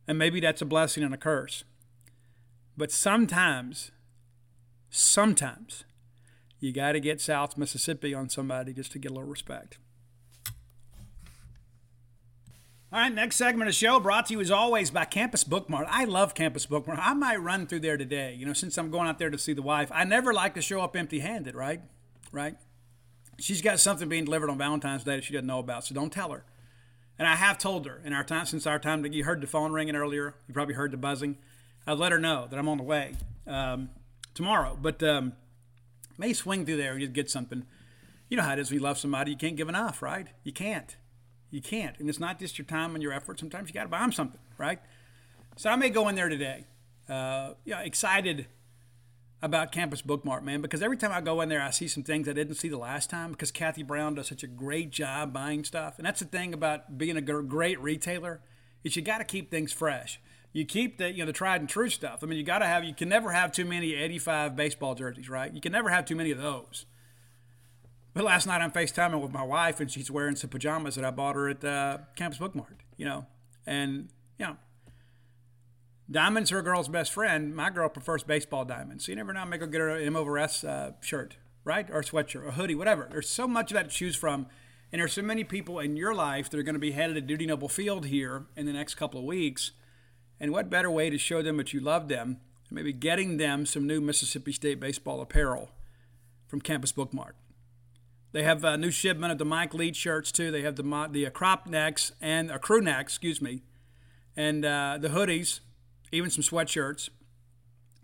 And 0.06 0.16
maybe 0.16 0.40
that's 0.40 0.62
a 0.62 0.66
blessing 0.66 1.02
and 1.02 1.12
a 1.12 1.18
curse. 1.18 1.64
But 2.76 2.92
sometimes, 2.92 3.90
sometimes, 4.90 5.84
you 6.60 6.72
got 6.72 6.92
to 6.92 7.00
get 7.00 7.20
South 7.20 7.58
Mississippi 7.58 8.14
on 8.14 8.28
somebody 8.28 8.72
just 8.72 8.92
to 8.92 8.98
get 8.98 9.10
a 9.10 9.14
little 9.14 9.28
respect. 9.28 9.78
All 12.94 13.00
right, 13.00 13.12
next 13.12 13.34
segment 13.34 13.68
of 13.68 13.74
the 13.74 13.76
show 13.76 13.98
brought 13.98 14.26
to 14.26 14.34
you 14.34 14.40
as 14.40 14.52
always 14.52 14.92
by 14.92 15.04
Campus 15.04 15.42
Bookmart. 15.42 15.86
I 15.88 16.04
love 16.04 16.32
Campus 16.32 16.64
Bookmart. 16.64 17.00
I 17.00 17.12
might 17.12 17.38
run 17.38 17.66
through 17.66 17.80
there 17.80 17.96
today. 17.96 18.36
You 18.38 18.46
know, 18.46 18.52
since 18.52 18.78
I'm 18.78 18.92
going 18.92 19.08
out 19.08 19.18
there 19.18 19.30
to 19.30 19.36
see 19.36 19.52
the 19.52 19.62
wife, 19.62 19.90
I 19.92 20.04
never 20.04 20.32
like 20.32 20.54
to 20.54 20.62
show 20.62 20.80
up 20.80 20.94
empty-handed, 20.94 21.56
right? 21.56 21.80
Right? 22.30 22.54
She's 23.40 23.62
got 23.62 23.80
something 23.80 24.08
being 24.08 24.26
delivered 24.26 24.48
on 24.48 24.58
Valentine's 24.58 25.02
Day 25.02 25.16
that 25.16 25.24
she 25.24 25.32
doesn't 25.32 25.48
know 25.48 25.58
about, 25.58 25.84
so 25.84 25.92
don't 25.92 26.12
tell 26.12 26.30
her. 26.30 26.44
And 27.18 27.26
I 27.26 27.34
have 27.34 27.58
told 27.58 27.84
her 27.86 28.00
in 28.04 28.12
our 28.12 28.22
time 28.22 28.46
since 28.46 28.64
our 28.64 28.78
time. 28.78 29.04
You 29.04 29.24
heard 29.24 29.40
the 29.40 29.48
phone 29.48 29.72
ringing 29.72 29.96
earlier. 29.96 30.36
You 30.46 30.54
probably 30.54 30.76
heard 30.76 30.92
the 30.92 30.96
buzzing. 30.96 31.38
I've 31.88 31.98
let 31.98 32.12
her 32.12 32.20
know 32.20 32.46
that 32.48 32.56
I'm 32.56 32.68
on 32.68 32.76
the 32.76 32.84
way 32.84 33.16
um, 33.48 33.90
tomorrow. 34.34 34.78
But 34.80 35.02
um, 35.02 35.32
may 36.16 36.32
swing 36.32 36.64
through 36.64 36.76
there 36.76 36.92
and 36.92 37.12
get 37.12 37.28
something. 37.28 37.64
You 38.28 38.36
know 38.36 38.44
how 38.44 38.52
it 38.52 38.60
is 38.60 38.70
when 38.70 38.78
you 38.78 38.84
love 38.84 38.98
somebody. 38.98 39.32
You 39.32 39.36
can't 39.36 39.56
give 39.56 39.68
enough, 39.68 40.00
right? 40.00 40.28
You 40.44 40.52
can't. 40.52 40.94
You 41.54 41.62
can't. 41.62 41.96
And 42.00 42.08
it's 42.08 42.18
not 42.18 42.40
just 42.40 42.58
your 42.58 42.64
time 42.64 42.96
and 42.96 43.02
your 43.02 43.12
effort. 43.12 43.38
Sometimes 43.38 43.68
you 43.68 43.74
got 43.74 43.84
to 43.84 43.88
buy 43.88 44.00
them 44.00 44.10
something, 44.10 44.40
right? 44.58 44.80
So 45.54 45.70
I 45.70 45.76
may 45.76 45.88
go 45.88 46.08
in 46.08 46.16
there 46.16 46.28
today. 46.28 46.64
Uh, 47.08 47.50
yeah, 47.64 47.78
excited 47.82 48.46
about 49.40 49.70
Campus 49.70 50.02
Bookmart, 50.02 50.42
man, 50.42 50.62
because 50.62 50.82
every 50.82 50.96
time 50.96 51.12
I 51.12 51.20
go 51.20 51.40
in 51.42 51.48
there, 51.48 51.62
I 51.62 51.70
see 51.70 51.86
some 51.86 52.02
things 52.02 52.28
I 52.28 52.32
didn't 52.32 52.56
see 52.56 52.68
the 52.68 52.76
last 52.76 53.08
time 53.08 53.30
because 53.30 53.52
Kathy 53.52 53.84
Brown 53.84 54.16
does 54.16 54.26
such 54.26 54.42
a 54.42 54.48
great 54.48 54.90
job 54.90 55.32
buying 55.32 55.62
stuff. 55.62 55.94
And 55.96 56.04
that's 56.04 56.18
the 56.18 56.26
thing 56.26 56.54
about 56.54 56.98
being 56.98 57.16
a 57.16 57.20
great 57.20 57.80
retailer 57.80 58.40
is 58.82 58.96
you 58.96 59.02
got 59.02 59.18
to 59.18 59.24
keep 59.24 59.52
things 59.52 59.72
fresh. 59.72 60.20
You 60.52 60.64
keep 60.64 60.98
the 60.98 61.12
you 61.12 61.18
know 61.20 61.26
the 61.26 61.32
tried 61.32 61.60
and 61.60 61.68
true 61.68 61.88
stuff. 61.88 62.24
I 62.24 62.26
mean, 62.26 62.36
you 62.36 62.44
got 62.44 62.58
to 62.58 62.66
have 62.66 62.82
you 62.82 62.94
can 62.94 63.08
never 63.08 63.30
have 63.30 63.52
too 63.52 63.64
many 63.64 63.94
85 63.94 64.56
baseball 64.56 64.96
jerseys, 64.96 65.28
right? 65.28 65.54
You 65.54 65.60
can 65.60 65.70
never 65.70 65.90
have 65.90 66.04
too 66.04 66.16
many 66.16 66.32
of 66.32 66.38
those. 66.38 66.84
But 68.14 68.24
last 68.24 68.46
night 68.46 68.60
I'm 68.60 68.70
FaceTiming 68.70 69.20
with 69.20 69.32
my 69.32 69.42
wife, 69.42 69.80
and 69.80 69.90
she's 69.90 70.10
wearing 70.10 70.36
some 70.36 70.50
pajamas 70.50 70.94
that 70.94 71.04
I 71.04 71.10
bought 71.10 71.34
her 71.34 71.48
at 71.48 71.64
uh, 71.64 71.98
Campus 72.16 72.38
Bookmart, 72.38 72.78
you 72.96 73.04
know. 73.04 73.26
And, 73.66 74.08
you 74.38 74.46
know, 74.46 74.56
diamonds 76.10 76.52
are 76.52 76.58
a 76.58 76.62
girl's 76.62 76.88
best 76.88 77.12
friend. 77.12 77.54
My 77.54 77.70
girl 77.70 77.88
prefers 77.88 78.22
baseball 78.22 78.64
diamonds. 78.64 79.06
So 79.06 79.12
you 79.12 79.16
never 79.16 79.32
know, 79.32 79.40
I 79.40 79.44
make 79.44 79.60
her 79.60 79.66
get 79.66 79.80
her 79.80 79.90
an 79.90 80.06
M 80.06 80.16
over 80.16 80.38
S 80.38 80.62
uh, 80.62 80.92
shirt, 81.00 81.36
right? 81.64 81.90
Or 81.90 82.00
a 82.00 82.04
sweatshirt, 82.04 82.44
or 82.44 82.48
a 82.48 82.52
hoodie, 82.52 82.74
whatever. 82.74 83.08
There's 83.10 83.28
so 83.28 83.48
much 83.48 83.72
of 83.72 83.74
that 83.74 83.90
to 83.90 83.94
choose 83.94 84.16
from. 84.16 84.46
And 84.92 85.00
there's 85.00 85.12
so 85.12 85.22
many 85.22 85.42
people 85.42 85.80
in 85.80 85.96
your 85.96 86.14
life 86.14 86.48
that 86.50 86.58
are 86.58 86.62
going 86.62 86.74
to 86.74 86.80
be 86.80 86.92
headed 86.92 87.16
to 87.16 87.20
Dudy 87.20 87.46
Noble 87.46 87.68
Field 87.68 88.06
here 88.06 88.46
in 88.56 88.66
the 88.66 88.72
next 88.72 88.94
couple 88.94 89.18
of 89.18 89.26
weeks. 89.26 89.72
And 90.38 90.52
what 90.52 90.70
better 90.70 90.90
way 90.90 91.10
to 91.10 91.18
show 91.18 91.42
them 91.42 91.56
that 91.56 91.72
you 91.72 91.80
love 91.80 92.08
them 92.08 92.38
maybe 92.74 92.92
getting 92.92 93.36
them 93.36 93.64
some 93.64 93.86
new 93.86 94.00
Mississippi 94.00 94.52
State 94.52 94.80
baseball 94.80 95.20
apparel 95.20 95.70
from 96.46 96.60
Campus 96.60 96.92
Bookmart. 96.92 97.32
They 98.34 98.42
have 98.42 98.64
a 98.64 98.76
new 98.76 98.90
shipment 98.90 99.30
of 99.30 99.38
the 99.38 99.44
Mike 99.44 99.74
Leach 99.74 99.94
shirts 99.94 100.32
too. 100.32 100.50
They 100.50 100.62
have 100.62 100.74
the 100.74 101.08
the 101.12 101.28
uh, 101.28 101.30
crop 101.30 101.68
necks 101.68 102.10
and 102.20 102.50
a 102.50 102.56
uh, 102.56 102.58
crew 102.58 102.80
neck, 102.80 103.02
excuse 103.02 103.40
me, 103.40 103.62
and 104.36 104.64
uh, 104.64 104.98
the 105.00 105.10
hoodies, 105.10 105.60
even 106.10 106.30
some 106.30 106.42
sweatshirts. 106.42 107.10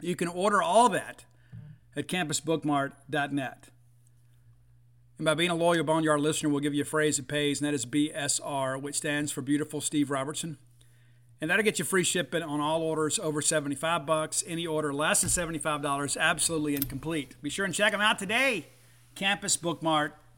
You 0.01 0.15
can 0.15 0.29
order 0.29 0.63
all 0.63 0.89
that 0.91 1.25
at 1.97 2.07
campusbookmart.net. 2.07 3.71
And 5.19 5.25
by 5.25 5.35
being 5.35 5.51
a 5.51 5.55
loyal 5.57 5.83
Boneyard 5.83 6.21
listener, 6.21 6.49
we'll 6.49 6.61
give 6.61 6.75
you 6.75 6.83
a 6.83 6.87
phrase 6.87 7.17
that 7.17 7.27
pays, 7.27 7.61
and 7.61 7.67
that 7.67 7.75
is 7.75 7.85
BSR, 7.85 8.81
which 8.81 8.95
stands 8.95 9.33
for 9.33 9.43
Beautiful 9.43 9.81
Steve 9.81 10.13
Robertson. 10.13 10.59
And 11.41 11.51
that'll 11.51 11.65
get 11.65 11.81
you 11.81 11.85
free 11.85 12.05
shipping 12.05 12.45
on 12.45 12.61
all 12.61 12.83
orders 12.83 13.19
over 13.19 13.43
75 13.43 14.07
bucks. 14.07 14.45
Any 14.47 14.65
order 14.65 14.95
less 14.95 15.23
than 15.23 15.31
$75, 15.31 16.17
absolutely 16.17 16.77
incomplete. 16.77 17.35
Be 17.43 17.51
sure 17.51 17.65
and 17.65 17.75
check 17.75 17.91
them 17.91 18.01
out 18.01 18.21
today 18.21 18.67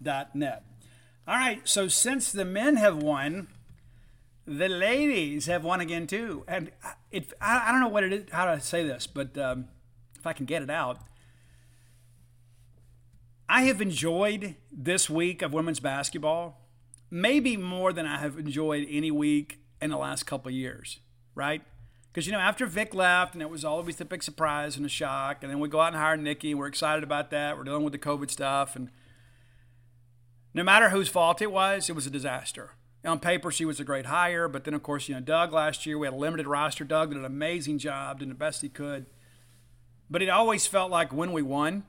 campusbookmart.net. 0.03 0.65
All 1.27 1.35
right, 1.35 1.61
so 1.65 1.89
since 1.89 2.33
the 2.33 2.45
men 2.45 2.77
have 2.77 2.97
won, 3.03 3.49
the 4.47 4.69
ladies 4.69 5.47
have 5.47 5.65
won 5.65 5.81
again 5.81 6.07
too. 6.07 6.45
And 6.49 6.71
I, 6.83 6.95
I 7.41 7.71
don't 7.71 7.81
know 7.81 7.89
what 7.89 8.05
it 8.05 8.13
is, 8.13 8.25
how 8.33 8.47
to 8.47 8.61
say 8.61 8.87
this, 8.87 9.07
but 9.07 9.39
um, 9.39 9.69
if 10.19 10.27
I 10.27 10.33
can 10.33 10.47
get 10.47 10.63
it 10.63 10.71
out. 10.71 10.99
I 13.49 13.65
have 13.65 13.81
enjoyed 13.81 14.57
this 14.73 15.11
week 15.11 15.43
of 15.43 15.53
women's 15.53 15.81
basketball 15.81 16.63
maybe 17.13 17.59
more 17.59 17.93
than 17.93 18.07
I 18.07 18.19
have 18.19 18.39
enjoyed 18.39 18.87
any 18.91 19.11
week 19.11 19.61
in 19.83 19.91
the 19.91 19.99
last 19.99 20.25
couple 20.25 20.51
years, 20.51 20.99
right? 21.35 21.61
Because, 22.11 22.27
you 22.27 22.33
know, 22.33 22.39
after 22.39 22.65
Vic 22.65 22.95
left, 22.95 23.35
and 23.35 23.43
it 23.43 23.51
was 23.51 23.67
always 23.67 23.97
the 23.97 24.07
big 24.07 24.23
surprise 24.23 24.79
and 24.79 24.87
a 24.87 24.89
shock, 24.89 25.43
and 25.43 25.53
then 25.53 25.61
we 25.61 25.69
go 25.69 25.81
out 25.81 25.89
and 25.89 25.97
hire 25.97 26.17
Nikki, 26.17 26.51
and 26.51 26.59
we're 26.59 26.67
excited 26.67 27.05
about 27.05 27.31
that. 27.31 27.57
We're 27.57 27.65
dealing 27.65 27.85
with 27.85 27.93
the 27.93 27.99
COVID 27.99 28.31
stuff. 28.31 28.75
And 28.75 28.89
no 30.55 30.63
matter 30.63 30.91
whose 30.91 31.09
fault 31.09 31.41
it 31.41 31.51
was, 31.51 31.89
it 31.89 31.95
was 31.95 32.07
a 32.07 32.11
disaster. 32.11 32.73
On 33.05 33.19
paper, 33.19 33.51
she 33.51 33.65
was 33.65 33.81
a 33.81 33.85
great 33.85 34.07
hire, 34.07 34.47
but 34.47 34.65
then, 34.65 34.75
of 34.75 34.83
course, 34.83 35.09
you 35.09 35.15
know, 35.15 35.21
Doug 35.21 35.53
last 35.53 35.87
year, 35.87 35.99
we 35.99 36.07
had 36.07 36.15
a 36.15 36.17
limited 36.17 36.47
roster. 36.47 36.85
Doug 36.85 37.11
did 37.11 37.19
an 37.19 37.25
amazing 37.25 37.79
job, 37.79 38.21
did 38.21 38.31
the 38.31 38.35
best 38.35 38.63
he 38.63 38.69
could. 38.69 39.07
But 40.09 40.23
it 40.23 40.29
always 40.29 40.67
felt 40.67 40.91
like 40.91 41.13
when 41.13 41.33
we 41.33 41.43
won, 41.43 41.85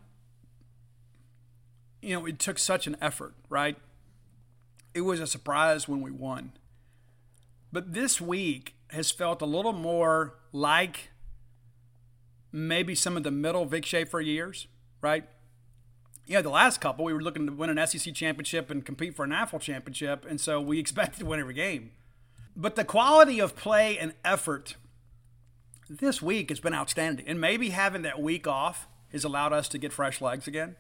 you 2.02 2.18
know, 2.18 2.26
it 2.26 2.40
took 2.40 2.58
such 2.58 2.88
an 2.88 2.98
effort, 3.00 3.34
right? 3.48 3.78
It 4.94 5.02
was 5.02 5.20
a 5.20 5.28
surprise 5.28 5.88
when 5.88 6.02
we 6.02 6.10
won. 6.10 6.54
But 7.72 7.94
this 7.94 8.20
week 8.20 8.76
has 8.90 9.12
felt 9.12 9.42
a 9.42 9.46
little 9.46 9.74
more 9.74 10.36
like 10.52 11.10
maybe 12.52 12.96
some 12.96 13.18
of 13.18 13.24
the 13.24 13.32
middle 13.32 13.66
Vic 13.66 13.86
Schaefer 13.86 14.22
years, 14.22 14.68
right? 15.02 15.26
Yeah, 16.26 16.42
the 16.42 16.50
last 16.50 16.80
couple, 16.80 17.04
we 17.04 17.14
were 17.14 17.22
looking 17.22 17.46
to 17.48 17.52
win 17.52 17.78
an 17.78 17.86
SEC 17.86 18.14
championship 18.14 18.70
and 18.70 18.86
compete 18.86 19.16
for 19.16 19.26
an 19.26 19.32
AFL 19.32 19.60
championship, 19.60 20.26
and 20.28 20.40
so 20.40 20.62
we 20.62 20.80
expected 20.80 21.20
to 21.20 21.26
win 21.26 21.40
every 21.40 21.54
game. 21.54 21.92
But 22.56 22.76
the 22.76 22.86
quality 22.86 23.40
of 23.40 23.56
play 23.56 23.98
and 23.98 24.14
effort 24.24 24.76
this 25.90 26.22
week 26.22 26.50
has 26.50 26.60
been 26.60 26.74
outstanding. 26.74 27.28
And 27.28 27.42
maybe 27.42 27.70
having 27.70 28.04
that 28.04 28.22
week 28.22 28.48
off 28.48 28.88
has 29.12 29.24
allowed 29.24 29.54
us 29.54 29.68
to 29.70 29.78
get 29.78 29.92
fresh 29.92 30.22
legs 30.22 30.48
again. 30.48 30.76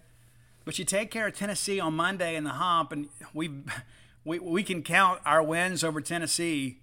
But 0.66 0.80
you 0.80 0.86
take 0.86 1.12
care 1.12 1.28
of 1.28 1.36
Tennessee 1.36 1.80
on 1.80 1.94
Monday 1.94 2.36
in 2.36 2.44
the 2.44 2.52
hump, 2.52 2.92
and 2.92 3.10
we 3.34 3.50
we 4.26 4.40
we 4.40 4.64
can 4.64 4.82
count 4.82 5.20
our 5.26 5.44
wins 5.44 5.84
over 5.84 6.00
Tennessee 6.00 6.80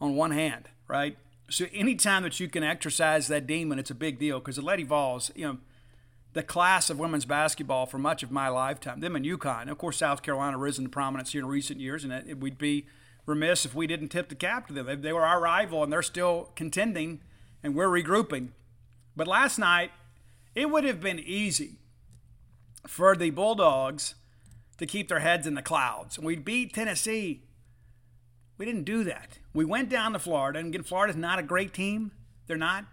on 0.00 0.16
one 0.16 0.32
hand, 0.32 0.68
right? 0.86 1.16
So 1.48 1.66
anytime 1.72 2.22
that 2.22 2.38
you 2.38 2.48
can 2.48 2.62
exercise 2.62 3.26
that 3.28 3.46
demon, 3.46 3.78
it's 3.78 3.90
a 3.90 3.94
big 3.94 4.18
deal 4.18 4.38
because 4.38 4.56
the 4.56 4.62
Lady 4.62 4.84
Vols, 4.84 5.32
you 5.34 5.46
know, 5.46 5.58
the 6.32 6.42
class 6.42 6.90
of 6.90 6.98
women's 6.98 7.24
basketball 7.24 7.86
for 7.86 7.98
much 7.98 8.22
of 8.22 8.30
my 8.30 8.48
lifetime, 8.48 9.00
them 9.00 9.16
and 9.16 9.24
UConn, 9.24 9.70
of 9.70 9.78
course, 9.78 9.96
South 9.98 10.22
Carolina 10.22 10.58
risen 10.58 10.84
to 10.84 10.90
prominence 10.90 11.32
here 11.32 11.42
in 11.42 11.48
recent 11.48 11.80
years, 11.80 12.04
and 12.04 12.12
it, 12.12 12.38
we'd 12.38 12.58
be 12.58 12.86
remiss 13.26 13.64
if 13.64 13.74
we 13.74 13.86
didn't 13.86 14.08
tip 14.08 14.28
the 14.28 14.34
cap 14.34 14.68
to 14.68 14.72
them. 14.72 14.86
They, 14.86 14.94
they 14.94 15.12
were 15.12 15.26
our 15.26 15.40
rival, 15.40 15.82
and 15.82 15.92
they're 15.92 16.02
still 16.02 16.50
contending, 16.54 17.20
and 17.62 17.74
we're 17.74 17.88
regrouping. 17.88 18.48
But 19.16 19.26
last 19.26 19.58
night, 19.58 19.90
it 20.54 20.70
would 20.70 20.84
have 20.84 21.00
been 21.00 21.18
easy 21.18 21.78
for 22.86 23.16
the 23.16 23.30
Bulldogs 23.30 24.14
to 24.78 24.86
keep 24.86 25.08
their 25.08 25.20
heads 25.20 25.46
in 25.46 25.54
the 25.54 25.62
clouds. 25.62 26.18
We 26.18 26.36
beat 26.36 26.72
Tennessee. 26.72 27.42
We 28.56 28.64
didn't 28.66 28.84
do 28.84 29.04
that. 29.04 29.38
We 29.52 29.64
went 29.64 29.88
down 29.88 30.12
to 30.12 30.18
Florida, 30.18 30.58
and 30.58 30.68
again, 30.68 30.84
Florida's 30.84 31.16
not 31.16 31.38
a 31.38 31.42
great 31.42 31.74
team. 31.74 32.12
They're 32.46 32.56
not. 32.56 32.84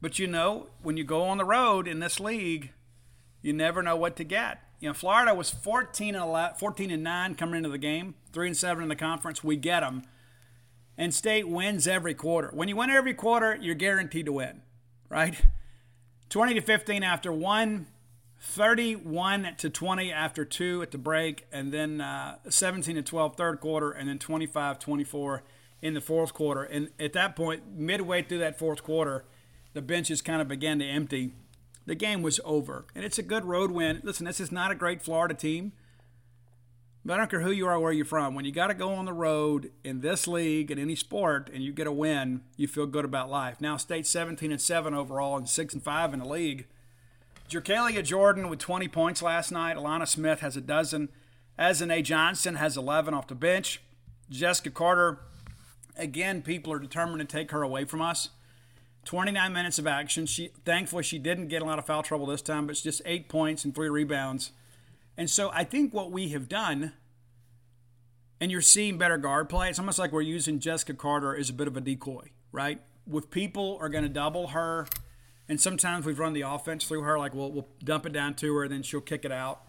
But 0.00 0.18
you 0.18 0.26
know, 0.26 0.68
when 0.82 0.96
you 0.96 1.04
go 1.04 1.24
on 1.24 1.38
the 1.38 1.44
road 1.44 1.86
in 1.86 2.00
this 2.00 2.20
league, 2.20 2.70
you 3.42 3.52
never 3.52 3.82
know 3.82 3.96
what 3.96 4.16
to 4.16 4.24
get. 4.24 4.62
You 4.80 4.88
know, 4.88 4.94
Florida 4.94 5.34
was 5.34 5.50
14 5.50 6.14
and 6.14 6.24
11, 6.24 6.56
14 6.58 6.90
and 6.90 7.02
9 7.02 7.34
coming 7.34 7.56
into 7.56 7.68
the 7.68 7.78
game, 7.78 8.14
3 8.32 8.48
and 8.48 8.56
7 8.56 8.82
in 8.82 8.88
the 8.88 8.96
conference. 8.96 9.44
We 9.44 9.56
get 9.56 9.80
them. 9.80 10.04
And 10.96 11.14
State 11.14 11.48
wins 11.48 11.86
every 11.86 12.14
quarter. 12.14 12.50
When 12.52 12.68
you 12.68 12.76
win 12.76 12.90
every 12.90 13.14
quarter, 13.14 13.58
you're 13.60 13.74
guaranteed 13.74 14.26
to 14.26 14.32
win, 14.32 14.62
right? 15.08 15.34
20 16.30 16.54
to 16.54 16.60
15 16.60 17.02
after 17.02 17.32
one, 17.32 17.86
31 18.40 19.56
to 19.58 19.68
20 19.68 20.12
after 20.12 20.44
two 20.44 20.80
at 20.80 20.90
the 20.92 20.98
break, 20.98 21.46
and 21.52 21.72
then 21.72 22.00
uh, 22.00 22.36
17 22.48 22.96
to 22.96 23.02
12 23.02 23.36
third 23.36 23.60
quarter, 23.60 23.90
and 23.90 24.08
then 24.08 24.18
25 24.18 24.78
24 24.78 25.42
in 25.82 25.94
the 25.94 26.00
fourth 26.00 26.32
quarter. 26.32 26.62
And 26.62 26.90
at 26.98 27.12
that 27.14 27.36
point, 27.36 27.62
midway 27.74 28.22
through 28.22 28.38
that 28.38 28.58
fourth 28.58 28.82
quarter, 28.82 29.24
the 29.72 29.82
benches 29.82 30.22
kind 30.22 30.42
of 30.42 30.48
began 30.48 30.78
to 30.78 30.84
empty. 30.84 31.32
The 31.86 31.94
game 31.94 32.22
was 32.22 32.40
over, 32.44 32.86
and 32.94 33.04
it's 33.04 33.18
a 33.18 33.22
good 33.22 33.44
road 33.44 33.70
win. 33.70 34.00
Listen, 34.04 34.26
this 34.26 34.40
is 34.40 34.52
not 34.52 34.70
a 34.70 34.74
great 34.74 35.02
Florida 35.02 35.34
team, 35.34 35.72
but 37.04 37.14
I 37.14 37.16
don't 37.16 37.30
care 37.30 37.40
who 37.40 37.50
you 37.50 37.66
are, 37.66 37.80
where 37.80 37.92
you're 37.92 38.04
from. 38.04 38.34
When 38.34 38.44
you 38.44 38.52
got 38.52 38.68
to 38.68 38.74
go 38.74 38.92
on 38.92 39.06
the 39.06 39.12
road 39.12 39.72
in 39.82 40.00
this 40.00 40.28
league 40.28 40.70
in 40.70 40.78
any 40.78 40.94
sport, 40.94 41.50
and 41.52 41.64
you 41.64 41.72
get 41.72 41.86
a 41.86 41.92
win, 41.92 42.42
you 42.56 42.68
feel 42.68 42.86
good 42.86 43.04
about 43.04 43.30
life. 43.30 43.60
Now, 43.60 43.76
State 43.76 44.06
17 44.06 44.52
and 44.52 44.60
7 44.60 44.92
overall, 44.94 45.36
and 45.36 45.48
6 45.48 45.74
and 45.74 45.82
5 45.82 46.14
in 46.14 46.20
the 46.20 46.28
league. 46.28 46.66
JerKaila 47.48 48.04
Jordan 48.04 48.48
with 48.48 48.60
20 48.60 48.86
points 48.88 49.22
last 49.22 49.50
night. 49.50 49.76
Ahlana 49.76 50.06
Smith 50.06 50.40
has 50.40 50.56
a 50.56 50.60
dozen. 50.60 51.08
Azane 51.58 52.04
Johnson 52.04 52.54
has 52.54 52.76
11 52.76 53.12
off 53.12 53.26
the 53.26 53.34
bench. 53.34 53.80
Jessika 54.30 54.72
Carter, 54.72 55.18
again, 55.96 56.42
people 56.42 56.72
are 56.72 56.78
determined 56.78 57.18
to 57.18 57.24
take 57.24 57.50
her 57.50 57.62
away 57.62 57.84
from 57.84 58.00
us. 58.00 58.28
29 59.04 59.52
minutes 59.52 59.78
of 59.78 59.86
action. 59.86 60.26
She 60.26 60.50
thankfully 60.64 61.02
she 61.02 61.18
didn't 61.18 61.48
get 61.48 61.62
a 61.62 61.64
lot 61.64 61.78
of 61.78 61.86
foul 61.86 62.02
trouble 62.02 62.26
this 62.26 62.42
time, 62.42 62.66
but 62.66 62.72
it's 62.72 62.82
just 62.82 63.02
eight 63.04 63.28
points 63.28 63.64
and 63.64 63.74
three 63.74 63.88
rebounds. 63.88 64.52
And 65.16 65.28
so 65.28 65.50
I 65.52 65.64
think 65.64 65.92
what 65.92 66.10
we 66.10 66.28
have 66.30 66.48
done, 66.48 66.92
and 68.40 68.50
you're 68.50 68.60
seeing 68.60 68.98
better 68.98 69.18
guard 69.18 69.48
play. 69.48 69.68
It's 69.68 69.78
almost 69.78 69.98
like 69.98 70.12
we're 70.12 70.22
using 70.22 70.60
Jessika 70.60 70.96
Carter 70.96 71.36
as 71.36 71.50
a 71.50 71.52
bit 71.52 71.66
of 71.66 71.76
a 71.76 71.80
decoy, 71.80 72.30
right? 72.52 72.80
With 73.06 73.30
people 73.30 73.78
are 73.80 73.88
going 73.88 74.04
to 74.04 74.10
double 74.10 74.48
her 74.48 74.86
and 75.50 75.60
sometimes 75.60 76.06
we've 76.06 76.20
run 76.20 76.32
the 76.32 76.42
offense 76.42 76.84
through 76.84 77.02
her, 77.02 77.18
like 77.18 77.34
we'll, 77.34 77.50
we'll 77.50 77.66
dump 77.82 78.06
it 78.06 78.12
down 78.12 78.34
to 78.34 78.54
her, 78.54 78.62
and 78.62 78.72
then 78.72 78.84
she'll 78.84 79.00
kick 79.00 79.24
it 79.24 79.32
out. 79.32 79.62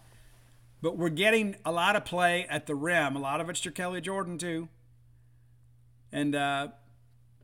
But 0.80 0.96
we're 0.96 1.08
getting 1.08 1.56
a 1.64 1.72
lot 1.72 1.96
of 1.96 2.04
play 2.04 2.46
at 2.48 2.66
the 2.66 2.76
rim. 2.76 3.16
A 3.16 3.18
lot 3.18 3.40
of 3.40 3.50
it's 3.50 3.60
to 3.62 3.72
Kelly 3.72 4.00
Jordan, 4.00 4.38
too. 4.38 4.68
And 6.12 6.36
uh, 6.36 6.68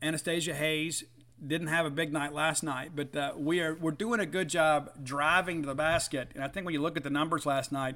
Anastasia 0.01 0.53
Hayes 0.53 1.03
didn't 1.45 1.67
have 1.67 1.85
a 1.85 1.89
big 1.89 2.11
night 2.11 2.33
last 2.33 2.63
night, 2.63 2.91
but 2.95 3.15
uh, 3.15 3.33
we 3.37 3.61
are 3.61 3.75
we're 3.75 3.91
doing 3.91 4.19
a 4.19 4.25
good 4.25 4.49
job 4.49 4.91
driving 5.03 5.61
to 5.61 5.67
the 5.67 5.75
basket. 5.75 6.29
And 6.35 6.43
I 6.43 6.47
think 6.47 6.65
when 6.65 6.73
you 6.73 6.81
look 6.81 6.97
at 6.97 7.03
the 7.03 7.09
numbers 7.09 7.45
last 7.45 7.71
night, 7.71 7.95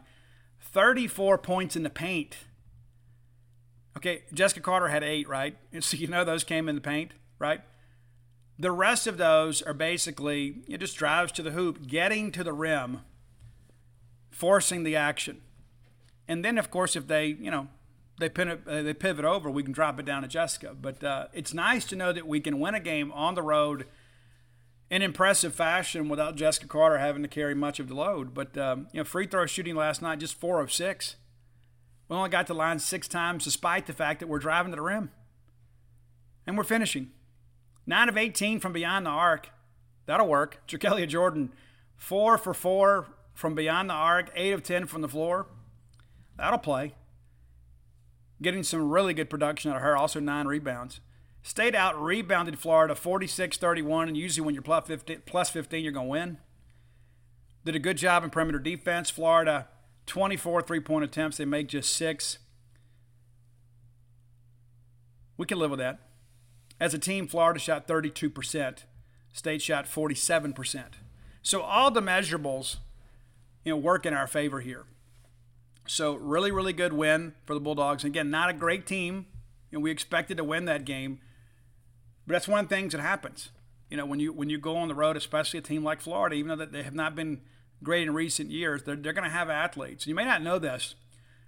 34 0.61 1.37
points 1.37 1.75
in 1.75 1.83
the 1.83 1.89
paint. 1.89 2.37
Okay, 3.97 4.23
Jessika 4.33 4.61
Carter 4.61 4.87
had 4.87 5.03
eight, 5.03 5.27
right? 5.27 5.57
And 5.71 5.83
so 5.83 5.97
you 5.97 6.07
know 6.07 6.23
those 6.23 6.43
came 6.43 6.69
in 6.69 6.75
the 6.75 6.81
paint, 6.81 7.11
right? 7.39 7.61
The 8.57 8.71
rest 8.71 9.07
of 9.07 9.17
those 9.17 9.61
are 9.61 9.73
basically 9.73 10.63
it 10.67 10.79
just 10.79 10.97
drives 10.97 11.31
to 11.33 11.43
the 11.43 11.51
hoop, 11.51 11.87
getting 11.87 12.31
to 12.31 12.43
the 12.43 12.53
rim, 12.53 13.01
forcing 14.31 14.83
the 14.83 14.95
action. 14.95 15.41
And 16.27 16.45
then, 16.45 16.57
of 16.57 16.71
course, 16.71 16.95
if 16.95 17.07
they, 17.07 17.27
you 17.27 17.51
know, 17.51 17.67
they 18.19 18.29
pivot, 18.29 18.61
uh, 18.67 18.81
they 18.81 18.93
pivot 18.93 19.25
over, 19.25 19.49
we 19.49 19.63
can 19.63 19.71
drop 19.71 19.99
it 19.99 20.05
down 20.05 20.21
to 20.21 20.27
Jessika. 20.27 20.75
But 20.79 21.03
uh, 21.03 21.27
it's 21.33 21.53
nice 21.53 21.85
to 21.85 21.95
know 21.95 22.11
that 22.11 22.27
we 22.27 22.39
can 22.39 22.59
win 22.59 22.75
a 22.75 22.79
game 22.79 23.11
on 23.11 23.35
the 23.35 23.41
road 23.41 23.85
in 24.89 25.01
impressive 25.01 25.55
fashion 25.55 26.09
without 26.09 26.35
Jessika 26.35 26.67
Carter 26.67 26.99
having 26.99 27.23
to 27.23 27.27
carry 27.27 27.55
much 27.55 27.79
of 27.79 27.87
the 27.87 27.95
load. 27.95 28.33
But, 28.33 28.57
um, 28.57 28.87
you 28.93 28.99
know, 28.99 29.03
free 29.03 29.25
throw 29.25 29.45
shooting 29.45 29.75
last 29.75 30.01
night, 30.01 30.19
just 30.19 30.39
four 30.39 30.61
of 30.61 30.71
six. 30.71 31.15
We 32.07 32.15
only 32.15 32.29
got 32.29 32.47
to 32.47 32.53
the 32.53 32.59
line 32.59 32.79
six 32.79 33.07
times 33.07 33.43
despite 33.43 33.87
the 33.87 33.93
fact 33.93 34.19
that 34.19 34.27
we're 34.27 34.39
driving 34.39 34.71
to 34.71 34.75
the 34.75 34.81
rim. 34.81 35.11
And 36.45 36.57
we're 36.57 36.63
finishing. 36.63 37.11
9 37.87 38.09
of 38.09 38.17
18 38.17 38.59
from 38.59 38.73
beyond 38.73 39.05
the 39.05 39.09
arc. 39.09 39.49
That'll 40.05 40.27
work. 40.27 40.61
JerKaila 40.67 41.07
Jordan, 41.07 41.53
4 41.95 42.37
for 42.37 42.53
4 42.53 43.07
from 43.33 43.55
beyond 43.55 43.89
the 43.89 43.93
arc, 43.93 44.29
8 44.35 44.51
of 44.51 44.63
10 44.63 44.85
from 44.87 45.01
the 45.01 45.09
floor. 45.09 45.47
That'll 46.37 46.59
play. 46.59 46.93
Getting 48.41 48.63
some 48.63 48.89
really 48.89 49.13
good 49.13 49.29
production 49.29 49.71
out 49.71 49.77
of 49.77 49.83
her, 49.83 49.95
also 49.95 50.19
9 50.19 50.47
rebounds. 50.47 50.99
State 51.43 51.75
out 51.75 52.01
rebounded 52.01 52.57
Florida 52.57 52.95
46 52.95 53.57
31, 53.57 54.07
and 54.07 54.17
usually 54.17 54.45
when 54.45 54.55
you're 54.55 54.61
plus 54.63 54.87
15, 54.87 55.23
plus 55.25 55.49
15 55.49 55.83
you're 55.83 55.93
going 55.93 56.07
to 56.07 56.11
win. 56.11 56.37
Did 57.65 57.75
a 57.75 57.79
good 57.79 57.97
job 57.97 58.23
in 58.23 58.29
perimeter 58.29 58.59
defense. 58.59 59.09
Florida, 59.09 59.67
24 60.05 60.61
three 60.61 60.79
point 60.79 61.05
attempts. 61.05 61.37
They 61.37 61.45
make 61.45 61.67
just 61.67 61.93
six. 61.93 62.39
We 65.37 65.45
can 65.45 65.59
live 65.59 65.71
with 65.71 65.79
that. 65.79 65.99
As 66.79 66.93
a 66.93 66.99
team, 66.99 67.27
Florida 67.27 67.59
shot 67.59 67.87
32%, 67.87 68.79
State 69.31 69.61
shot 69.61 69.85
47%. 69.85 70.83
So 71.41 71.61
all 71.61 71.91
the 71.91 72.01
measurables, 72.01 72.77
you 73.65 73.71
know, 73.71 73.77
work 73.77 74.05
in 74.05 74.13
our 74.13 74.27
favor 74.27 74.61
here. 74.61 74.85
So 75.85 76.15
really, 76.15 76.51
really 76.51 76.73
good 76.73 76.93
win 76.93 77.33
for 77.45 77.53
the 77.53 77.59
Bulldogs. 77.59 78.03
Again, 78.03 78.29
not 78.29 78.49
a 78.49 78.53
great 78.53 78.85
team. 78.85 79.25
and 79.71 79.83
we 79.83 79.91
expected 79.91 80.37
to 80.37 80.43
win 80.43 80.65
that 80.65 80.85
game, 80.85 81.19
but 82.27 82.33
that's 82.33 82.47
one 82.47 82.63
of 82.63 82.69
the 82.69 82.75
things 82.75 82.93
that 82.93 83.01
happens. 83.01 83.49
You 83.89 83.97
know, 83.97 84.05
when 84.05 84.19
you 84.19 84.31
when 84.31 84.49
you 84.49 84.57
go 84.57 84.77
on 84.77 84.87
the 84.87 84.95
road, 84.95 85.17
especially 85.17 85.59
a 85.59 85.61
team 85.61 85.83
like 85.83 86.01
Florida, 86.01 86.35
even 86.35 86.57
though 86.57 86.65
they 86.65 86.83
have 86.83 86.95
not 86.95 87.15
been 87.15 87.41
great 87.83 88.07
in 88.07 88.13
recent 88.13 88.49
years. 88.49 88.83
They're, 88.83 88.95
they're 88.95 89.13
going 89.13 89.25
to 89.25 89.29
have 89.29 89.49
athletes. 89.49 90.07
You 90.07 90.15
may 90.15 90.25
not 90.25 90.41
know 90.41 90.57
this, 90.57 90.95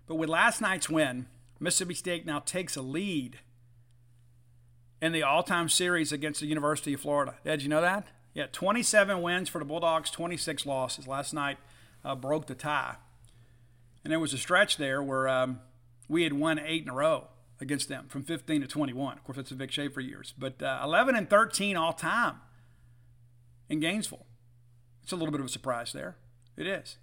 but 0.05 0.15
with 0.15 0.29
last 0.29 0.61
night's 0.61 0.89
win, 0.89 1.27
Mississippi 1.59 1.95
State 1.95 2.25
now 2.25 2.39
takes 2.39 2.75
a 2.75 2.81
lead 2.81 3.39
in 5.01 5.13
the 5.13 5.23
all-time 5.23 5.69
series 5.69 6.11
against 6.11 6.41
the 6.41 6.47
University 6.47 6.93
of 6.93 7.01
Florida. 7.01 7.36
Did 7.43 7.63
you 7.63 7.69
know 7.69 7.81
that? 7.81 8.07
Yeah, 8.33 8.47
27 8.51 9.21
wins 9.21 9.49
for 9.49 9.59
the 9.59 9.65
Bulldogs, 9.65 10.11
26 10.11 10.65
losses. 10.65 11.07
Last 11.07 11.33
night 11.33 11.57
uh, 12.03 12.15
broke 12.15 12.47
the 12.47 12.55
tie. 12.55 12.95
And 14.05 14.11
there 14.11 14.19
was 14.19 14.33
a 14.33 14.37
stretch 14.37 14.77
there 14.77 15.01
where 15.01 15.27
um, 15.27 15.61
we 16.07 16.23
had 16.23 16.33
won 16.33 16.59
eight 16.59 16.83
in 16.83 16.89
a 16.89 16.93
row 16.93 17.27
against 17.59 17.89
them 17.89 18.05
from 18.07 18.23
15 18.23 18.61
to 18.61 18.67
21. 18.67 19.17
Of 19.17 19.23
course, 19.23 19.37
that's 19.37 19.49
a 19.49 19.55
Vic 19.55 19.71
Schaefer 19.71 19.99
years. 19.99 20.31
But 20.37 20.61
uh, 20.61 20.79
11 20.83 21.15
and 21.15 21.27
13 21.27 21.75
all 21.75 21.91
time 21.91 22.35
in 23.67 23.79
Gainesville. 23.79 24.27
It's 25.01 25.11
a 25.11 25.15
little 25.15 25.31
bit 25.31 25.39
of 25.39 25.47
a 25.47 25.49
surprise 25.49 25.91
there. 25.91 26.17
It 26.55 26.67
is. 26.67 26.97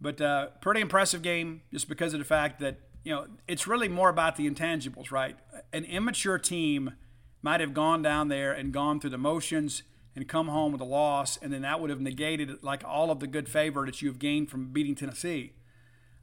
But 0.00 0.20
uh, 0.20 0.48
pretty 0.60 0.80
impressive 0.80 1.22
game 1.22 1.62
just 1.72 1.88
because 1.88 2.12
of 2.14 2.18
the 2.18 2.24
fact 2.24 2.58
that, 2.58 2.80
you 3.04 3.14
know, 3.14 3.26
it's 3.46 3.68
really 3.68 3.88
more 3.88 4.08
about 4.08 4.34
the 4.34 4.50
intangibles, 4.50 5.12
right? 5.12 5.36
An 5.72 5.84
immature 5.84 6.38
team 6.38 6.94
might 7.42 7.60
have 7.60 7.74
gone 7.74 8.02
down 8.02 8.26
there 8.26 8.50
and 8.52 8.72
gone 8.72 8.98
through 8.98 9.10
the 9.10 9.18
motions 9.18 9.84
and 10.16 10.26
come 10.26 10.48
home 10.48 10.72
with 10.72 10.80
a 10.80 10.84
loss, 10.84 11.36
and 11.36 11.52
then 11.52 11.62
that 11.62 11.80
would 11.80 11.90
have 11.90 12.00
negated 12.00 12.62
like 12.62 12.82
all 12.84 13.12
of 13.12 13.20
the 13.20 13.28
good 13.28 13.48
favor 13.48 13.86
that 13.86 14.02
you've 14.02 14.18
gained 14.18 14.50
from 14.50 14.72
beating 14.72 14.96
Tennessee. 14.96 15.52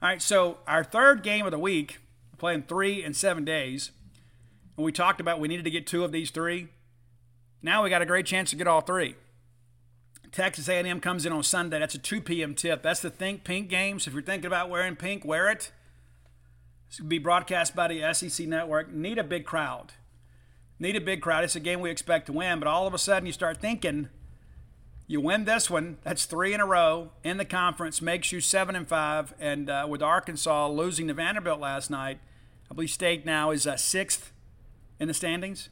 All 0.01 0.07
right, 0.07 0.21
so 0.21 0.59
our 0.65 0.81
third 0.81 1.23
game 1.23 1.45
of 1.45 1.51
the 1.51 1.59
week, 1.59 1.99
playing 2.37 2.63
three 2.63 3.03
in 3.03 3.13
seven 3.13 3.43
days, 3.43 3.91
and 4.77 4.85
we 4.85 4.93
talked 4.93 5.19
about 5.19 5.41
we 5.41 5.49
needed 5.49 5.65
to 5.65 5.71
get 5.71 5.85
two 5.85 6.05
of 6.05 6.13
these 6.13 6.31
three. 6.31 6.69
Now 7.61 7.83
we 7.83 7.89
got 7.89 8.01
a 8.01 8.05
great 8.05 8.25
chance 8.25 8.49
to 8.51 8.55
get 8.55 8.65
all 8.65 8.79
three. 8.79 9.15
Texas 10.31 10.69
A&M 10.69 11.01
comes 11.01 11.25
in 11.25 11.33
on 11.33 11.43
Sunday. 11.43 11.79
That's 11.79 11.95
a 11.95 11.99
2 11.99 12.21
p.m. 12.21 12.55
tip. 12.55 12.81
That's 12.81 13.01
the 13.01 13.09
Think 13.09 13.43
Pink 13.43 13.67
game. 13.67 13.99
So 13.99 14.07
if 14.07 14.13
you're 14.13 14.23
thinking 14.23 14.45
about 14.45 14.69
wearing 14.69 14.95
pink, 14.95 15.25
wear 15.25 15.49
it. 15.49 15.71
It's 16.87 16.99
going 16.99 17.07
to 17.07 17.09
be 17.09 17.17
broadcast 17.17 17.75
by 17.75 17.89
the 17.89 18.13
SEC 18.13 18.47
Network. 18.47 18.93
Need 18.93 19.17
a 19.17 19.23
big 19.23 19.45
crowd. 19.45 19.93
Need 20.79 20.95
a 20.95 21.01
big 21.01 21.21
crowd. 21.21 21.43
It's 21.43 21.57
a 21.57 21.59
game 21.59 21.81
we 21.81 21.89
expect 21.89 22.27
to 22.27 22.33
win, 22.33 22.59
but 22.59 22.67
all 22.67 22.87
of 22.87 22.93
a 22.93 22.97
sudden 22.97 23.25
you 23.25 23.33
start 23.33 23.59
thinking, 23.59 24.07
you 25.09 25.19
win 25.19 25.45
this 25.45 25.71
one. 25.71 25.97
That's 26.03 26.25
three 26.25 26.53
in 26.53 26.61
a 26.61 26.67
row 26.67 27.09
in 27.23 27.37
the 27.37 27.43
conference. 27.43 27.99
Makes 27.99 28.31
you 28.31 28.39
seven 28.39 28.75
and 28.75 28.87
five. 28.87 29.33
And 29.39 29.67
uh, 29.67 29.87
with 29.89 30.03
Arkansas 30.03 30.67
losing 30.67 31.07
to 31.07 31.15
Vanderbilt 31.15 31.59
last 31.59 31.89
night, 31.89 32.19
I 32.69 32.75
believe 32.75 32.91
State 32.91 33.25
now 33.25 33.49
is 33.49 33.65
uh, 33.65 33.75
sixth 33.75 34.31
in 34.99 35.07
the 35.07 35.15
standings. 35.15 35.69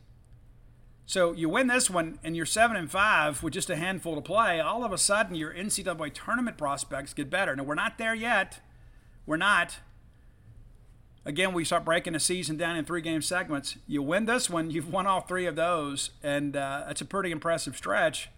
So 1.06 1.34
you 1.34 1.50
win 1.50 1.68
this 1.68 1.88
one, 1.88 2.18
and 2.24 2.36
you're 2.36 2.48
seven 2.48 2.76
and 2.76 2.90
five 2.90 3.44
with 3.44 3.54
just 3.54 3.70
a 3.70 3.76
handful 3.76 4.16
to 4.16 4.22
play. 4.22 4.60
All 4.60 4.84
of 4.84 4.92
a 4.92 4.98
sudden, 4.98 5.36
your 5.36 5.54
NCAA 5.54 6.14
tournament 6.16 6.58
prospects 6.58 7.14
get 7.14 7.30
better. 7.30 7.56
Now 7.56 7.64
we're 7.64 7.76
not 7.76 8.00
there 8.00 8.16
yet. 8.16 8.60
We're 9.28 9.38
not. 9.38 9.78
Again, 11.26 11.54
we 11.54 11.64
start 11.64 11.86
breaking 11.86 12.14
the 12.14 12.20
season 12.20 12.58
down 12.58 12.76
in 12.76 12.86
three 12.86 13.02
game 13.02 13.22
segments. 13.22 13.78
You 13.86 14.02
win 14.02 14.26
this 14.26 14.50
one, 14.50 14.72
you've 14.72 14.92
won 14.92 15.06
all 15.06 15.22
three 15.22 15.46
of 15.46 15.56
those, 15.56 16.10
and 16.24 16.56
uh, 16.56 16.86
it's 16.90 17.02
a 17.02 17.06
pretty 17.06 17.30
impressive 17.30 17.78
stretch. 17.78 18.30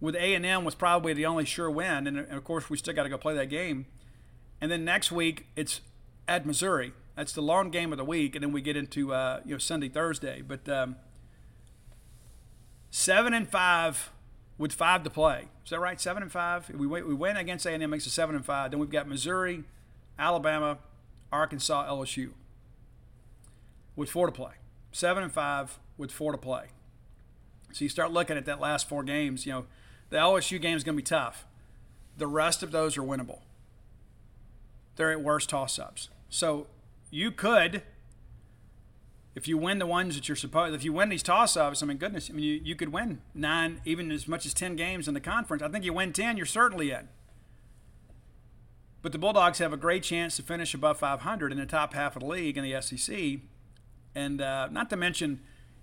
With 0.00 0.14
A 0.14 0.34
and 0.34 0.46
M 0.46 0.64
was 0.64 0.74
probably 0.74 1.12
the 1.12 1.26
only 1.26 1.44
sure 1.44 1.70
win, 1.70 2.06
and 2.06 2.18
of 2.18 2.44
course 2.44 2.70
we 2.70 2.76
still 2.76 2.94
got 2.94 3.02
to 3.02 3.08
go 3.08 3.18
play 3.18 3.34
that 3.34 3.50
game. 3.50 3.86
And 4.60 4.70
then 4.70 4.84
next 4.84 5.10
week 5.10 5.46
it's 5.56 5.80
at 6.26 6.46
Missouri. 6.46 6.92
That's 7.16 7.32
the 7.32 7.42
long 7.42 7.70
game 7.70 7.92
of 7.92 7.98
the 7.98 8.04
week, 8.04 8.36
and 8.36 8.44
then 8.44 8.52
we 8.52 8.60
get 8.60 8.76
into 8.76 9.12
uh, 9.12 9.40
you 9.44 9.52
know 9.52 9.58
Sunday 9.58 9.88
Thursday. 9.88 10.40
But 10.40 10.68
um, 10.68 10.96
Seven 12.90 13.34
and 13.34 13.48
five 13.48 14.10
with 14.56 14.72
five 14.72 15.04
to 15.04 15.10
play. 15.10 15.48
Is 15.64 15.70
that 15.70 15.80
right? 15.80 16.00
Seven 16.00 16.22
and 16.22 16.32
five. 16.32 16.70
We 16.70 16.86
we 16.86 17.14
win 17.14 17.36
against 17.36 17.66
A 17.66 17.72
and 17.72 17.82
M 17.82 17.90
makes 17.90 18.06
it 18.06 18.10
seven 18.10 18.34
and 18.34 18.44
five. 18.44 18.70
Then 18.70 18.80
we've 18.80 18.90
got 18.90 19.06
Missouri, 19.06 19.64
Alabama, 20.18 20.78
Arkansas, 21.30 21.86
LSU 21.88 22.30
with 23.94 24.10
four 24.10 24.26
to 24.26 24.32
play. 24.32 24.52
Seven 24.90 25.22
and 25.22 25.32
five 25.32 25.78
with 25.98 26.10
four 26.10 26.32
to 26.32 26.38
play. 26.38 26.66
So 27.72 27.84
you 27.84 27.90
start 27.90 28.10
looking 28.10 28.38
at 28.38 28.46
that 28.46 28.58
last 28.58 28.88
four 28.88 29.02
games. 29.02 29.44
You 29.44 29.52
know, 29.52 29.64
the 30.10 30.16
LSU 30.16 30.60
game 30.60 30.76
is 30.76 30.84
going 30.84 30.96
to 30.96 31.02
be 31.02 31.06
tough. 31.06 31.46
The 32.16 32.26
rest 32.26 32.62
of 32.62 32.72
those 32.72 32.96
are 32.96 33.02
winnable. 33.02 33.40
They're 34.96 35.12
at 35.12 35.20
worst 35.20 35.50
toss-ups. 35.50 36.08
So 36.28 36.66
you 37.10 37.30
could 37.30 37.82
if 39.38 39.46
you 39.46 39.56
win 39.56 39.78
the 39.78 39.86
ones 39.86 40.16
that 40.16 40.28
you're 40.28 40.34
supposed, 40.34 40.74
if 40.74 40.82
you 40.82 40.92
win 40.92 41.10
these 41.10 41.22
toss-ups, 41.22 41.80
I 41.80 41.86
mean, 41.86 41.96
goodness, 41.96 42.28
I 42.28 42.32
mean, 42.32 42.44
you, 42.44 42.60
you 42.64 42.74
could 42.74 42.92
win 42.92 43.20
nine, 43.34 43.80
even 43.84 44.10
as 44.10 44.26
much 44.26 44.44
as 44.44 44.52
ten 44.52 44.74
games 44.74 45.06
in 45.06 45.14
the 45.14 45.20
conference. 45.20 45.62
I 45.62 45.68
think 45.68 45.84
you 45.84 45.92
win 45.92 46.12
ten, 46.12 46.36
you're 46.36 46.44
certainly 46.44 46.90
in. 46.90 47.08
But 49.00 49.12
the 49.12 49.18
Bulldogs 49.18 49.58
have 49.58 49.72
a 49.72 49.76
great 49.76 50.02
chance 50.02 50.34
to 50.36 50.42
finish 50.42 50.74
above 50.74 50.98
500 50.98 51.52
in 51.52 51.58
the 51.58 51.66
top 51.66 51.94
half 51.94 52.16
of 52.16 52.22
the 52.22 52.28
league 52.28 52.58
in 52.58 52.64
the 52.64 52.82
SEC, 52.82 53.38
and 54.12 54.40
uh, 54.40 54.66
not 54.72 54.90
to 54.90 54.96
mention, 54.96 55.40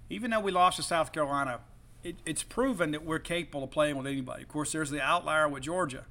even 0.09 0.31
though 0.31 0.41
we 0.41 0.51
lost 0.51 0.75
to 0.75 0.83
South 0.83 1.13
Carolina, 1.13 1.61
it, 2.05 2.15
it's 2.25 2.43
proven 2.43 2.91
that 2.91 3.03
we're 3.03 3.19
capable 3.19 3.63
of 3.63 3.71
playing 3.71 3.97
with 3.97 4.07
anybody. 4.07 4.43
Of 4.43 4.49
course, 4.49 4.71
there's 4.71 4.89
the 4.89 5.01
outlier 5.01 5.49
with 5.49 5.63
Georgia, 5.63 6.05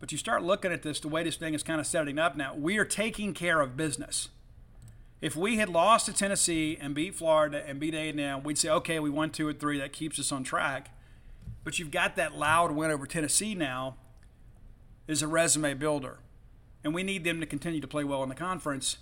but 0.00 0.10
you 0.10 0.18
start 0.18 0.42
looking 0.42 0.72
at 0.72 0.82
this, 0.82 0.98
the 0.98 1.08
way 1.08 1.22
this 1.22 1.36
thing 1.36 1.54
is 1.54 1.62
kind 1.62 1.80
of 1.80 1.86
setting 1.86 2.18
up 2.18 2.36
now. 2.36 2.54
We 2.54 2.78
are 2.78 2.84
taking 2.84 3.34
care 3.34 3.60
of 3.60 3.76
business 3.76 4.30
if 5.20 5.34
we 5.34 5.56
had 5.56 5.68
lost 5.68 6.06
to 6.06 6.12
Tennessee 6.12 6.76
and 6.80 6.94
beat 6.94 7.14
Florida 7.14 7.64
and 7.66 7.80
beat 7.80 7.94
A&M, 7.94 8.42
we'd 8.42 8.58
say, 8.58 8.68
okay, 8.68 9.00
we 9.00 9.08
won 9.08 9.30
two 9.30 9.48
or 9.48 9.52
three. 9.52 9.78
That 9.78 9.92
keeps 9.92 10.18
us 10.18 10.30
on 10.30 10.44
track. 10.44 10.90
But 11.64 11.78
you've 11.78 11.90
got 11.90 12.16
that 12.16 12.36
loud 12.36 12.72
win 12.72 12.90
over 12.90 13.06
Tennessee 13.06 13.54
now 13.54 13.96
is 15.08 15.22
a 15.22 15.28
resume 15.28 15.74
builder. 15.74 16.18
And 16.84 16.94
we 16.94 17.02
need 17.02 17.24
them 17.24 17.40
to 17.40 17.46
continue 17.46 17.80
to 17.80 17.88
play 17.88 18.04
well 18.04 18.22
in 18.22 18.28
the 18.28 18.34
conference, 18.34 18.98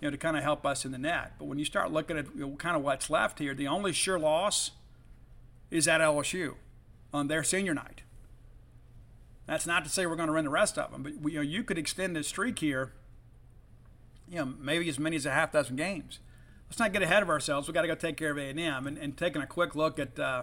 you 0.00 0.06
know, 0.06 0.12
to 0.12 0.16
kind 0.16 0.36
of 0.36 0.42
help 0.42 0.64
us 0.64 0.84
in 0.84 0.92
the 0.92 0.98
net. 0.98 1.32
But 1.38 1.46
when 1.46 1.58
you 1.58 1.64
start 1.64 1.92
looking 1.92 2.16
at 2.16 2.26
you 2.34 2.46
know, 2.46 2.56
kind 2.56 2.76
of 2.76 2.82
what's 2.82 3.10
left 3.10 3.38
here, 3.40 3.54
the 3.54 3.68
only 3.68 3.92
sure 3.92 4.18
loss 4.18 4.70
is 5.70 5.88
at 5.88 6.00
LSU 6.00 6.54
on 7.12 7.28
their 7.28 7.42
senior 7.42 7.74
night. 7.74 8.02
That's 9.46 9.66
not 9.66 9.84
to 9.84 9.90
say 9.90 10.06
we're 10.06 10.16
going 10.16 10.28
to 10.28 10.32
run 10.32 10.44
the 10.44 10.50
rest 10.50 10.76
of 10.76 10.90
them, 10.90 11.02
but 11.02 11.32
you 11.32 11.38
know, 11.38 11.42
you 11.42 11.62
could 11.62 11.78
extend 11.78 12.16
this 12.16 12.28
streak 12.28 12.58
here– 12.58 12.92
you 14.28 14.38
know, 14.38 14.52
maybe 14.60 14.88
as 14.88 14.98
many 14.98 15.16
as 15.16 15.26
a 15.26 15.30
half 15.30 15.52
dozen 15.52 15.76
games. 15.76 16.20
Let's 16.68 16.78
not 16.78 16.92
get 16.92 17.02
ahead 17.02 17.22
of 17.22 17.30
ourselves. 17.30 17.68
We've 17.68 17.74
got 17.74 17.82
to 17.82 17.88
go 17.88 17.94
take 17.94 18.16
care 18.16 18.32
of 18.32 18.38
A&M. 18.38 18.86
And, 18.86 18.98
and 18.98 19.16
taking 19.16 19.40
a 19.40 19.46
quick 19.46 19.76
look 19.76 19.98
at, 19.98 20.18
uh, 20.18 20.42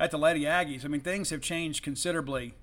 at 0.00 0.10
the 0.10 0.18
Lady 0.18 0.42
Aggies, 0.42 0.84
I 0.84 0.88
mean, 0.88 1.00
things 1.00 1.30
have 1.30 1.40
changed 1.40 1.84
considerably 1.84 2.54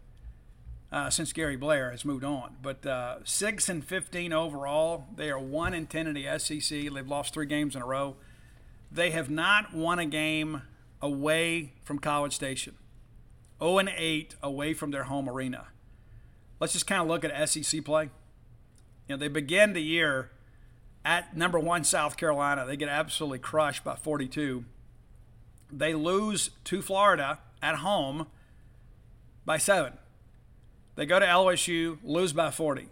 uh, 0.92 1.10
since 1.10 1.32
Gary 1.32 1.56
Blair 1.56 1.92
has 1.92 2.04
moved 2.04 2.26
on. 2.26 2.58
But 2.62 2.86
uh, 2.86 3.24
6 3.24 3.70
and 3.70 3.84
15 3.84 4.34
overall. 4.34 5.06
They 5.16 5.30
are 5.30 5.40
1 5.40 5.74
and 5.74 5.90
10 5.90 6.08
in 6.08 6.16
the 6.16 6.38
SEC. 6.38 6.94
They've 6.94 7.08
lost 7.08 7.34
three 7.34 7.46
games 7.46 7.76
in 7.76 7.82
a 7.82 7.86
row. 7.86 8.18
They 8.92 9.12
have 9.12 9.30
not 9.30 9.74
won 9.74 10.00
a 10.00 10.06
game 10.06 10.64
away 11.02 11.74
from 11.84 12.00
College 12.00 12.34
Station. 12.34 12.76
0 13.60 13.78
and 13.78 13.92
8 13.96 14.36
away 14.42 14.74
from 14.74 14.92
their 14.92 15.04
home 15.04 15.30
arena. 15.30 15.68
Let's 16.60 16.74
just 16.74 16.88
kind 16.88 17.02
of 17.02 17.08
look 17.08 17.24
at 17.24 17.50
SEC 17.50 17.84
play. 17.84 18.10
You 19.08 19.16
know, 19.16 19.18
they 19.18 19.28
begin 19.28 19.74
the 19.74 19.82
year 19.82 20.32
at 21.04 21.36
number 21.36 21.60
one 21.60 21.84
South 21.84 22.18
Carolina. 22.18 22.66
They 22.66 22.78
get 22.78 22.90
absolutely 22.90 23.40
crushed 23.40 23.84
by 23.84 23.96
42. 23.96 24.66
They 25.72 25.94
lose 25.94 26.52
to 26.66 26.82
Florida 26.82 27.40
at 27.62 27.78
home 27.78 28.28
by 29.46 29.58
seven. 29.58 29.94
They 30.96 31.06
go 31.06 31.20
to 31.20 31.26
LSU, 31.26 31.98
lose 32.04 32.34
by 32.34 32.52
40. 32.52 32.88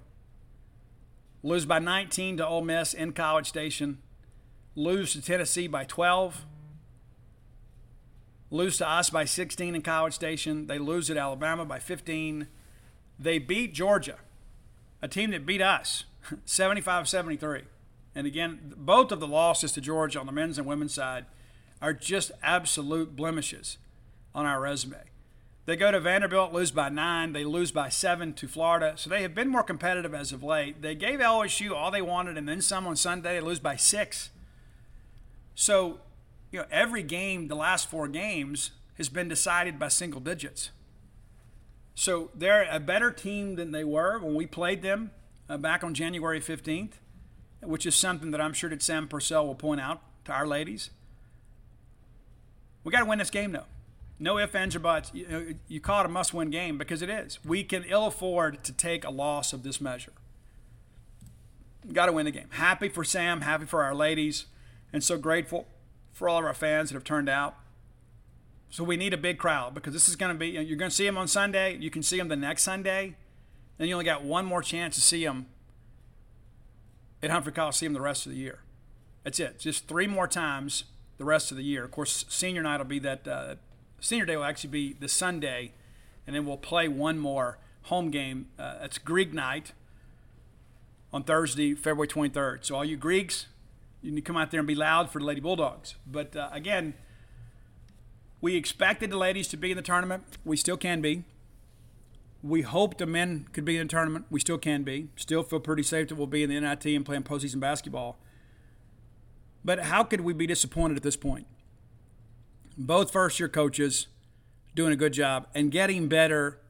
Lose 1.43 1.65
by 1.65 1.79
19 1.79 2.37
to 2.37 2.47
Ole 2.47 2.61
Miss 2.61 2.93
in 2.93 3.13
College 3.13 3.47
Station. 3.47 3.99
Lose 4.75 5.13
to 5.13 5.21
Tennessee 5.21 5.67
by 5.67 5.83
12. 5.83 6.45
Lose 8.51 8.77
to 8.77 8.89
us 8.89 9.09
by 9.09 9.25
16 9.25 9.75
in 9.75 9.81
College 9.81 10.13
Station. 10.13 10.67
They 10.67 10.79
lose 10.79 11.09
at 11.09 11.17
Alabama 11.17 11.65
by 11.65 11.79
15. 11.79 12.47
They 13.19 13.37
beat 13.37 13.73
Georgia, 13.73 14.17
a 15.01 15.07
team 15.07 15.31
that 15.31 15.45
beat 15.45 15.61
us 15.61 16.05
75 16.45 17.07
73. 17.07 17.63
And 18.15 18.25
again, 18.25 18.73
both 18.75 19.11
of 19.11 19.19
the 19.19 19.27
losses 19.27 19.71
to 19.73 19.81
Georgia 19.81 20.19
on 20.19 20.25
the 20.25 20.31
men's 20.31 20.57
and 20.57 20.65
women's 20.65 20.93
side 20.93 21.25
are 21.81 21.93
just 21.93 22.31
absolute 22.41 23.15
blemishes 23.15 23.77
on 24.33 24.45
our 24.45 24.59
resume. 24.59 24.97
They 25.65 25.75
go 25.75 25.91
to 25.91 25.99
Vanderbilt, 25.99 26.51
lose 26.51 26.71
by 26.71 26.89
nine. 26.89 27.33
They 27.33 27.43
lose 27.43 27.71
by 27.71 27.89
seven 27.89 28.33
to 28.33 28.47
Florida. 28.47 28.93
So 28.95 29.07
they 29.09 29.21
have 29.21 29.35
been 29.35 29.49
more 29.49 29.61
competitive 29.61 30.15
as 30.15 30.31
of 30.31 30.41
late. 30.41 30.81
They 30.81 30.95
gave 30.95 31.19
LSU 31.19 31.71
all 31.71 31.91
they 31.91 32.01
wanted 32.01 32.39
and 32.39 32.49
then 32.49 32.61
some 32.61 32.87
on 32.87 32.95
Sunday. 32.95 33.35
They 33.35 33.41
lose 33.41 33.59
by 33.59 33.75
six. 33.75 34.31
So, 35.53 35.99
you 36.51 36.59
know, 36.59 36.65
every 36.71 37.03
game, 37.03 37.47
the 37.47 37.55
last 37.55 37.89
four 37.89 38.07
games, 38.07 38.71
has 38.97 39.09
been 39.09 39.27
decided 39.27 39.79
by 39.79 39.87
single 39.87 40.19
digits. 40.19 40.71
So 41.95 42.31
they're 42.33 42.67
a 42.69 42.79
better 42.79 43.11
team 43.11 43.55
than 43.55 43.71
they 43.71 43.83
were 43.83 44.19
when 44.19 44.35
we 44.35 44.45
played 44.45 44.81
them 44.81 45.11
uh, 45.49 45.57
back 45.57 45.83
on 45.83 45.93
January 45.93 46.39
15th 46.39 46.93
which 47.61 47.85
is 47.85 47.95
something 47.95 48.31
that 48.31 48.41
I'm 48.41 48.53
sure 48.53 48.69
that 48.69 48.81
Sam 48.81 49.07
Purcell 49.07 49.45
will 49.45 49.55
point 49.55 49.81
out 49.81 50.01
to 50.25 50.31
our 50.31 50.47
ladies. 50.47 50.91
We 52.83 52.91
got 52.91 52.99
to 52.99 53.05
win 53.05 53.19
this 53.19 53.29
game, 53.29 53.51
though. 53.51 53.65
no 54.17 54.39
ifs, 54.39 54.55
ands, 54.55 54.75
or 54.75 54.79
buts. 54.79 55.11
You, 55.13 55.55
you 55.67 55.79
call 55.79 56.01
it 56.01 56.05
a 56.05 56.09
must 56.09 56.33
win 56.33 56.49
game 56.49 56.77
because 56.77 57.01
it 57.01 57.09
is. 57.09 57.39
We 57.43 57.63
can 57.63 57.83
ill 57.83 58.07
afford 58.07 58.63
to 58.63 58.73
take 58.73 59.03
a 59.03 59.09
loss 59.09 59.53
of 59.53 59.63
this 59.63 59.81
measure. 59.81 60.13
Got 61.91 62.07
to 62.07 62.11
win 62.11 62.25
the 62.25 62.31
game. 62.31 62.47
Happy 62.51 62.89
for 62.89 63.03
Sam, 63.03 63.41
happy 63.41 63.65
for 63.65 63.83
our 63.83 63.95
ladies, 63.95 64.45
and 64.93 65.03
so 65.03 65.17
grateful 65.17 65.67
for 66.19 66.27
all 66.27 66.39
of 66.39 66.43
our 66.43 66.53
fans 66.53 66.89
that 66.89 66.95
have 66.95 67.05
turned 67.05 67.29
out. 67.29 67.55
So 68.69 68.83
we 68.83 68.97
need 68.97 69.13
a 69.13 69.17
big 69.17 69.37
crowd 69.37 69.73
because 69.73 69.93
this 69.93 70.09
is 70.09 70.17
going 70.17 70.33
to 70.33 70.37
be, 70.37 70.49
you're 70.49 70.75
going 70.77 70.89
to 70.89 70.95
see 70.95 71.05
them 71.05 71.17
on 71.17 71.29
Sunday. 71.29 71.77
You 71.77 71.89
can 71.89 72.03
see 72.03 72.17
them 72.17 72.27
the 72.27 72.35
next 72.35 72.63
Sunday. 72.63 73.15
Then 73.77 73.87
you 73.87 73.93
only 73.93 74.03
got 74.03 74.21
one 74.21 74.45
more 74.45 74.61
chance 74.61 74.95
to 74.95 75.01
see 75.01 75.23
them 75.23 75.45
at 77.23 77.29
Humphrey 77.29 77.53
Coliseum 77.53 77.93
the 77.93 78.01
rest 78.01 78.25
of 78.25 78.33
the 78.33 78.37
year. 78.37 78.59
That's 79.23 79.39
it. 79.39 79.59
Just 79.59 79.87
three 79.87 80.07
more 80.07 80.27
times 80.27 80.83
the 81.17 81.23
rest 81.23 81.51
of 81.51 81.57
the 81.57 81.63
year. 81.63 81.85
Of 81.85 81.91
course, 81.91 82.25
senior 82.27 82.63
night 82.63 82.79
will 82.79 82.85
be 82.85 82.99
that, 82.99 83.25
uh, 83.25 83.55
senior 84.01 84.25
day 84.25 84.35
will 84.35 84.43
actually 84.43 84.71
be 84.71 84.93
the 84.99 85.07
Sunday, 85.07 85.71
and 86.27 86.35
then 86.35 86.45
we'll 86.45 86.57
play 86.57 86.89
one 86.89 87.17
more 87.17 87.59
home 87.83 88.11
game. 88.11 88.47
Uh, 88.59 88.75
it's 88.81 88.97
Greek 88.97 89.33
night 89.33 89.71
on 91.13 91.23
Thursday, 91.23 91.75
February 91.75 92.09
23rd. 92.09 92.65
So 92.65 92.75
all 92.75 92.83
you 92.83 92.97
Greeks, 92.97 93.47
you 94.01 94.11
need 94.11 94.17
to 94.17 94.21
come 94.21 94.37
out 94.37 94.51
there 94.51 94.59
and 94.59 94.67
be 94.67 94.75
loud 94.75 95.09
for 95.09 95.19
the 95.19 95.25
Lady 95.25 95.41
Bulldogs. 95.41 95.95
But 96.07 96.35
uh, 96.35 96.49
again, 96.51 96.93
we 98.41 98.55
expected 98.55 99.11
the 99.11 99.17
ladies 99.17 99.47
to 99.49 99.57
be 99.57 99.71
in 99.71 99.77
the 99.77 99.83
tournament. 99.83 100.23
We 100.45 100.55
still 100.57 100.77
can 100.77 101.01
be. 101.01 101.25
We 102.41 102.61
hope 102.61 102.97
the 102.97 103.05
men 103.05 103.47
could 103.51 103.65
be 103.65 103.75
in 103.75 103.87
the 103.87 103.91
tournament. 103.91 104.25
We 104.29 104.39
still 104.39 104.57
can 104.57 104.83
be. 104.83 105.09
Still 105.17 105.43
feel 105.43 105.59
pretty 105.59 105.83
safe 105.83 106.07
that 106.07 106.15
we'll 106.15 106.27
be 106.27 106.43
in 106.43 106.49
the 106.49 106.59
NIT 106.59 106.85
and 106.85 107.05
playing 107.05 107.23
postseason 107.23 107.59
basketball. 107.59 108.17
But 109.65 109.79
how 109.81 110.03
could 110.03 110.21
we 110.21 110.31
be 110.31 110.47
disappointed 110.47 110.95
at 110.95 111.03
this 111.03 111.17
point? 111.17 111.47
Both 112.77 113.11
first 113.11 113.39
year 113.41 113.49
coaches 113.49 114.07
doing 114.73 114.93
a 114.93 114.95
good 114.95 115.11
job 115.11 115.47
and 115.53 115.69
getting 115.69 116.07
better 116.07 116.61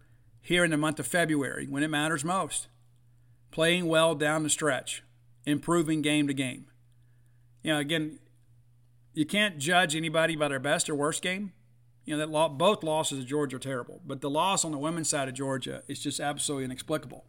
here 0.41 0.64
in 0.64 0.72
the 0.72 0.77
month 0.77 0.99
of 0.99 1.06
February 1.06 1.68
when 1.68 1.84
it 1.84 1.89
matters 1.89 2.23
most. 2.23 2.68
Playing 3.51 3.85
well 3.85 4.15
down 4.15 4.41
the 4.41 4.49
stretch, 4.49 5.03
improving 5.45 6.01
game 6.01 6.27
to 6.27 6.34
game. 6.34 6.65
You 7.64 7.73
know, 7.73 7.80
again, 7.80 8.19
you 9.14 9.26
can't 9.26 9.57
judge 9.57 9.95
anybody 9.95 10.36
by 10.36 10.48
their 10.48 10.60
best 10.60 10.90
or 10.90 10.95
worst 10.95 11.22
game 11.22 11.53
you 12.10 12.18
know 12.18 12.26
that 12.26 12.57
both 12.57 12.84
losses 12.84 13.19
of 13.19 13.27
Georgia 13.27 13.57
are 13.57 13.60
terrible, 13.60 14.02
but 14.03 14.19
the 14.19 14.31
loss 14.31 14.65
on 14.65 14.72
the 14.72 14.80
women's 14.80 15.07
side 15.07 15.27
of 15.27 15.36
Georgia 15.36 15.84
is 15.88 15.99
just 15.99 16.19
absolutely 16.19 16.65
inexplicable. 16.65 17.23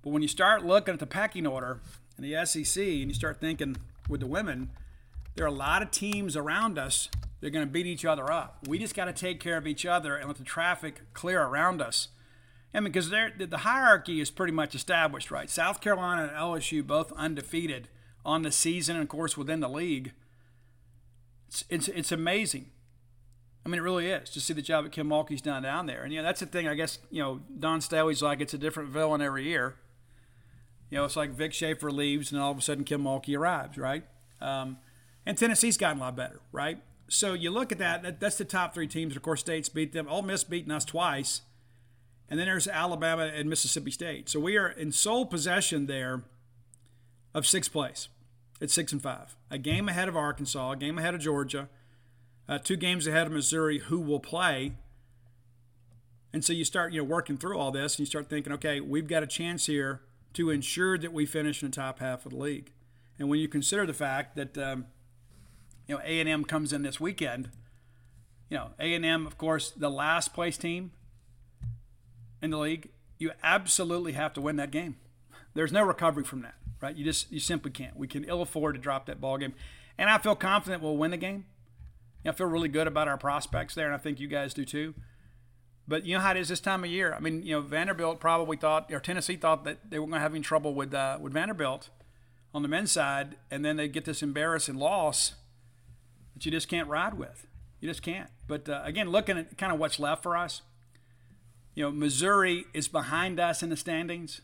But 0.00 0.10
when 0.10 0.22
you 0.22 0.28
start 0.28 0.64
looking 0.64 0.94
at 0.94 1.00
the 1.00 1.08
pecking 1.08 1.44
order 1.44 1.80
in 2.16 2.22
the 2.22 2.46
SEC 2.46 2.80
and 2.80 3.08
you 3.08 3.14
start 3.14 3.40
thinking 3.40 3.76
with 4.08 4.20
the 4.20 4.28
women, 4.28 4.70
there 5.34 5.44
are 5.44 5.48
a 5.48 5.50
lot 5.50 5.82
of 5.82 5.90
teams 5.90 6.36
around 6.36 6.78
us 6.78 7.08
that 7.40 7.48
are 7.48 7.50
going 7.50 7.66
to 7.66 7.72
beat 7.72 7.86
each 7.86 8.04
other 8.04 8.30
up. 8.30 8.58
We 8.68 8.78
just 8.78 8.94
got 8.94 9.06
to 9.06 9.12
take 9.12 9.40
care 9.40 9.56
of 9.56 9.66
each 9.66 9.84
other 9.84 10.14
and 10.14 10.28
let 10.28 10.36
the 10.36 10.44
traffic 10.44 11.00
clear 11.12 11.42
around 11.42 11.82
us. 11.82 12.10
And 12.72 12.84
because 12.84 13.10
the 13.10 13.58
hierarchy 13.62 14.20
is 14.20 14.30
pretty 14.30 14.52
much 14.52 14.76
established, 14.76 15.32
right? 15.32 15.50
South 15.50 15.80
Carolina 15.80 16.22
and 16.22 16.30
LSU 16.30 16.86
both 16.86 17.10
undefeated 17.16 17.88
on 18.24 18.42
the 18.42 18.52
season, 18.52 18.96
and 18.96 19.02
of 19.02 19.08
course 19.08 19.36
within 19.36 19.60
the 19.60 19.68
league. 19.68 20.12
It's, 21.48 21.64
it's, 21.68 21.88
it's 21.88 22.12
amazing 22.12 22.70
I 23.64 23.70
mean, 23.70 23.78
it 23.78 23.82
really 23.82 24.08
is. 24.08 24.28
To 24.30 24.40
see 24.40 24.52
the 24.52 24.62
job 24.62 24.84
that 24.84 24.92
Kim 24.92 25.08
Mulkey's 25.08 25.40
done 25.40 25.62
down 25.62 25.86
there. 25.86 26.02
And, 26.02 26.12
you 26.12 26.20
know, 26.20 26.24
that's 26.24 26.40
the 26.40 26.46
thing. 26.46 26.68
I 26.68 26.74
guess, 26.74 26.98
you 27.10 27.22
know, 27.22 27.40
Dawn 27.58 27.80
Staley's 27.80 28.22
like 28.22 28.40
it's 28.40 28.52
a 28.52 28.58
different 28.58 28.90
villain 28.90 29.22
every 29.22 29.44
year. 29.44 29.76
You 30.90 30.98
know, 30.98 31.04
it's 31.04 31.16
like 31.16 31.30
Vic 31.30 31.52
Schaefer 31.52 31.90
leaves 31.90 32.30
and 32.30 32.40
all 32.40 32.50
of 32.50 32.58
a 32.58 32.60
sudden 32.60 32.84
Kim 32.84 33.02
Mulkey 33.02 33.36
arrives, 33.36 33.78
right? 33.78 34.04
Um, 34.40 34.78
and 35.24 35.38
Tennessee's 35.38 35.78
gotten 35.78 35.98
a 35.98 36.02
lot 36.02 36.14
better, 36.14 36.40
right? 36.52 36.78
So 37.08 37.32
you 37.32 37.50
look 37.50 37.72
at 37.72 37.78
that, 37.78 38.02
that, 38.02 38.20
that's 38.20 38.36
the 38.36 38.44
top 38.44 38.74
three 38.74 38.86
teams. 38.86 39.16
Of 39.16 39.22
course, 39.22 39.40
State's 39.40 39.70
beat 39.70 39.92
them. 39.92 40.06
Ole 40.08 40.22
Miss 40.22 40.44
beaten 40.44 40.70
us 40.70 40.84
twice. 40.84 41.40
And 42.28 42.38
then 42.38 42.46
there's 42.46 42.68
Alabama 42.68 43.24
and 43.24 43.48
Mississippi 43.48 43.90
State. 43.90 44.28
So 44.28 44.38
we 44.40 44.58
are 44.58 44.68
in 44.68 44.92
sole 44.92 45.24
possession 45.24 45.86
there 45.86 46.22
of 47.34 47.46
sixth 47.46 47.72
place 47.72 48.08
at 48.60 48.70
six 48.70 48.92
and 48.92 49.02
five. 49.02 49.36
A 49.50 49.58
game 49.58 49.88
ahead 49.88 50.08
of 50.08 50.16
Arkansas, 50.16 50.72
a 50.72 50.76
game 50.76 50.98
ahead 50.98 51.14
of 51.14 51.20
Georgia– 51.20 51.68
uh, 52.48 52.58
two 52.58 52.76
games 52.76 53.06
ahead 53.06 53.26
of 53.26 53.32
Missouri 53.32 53.78
who 53.78 54.00
will 54.00 54.20
play. 54.20 54.72
And 56.32 56.44
so 56.44 56.52
you 56.52 56.64
start, 56.64 56.92
you 56.92 56.98
know, 56.98 57.04
working 57.04 57.36
through 57.36 57.58
all 57.58 57.70
this 57.70 57.94
and 57.94 58.00
you 58.00 58.06
start 58.06 58.28
thinking, 58.28 58.52
okay, 58.54 58.80
we've 58.80 59.06
got 59.06 59.22
a 59.22 59.26
chance 59.26 59.66
here 59.66 60.02
to 60.34 60.50
ensure 60.50 60.98
that 60.98 61.12
we 61.12 61.26
finish 61.26 61.62
in 61.62 61.70
the 61.70 61.74
top 61.74 62.00
half 62.00 62.26
of 62.26 62.32
the 62.32 62.38
league. 62.38 62.72
And 63.18 63.28
when 63.28 63.38
you 63.38 63.48
consider 63.48 63.86
the 63.86 63.94
fact 63.94 64.34
that, 64.36 64.58
um, 64.58 64.86
you 65.86 65.94
know, 65.94 66.02
A&M 66.04 66.44
comes 66.44 66.72
in 66.72 66.82
this 66.82 66.98
weekend, 66.98 67.50
you 68.50 68.56
know, 68.56 68.70
A&M, 68.80 69.26
of 69.26 69.38
course, 69.38 69.70
the 69.70 69.90
last 69.90 70.34
place 70.34 70.58
team 70.58 70.90
in 72.42 72.50
the 72.50 72.58
league, 72.58 72.90
you 73.18 73.30
absolutely 73.42 74.12
have 74.12 74.32
to 74.34 74.40
win 74.40 74.56
that 74.56 74.72
game. 74.72 74.96
There's 75.54 75.72
no 75.72 75.84
recovery 75.84 76.24
from 76.24 76.42
that, 76.42 76.56
right? 76.84 76.94
You 76.94 77.04
just, 77.04 77.32
you 77.32 77.40
simply 77.40 77.70
can't. 77.70 77.96
We 77.96 78.06
can 78.06 78.24
ill 78.24 78.42
afford 78.42 78.74
to 78.74 78.80
drop 78.80 79.06
that 79.06 79.20
ball 79.20 79.38
game. 79.38 79.54
And 79.96 80.10
I 80.10 80.18
feel 80.18 80.36
confident 80.36 80.82
we'll 80.82 80.96
win 80.96 81.10
the 81.10 81.16
game. 81.16 81.46
I 82.26 82.32
feel 82.32 82.46
really 82.46 82.68
good 82.68 82.86
about 82.86 83.08
our 83.08 83.18
prospects 83.18 83.74
there, 83.74 83.86
and 83.86 83.94
I 83.94 83.98
think 83.98 84.18
you 84.18 84.28
guys 84.28 84.54
do 84.54 84.64
too. 84.64 84.94
But 85.86 86.06
you 86.06 86.14
know 86.14 86.20
how 86.20 86.30
it 86.30 86.38
is 86.38 86.48
this 86.48 86.60
time 86.60 86.84
of 86.84 86.90
year. 86.90 87.12
I 87.12 87.20
mean, 87.20 87.42
you 87.42 87.54
know, 87.54 87.60
Vanderbilt 87.60 88.18
probably 88.18 88.56
thought, 88.56 88.90
or 88.90 89.00
Tennessee 89.00 89.36
thought 89.36 89.64
that 89.64 89.90
they 89.90 89.98
were 89.98 90.06
going 90.06 90.14
to 90.14 90.20
have 90.20 90.32
any 90.32 90.40
trouble 90.40 90.74
with 90.74 90.94
uh, 90.94 91.18
with 91.20 91.34
Vanderbilt 91.34 91.90
on 92.54 92.62
the 92.62 92.68
men's 92.68 92.92
side, 92.92 93.36
and 93.50 93.64
then 93.64 93.76
they 93.76 93.88
get 93.88 94.06
this 94.06 94.22
embarrassing 94.22 94.76
loss 94.76 95.34
that 96.32 96.46
you 96.46 96.52
just 96.52 96.68
can't 96.68 96.88
ride 96.88 97.14
with. 97.14 97.46
You 97.80 97.88
just 97.88 98.02
can't. 98.02 98.30
But 98.46 98.68
uh, 98.68 98.80
again, 98.84 99.10
looking 99.10 99.36
at 99.36 99.58
kind 99.58 99.72
of 99.72 99.78
what's 99.78 99.98
left 99.98 100.22
for 100.22 100.36
us, 100.36 100.62
you 101.74 101.84
know, 101.84 101.90
Missouri 101.90 102.64
is 102.72 102.88
behind 102.88 103.38
us 103.38 103.62
in 103.62 103.68
the 103.68 103.76
standings. 103.76 104.40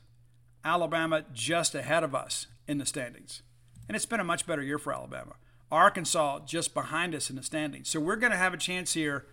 Alabama 0.64 1.24
just 1.32 1.74
ahead 1.74 2.02
of 2.04 2.14
us 2.14 2.46
in 2.66 2.78
the 2.78 2.86
standings, 2.86 3.42
and 3.88 3.96
it's 3.96 4.06
been 4.06 4.20
a 4.20 4.24
much 4.24 4.46
better 4.46 4.62
year 4.62 4.78
for 4.78 4.92
Alabama. 4.92 5.34
Arkansas 5.70 6.40
just 6.46 6.74
behind 6.74 7.14
us 7.14 7.30
in 7.30 7.36
the 7.36 7.42
standings. 7.42 7.88
So 7.88 8.00
we're 8.00 8.16
going 8.16 8.32
to 8.32 8.38
have 8.38 8.52
a 8.52 8.58
chance 8.58 8.94
here 8.94 9.26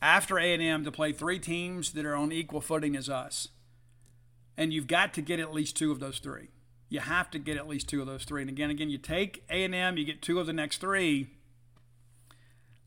after 0.00 0.38
A&M 0.38 0.84
to 0.84 0.92
play 0.92 1.12
three 1.12 1.38
teams 1.38 1.92
that 1.92 2.06
are 2.06 2.14
on 2.14 2.30
equal 2.32 2.60
footing 2.60 2.96
as 2.96 3.08
us. 3.08 3.48
And 4.56 4.72
you've 4.72 4.86
got 4.86 5.14
to 5.14 5.22
get 5.22 5.40
at 5.40 5.52
least 5.52 5.76
two 5.76 5.90
of 5.90 6.00
those 6.00 6.18
three. 6.18 6.48
You 6.88 7.00
have 7.00 7.30
to 7.30 7.38
get 7.38 7.56
at 7.56 7.68
least 7.68 7.88
two 7.88 8.00
of 8.00 8.06
those 8.06 8.24
three. 8.24 8.40
And 8.40 8.50
again, 8.50 8.70
again, 8.70 8.88
you 8.88 8.98
take 8.98 9.44
A&M, 9.50 9.96
you 9.96 10.04
get 10.04 10.22
two 10.22 10.40
of 10.40 10.46
the 10.46 10.52
next 10.52 10.78
three. 10.78 11.28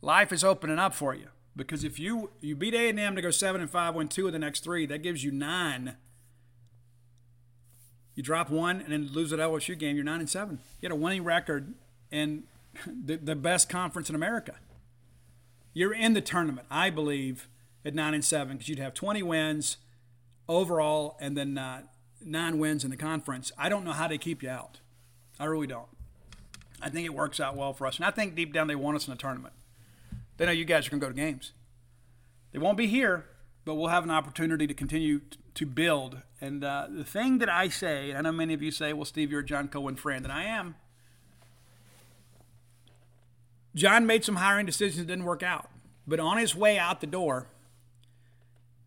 Life 0.01 0.31
is 0.31 0.43
opening 0.43 0.79
up 0.79 0.93
for 0.93 1.13
you 1.13 1.27
because 1.55 1.83
if 1.83 1.99
you 1.99 2.31
you 2.39 2.55
beat 2.55 2.73
A&M 2.73 3.15
to 3.15 3.21
go 3.21 3.29
seven 3.29 3.61
and 3.61 3.69
five, 3.69 3.93
win 3.93 4.07
two 4.07 4.27
of 4.27 4.33
the 4.33 4.39
next 4.39 4.63
three, 4.63 4.85
that 4.87 5.03
gives 5.03 5.23
you 5.23 5.31
nine. 5.31 5.97
You 8.15 8.23
drop 8.23 8.49
one 8.49 8.81
and 8.81 8.91
then 8.91 9.09
lose 9.13 9.29
that 9.29 9.39
LSU 9.39 9.77
game, 9.77 9.95
you're 9.95 10.05
nine 10.05 10.19
and 10.19 10.29
seven. 10.29 10.59
You 10.79 10.89
get 10.89 10.91
a 10.91 10.95
winning 10.95 11.23
record 11.23 11.73
and 12.11 12.43
the, 12.85 13.17
the 13.17 13.35
best 13.35 13.69
conference 13.69 14.09
in 14.09 14.15
America. 14.15 14.55
You're 15.73 15.93
in 15.93 16.13
the 16.13 16.21
tournament, 16.21 16.67
I 16.69 16.89
believe, 16.89 17.47
at 17.85 17.95
nine 17.95 18.13
and 18.13 18.25
seven 18.25 18.57
because 18.57 18.67
you'd 18.67 18.79
have 18.79 18.93
20 18.93 19.23
wins 19.23 19.77
overall 20.47 21.17
and 21.19 21.37
then 21.37 21.57
uh, 21.57 21.83
nine 22.23 22.59
wins 22.59 22.83
in 22.83 22.89
the 22.89 22.97
conference. 22.97 23.51
I 23.57 23.69
don't 23.69 23.85
know 23.85 23.93
how 23.93 24.07
they 24.07 24.17
keep 24.17 24.43
you 24.43 24.49
out. 24.49 24.79
I 25.39 25.45
really 25.45 25.67
don't. 25.67 25.87
I 26.81 26.89
think 26.89 27.05
it 27.05 27.13
works 27.13 27.39
out 27.39 27.55
well 27.55 27.73
for 27.73 27.85
us, 27.85 27.97
and 27.97 28.05
I 28.05 28.11
think 28.11 28.35
deep 28.35 28.53
down 28.53 28.67
they 28.67 28.75
want 28.75 28.95
us 28.95 29.07
in 29.07 29.11
the 29.11 29.17
tournament. 29.17 29.53
They 30.37 30.45
know 30.45 30.51
you 30.51 30.65
guys 30.65 30.87
are 30.87 30.89
going 30.89 30.99
to 30.99 31.05
go 31.05 31.11
to 31.11 31.15
games. 31.15 31.51
They 32.51 32.59
won't 32.59 32.77
be 32.77 32.87
here, 32.87 33.25
but 33.65 33.75
we'll 33.75 33.89
have 33.89 34.03
an 34.03 34.11
opportunity 34.11 34.65
to 34.65 34.73
continue 34.73 35.21
to 35.55 35.65
build. 35.65 36.17
And 36.39 36.63
uh, 36.63 36.87
the 36.89 37.03
thing 37.03 37.37
that 37.39 37.49
I 37.49 37.69
say, 37.69 38.09
and 38.09 38.17
I 38.17 38.21
know 38.21 38.31
many 38.31 38.53
of 38.53 38.61
you 38.61 38.71
say, 38.71 38.93
well, 38.93 39.05
Steve, 39.05 39.31
you're 39.31 39.41
a 39.41 39.45
John 39.45 39.67
Cohen 39.67 39.95
friend, 39.95 40.25
and 40.25 40.31
I 40.31 40.43
am. 40.43 40.75
John 43.75 44.05
made 44.05 44.25
some 44.25 44.37
hiring 44.37 44.65
decisions 44.65 44.97
that 44.97 45.07
didn't 45.07 45.25
work 45.25 45.43
out, 45.43 45.69
but 46.05 46.19
on 46.19 46.37
his 46.37 46.55
way 46.55 46.77
out 46.77 46.99
the 46.99 47.07
door, 47.07 47.47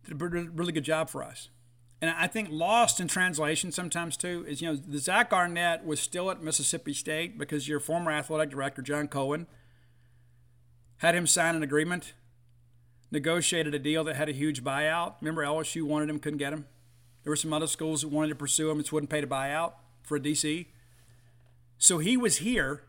did 0.03 0.21
a 0.21 0.25
really 0.25 0.71
good 0.71 0.83
job 0.83 1.09
for 1.09 1.23
us. 1.23 1.49
And 2.01 2.11
I 2.11 2.27
think 2.27 2.49
lost 2.51 2.99
in 2.99 3.07
translation 3.07 3.71
sometimes 3.71 4.15
too 4.17 4.45
is 4.47 4.61
you 4.61 4.69
know 4.69 4.75
the 4.75 4.99
Zach 4.99 5.33
Arnett 5.33 5.85
was 5.85 5.99
still 5.99 6.29
at 6.29 6.43
Mississippi 6.43 6.93
State 6.93 7.37
because 7.37 7.67
your 7.67 7.79
former 7.79 8.11
athletic 8.11 8.51
director 8.51 8.81
John 8.81 9.07
Cohen 9.07 9.47
had 10.97 11.15
him 11.15 11.25
sign 11.25 11.55
an 11.55 11.63
agreement, 11.63 12.13
negotiated 13.11 13.73
a 13.73 13.79
deal 13.79 14.03
that 14.03 14.15
had 14.15 14.29
a 14.29 14.33
huge 14.33 14.63
buyout. 14.63 15.15
Remember 15.21 15.43
LSU 15.43 15.83
wanted 15.83 16.09
him, 16.09 16.19
couldn't 16.19 16.39
get 16.39 16.53
him. 16.53 16.65
There 17.23 17.31
were 17.31 17.35
some 17.37 17.53
other 17.53 17.67
schools 17.67 18.01
that 18.01 18.09
wanted 18.09 18.29
to 18.29 18.35
pursue 18.35 18.69
him, 18.69 18.77
which 18.77 18.91
wouldn't 18.91 19.09
pay 19.09 19.21
to 19.21 19.27
buy 19.27 19.51
out 19.51 19.77
for 20.03 20.17
a 20.17 20.19
DC. 20.19 20.67
So 21.77 21.97
he 21.97 22.17
was 22.17 22.37
here 22.37 22.83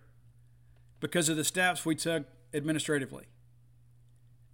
because 1.01 1.29
of 1.29 1.37
the 1.37 1.45
steps 1.45 1.85
we 1.85 1.95
took 1.95 2.25
administratively. 2.53 3.25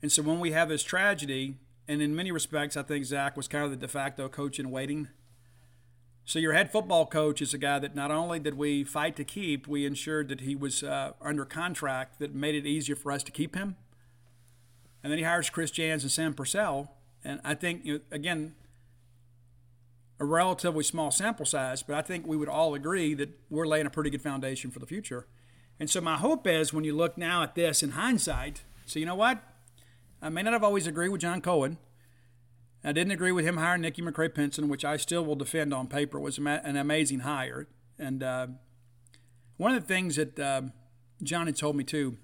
And 0.00 0.10
so 0.10 0.22
when 0.22 0.40
we 0.40 0.52
have 0.52 0.68
this 0.68 0.82
tragedy, 0.82 1.56
and 1.88 2.00
in 2.00 2.14
many 2.14 2.30
respects, 2.30 2.76
I 2.76 2.82
think 2.82 3.04
Zach 3.04 3.36
was 3.36 3.48
kind 3.48 3.64
of 3.64 3.70
the 3.70 3.76
de 3.76 3.88
facto 3.88 4.28
coach 4.28 4.58
in 4.58 4.70
waiting. 4.70 5.08
So 6.24 6.38
your 6.38 6.52
head 6.52 6.70
football 6.70 7.06
coach 7.06 7.42
is 7.42 7.52
a 7.52 7.58
guy 7.58 7.78
that 7.80 7.94
not 7.94 8.10
only 8.10 8.38
did 8.38 8.54
we 8.54 8.84
fight 8.84 9.16
to 9.16 9.24
keep, 9.24 9.66
we 9.66 9.84
ensured 9.84 10.28
that 10.28 10.40
he 10.40 10.54
was 10.54 10.82
uh, 10.82 11.12
under 11.20 11.44
contract 11.44 12.20
that 12.20 12.34
made 12.34 12.54
it 12.54 12.66
easier 12.66 12.94
for 12.94 13.10
us 13.10 13.22
to 13.24 13.32
keep 13.32 13.56
him. 13.56 13.76
And 15.02 15.10
then 15.10 15.18
he 15.18 15.24
hires 15.24 15.50
Chris 15.50 15.70
Jans 15.70 16.02
and 16.02 16.12
Sam 16.12 16.34
Purcell. 16.34 16.92
And 17.24 17.40
I 17.44 17.54
think, 17.54 17.84
you 17.84 17.94
know, 17.94 18.00
again, 18.10 18.54
a 20.18 20.24
relatively 20.24 20.84
small 20.84 21.10
sample 21.10 21.44
size, 21.44 21.82
but 21.82 21.96
I 21.96 22.02
think 22.02 22.26
we 22.26 22.36
would 22.36 22.48
all 22.48 22.74
agree 22.74 23.14
that 23.14 23.30
we're 23.50 23.66
laying 23.66 23.86
a 23.86 23.90
pretty 23.90 24.10
good 24.10 24.22
foundation 24.22 24.70
for 24.70 24.78
the 24.78 24.86
future. 24.86 25.26
And 25.80 25.90
so 25.90 26.00
my 26.00 26.16
hope 26.16 26.46
is 26.46 26.72
when 26.72 26.84
you 26.84 26.94
look 26.94 27.18
now 27.18 27.42
at 27.42 27.56
this 27.56 27.82
in 27.82 27.92
hindsight, 27.92 28.62
so 28.86 29.00
you 29.00 29.06
know 29.06 29.16
what? 29.16 29.42
I 30.20 30.28
may 30.28 30.42
not 30.42 30.52
have 30.52 30.62
always 30.62 30.86
agreed 30.86 31.08
with 31.08 31.22
John 31.22 31.40
Cohen. 31.40 31.78
I 32.84 32.92
didn't 32.92 33.12
agree 33.12 33.32
with 33.32 33.44
him 33.44 33.56
hiring 33.56 33.82
Nikki 33.82 34.02
McCray 34.02 34.32
Penson, 34.32 34.68
which 34.68 34.84
I 34.84 34.96
still 34.96 35.24
will 35.24 35.34
defend 35.34 35.74
on 35.74 35.88
paper 35.88 36.20
was 36.20 36.38
an 36.38 36.76
amazing 36.76 37.20
hire. 37.20 37.66
And 37.98 38.22
uh, 38.22 38.46
one 39.56 39.74
of 39.74 39.80
the 39.80 39.86
things 39.86 40.16
that 40.16 40.38
uh, 40.38 40.62
John 41.22 41.46
had 41.46 41.56
told 41.56 41.76
me 41.76 41.84
too, 41.84 42.16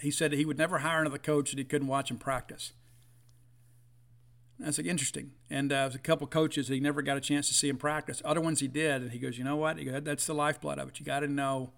he 0.00 0.10
said 0.10 0.32
he 0.32 0.44
would 0.44 0.58
never 0.58 0.78
hire 0.78 1.00
another 1.00 1.18
coach 1.18 1.50
that 1.50 1.58
he 1.58 1.64
couldn't 1.64 1.88
watch 1.88 2.10
him 2.10 2.18
practice. 2.18 2.72
That's 4.58 4.78
like, 4.78 4.86
interesting. 4.86 5.32
And 5.50 5.72
uh, 5.72 5.82
there's 5.82 5.94
a 5.94 5.98
couple 5.98 6.26
coaches 6.26 6.68
he 6.68 6.80
never 6.80 7.02
got 7.02 7.16
a 7.16 7.20
chance 7.20 7.48
to 7.48 7.54
see 7.54 7.68
him 7.68 7.76
practice. 7.76 8.22
Other 8.24 8.40
ones 8.40 8.60
he 8.60 8.68
did, 8.68 9.02
and 9.02 9.10
he 9.10 9.18
goes, 9.18 9.36
you 9.36 9.44
know 9.44 9.56
what? 9.56 9.76
Goes, 9.84 10.02
that's 10.02 10.26
the 10.26 10.34
lifeblood 10.34 10.78
of 10.78 10.88
it. 10.88 11.00
You 11.00 11.06
got 11.06 11.20
to 11.20 11.28
know 11.28 11.72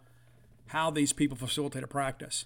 how 0.66 0.90
these 0.90 1.12
people 1.12 1.36
facilitate 1.36 1.82
a 1.82 1.86
practice. 1.88 2.44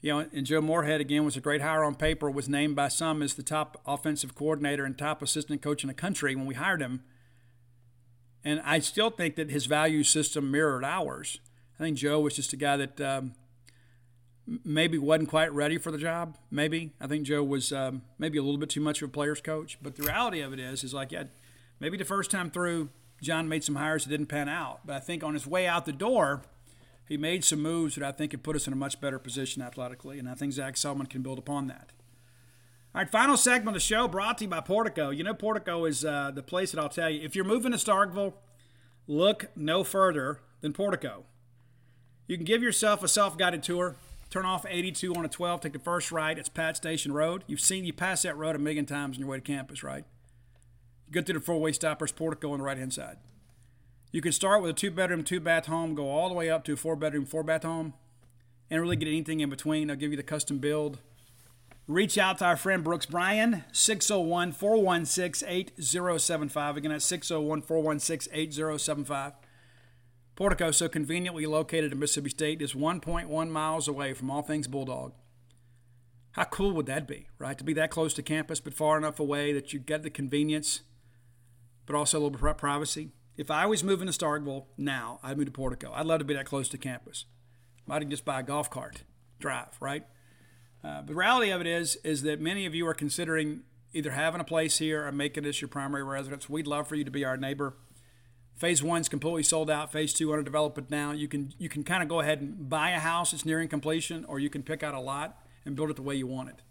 You 0.00 0.12
know, 0.12 0.26
and 0.32 0.44
Joe 0.44 0.60
Moorhead 0.60 1.00
again 1.00 1.24
was 1.24 1.36
a 1.36 1.40
great 1.40 1.60
hire 1.60 1.84
on 1.84 1.94
paper. 1.94 2.28
Was 2.28 2.48
named 2.48 2.74
by 2.74 2.88
some 2.88 3.22
as 3.22 3.34
the 3.34 3.44
top 3.44 3.80
offensive 3.86 4.34
coordinator 4.34 4.84
and 4.84 4.98
top 4.98 5.22
assistant 5.22 5.62
coach 5.62 5.84
in 5.84 5.88
the 5.88 5.94
country 5.94 6.34
when 6.34 6.46
we 6.46 6.54
hired 6.54 6.82
him. 6.82 7.02
And 8.44 8.60
I 8.64 8.80
still 8.80 9.10
think 9.10 9.36
that 9.36 9.50
his 9.50 9.66
value 9.66 10.02
system 10.02 10.50
mirrored 10.50 10.84
ours. 10.84 11.38
I 11.78 11.84
think 11.84 11.96
Joe 11.96 12.18
was 12.18 12.34
just 12.34 12.52
a 12.52 12.56
guy 12.56 12.76
that 12.76 13.00
um, 13.00 13.34
maybe 14.46 14.98
wasn't 14.98 15.28
quite 15.28 15.52
ready 15.52 15.78
for 15.78 15.90
the 15.90 15.98
job. 15.98 16.36
Maybe 16.50 16.92
I 17.00 17.06
think 17.06 17.26
Joe 17.26 17.42
was 17.42 17.72
um, 17.72 18.02
maybe 18.18 18.38
a 18.38 18.42
little 18.42 18.58
bit 18.58 18.70
too 18.70 18.80
much 18.80 19.02
of 19.02 19.08
a 19.08 19.12
player's 19.12 19.40
coach. 19.40 19.78
But 19.82 19.96
the 19.96 20.04
reality 20.04 20.40
of 20.40 20.52
it 20.52 20.58
is, 20.58 20.84
is 20.84 20.94
like 20.94 21.12
yeah, 21.12 21.24
maybe 21.80 21.96
the 21.96 22.04
first 22.04 22.30
time 22.30 22.50
through, 22.50 22.90
John 23.20 23.48
made 23.48 23.62
some 23.64 23.76
hires 23.76 24.04
that 24.04 24.10
didn't 24.10 24.26
pan 24.26 24.48
out. 24.48 24.80
But 24.84 24.96
I 24.96 25.00
think 25.00 25.22
on 25.22 25.34
his 25.34 25.46
way 25.46 25.66
out 25.66 25.86
the 25.86 25.92
door, 25.92 26.42
he 27.08 27.16
made 27.16 27.44
some 27.44 27.62
moves 27.62 27.94
that 27.94 28.04
I 28.04 28.12
think 28.12 28.32
could 28.32 28.42
put 28.42 28.56
us 28.56 28.66
in 28.66 28.72
a 28.72 28.76
much 28.76 29.00
better 29.00 29.18
position 29.18 29.62
athletically, 29.62 30.18
and 30.18 30.28
I 30.28 30.34
think 30.34 30.52
Zac 30.52 30.74
Selmon 30.74 31.08
can 31.08 31.22
build 31.22 31.38
upon 31.38 31.66
that. 31.68 31.92
All 32.94 33.00
right, 33.00 33.10
final 33.10 33.36
segment 33.36 33.68
of 33.68 33.74
the 33.74 33.86
show 33.86 34.06
brought 34.06 34.38
to 34.38 34.44
you 34.44 34.50
by 34.50 34.60
Portico. 34.60 35.10
You 35.10 35.24
know, 35.24 35.34
Portico 35.34 35.84
is 35.86 36.04
uh, 36.04 36.30
the 36.34 36.42
place 36.42 36.72
that 36.72 36.80
I'll 36.80 36.88
tell 36.88 37.08
you 37.08 37.22
if 37.22 37.34
you're 37.34 37.44
moving 37.44 37.72
to 37.72 37.78
Starkville, 37.78 38.34
look 39.06 39.46
no 39.56 39.82
further 39.82 40.40
than 40.60 40.72
Portico. 40.72 41.24
You 42.26 42.36
can 42.36 42.44
give 42.44 42.62
yourself 42.62 43.02
a 43.02 43.08
self 43.08 43.38
guided 43.38 43.62
tour 43.62 43.96
turn 44.32 44.46
off 44.46 44.64
82 44.66 45.14
on 45.14 45.26
a 45.26 45.28
12, 45.28 45.60
take 45.60 45.72
the 45.74 45.78
first 45.78 46.10
right. 46.10 46.38
It's 46.38 46.48
Pat 46.48 46.74
Station 46.78 47.12
Road. 47.12 47.44
You've 47.46 47.60
seen 47.60 47.84
you 47.84 47.92
pass 47.92 48.22
that 48.22 48.36
road 48.36 48.56
a 48.56 48.58
million 48.58 48.86
times 48.86 49.16
on 49.16 49.20
your 49.20 49.28
way 49.28 49.36
to 49.36 49.42
campus, 49.42 49.82
right? 49.82 50.04
You 51.06 51.12
go 51.12 51.22
through 51.22 51.38
the 51.38 51.44
four-way 51.44 51.72
stoppers, 51.72 52.12
portico 52.12 52.52
on 52.52 52.58
the 52.58 52.64
right-hand 52.64 52.94
side. 52.94 53.18
You 54.10 54.22
can 54.22 54.32
start 54.32 54.62
with 54.62 54.70
a 54.70 54.74
two-bedroom, 54.74 55.22
two-bath 55.22 55.66
home, 55.66 55.94
go 55.94 56.08
all 56.08 56.30
the 56.30 56.34
way 56.34 56.48
up 56.48 56.64
to 56.64 56.72
a 56.72 56.76
four-bedroom, 56.76 57.26
four-bath 57.26 57.62
home, 57.62 57.92
and 58.70 58.80
really 58.80 58.96
get 58.96 59.08
anything 59.08 59.40
in 59.40 59.50
between. 59.50 59.88
They'll 59.88 59.96
give 59.96 60.12
you 60.12 60.16
the 60.16 60.22
custom 60.22 60.58
build. 60.58 60.98
Reach 61.86 62.16
out 62.16 62.38
to 62.38 62.46
our 62.46 62.56
friend 62.56 62.82
Brooks 62.82 63.04
Bryan, 63.04 63.64
601 63.72 64.52
416 64.52 65.46
8075. 65.46 66.76
Again, 66.78 66.90
that's 66.90 67.04
601 67.04 67.60
416 67.60 68.32
8075. 68.32 69.32
Portico, 70.34 70.70
so 70.70 70.88
conveniently 70.88 71.44
located 71.46 71.92
in 71.92 71.98
Mississippi 71.98 72.30
State, 72.30 72.62
is 72.62 72.72
1.1 72.72 73.50
miles 73.50 73.86
away 73.86 74.14
from 74.14 74.30
all 74.30 74.42
things 74.42 74.66
Bulldog. 74.66 75.12
How 76.32 76.44
cool 76.44 76.72
would 76.72 76.86
that 76.86 77.06
be, 77.06 77.28
right? 77.38 77.58
To 77.58 77.64
be 77.64 77.74
that 77.74 77.90
close 77.90 78.14
to 78.14 78.22
campus, 78.22 78.58
but 78.58 78.72
far 78.72 78.96
enough 78.96 79.20
away 79.20 79.52
that 79.52 79.72
you 79.72 79.78
get 79.78 80.02
the 80.02 80.10
convenience, 80.10 80.80
but 81.84 81.94
also 81.94 82.16
a 82.16 82.20
little 82.20 82.30
bit 82.30 82.42
of 82.42 82.56
privacy. 82.56 83.10
If 83.36 83.50
I 83.50 83.66
was 83.66 83.84
moving 83.84 84.06
to 84.06 84.12
Starkville 84.12 84.64
now, 84.78 85.20
I'd 85.22 85.36
move 85.36 85.46
to 85.46 85.52
Portico. 85.52 85.92
I'd 85.94 86.06
love 86.06 86.20
to 86.20 86.24
be 86.24 86.34
that 86.34 86.46
close 86.46 86.68
to 86.70 86.78
campus. 86.78 87.26
Might 87.86 88.08
just 88.08 88.24
buy 88.24 88.40
a 88.40 88.42
golf 88.42 88.70
cart, 88.70 89.02
drive, 89.38 89.76
right? 89.80 90.04
Uh, 90.82 91.02
the 91.02 91.14
reality 91.14 91.50
of 91.50 91.60
it 91.60 91.66
is, 91.66 91.96
is 92.04 92.22
that 92.22 92.40
many 92.40 92.64
of 92.64 92.74
you 92.74 92.86
are 92.86 92.94
considering 92.94 93.60
either 93.92 94.12
having 94.12 94.40
a 94.40 94.44
place 94.44 94.78
here 94.78 95.06
or 95.06 95.12
making 95.12 95.44
this 95.44 95.60
your 95.60 95.68
primary 95.68 96.02
residence. 96.02 96.48
We'd 96.48 96.66
love 96.66 96.88
for 96.88 96.94
you 96.94 97.04
to 97.04 97.10
be 97.10 97.24
our 97.24 97.36
neighbor. 97.36 97.74
Phase 98.62 98.80
one's 98.80 99.08
completely 99.08 99.42
sold 99.42 99.68
out. 99.68 99.90
Phase 99.90 100.14
two 100.14 100.30
under 100.30 100.44
development 100.44 100.88
now. 100.88 101.10
You 101.10 101.26
can 101.26 101.52
you 101.58 101.68
can 101.68 101.82
kind 101.82 102.00
of 102.00 102.08
go 102.08 102.20
ahead 102.20 102.40
and 102.40 102.68
buy 102.68 102.90
a 102.90 103.00
house 103.00 103.32
that's 103.32 103.44
nearing 103.44 103.66
completion, 103.66 104.24
or 104.26 104.38
you 104.38 104.48
can 104.48 104.62
pick 104.62 104.84
out 104.84 104.94
a 104.94 105.00
lot 105.00 105.42
and 105.64 105.74
build 105.74 105.90
it 105.90 105.96
the 105.96 106.02
way 106.02 106.14
you 106.14 106.28
want 106.28 106.50
it. 106.50 106.62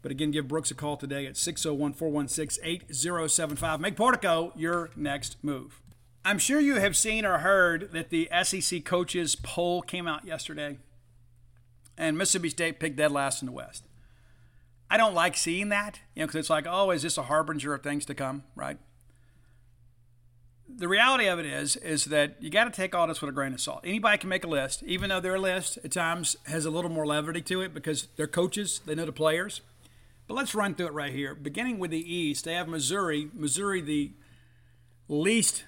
But 0.00 0.10
again, 0.10 0.30
give 0.30 0.48
Brooks 0.48 0.70
a 0.70 0.74
call 0.74 0.96
today 0.96 1.26
at 1.26 1.36
601 1.36 1.92
416 1.92 2.64
8075. 2.64 3.78
Make 3.78 3.94
Portico 3.94 4.54
your 4.56 4.88
next 4.96 5.36
move. 5.42 5.82
I'm 6.24 6.38
sure 6.38 6.60
you 6.60 6.76
have 6.76 6.96
seen 6.96 7.26
or 7.26 7.40
heard 7.40 7.92
that 7.92 8.08
the 8.08 8.30
SEC 8.42 8.86
coaches 8.86 9.36
poll 9.36 9.82
came 9.82 10.08
out 10.08 10.24
yesterday, 10.24 10.78
and 11.98 12.16
Mississippi 12.16 12.48
State 12.48 12.80
picked 12.80 12.96
dead 12.96 13.12
last 13.12 13.42
in 13.42 13.46
the 13.46 13.52
West. 13.52 13.86
I 14.90 14.96
don't 14.96 15.12
like 15.12 15.36
seeing 15.36 15.68
that, 15.68 16.00
you 16.14 16.22
know, 16.22 16.26
because 16.26 16.38
it's 16.38 16.48
like, 16.48 16.64
oh, 16.66 16.90
is 16.90 17.02
this 17.02 17.18
a 17.18 17.24
harbinger 17.24 17.74
of 17.74 17.82
things 17.82 18.06
to 18.06 18.14
come, 18.14 18.44
right? 18.56 18.78
The 20.68 20.86
reality 20.86 21.26
of 21.26 21.38
it 21.38 21.46
is 21.46 21.76
is 21.76 22.04
that 22.06 22.36
you 22.40 22.50
got 22.50 22.64
to 22.64 22.70
take 22.70 22.94
all 22.94 23.06
this 23.06 23.20
with 23.20 23.30
a 23.30 23.32
grain 23.32 23.52
of 23.52 23.60
salt. 23.60 23.80
Anybody 23.84 24.18
can 24.18 24.28
make 24.28 24.44
a 24.44 24.48
list, 24.48 24.82
even 24.84 25.08
though 25.08 25.20
their 25.20 25.38
list 25.38 25.78
at 25.82 25.92
times 25.92 26.36
has 26.46 26.64
a 26.66 26.70
little 26.70 26.90
more 26.90 27.06
levity 27.06 27.40
to 27.42 27.62
it 27.62 27.74
because 27.74 28.08
they're 28.16 28.26
coaches, 28.26 28.80
they 28.86 28.94
know 28.94 29.06
the 29.06 29.12
players. 29.12 29.62
But 30.26 30.34
let's 30.34 30.54
run 30.54 30.74
through 30.74 30.88
it 30.88 30.92
right 30.92 31.12
here. 31.12 31.34
Beginning 31.34 31.78
with 31.78 31.90
the 31.90 32.14
East, 32.14 32.44
they 32.44 32.52
have 32.52 32.68
Missouri. 32.68 33.30
Missouri, 33.32 33.80
the 33.80 34.12
least 35.08 35.64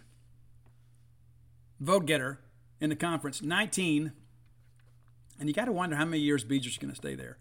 vote 1.81 2.05
getter 2.05 2.41
in 2.79 2.91
the 2.91 2.97
conference, 2.97 3.41
19. 3.41 4.13
And 5.39 5.49
you 5.49 5.55
got 5.55 5.65
to 5.65 5.73
wonder 5.73 5.97
how 5.97 6.05
many 6.05 6.21
years 6.21 6.45
Bieser's 6.45 6.77
going 6.77 6.91
to 6.91 6.97
stay 6.97 7.15
there. 7.15 7.39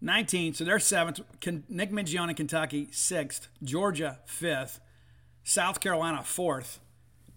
19, 0.00 0.54
so 0.54 0.64
they're 0.64 0.78
seventh. 0.78 1.20
Nick 1.68 1.92
Mingione, 1.92 2.34
Kentucky, 2.34 2.88
sixth. 2.90 3.48
Georgia, 3.62 4.20
fifth. 4.24 4.80
South 5.44 5.80
Carolina, 5.80 6.22
fourth. 6.24 6.80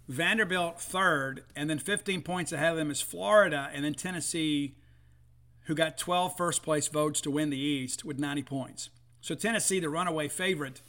Vanderbilt 0.09 0.81
third, 0.81 1.43
and 1.55 1.69
then 1.69 1.77
15 1.77 2.23
points 2.23 2.51
ahead 2.51 2.71
of 2.71 2.77
them 2.77 2.89
is 2.89 2.99
Florida, 2.99 3.69
and 3.71 3.85
then 3.85 3.93
Tennessee, 3.93 4.75
who 5.65 5.75
got 5.75 5.99
12 5.99 6.35
first 6.35 6.63
place 6.63 6.87
votes 6.87 7.21
to 7.21 7.29
win 7.29 7.51
the 7.51 7.59
East 7.59 8.03
with 8.03 8.17
90 8.17 8.41
points. 8.41 8.89
So 9.21 9.35
Tennessee, 9.35 9.79
the 9.79 9.87
runaway 9.87 10.27
favorite. 10.27 10.81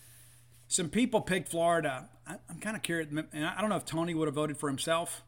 Some 0.68 0.88
people 0.88 1.20
picked 1.20 1.50
Florida. 1.50 2.08
I, 2.26 2.36
am 2.48 2.60
kind 2.60 2.74
of 2.74 2.82
curious, 2.82 3.08
and 3.10 3.44
I 3.44 3.60
don't 3.60 3.68
know 3.68 3.76
if 3.76 3.84
Tony 3.84 4.14
would 4.14 4.26
have 4.26 4.34
voted 4.34 4.56
for 4.56 4.70
himself. 4.70 5.22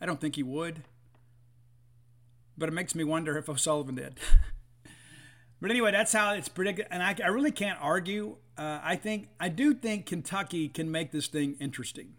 I 0.00 0.06
don't 0.06 0.20
think 0.20 0.34
he 0.34 0.42
would. 0.42 0.82
But 2.56 2.68
it 2.68 2.72
makes 2.72 2.96
me 2.96 3.04
wonder 3.04 3.38
if 3.38 3.48
O'Sullivan 3.48 3.94
did. 3.94 4.18
but 5.60 5.70
anyway, 5.70 5.92
that's 5.92 6.12
how 6.12 6.34
it's 6.34 6.48
predicted, 6.48 6.88
and 6.90 7.04
I, 7.04 7.14
I 7.22 7.28
really 7.28 7.52
can't 7.52 7.78
argue. 7.80 8.38
Uh, 8.56 8.80
I 8.82 8.96
think 8.96 9.28
I 9.38 9.48
do 9.48 9.74
think 9.74 10.06
Kentucky 10.06 10.68
can 10.68 10.90
make 10.90 11.12
this 11.12 11.28
thing 11.28 11.54
interesting. 11.60 12.14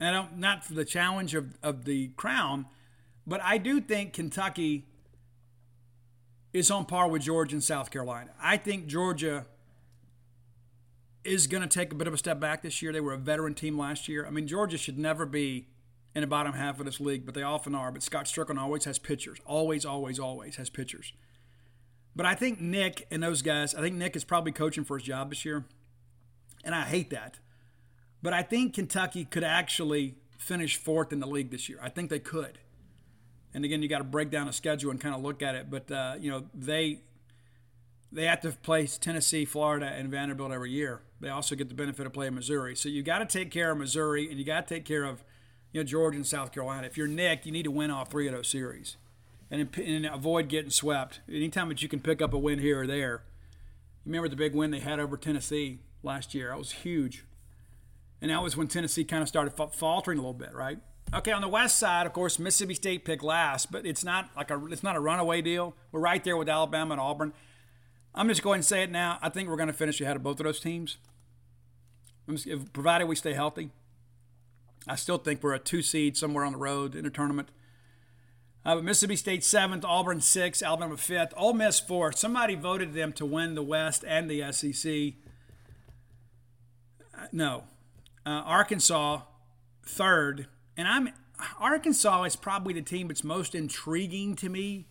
And 0.00 0.08
I 0.08 0.12
don't 0.12 0.38
not 0.38 0.64
for 0.64 0.74
the 0.74 0.84
challenge 0.84 1.34
of, 1.34 1.58
of 1.62 1.84
the 1.84 2.08
crown, 2.16 2.66
but 3.26 3.42
I 3.42 3.58
do 3.58 3.80
think 3.80 4.12
Kentucky 4.12 4.86
is 6.52 6.70
on 6.70 6.86
par 6.86 7.08
with 7.08 7.22
Georgia 7.22 7.56
and 7.56 7.64
South 7.64 7.90
Carolina. 7.90 8.30
I 8.40 8.56
think 8.56 8.86
Georgia 8.86 9.46
is 11.24 11.46
going 11.46 11.62
to 11.62 11.68
take 11.68 11.92
a 11.92 11.94
bit 11.94 12.06
of 12.06 12.14
a 12.14 12.18
step 12.18 12.40
back 12.40 12.62
this 12.62 12.80
year. 12.80 12.92
They 12.92 13.00
were 13.00 13.12
a 13.12 13.18
veteran 13.18 13.54
team 13.54 13.78
last 13.78 14.08
year. 14.08 14.26
I 14.26 14.30
mean, 14.30 14.46
Georgia 14.46 14.78
should 14.78 14.98
never 14.98 15.26
be 15.26 15.68
in 16.14 16.22
the 16.22 16.26
bottom 16.26 16.54
half 16.54 16.80
of 16.80 16.86
this 16.86 17.00
league, 17.00 17.26
but 17.26 17.34
they 17.34 17.42
often 17.42 17.74
are. 17.74 17.92
But 17.92 18.02
Scott 18.02 18.24
Stricklin 18.24 18.58
always 18.58 18.84
has 18.84 18.98
pitchers. 18.98 19.38
Always, 19.44 19.84
always, 19.84 20.18
always 20.18 20.56
has 20.56 20.70
pitchers. 20.70 21.12
But 22.16 22.26
I 22.26 22.34
think 22.34 22.60
Nick 22.60 23.06
and 23.10 23.22
those 23.22 23.42
guys, 23.42 23.74
I 23.74 23.80
think 23.80 23.94
Nick 23.94 24.16
is 24.16 24.24
probably 24.24 24.52
coaching 24.52 24.84
for 24.84 24.98
his 24.98 25.06
job 25.06 25.30
this 25.30 25.44
year. 25.44 25.66
And 26.64 26.74
I 26.74 26.82
hate 26.84 27.10
that. 27.10 27.38
But 28.22 28.32
I 28.32 28.42
think 28.42 28.74
Kentucky 28.74 29.24
could 29.24 29.44
actually 29.44 30.16
finish 30.38 30.76
fourth 30.76 31.12
in 31.12 31.20
the 31.20 31.26
league 31.26 31.50
this 31.50 31.68
year. 31.68 31.78
I 31.82 31.88
think 31.88 32.10
they 32.10 32.18
could. 32.18 32.58
And 33.54 33.64
again, 33.64 33.82
you 33.82 33.88
got 33.88 33.98
to 33.98 34.04
break 34.04 34.30
down 34.30 34.48
a 34.48 34.52
schedule 34.52 34.90
and 34.90 35.00
kind 35.00 35.14
of 35.14 35.22
look 35.22 35.42
at 35.42 35.54
it. 35.54 35.70
But 35.70 35.90
uh, 35.90 36.14
you 36.18 36.30
know, 36.30 36.46
they 36.54 37.00
they 38.10 38.24
have 38.24 38.40
to 38.40 38.50
play 38.50 38.86
Tennessee, 38.86 39.44
Florida, 39.44 39.86
and 39.86 40.10
Vanderbilt 40.10 40.52
every 40.52 40.70
year. 40.70 41.02
They 41.20 41.28
also 41.28 41.54
get 41.54 41.68
the 41.68 41.74
benefit 41.74 42.06
of 42.06 42.12
playing 42.12 42.34
Missouri. 42.34 42.76
So 42.76 42.88
you 42.88 43.02
got 43.02 43.18
to 43.18 43.26
take 43.26 43.50
care 43.50 43.72
of 43.72 43.78
Missouri, 43.78 44.28
and 44.28 44.38
you 44.38 44.44
got 44.44 44.66
to 44.66 44.74
take 44.74 44.84
care 44.84 45.04
of 45.04 45.24
you 45.72 45.80
know 45.80 45.84
Georgia 45.84 46.16
and 46.16 46.26
South 46.26 46.52
Carolina. 46.52 46.86
If 46.86 46.96
you're 46.96 47.08
Nick, 47.08 47.46
you 47.46 47.52
need 47.52 47.64
to 47.64 47.70
win 47.70 47.90
all 47.90 48.04
three 48.04 48.28
of 48.28 48.34
those 48.34 48.48
series, 48.48 48.96
and, 49.50 49.68
and 49.78 50.06
avoid 50.06 50.48
getting 50.48 50.70
swept. 50.70 51.20
Anytime 51.28 51.68
that 51.68 51.82
you 51.82 51.88
can 51.88 52.00
pick 52.00 52.22
up 52.22 52.32
a 52.32 52.38
win 52.38 52.58
here 52.58 52.82
or 52.82 52.86
there. 52.86 53.22
You 54.04 54.12
remember 54.12 54.28
the 54.28 54.36
big 54.36 54.54
win 54.54 54.70
they 54.70 54.80
had 54.80 55.00
over 55.00 55.18
Tennessee 55.18 55.80
last 56.02 56.34
year? 56.34 56.48
That 56.48 56.58
was 56.58 56.72
huge. 56.72 57.24
And 58.20 58.30
that 58.30 58.42
was 58.42 58.56
when 58.56 58.68
Tennessee 58.68 59.04
kind 59.04 59.22
of 59.22 59.28
started 59.28 59.52
faltering 59.72 60.18
a 60.18 60.20
little 60.20 60.34
bit, 60.34 60.52
right? 60.52 60.78
Okay, 61.14 61.32
on 61.32 61.40
the 61.40 61.48
west 61.48 61.78
side, 61.78 62.06
of 62.06 62.12
course, 62.12 62.38
Mississippi 62.38 62.74
State 62.74 63.04
picked 63.04 63.22
last, 63.22 63.72
but 63.72 63.86
it's 63.86 64.04
not 64.04 64.30
like 64.36 64.50
a 64.50 64.62
it's 64.66 64.82
not 64.82 64.94
a 64.94 65.00
runaway 65.00 65.40
deal. 65.40 65.74
We're 65.90 66.00
right 66.00 66.22
there 66.22 66.36
with 66.36 66.48
Alabama 66.48 66.92
and 66.92 67.00
Auburn. 67.00 67.32
I'm 68.14 68.28
just 68.28 68.42
going 68.42 68.60
to 68.60 68.66
say 68.66 68.82
it 68.82 68.90
now. 68.90 69.18
I 69.22 69.28
think 69.30 69.48
we're 69.48 69.56
going 69.56 69.68
to 69.68 69.72
finish 69.72 70.00
ahead 70.00 70.16
of 70.16 70.22
both 70.22 70.40
of 70.40 70.44
those 70.44 70.60
teams, 70.60 70.98
if, 72.28 72.72
provided 72.72 73.06
we 73.06 73.14
stay 73.14 73.32
healthy. 73.32 73.70
I 74.86 74.96
still 74.96 75.18
think 75.18 75.42
we're 75.42 75.54
a 75.54 75.58
two 75.58 75.82
seed 75.82 76.16
somewhere 76.16 76.44
on 76.44 76.52
the 76.52 76.58
road 76.58 76.94
in 76.94 77.06
a 77.06 77.10
tournament. 77.10 77.48
Uh, 78.66 78.74
but 78.74 78.84
Mississippi 78.84 79.16
State 79.16 79.44
seventh, 79.44 79.84
Auburn 79.86 80.20
sixth, 80.20 80.62
Alabama 80.62 80.98
fifth, 80.98 81.32
Ole 81.38 81.54
Miss 81.54 81.80
fourth. 81.80 82.18
Somebody 82.18 82.54
voted 82.54 82.92
them 82.92 83.14
to 83.14 83.24
win 83.24 83.54
the 83.54 83.62
West 83.62 84.04
and 84.06 84.30
the 84.30 84.52
SEC. 84.52 85.14
Uh, 87.16 87.26
no, 87.32 87.64
uh, 88.26 88.42
Arkansas 88.44 89.22
third, 89.84 90.46
and 90.76 90.86
I'm 90.86 91.10
Arkansas 91.60 92.24
is 92.24 92.36
probably 92.36 92.74
the 92.74 92.82
team 92.82 93.08
that's 93.08 93.24
most 93.24 93.54
intriguing 93.54 94.34
to 94.36 94.48
me 94.48 94.86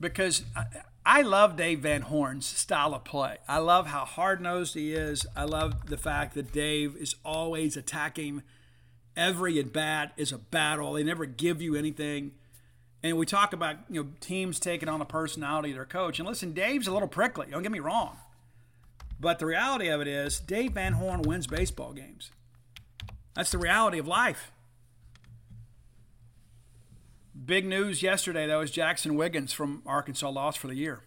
because 0.00 0.44
I, 0.54 0.64
I 1.04 1.22
love 1.22 1.56
Dave 1.56 1.80
Van 1.80 2.02
Horn's 2.02 2.46
style 2.46 2.94
of 2.94 3.04
play. 3.04 3.38
I 3.48 3.58
love 3.58 3.88
how 3.88 4.04
hard 4.04 4.40
nosed 4.40 4.74
he 4.74 4.94
is. 4.94 5.26
I 5.34 5.44
love 5.44 5.86
the 5.86 5.96
fact 5.96 6.34
that 6.34 6.52
Dave 6.52 6.96
is 6.96 7.16
always 7.24 7.76
attacking. 7.76 8.42
Every 9.16 9.58
at 9.58 9.72
bat 9.72 10.12
is 10.16 10.30
a 10.30 10.38
battle. 10.38 10.92
They 10.92 11.02
never 11.02 11.26
give 11.26 11.60
you 11.60 11.74
anything. 11.74 12.32
And 13.02 13.18
we 13.18 13.26
talk 13.26 13.52
about 13.52 13.76
you 13.90 14.04
know 14.04 14.10
teams 14.20 14.60
taking 14.60 14.88
on 14.88 15.00
the 15.00 15.04
personality 15.04 15.70
of 15.70 15.76
their 15.76 15.84
coach. 15.84 16.20
And 16.20 16.28
listen, 16.28 16.52
Dave's 16.52 16.86
a 16.86 16.92
little 16.92 17.08
prickly. 17.08 17.48
Don't 17.50 17.62
get 17.62 17.72
me 17.72 17.80
wrong. 17.80 18.16
But 19.22 19.38
the 19.38 19.46
reality 19.46 19.86
of 19.86 20.00
it 20.00 20.08
is, 20.08 20.40
Dave 20.40 20.72
Van 20.72 20.94
Horn 20.94 21.22
wins 21.22 21.46
baseball 21.46 21.92
games. 21.92 22.32
That's 23.34 23.52
the 23.52 23.58
reality 23.58 23.98
of 23.98 24.08
life. 24.08 24.50
Big 27.44 27.64
news 27.64 28.02
yesterday, 28.02 28.48
though, 28.48 28.62
is 28.62 28.72
Jaxon 28.72 29.14
Wiggins 29.14 29.52
from 29.52 29.82
Arkansas 29.86 30.28
lost 30.28 30.58
for 30.58 30.66
the 30.66 30.74
year. 30.74 31.04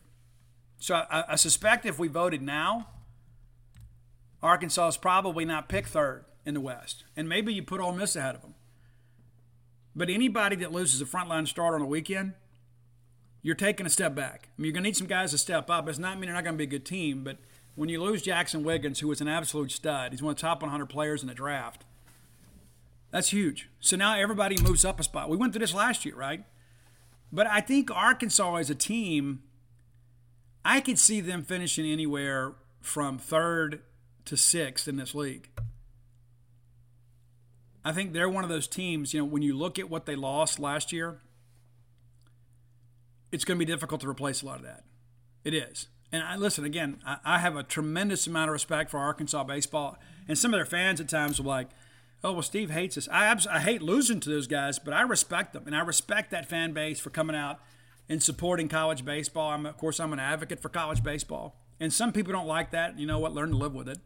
So 0.79 0.95
I, 0.95 1.25
I 1.27 1.35
suspect 1.35 1.85
if 1.85 1.99
we 1.99 2.07
voted 2.07 2.41
now, 2.41 2.87
Arkansas 4.41 4.87
is 4.87 4.97
probably 4.97 5.43
not 5.43 5.67
picked 5.67 5.89
third 5.89 6.23
in 6.45 6.53
the 6.53 6.61
West. 6.61 7.03
And 7.17 7.27
maybe 7.27 7.53
you 7.53 7.63
put 7.63 7.81
Ole 7.81 7.91
Miss 7.91 8.15
ahead 8.15 8.35
of 8.35 8.41
them. 8.43 8.55
But 9.93 10.09
anybody 10.09 10.55
that 10.57 10.71
loses 10.71 11.01
a 11.01 11.05
frontline 11.05 11.49
starter 11.49 11.75
on 11.75 11.81
the 11.81 11.87
weekend, 11.87 12.31
you're 13.41 13.55
taking 13.55 13.85
a 13.85 13.89
step 13.89 14.15
back. 14.15 14.47
I 14.47 14.61
mean, 14.61 14.67
you're 14.67 14.73
going 14.73 14.83
to 14.83 14.87
need 14.87 14.97
some 14.97 15.07
guys 15.07 15.31
to 15.31 15.37
step 15.37 15.69
up. 15.69 15.89
It's 15.89 15.99
not 15.99 16.17
mean 16.17 16.27
they're 16.27 16.33
not 16.33 16.45
going 16.45 16.55
to 16.55 16.57
be 16.57 16.63
a 16.63 16.67
good 16.67 16.85
team, 16.85 17.25
but 17.25 17.39
when 17.75 17.89
you 17.89 18.01
lose 18.01 18.23
Jaxon 18.23 18.63
Wiggins, 18.63 18.99
who 18.99 19.07
was 19.07 19.21
an 19.21 19.27
absolute 19.27 19.71
stud, 19.71 20.11
he's 20.11 20.23
one 20.23 20.31
of 20.31 20.37
the 20.37 20.41
top 20.41 20.61
100 20.61 20.87
players 20.87 21.21
in 21.21 21.27
the 21.27 21.33
draft– 21.33 21.83
that's 23.15 23.29
huge. 23.29 23.69
So 23.79 23.95
now 23.95 24.17
everybody 24.17 24.61
moves 24.61 24.83
up 24.83 24.99
a 24.99 25.03
spot. 25.03 25.29
We 25.29 25.37
went 25.37 25.53
through 25.53 25.61
this 25.61 25.73
last 25.73 26.03
year, 26.03 26.15
right? 26.15 26.43
But 27.31 27.47
I 27.47 27.61
think 27.61 27.89
Arkansas 27.89 28.55
as 28.55 28.69
a 28.69 28.75
team, 28.75 29.41
I 30.65 30.81
could 30.81 30.99
see 30.99 31.21
them 31.21 31.41
finishing 31.41 31.85
anywhere 31.85 32.55
from 32.81 33.17
third 33.17 33.83
to 34.25 34.35
sixth 34.35 34.89
in 34.89 34.97
this 34.97 35.15
league. 35.15 35.49
I 37.85 37.93
think 37.93 38.11
they're 38.11 38.27
one 38.27 38.43
of 38.43 38.49
those 38.49 38.67
teams, 38.67 39.13
you 39.13 39.21
know, 39.21 39.25
when 39.25 39.41
you 39.41 39.55
look 39.55 39.79
at 39.79 39.89
what 39.89 40.05
they 40.05 40.17
lost 40.17 40.59
last 40.59 40.91
year, 40.91 41.21
it's 43.31 43.45
going 43.45 43.57
to 43.57 43.65
be 43.65 43.71
difficult 43.71 44.01
to 44.01 44.09
replace 44.09 44.41
a 44.41 44.45
lot 44.45 44.57
of 44.57 44.65
that. 44.65 44.83
It 45.45 45.53
is. 45.53 45.87
And 46.15 46.23
I 46.23 46.37
listen 46.37 46.63
again, 46.63 47.01
I, 47.05 47.17
I 47.25 47.39
have 47.39 47.57
a 47.57 47.63
tremendous 47.63 48.25
amount 48.25 48.49
of 48.49 48.53
respect 48.53 48.89
for 48.89 48.99
Arkansas 48.99 49.43
baseball. 49.43 49.97
And 50.29 50.37
some 50.37 50.53
of 50.53 50.57
their 50.57 50.65
fans 50.65 51.01
at 51.01 51.09
times 51.09 51.41
are 51.41 51.43
like, 51.43 51.67
oh 52.23 52.31
well 52.31 52.41
steve 52.41 52.71
hates 52.71 52.97
us. 52.97 53.09
I, 53.11 53.37
I 53.51 53.59
hate 53.59 53.81
losing 53.81 54.21
to 54.21 54.29
those 54.29 54.47
guys 54.47 54.79
but 54.79 54.93
i 54.93 55.01
respect 55.01 55.51
them. 55.53 55.63
And 55.65 55.75
i 55.75 55.81
respect 55.81 56.31
that 56.31 56.47
fan 56.47 56.71
base 56.71 56.99
for 56.99 57.09
coming 57.09 57.35
out 57.35 57.59
and 58.07 58.23
supporting 58.23 58.69
college 58.69 59.03
baseball. 59.03 59.51
I'm 59.51 59.65
of 59.65 59.77
course 59.77 59.99
i'm 59.99 60.13
an 60.13 60.19
advocate 60.19 60.61
for 60.61 60.69
college 60.69 61.03
baseball. 61.03 61.59
And 61.79 61.91
some 61.91 62.13
people 62.13 62.31
don't 62.31 62.47
like 62.47 62.71
that 62.71 62.97
you 62.97 63.05
know 63.05 63.19
what 63.19 63.33
learn 63.33 63.49
to 63.49 63.57
live 63.57 63.75
with 63.75 63.89
it. 63.89 63.99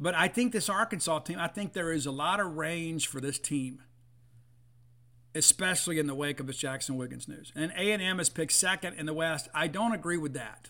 But 0.00 0.16
i 0.16 0.26
think 0.26 0.52
this 0.52 0.68
arkansas 0.68 1.20
team 1.20 1.38
i 1.38 1.46
think 1.46 1.72
there 1.72 1.92
is 1.92 2.06
a 2.06 2.10
lot 2.10 2.40
of 2.40 2.56
range 2.56 3.06
for 3.06 3.20
this 3.20 3.38
team 3.38 3.82
especially 5.36 6.00
in 6.00 6.06
the 6.06 6.14
wake 6.14 6.38
of 6.38 6.46
this 6.46 6.62
Jaxon 6.62 6.96
Wiggins 6.96 7.26
news. 7.26 7.52
And 7.56 7.72
a&m 7.72 8.18
has 8.18 8.28
picked 8.28 8.52
second 8.52 8.94
in 8.94 9.06
the 9.06 9.12
west. 9.12 9.48
I 9.52 9.66
don't 9.66 9.92
agree 9.92 10.16
with 10.16 10.32
that 10.34 10.68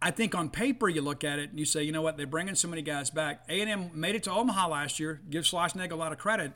I 0.00 0.10
think 0.10 0.34
on 0.34 0.48
paper 0.48 0.88
you 0.88 1.02
look 1.02 1.22
at 1.24 1.38
it 1.38 1.50
and 1.50 1.58
you 1.58 1.64
say, 1.64 1.82
you 1.82 1.92
know 1.92 2.02
what, 2.02 2.16
they're 2.16 2.26
bringing 2.26 2.54
so 2.54 2.68
many 2.68 2.82
guys 2.82 3.10
back. 3.10 3.42
A&M 3.48 3.90
made 3.94 4.14
it 4.14 4.22
to 4.24 4.32
Omaha 4.32 4.68
last 4.68 4.98
year. 4.98 5.20
Give 5.28 5.44
Schlossnagle 5.44 5.92
a 5.92 5.96
lot 5.96 6.12
of 6.12 6.18
credit. 6.18 6.52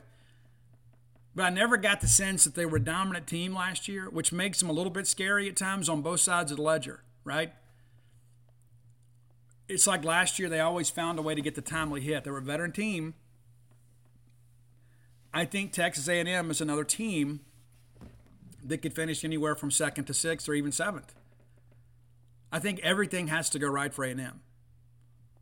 But 1.35 1.43
I 1.43 1.49
never 1.49 1.77
got 1.77 2.01
the 2.01 2.07
sense 2.07 2.43
that 2.43 2.55
they 2.55 2.65
were 2.65 2.77
a 2.77 2.83
dominant 2.83 3.27
team 3.27 3.53
last 3.53 3.87
year, 3.87 4.09
which 4.09 4.33
makes 4.33 4.59
them 4.59 4.69
a 4.69 4.73
little 4.73 4.91
bit 4.91 5.07
scary 5.07 5.47
at 5.47 5.55
times 5.55 5.87
on 5.87 6.01
both 6.01 6.19
sides 6.19 6.51
of 6.51 6.57
the 6.57 6.63
ledger, 6.63 7.03
right? 7.23 7.53
It's 9.69 9.87
like 9.87 10.03
last 10.03 10.39
year 10.39 10.49
they 10.49 10.59
always 10.59 10.89
found 10.89 11.17
a 11.17 11.21
way 11.21 11.33
to 11.33 11.41
get 11.41 11.55
the 11.55 11.61
timely 11.61 12.01
hit. 12.01 12.25
They 12.25 12.31
were 12.31 12.39
a 12.39 12.41
veteran 12.41 12.73
team. 12.73 13.13
I 15.33 15.45
think 15.45 15.71
Texas 15.71 16.09
A&M 16.09 16.51
is 16.51 16.59
another 16.59 16.83
team 16.83 17.39
that 18.63 18.79
could 18.79 18.93
finish 18.93 19.23
anywhere 19.23 19.55
from 19.55 19.71
second 19.71 20.05
to 20.05 20.13
sixth 20.13 20.49
or 20.49 20.53
even 20.53 20.73
seventh. 20.73 21.15
I 22.51 22.59
think 22.59 22.79
everything 22.81 23.27
has 23.27 23.49
to 23.51 23.59
go 23.59 23.67
right 23.67 23.93
for 23.93 24.03
A&M. 24.03 24.41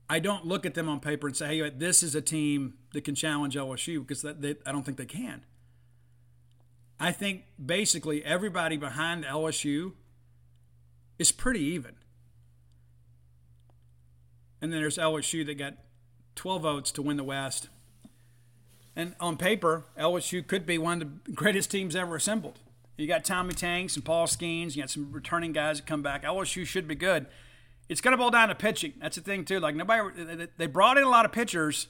I 0.10 0.20
don't 0.20 0.46
look 0.46 0.66
at 0.66 0.74
them 0.74 0.90
on 0.90 1.00
paper 1.00 1.28
and 1.28 1.38
say, 1.38 1.58
hey, 1.58 1.70
this 1.70 2.02
is 2.02 2.16
a 2.16 2.22
team 2.22 2.76
that 2.94 3.04
can 3.04 3.16
challenge 3.16 3.56
LSU 3.56 4.00
because 4.00 4.22
that, 4.24 4.42
they, 4.42 4.56
I 4.66 4.72
don't 4.72 4.84
think 4.84 4.98
they 4.98 5.06
can. 5.06 5.46
I 7.00 7.12
think 7.12 7.44
basically 7.64 8.24
everybody 8.26 8.76
behind 8.76 9.24
LSU 9.24 9.94
is 11.18 11.32
pretty 11.32 11.62
even. 11.62 11.96
And 14.62 14.74
then 14.74 14.82
there's 14.82 14.98
LSU 14.98 15.46
that 15.46 15.58
got 15.58 15.76
12 16.36 16.62
votes 16.62 16.92
to 16.92 17.02
win 17.02 17.18
the 17.18 17.24
West. 17.24 17.70
And 18.96 19.16
on 19.20 19.38
paper, 19.38 19.86
LSU 19.98 20.46
could 20.46 20.66
be 20.66 20.78
one 20.78 21.02
of 21.02 21.24
the 21.24 21.32
greatest 21.32 21.72
teams 21.72 21.96
ever 21.96 22.16
assembled. 22.16 22.60
You 23.00 23.08
got 23.08 23.24
Tommy 23.24 23.54
Tanks 23.54 23.96
and 23.96 24.04
Paul 24.04 24.28
Skenes. 24.28 24.76
You 24.76 24.84
got 24.84 24.90
some 24.90 25.12
returning 25.14 25.54
guys 25.54 25.78
that 25.78 25.88
come 25.88 26.02
back. 26.02 26.24
LSU 26.24 26.66
should 26.66 26.86
be 26.86 26.96
good. 26.96 27.28
It's 27.88 28.02
going 28.02 28.12
to 28.12 28.18
boil 28.18 28.30
down 28.30 28.50
to 28.50 28.56
pitching. 28.56 28.94
That's 29.00 29.16
the 29.16 29.22
thing 29.22 29.46
too. 29.46 29.60
Like 29.62 29.74
nobody, 29.74 30.48
they 30.58 30.68
brought 30.68 30.98
in 30.98 31.06
a 31.06 31.10
lot 31.10 31.26
of 31.26 31.32
pitchers, 31.32 31.88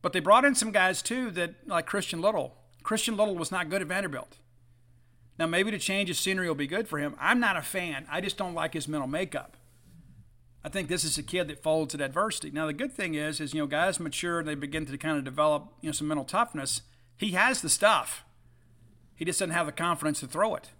but 0.00 0.14
they 0.14 0.20
brought 0.20 0.46
in 0.46 0.54
some 0.54 0.72
guys 0.72 1.02
too 1.02 1.30
that 1.32 1.54
like 1.66 1.84
Christian 1.84 2.22
Little. 2.22 2.56
Christian 2.82 3.16
Little 3.16 3.36
was 3.36 3.52
not 3.52 3.68
good 3.68 3.82
at 3.82 3.88
Vanderbilt. 3.88 4.38
Now 5.38 5.46
maybe 5.46 5.70
the 5.70 5.78
change 5.78 6.08
of 6.08 6.16
scenery 6.16 6.48
will 6.48 6.54
be 6.54 6.66
good 6.66 6.88
for 6.88 6.98
him. 6.98 7.16
I'm 7.20 7.38
not 7.38 7.58
a 7.58 7.62
fan. 7.62 8.06
I 8.10 8.22
just 8.22 8.38
don't 8.38 8.54
like 8.54 8.72
his 8.72 8.88
mental 8.88 9.08
makeup. 9.08 9.58
I 10.64 10.70
think 10.70 10.88
this 10.88 11.04
is 11.04 11.18
a 11.18 11.22
kid 11.22 11.48
that 11.48 11.62
folds 11.62 11.94
at 11.94 12.00
adversity. 12.00 12.50
Now 12.50 12.66
the 12.66 12.72
good 12.72 12.92
thing 12.92 13.14
is, 13.14 13.40
is 13.40 13.52
you 13.52 13.60
know 13.60 13.66
guys 13.66 14.00
mature 14.00 14.38
and 14.38 14.48
they 14.48 14.54
begin 14.54 14.86
to 14.86 14.96
kind 14.96 15.18
of 15.18 15.24
develop 15.24 15.74
you 15.82 15.88
know 15.88 15.92
some 15.92 16.08
mental 16.08 16.24
toughness. 16.24 16.80
He 17.18 17.32
has 17.32 17.60
the 17.60 17.68
stuff. 17.68 18.23
He 19.16 19.24
just 19.24 19.38
doesn't 19.38 19.54
have 19.54 19.66
the 19.66 19.72
confidence 19.72 20.20
to 20.20 20.26
throw 20.26 20.54
it. 20.54 20.70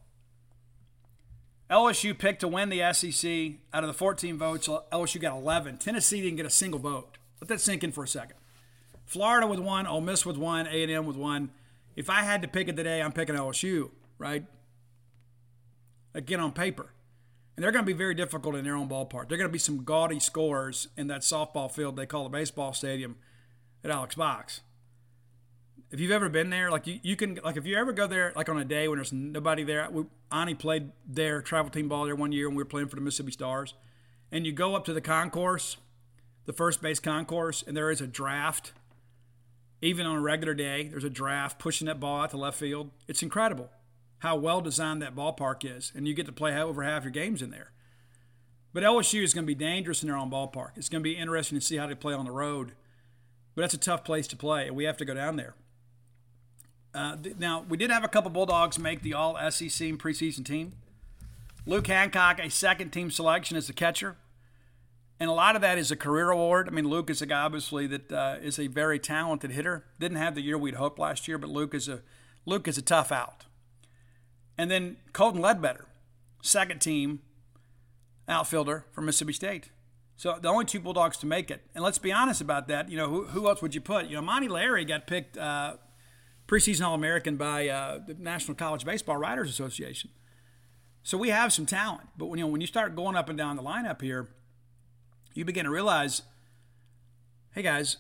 LSU 1.71 2.17
picked 2.17 2.41
to 2.41 2.49
win 2.49 2.69
the 2.69 2.93
SEC. 2.93 3.59
Out 3.73 3.85
of 3.85 3.89
the 3.89 3.95
14 3.95 4.37
votes, 4.39 4.69
LSU 4.69 5.21
got 5.21 5.37
11. 5.37 5.79
Tennessee 5.79 6.21
didn't 6.21 6.37
get 6.37 6.47
a 6.47 6.51
single 6.51 6.81
vote. 6.81 7.19
Let 7.41 7.49
that 7.49 7.61
sink 7.61 7.83
in 7.83 7.93
for 7.93 8.05
a 8.05 8.09
second. 8.09 8.37
Florida 9.07 9.47
with 9.47 9.61
one, 9.61 9.87
Ole 9.87 10.01
Miss 10.01 10.27
with 10.27 10.37
one, 10.37 10.67
A&M 10.67 11.07
with 11.07 11.17
one. 11.17 11.51
If 11.97 12.11
I 12.11 12.23
had 12.23 12.43
to 12.43 12.49
pick 12.49 12.69
it 12.69 12.77
today, 12.77 13.01
I'm 13.03 13.13
picking 13.13 13.35
LSU, 13.35 13.91
right? 14.19 14.45
Again, 16.15 16.41
on 16.41 16.53
paper. 16.53 16.91
And 17.57 17.63
they're 17.63 17.73
going 17.73 17.85
to 17.85 17.87
be 17.87 17.97
very 17.97 18.15
difficult 18.15 18.57
in 18.57 18.65
their 18.65 18.77
own 18.77 18.89
ballpark. 18.89 19.29
They're 19.29 19.39
going 19.39 19.49
to 19.49 19.53
be 19.53 19.59
some 19.59 19.85
gaudy 19.85 20.19
scores 20.19 20.89
in 20.97 21.07
that 21.07 21.21
softball 21.21 21.71
field 21.71 21.97
they 21.97 22.07
call 22.07 22.25
the 22.25 22.31
baseball 22.31 22.73
stadium 22.73 23.17
at 23.85 23.91
Alex 23.91 24.17
Box 24.17 24.61
if 25.95 26.01
you've 26.01 26.11
ever 26.11 26.29
been 26.29 26.51
there, 26.51 26.73
like 26.73 26.89
you, 26.89 26.99
you 27.05 27.15
can 27.15 27.39
like 27.45 27.57
if 27.57 27.65
you 27.67 27.77
ever 27.77 27.93
go 27.93 28.09
there 28.09 28.33
like 28.35 28.49
on 28.49 28.59
a 28.59 28.65
day 28.65 28.89
when 28.89 28.99
there's 28.99 29.13
nobody 29.13 29.63
there. 29.63 29.89
We, 29.89 30.03
Ani 30.33 30.55
played 30.55 30.91
there, 31.07 31.41
travel 31.41 31.71
team 31.71 31.89
ball 31.89 32.05
there 32.05 32.17
one 32.17 32.33
year 32.33 32.49
when 32.49 32.57
we 32.57 32.65
were 32.65 32.69
playing 32.69 32.89
for 32.89 32.97
the 32.97 33.01
Mississippi 33.01 33.31
Stars, 33.31 33.75
and 34.33 34.45
you 34.45 34.51
go 34.51 34.75
up 34.75 34.85
to 34.87 34.93
the 34.93 35.01
concourse, 35.01 35.77
the 36.47 36.53
first 36.53 36.83
base 36.83 36.99
concourse, 36.99 37.63
and 37.65 37.77
there 37.77 37.93
is 37.93 38.01
a 38.01 38.09
draft. 38.09 38.73
Even 39.83 40.05
on 40.05 40.17
a 40.17 40.21
regular 40.21 40.53
day, 40.53 40.89
there's 40.89 41.05
a 41.05 41.11
draft 41.11 41.61
pushing 41.61 41.87
that 41.87 42.01
ball 42.01 42.23
out 42.23 42.31
to 42.31 42.39
left 42.39 42.59
field. 42.59 42.91
It's 43.07 43.23
incredible 43.23 43.71
how 44.19 44.35
well 44.35 44.61
designed 44.61 45.01
that 45.01 45.15
ballpark 45.15 45.65
is, 45.65 45.93
and 45.95 46.09
you 46.09 46.15
get 46.15 46.27
to 46.27 46.33
play 46.33 46.61
over 46.61 46.83
half 46.83 47.05
your 47.05 47.13
games 47.13 47.41
in 47.41 47.51
there. 47.51 47.71
But 48.73 48.83
LSU 48.83 49.23
is 49.23 49.33
going 49.33 49.45
to 49.45 49.47
be 49.47 49.55
dangerous 49.55 50.03
in 50.03 50.09
their 50.09 50.17
own 50.17 50.31
ballpark. 50.31 50.71
It's 50.75 50.89
going 50.89 51.05
to 51.05 51.09
be 51.09 51.17
interesting 51.17 51.57
to 51.57 51.65
see 51.65 51.77
how 51.77 51.87
they 51.87 51.95
play 51.95 52.15
on 52.15 52.25
the 52.25 52.33
road. 52.33 52.73
But 53.55 53.63
that's 53.63 53.75
a 53.75 53.79
tough 53.79 54.03
place 54.03 54.27
to 54.29 54.37
play, 54.37 54.67
and 54.67 54.75
we 54.75 54.83
have 54.85 54.97
to 54.97 55.05
go 55.05 55.15
down 55.15 55.37
there. 55.37 55.55
Uh, 56.95 57.17
now, 57.39 57.65
we 57.69 57.77
did 57.77 57.91
have 57.91 58.05
a 58.05 58.09
couple 58.09 58.31
Bulldogs 58.31 58.79
make 58.79 59.03
the 59.03 59.15
All 59.15 59.35
SEC 59.51 59.89
preseason 59.99 60.45
team. 60.45 60.73
Luke 61.67 61.87
Hancock, 61.87 62.39
a 62.39 62.51
second 62.51 62.91
team 62.91 63.11
selection 63.11 63.57
as 63.57 63.69
a 63.69 63.73
catcher. 63.73 64.17
And 65.19 65.31
a 65.31 65.33
lot 65.33 65.57
of 65.57 65.63
that 65.63 65.79
is 65.79 65.91
a 65.91 65.97
career 65.97 66.31
award. 66.31 66.69
I 66.69 66.73
mean, 66.73 66.89
Luke 66.89 67.09
is 67.09 67.23
a 67.23 67.27
guy, 67.27 67.41
obviously, 67.41 67.87
that 67.87 68.13
uh, 68.13 68.37
is 68.43 68.59
a 68.59 68.67
very 68.67 68.99
talented 68.99 69.53
hitter. 69.53 69.85
Didn't 69.99 70.19
have 70.19 70.35
the 70.35 70.41
year 70.43 70.59
we'd 70.59 70.75
hoped 70.75 70.99
last 70.99 71.27
year, 71.29 71.39
but 71.39 71.51
Luke 71.51 71.75
is 71.75 71.89
a 71.89 72.03
Luke 72.47 72.69
is 72.69 72.77
a 72.77 72.83
tough 72.83 73.11
out. 73.11 73.47
And 74.59 74.71
then 74.71 74.99
Colton 75.13 75.41
Ledbetter, 75.41 75.87
second 76.43 76.81
team. 76.81 77.21
outfielder 78.29 78.87
from 78.93 79.07
Mississippi 79.07 79.33
State. 79.33 79.71
So 80.17 80.39
the 80.41 80.49
only 80.49 80.65
two 80.65 80.81
Bulldogs 80.81 81.17
to 81.19 81.27
make 81.27 81.51
it. 81.51 81.63
And 81.75 81.83
let's 81.83 81.99
be 81.99 82.13
honest 82.13 82.41
about 82.41 82.69
that. 82.69 82.91
You 82.91 82.97
know, 82.97 83.09
who, 83.09 83.25
who 83.25 83.49
else 83.49 83.63
would 83.63 83.75
you 83.75 83.81
put? 83.81 84.07
You 84.07 84.17
know, 84.17 84.23
Monty 84.23 84.49
Larry 84.49 84.85
got 84.85 85.07
picked 85.07 85.37
uh, 85.37 85.75
preseason 86.47 86.87
All 86.87 86.95
American 86.95 87.37
by 87.37 87.69
uh, 87.69 88.01
the 88.07 88.15
National 88.15 88.55
College 88.55 88.85
Baseball 88.85 89.17
Writers 89.17 89.49
Association. 89.49 90.11
So 91.03 91.19
we 91.19 91.29
have 91.31 91.53
some 91.53 91.67
talent. 91.67 92.09
But 92.17 92.27
when 92.27 92.39
you 92.39 92.45
know 92.45 92.51
when 92.51 92.61
you 92.61 92.67
start 92.67 92.97
going 92.97 93.17
up 93.17 93.29
and 93.29 93.37
down 93.37 93.57
the 93.57 93.63
lineup 93.63 94.01
here, 94.01 94.29
you 95.35 95.45
begin 95.45 95.65
to 95.65 95.71
realize, 95.71 96.23
hey 97.55 97.63
guys, 97.63 97.99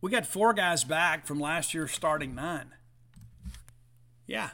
we 0.00 0.10
got 0.10 0.26
four 0.26 0.52
guys 0.52 0.84
back 0.84 1.26
from 1.26 1.40
last 1.40 1.72
year's 1.72 1.92
starting 1.92 2.34
nine. 2.34 2.74
Yeah, 4.26 4.50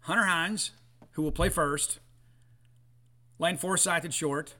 Hunter 0.00 0.24
Hines, 0.24 0.72
who 1.12 1.22
will 1.22 1.32
play 1.32 1.48
first. 1.48 1.98
Lane 3.38 3.56
Forsythe 3.56 4.04
at 4.04 4.14
short. 4.14 4.54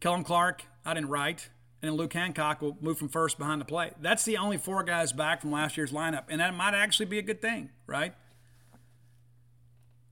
Kellum 0.00 0.24
Clark 0.24 0.64
out 0.84 0.96
in 0.96 1.08
right, 1.08 1.48
and 1.82 1.96
Luke 1.96 2.12
Hancock 2.12 2.60
will 2.60 2.76
move 2.80 2.98
from 2.98 3.08
first 3.08 3.38
behind 3.38 3.60
the 3.60 3.64
plate. 3.64 3.92
That's 4.00 4.24
the 4.24 4.36
only 4.36 4.56
four 4.56 4.82
guys 4.82 5.12
back 5.12 5.40
from 5.40 5.52
last 5.52 5.76
year's 5.76 5.92
lineup, 5.92 6.24
and 6.28 6.40
that 6.40 6.54
might 6.54 6.74
actually 6.74 7.06
be 7.06 7.18
a 7.18 7.22
good 7.22 7.40
thing, 7.40 7.70
right? 7.86 8.14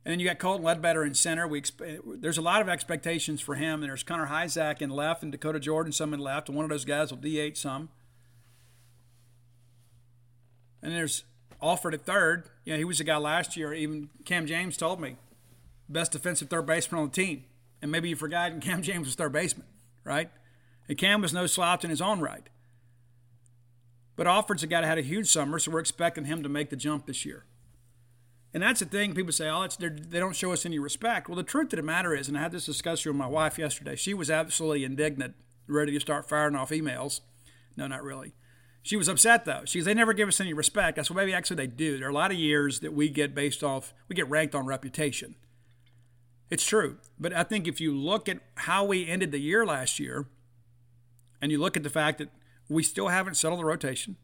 And 0.05 0.13
then 0.13 0.21
you 0.21 0.27
got 0.27 0.39
Colton 0.39 0.65
Ledbetter 0.65 1.05
in 1.05 1.15
center. 1.15 1.49
We 1.49 1.65
there's 2.07 2.39
a 2.39 2.43
lot 2.43 2.61
of 2.61 2.69
expectations 2.69 3.41
for 3.41 3.57
him. 3.57 3.83
And 3.83 3.91
there's 3.91 4.05
Connor 4.05 4.29
Hujsak 4.29 4.81
in 4.81 4.91
left 4.91 5.25
and 5.25 5.33
Dakota 5.33 5.59
Jordan 5.59 5.91
some 5.91 6.15
in 6.15 6.21
left, 6.21 6.49
and 6.49 6.57
one 6.57 6.65
of 6.65 6.71
those 6.71 6.85
guys 6.85 7.11
will 7.11 7.19
DH 7.19 7.57
some. 7.57 7.89
And 10.81 10.93
there's 10.93 11.25
Alford 11.61 11.93
at 11.93 12.07
third. 12.07 12.49
You 12.65 12.75
know, 12.75 12.79
he 12.79 12.85
was 12.85 13.01
a 13.01 13.05
guy 13.05 13.17
last 13.17 13.57
year. 13.57 13.75
Even 13.75 14.11
Cam 14.25 14.47
James 14.47 14.77
told 14.77 15.01
me, 15.01 15.17
best 15.89 16.13
defensive 16.13 16.51
third 16.51 16.67
baseman 16.67 17.01
on 17.01 17.09
the 17.09 17.13
team. 17.13 17.43
And 17.83 17.91
maybe 17.91 18.09
you 18.09 18.15
forgot, 18.15 18.53
and 18.53 18.63
Cam 18.63 18.83
James 18.83 19.09
was 19.09 19.17
third 19.17 19.33
baseman 19.33 19.67
right? 20.07 20.31
And 20.89 20.99
Cam 20.99 21.21
was 21.21 21.33
no 21.33 21.47
slouch 21.47 21.85
in 21.85 21.91
his 21.91 22.01
own 22.01 22.21
right. 22.21 22.49
But 24.17 24.27
Alford's 24.27 24.63
a 24.63 24.67
guy 24.67 24.81
that 24.81 24.87
had 24.87 24.99
a 24.99 25.03
huge 25.03 25.29
summer, 25.29 25.59
so 25.59 25.71
we're 25.71 25.81
expecting 25.81 26.25
him 26.25 26.43
to 26.43 26.49
make 26.49 26.71
the 26.71 26.77
jump 26.77 27.07
this 27.07 27.27
year. 27.27 27.45
And 28.55 28.63
that's 28.63 28.81
the 28.81 28.87
thing. 28.87 29.15
People 29.15 29.33
say, 29.33 29.51
oh, 29.51 29.67
they 29.79 30.19
don't 30.19 30.35
show 30.35 30.53
us 30.53 30.65
any 30.65 30.79
respect. 30.79 31.29
Well, 31.29 31.37
the 31.37 31.43
truth 31.43 31.73
of 31.75 31.77
the 31.77 31.83
matter 31.83 32.15
is, 32.15 32.27
and 32.27 32.39
I 32.39 32.41
had 32.41 32.53
this 32.53 32.65
discussion 32.65 33.11
with 33.11 33.19
my 33.19 33.27
wife 33.27 33.59
yesterday, 33.59 33.97
she 33.97 34.15
was 34.15 34.31
absolutely 34.31 34.85
indignant, 34.85 35.35
ready 35.67 35.93
to 35.93 36.01
start 36.01 36.29
firing 36.29 36.55
off 36.55 36.71
emails. 36.71 37.21
No, 37.77 37.87
not 37.87 38.03
really. 38.03 38.33
She 38.83 38.97
was 38.97 39.09
upset, 39.09 39.45
though. 39.45 39.63
She's 39.67 39.85
they 39.85 39.93
never 39.93 40.15
give 40.15 40.29
us 40.29 40.41
any 40.41 40.55
respect. 40.55 40.99
I 40.99 41.03
said, 41.03 41.17
maybe 41.17 41.35
actually 41.35 41.57
they 41.57 41.67
do. 41.67 41.99
There 41.99 42.07
are 42.07 42.11
a 42.11 42.15
lot 42.15 42.31
of 42.31 42.39
years 42.39 42.81
that 42.81 42.95
we 42.95 43.11
get 43.11 43.35
based 43.35 43.63
off, 43.63 43.93
we 44.09 44.17
get 44.17 44.31
ranked 44.31 44.55
on 44.55 44.65
reputation. 44.65 45.35
It's 46.49 46.65
true. 46.65 46.99
But 47.19 47.35
I 47.35 47.43
think 47.43 47.67
if 47.67 47.81
you 47.81 47.95
look 47.95 48.29
at 48.29 48.39
how 48.55 48.85
we 48.85 49.07
ended 49.07 49.33
the 49.33 49.41
year 49.41 49.67
last 49.67 49.99
year, 49.99 50.29
and 51.41 51.53
you 51.53 51.59
look 51.59 51.77
at 51.77 51.83
the 51.83 51.91
fact 51.91 52.19
that 52.19 52.29
we 52.69 52.83
still 52.83 53.09
haven't 53.09 53.35
settled 53.37 53.61
the 53.61 53.65
rotation, 53.65 54.17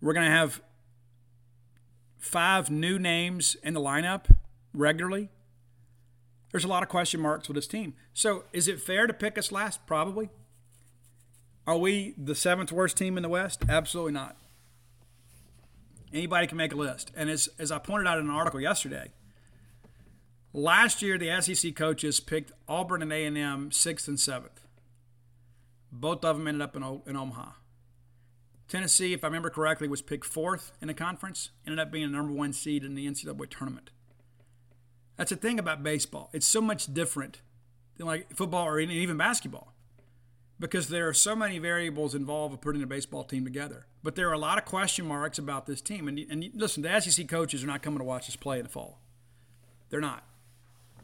we're 0.00 0.12
going 0.12 0.26
to 0.26 0.32
have 0.32 0.62
five 2.18 2.70
new 2.70 2.98
names 2.98 3.56
in 3.62 3.74
the 3.74 3.80
lineup 3.80 4.26
regularly. 4.72 5.30
There's 6.52 6.64
a 6.64 6.68
lot 6.68 6.82
of 6.82 6.88
question 6.88 7.20
marks 7.20 7.48
with 7.48 7.56
this 7.56 7.66
team. 7.66 7.94
So 8.12 8.44
is 8.52 8.68
it 8.68 8.80
fair 8.80 9.06
to 9.06 9.12
pick 9.12 9.36
us 9.36 9.50
last? 9.50 9.86
Probably. 9.86 10.30
Are 11.66 11.78
we 11.78 12.14
the 12.16 12.34
seventh 12.34 12.70
worst 12.70 12.96
team 12.96 13.16
in 13.16 13.22
the 13.22 13.28
West? 13.28 13.62
Absolutely 13.68 14.12
not. 14.12 14.36
Anybody 16.12 16.46
can 16.46 16.58
make 16.58 16.72
a 16.72 16.76
list. 16.76 17.10
And 17.16 17.28
as, 17.28 17.48
as 17.58 17.72
I 17.72 17.78
pointed 17.78 18.06
out 18.06 18.18
in 18.18 18.26
an 18.26 18.30
article 18.30 18.60
yesterday, 18.60 19.10
Last 20.56 21.02
year, 21.02 21.18
the 21.18 21.40
SEC 21.40 21.74
coaches 21.74 22.20
picked 22.20 22.52
Auburn 22.68 23.02
and 23.02 23.12
A&M 23.12 23.72
sixth 23.72 24.06
and 24.06 24.20
seventh. 24.20 24.63
Both 25.94 26.24
of 26.24 26.36
them 26.36 26.48
ended 26.48 26.62
up 26.62 26.74
in, 26.74 26.82
in 27.06 27.16
Omaha. 27.16 27.52
Tennessee, 28.66 29.12
if 29.12 29.22
I 29.22 29.28
remember 29.28 29.50
correctly, 29.50 29.86
was 29.86 30.02
picked 30.02 30.24
fourth 30.24 30.72
in 30.80 30.88
the 30.88 30.94
conference, 30.94 31.50
ended 31.64 31.78
up 31.78 31.92
being 31.92 32.10
the 32.10 32.16
number 32.16 32.32
one 32.32 32.52
seed 32.52 32.82
in 32.82 32.94
the 32.94 33.06
NCAA 33.06 33.48
tournament. 33.48 33.90
That's 35.16 35.30
the 35.30 35.36
thing 35.36 35.58
about 35.58 35.82
baseball. 35.82 36.30
It's 36.32 36.46
so 36.46 36.60
much 36.60 36.92
different 36.92 37.40
than 37.96 38.06
like 38.06 38.34
football 38.34 38.66
or 38.66 38.80
even 38.80 39.16
basketball 39.16 39.74
because 40.58 40.88
there 40.88 41.08
are 41.08 41.14
so 41.14 41.36
many 41.36 41.58
variables 41.58 42.14
involved 42.14 42.52
with 42.52 42.60
putting 42.60 42.82
a 42.82 42.86
baseball 42.86 43.22
team 43.22 43.44
together. 43.44 43.86
But 44.02 44.16
there 44.16 44.28
are 44.28 44.32
a 44.32 44.38
lot 44.38 44.58
of 44.58 44.64
question 44.64 45.06
marks 45.06 45.38
about 45.38 45.66
this 45.66 45.80
team. 45.80 46.08
And, 46.08 46.18
and 46.18 46.50
listen, 46.54 46.82
the 46.82 47.00
SEC 47.00 47.28
coaches 47.28 47.62
are 47.62 47.68
not 47.68 47.82
coming 47.82 47.98
to 47.98 48.04
watch 48.04 48.28
us 48.28 48.36
play 48.36 48.58
in 48.58 48.64
the 48.64 48.68
fall. 48.68 49.00
They're 49.90 50.00
not. 50.00 50.24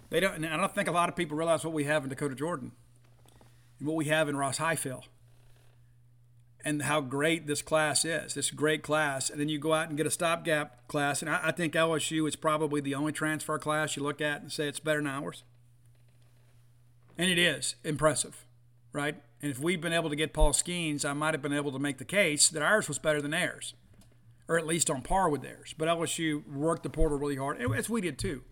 They 0.09 0.19
don't. 0.19 0.35
And 0.35 0.47
I 0.47 0.57
don't 0.57 0.75
think 0.75 0.89
a 0.89 0.93
lot 0.93 1.09
of 1.09 1.15
people 1.15 1.37
realize 1.37 1.65
what 1.65 1.73
we 1.73 1.85
have 1.85 2.03
in 2.03 2.09
Dakota 2.09 2.35
Jordan, 2.35 2.73
and 3.81 3.89
what 3.89 3.97
we 3.97 4.05
have 4.05 4.29
in 4.29 4.37
Ross 4.37 4.59
Highfill, 4.59 5.05
and 6.65 6.83
how 6.83 7.01
great 7.01 7.47
this 7.47 7.63
class 7.63 8.05
is. 8.05 8.35
This 8.35 8.51
great 8.51 8.83
class, 8.83 9.31
and 9.31 9.41
then 9.41 9.49
you 9.49 9.59
go 9.59 9.73
out 9.73 9.89
and 9.89 9.97
get 9.97 10.07
a 10.07 10.11
stopgap 10.11 10.87
class, 10.87 11.23
and 11.23 11.31
I, 11.31 11.41
I 11.45 11.51
think 11.51 11.75
LSU 11.75 12.29
is 12.29 12.37
probably 12.37 12.81
the 12.81 12.95
only 12.95 13.13
transfer 13.13 13.59
class 13.59 13.97
you 13.97 14.03
look 14.03 14.21
at 14.21 14.43
and 14.43 14.53
say 14.53 14.69
it's 14.69 14.79
better 14.79 15.01
than 15.01 15.09
ours. 15.09 15.43
And 17.19 17.31
it 17.31 17.39
is 17.39 17.75
impressive, 17.83 18.47
right? 18.93 19.17
And 19.43 19.51
if 19.51 19.59
we'd 19.59 19.81
been 19.81 19.93
able 19.93 20.11
to 20.11 20.17
get 20.17 20.35
Paul 20.35 20.53
Skenes, 20.53 21.05
I 21.05 21.15
might 21.15 21.35
have 21.35 21.43
been 21.43 21.53
able 21.53 21.73
to 21.73 21.79
make 21.79 21.99
the 21.99 22.05
case 22.05 22.49
that 22.51 22.63
ours 22.63 22.89
was 22.89 22.99
better 22.99 23.23
than 23.23 23.31
theirs, 23.31 23.75
or 24.49 24.59
at 24.59 24.67
least 24.67 24.91
on 24.91 25.03
par 25.03 25.31
with 25.31 25.43
theirs. 25.43 25.75
But 25.77 25.89
LSU 25.89 26.47
worked 26.47 26.83
the 26.83 26.91
portal 26.91 27.19
really 27.19 27.37
hard, 27.37 27.61
as 27.61 27.89
we 27.89 28.03
did 28.03 28.19
too. 28.19 28.43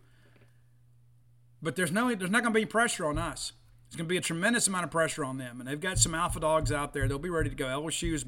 But 1.60 1.76
there's 1.76 1.92
no 1.92 2.14
there's 2.14 2.30
not 2.30 2.42
going 2.42 2.55
to 2.55 2.60
be 2.60 2.66
pressure 2.66 3.06
on 3.06 3.18
us. 3.18 3.52
There's 3.89 3.97
going 3.97 4.06
to 4.06 4.12
be 4.12 4.19
a 4.19 4.23
tremendous 4.23 4.66
amount 4.66 4.85
of 4.85 4.90
pressure 4.90 5.24
on 5.24 5.39
them, 5.39 5.60
and 5.60 5.69
they've 5.69 5.81
got 5.81 5.98
some 5.98 6.15
alpha 6.15 6.40
dogs 6.40 6.70
out 6.70 6.93
there. 6.93 7.09
They'll 7.09 7.19
be 7.19 7.31
ready 7.31 7.48
to 7.48 7.56
go. 7.56 7.66
LSU 7.66 8.12
is 8.12 8.27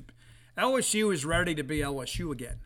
LSU 0.57 1.13
is 1.13 1.25
ready 1.25 1.55
to 1.55 1.63
be 1.63 1.79
LSU 1.79 2.33
again. 2.33 2.61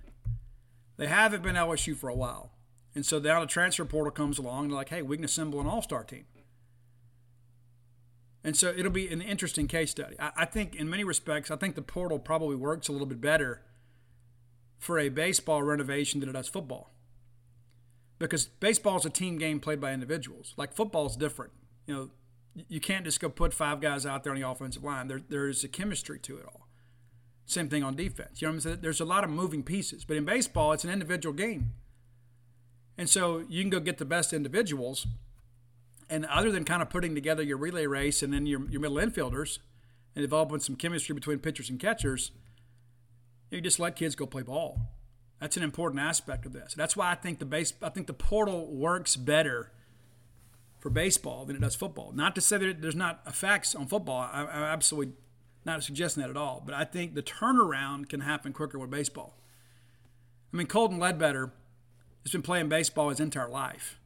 They 0.97 1.09
haven't 1.09 1.43
been 1.43 1.57
LSU 1.57 1.97
for 1.97 2.09
a 2.09 2.15
while, 2.15 2.53
and 2.95 3.05
so 3.05 3.19
now 3.19 3.41
the 3.41 3.47
transfer 3.47 3.85
portal 3.85 4.13
comes 4.13 4.39
along. 4.39 4.65
And 4.65 4.71
they're 4.71 4.77
like, 4.77 4.91
hey, 4.91 5.03
we 5.03 5.17
can 5.17 5.25
assemble 5.25 5.61
an 5.61 5.67
all-star 5.67 6.05
team. 6.05 6.25
And 8.45 8.57
so 8.57 8.69
it'll 8.77 8.93
be 8.93 9.09
an 9.09 9.23
interesting 9.23 9.67
case 9.67 9.91
study. 9.91 10.17
I, 10.21 10.31
I 10.37 10.45
think, 10.45 10.77
in 10.77 10.89
many 10.89 11.03
respects, 11.03 11.51
I 11.51 11.57
think 11.57 11.75
the 11.75 11.83
portal 11.83 12.19
probably 12.19 12.57
works 12.57 12.89
a 12.89 12.93
little 12.93 13.07
bit 13.07 13.21
better 13.21 13.63
for 14.79 14.99
a 14.99 15.09
baseball 15.09 15.63
renovation 15.63 16.21
than 16.21 16.29
it 16.29 16.33
does 16.33 16.47
football 16.47 16.95
because 18.19 18.47
baseball 18.47 18.97
is 18.97 19.05
a 19.05 19.11
team 19.11 19.39
game 19.39 19.61
played 19.61 19.81
by 19.81 19.93
individuals. 19.93 20.55
Like 20.57 20.73
football 20.73 21.07
is 21.07 21.17
different. 21.17 21.53
You 21.87 21.95
know, 21.95 22.11
you 22.69 22.81
can't 22.81 23.05
just 23.05 23.21
go 23.21 23.29
put 23.29 23.53
five 23.53 23.81
guys 23.81 24.07
out 24.07 24.23
there 24.23 24.33
on 24.33 24.41
the 24.41 24.49
offensive 24.49 24.85
line. 24.85 25.09
There, 25.09 25.21
there's 25.29 25.65
a 25.65 25.69
chemistry 25.69 26.19
to 26.21 26.39
it 26.39 26.45
all. 26.47 26.69
Same 27.47 27.69
thing 27.69 27.83
on 27.83 27.95
defense. 27.95 28.41
You 28.41 28.49
know 28.49 28.53
what 28.53 28.57
I'm 28.57 28.61
saying? 28.61 28.79
There's 28.81 29.01
a 29.01 29.05
lot 29.05 29.25
of 29.25 29.31
moving 29.31 29.63
pieces. 29.63 30.05
But 30.05 30.17
in 30.17 30.25
baseball, 30.25 30.73
it's 30.73 30.85
an 30.85 30.91
individual 30.91 31.35
game. 31.35 31.73
And 32.97 33.09
so 33.09 33.45
you 33.49 33.63
can 33.63 33.71
go 33.71 33.81
get 33.81 33.99
the 33.99 34.05
best 34.05 34.33
individuals. 34.33 35.07
And 36.09 36.25
other 36.27 36.51
than 36.51 36.65
kind 36.65 36.81
of 36.81 36.91
putting 36.91 37.15
together 37.15 37.43
your 37.43 37.57
relay 37.57 37.87
race 37.87 38.23
and 38.23 38.33
then 38.33 38.47
your, 38.47 38.69
your 38.71 38.81
middle 38.81 38.99
infielders 38.99 39.59
and 40.15 40.23
developing 40.23 40.61
some 40.61 40.77
chemistry 40.77 41.15
between 41.15 41.39
pitchers 41.41 41.69
and 41.69 41.81
catchers, 41.81 42.31
you 43.51 43.61
just 43.61 43.81
let 43.81 43.97
kids 43.97 44.15
go 44.15 44.27
play 44.27 44.43
ball. 44.43 44.79
That's 45.41 45.57
an 45.57 45.63
important 45.63 46.01
aspect 46.01 46.47
of 46.47 46.53
this. 46.53 46.75
That's 46.75 46.97
why 46.97 47.11
I 47.11 47.15
think 47.15 47.39
the 47.39 47.45
base 47.45 47.75
I 47.83 47.89
think 47.89 48.07
the 48.07 48.15
portal 48.15 48.67
works 48.75 49.17
better 49.17 49.73
for 50.85 50.91
baseball 50.91 51.47
than 51.47 51.57
it 51.57 51.63
does 51.63 51.75
football. 51.75 52.13
Not 52.13 52.35
to 52.35 52.43
say 52.43 52.59
that 52.59 52.83
there's 52.83 52.95
not 52.95 53.23
effects 53.27 53.75
on 53.75 53.87
football. 53.87 54.19
I, 54.19 54.43
I'm 54.43 54.65
absolutely 54.65 55.15
not 55.65 55.83
suggesting 55.83 56.21
that 56.21 56.29
at 56.29 56.37
all. 56.37 56.63
But 56.63 56.75
I 56.75 56.85
think 56.85 57.15
the 57.15 57.23
turnaround 57.23 58.11
can 58.11 58.21
happen 58.21 58.53
quicker 58.53 58.79
with 58.79 58.91
baseball. 58.91 59.35
I 60.53 60.59
mean, 60.59 60.67
Colton 60.67 60.99
Ledbetter 60.99 61.55
has 62.23 62.33
been 62.33 62.43
playing 62.43 62.69
baseball 62.69 63.09
his 63.09 63.19
entire 63.19 63.49
life. 63.49 63.99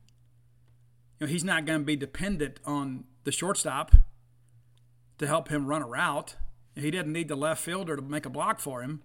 You 1.18 1.26
know, 1.26 1.32
he's 1.32 1.42
not 1.42 1.66
going 1.66 1.80
to 1.80 1.84
be 1.84 1.96
dependent 1.96 2.60
on 2.64 3.06
the 3.24 3.32
shortstop 3.32 3.96
to 5.18 5.26
help 5.26 5.48
him 5.48 5.66
run 5.66 5.82
a 5.82 5.86
route. 5.88 6.36
He 6.76 6.92
doesn't 6.92 7.12
need 7.12 7.26
the 7.26 7.34
left 7.34 7.60
fielder 7.60 7.96
to 7.96 8.02
make 8.02 8.24
a 8.24 8.30
block 8.30 8.60
for 8.60 8.82
him. 8.82 9.02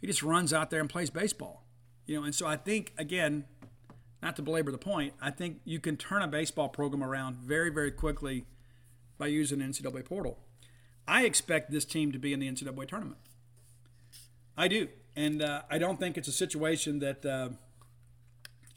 He 0.00 0.06
just 0.06 0.22
runs 0.22 0.52
out 0.52 0.70
there 0.70 0.78
and 0.78 0.88
plays 0.88 1.10
baseball. 1.10 1.64
You 2.06 2.20
know, 2.20 2.24
and 2.24 2.36
so 2.36 2.46
I 2.46 2.56
think 2.56 2.92
again, 2.96 3.46
not 4.24 4.36
to 4.36 4.42
belabor 4.42 4.72
the 4.72 4.78
point, 4.78 5.12
I 5.20 5.30
think 5.30 5.60
you 5.64 5.78
can 5.78 5.96
turn 5.96 6.22
a 6.22 6.26
baseball 6.26 6.68
program 6.68 7.04
around 7.04 7.36
very, 7.36 7.70
very 7.70 7.90
quickly 7.90 8.46
by 9.18 9.26
using 9.26 9.58
the 9.58 9.66
NCAA 9.66 10.04
portal. 10.04 10.38
I 11.06 11.24
expect 11.24 11.70
this 11.70 11.84
team 11.84 12.10
to 12.12 12.18
be 12.18 12.32
in 12.32 12.40
the 12.40 12.50
NCAA 12.50 12.88
tournament. 12.88 13.20
I 14.56 14.68
do, 14.68 14.88
and 15.14 15.42
uh, 15.42 15.62
I 15.70 15.78
don't 15.78 16.00
think 16.00 16.16
it's 16.16 16.28
a 16.28 16.32
situation 16.32 17.00
that 17.00 17.26
uh, 17.26 17.50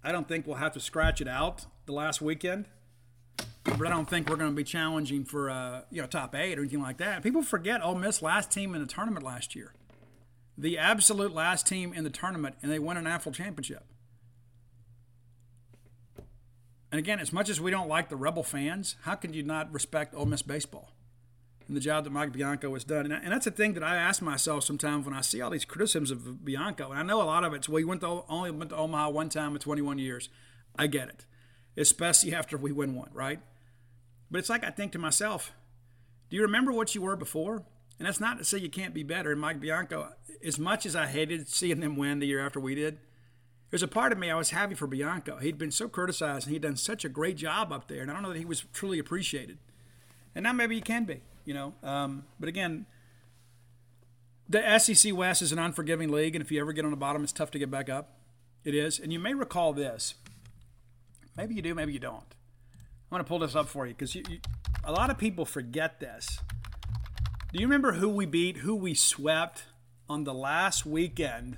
I 0.03 0.11
don't 0.11 0.27
think 0.27 0.45
we'll 0.45 0.57
have 0.57 0.73
to 0.73 0.79
scratch 0.79 1.21
it 1.21 1.27
out 1.27 1.65
the 1.85 1.93
last 1.93 2.21
weekend. 2.21 2.65
But 3.63 3.85
I 3.85 3.89
don't 3.89 4.09
think 4.09 4.29
we're 4.29 4.37
going 4.37 4.51
to 4.51 4.55
be 4.55 4.63
challenging 4.63 5.23
for 5.25 5.49
uh, 5.49 5.81
you 5.91 6.01
know 6.01 6.07
top 6.07 6.35
eight 6.35 6.57
or 6.57 6.61
anything 6.61 6.81
like 6.81 6.97
that. 6.97 7.21
People 7.23 7.41
forget 7.41 7.83
Ole 7.83 7.95
Miss 7.95 8.21
last 8.21 8.51
team 8.51 8.73
in 8.75 8.81
the 8.81 8.87
tournament 8.87 9.25
last 9.25 9.55
year 9.55 9.73
the 10.57 10.77
absolute 10.77 11.33
last 11.33 11.67
team 11.67 11.93
in 11.93 12.03
the 12.03 12.09
tournament, 12.09 12.55
and 12.61 12.71
they 12.71 12.79
won 12.79 12.97
an 12.97 13.03
national 13.03 13.33
championship. 13.33 13.83
And 16.91 16.99
again, 16.99 17.19
as 17.19 17.33
much 17.33 17.49
as 17.49 17.59
we 17.59 17.71
don't 17.71 17.89
like 17.89 18.09
the 18.09 18.15
Rebel 18.15 18.43
fans, 18.43 18.95
how 19.01 19.15
can 19.15 19.33
you 19.33 19.43
not 19.43 19.71
respect 19.73 20.15
Ole 20.15 20.25
Miss 20.25 20.41
baseball 20.41 20.91
and 21.67 21.75
the 21.75 21.81
job 21.81 22.05
that 22.05 22.11
Mike 22.11 22.31
Bianco 22.31 22.73
has 22.73 22.85
done? 22.85 23.11
And, 23.11 23.13
and 23.13 23.31
that's 23.31 23.47
a 23.47 23.51
thing 23.51 23.73
that 23.73 23.83
I 23.83 23.97
ask 23.97 24.21
myself 24.21 24.63
sometimes 24.63 25.05
when 25.05 25.13
I 25.13 25.21
see 25.21 25.41
all 25.41 25.49
these 25.49 25.65
criticisms 25.65 26.11
of 26.11 26.45
Bianco. 26.45 26.91
And 26.91 26.99
I 26.99 27.03
know 27.03 27.21
a 27.21 27.23
lot 27.23 27.43
of 27.43 27.53
it's, 27.53 27.67
well, 27.67 27.77
he 27.77 27.83
went 27.83 28.01
to, 28.01 28.23
only 28.29 28.51
went 28.51 28.69
to 28.69 28.77
Omaha 28.77 29.09
one 29.09 29.29
time 29.29 29.53
in 29.53 29.59
21 29.59 29.99
years. 29.99 30.29
I 30.77 30.87
get 30.87 31.09
it, 31.09 31.25
especially 31.75 32.33
after 32.33 32.55
we 32.57 32.71
win 32.71 32.95
one, 32.95 33.09
right? 33.13 33.39
But 34.31 34.39
it's 34.39 34.49
like 34.49 34.63
I 34.63 34.69
think 34.69 34.93
to 34.93 34.99
myself, 34.99 35.51
do 36.29 36.35
you 36.35 36.41
remember 36.41 36.71
what 36.71 36.95
you 36.95 37.01
were 37.01 37.15
before? 37.15 37.63
And 37.99 38.07
that's 38.07 38.19
not 38.19 38.37
to 38.37 38.43
say 38.43 38.59
you 38.59 38.69
can't 38.69 38.93
be 38.93 39.03
better. 39.03 39.31
And 39.31 39.41
Mike 39.41 39.59
Bianco, 39.59 40.13
as 40.45 40.59
much 40.59 40.85
as 40.85 40.95
I 40.95 41.07
hated 41.07 41.49
seeing 41.49 41.79
them 41.79 41.95
win 41.95 42.19
the 42.19 42.27
year 42.27 42.45
after 42.45 42.59
we 42.59 42.75
did, 42.75 42.99
there's 43.69 43.83
a 43.83 43.87
part 43.87 44.11
of 44.11 44.17
me 44.17 44.29
I 44.29 44.35
was 44.35 44.51
happy 44.51 44.75
for 44.75 44.87
Bianco. 44.87 45.37
He'd 45.37 45.57
been 45.57 45.71
so 45.71 45.87
criticized 45.87 46.47
and 46.47 46.53
he'd 46.53 46.61
done 46.61 46.77
such 46.77 47.03
a 47.03 47.09
great 47.09 47.35
job 47.35 47.71
up 47.71 47.87
there, 47.87 48.01
and 48.01 48.09
I 48.09 48.13
don't 48.13 48.23
know 48.23 48.31
that 48.31 48.39
he 48.39 48.45
was 48.45 48.63
truly 48.73 48.99
appreciated. 48.99 49.57
And 50.33 50.43
now 50.43 50.53
maybe 50.53 50.75
he 50.75 50.81
can 50.81 51.05
be, 51.05 51.21
you 51.45 51.53
know. 51.53 51.73
Um, 51.83 52.25
but 52.39 52.47
again, 52.47 52.85
the 54.47 54.79
SEC 54.79 55.13
West 55.13 55.41
is 55.41 55.51
an 55.51 55.59
unforgiving 55.59 56.11
league, 56.11 56.35
and 56.35 56.43
if 56.43 56.51
you 56.51 56.61
ever 56.61 56.71
get 56.71 56.85
on 56.85 56.91
the 56.91 56.97
bottom, 56.97 57.23
it's 57.23 57.33
tough 57.33 57.51
to 57.51 57.59
get 57.59 57.69
back 57.69 57.89
up. 57.89 58.19
It 58.63 58.73
is, 58.73 58.99
and 58.99 59.11
you 59.11 59.19
may 59.19 59.33
recall 59.33 59.73
this. 59.73 60.15
Maybe 61.35 61.55
you 61.55 61.61
do, 61.61 61.75
maybe 61.75 61.93
you 61.93 61.99
don't. 61.99 62.15
I'm 62.15 63.15
going 63.15 63.23
to 63.23 63.27
pull 63.27 63.39
this 63.39 63.55
up 63.55 63.67
for 63.67 63.85
you 63.85 63.93
because 63.93 64.17
a 64.83 64.91
lot 64.91 65.09
of 65.09 65.17
people 65.17 65.45
forget 65.45 65.99
this. 65.99 66.39
Do 67.53 67.59
you 67.59 67.65
remember 67.65 67.93
who 67.93 68.09
we 68.09 68.25
beat, 68.25 68.57
who 68.57 68.75
we 68.75 68.93
swept 68.93 69.63
on 70.09 70.23
the 70.23 70.33
last 70.33 70.85
weekend 70.85 71.57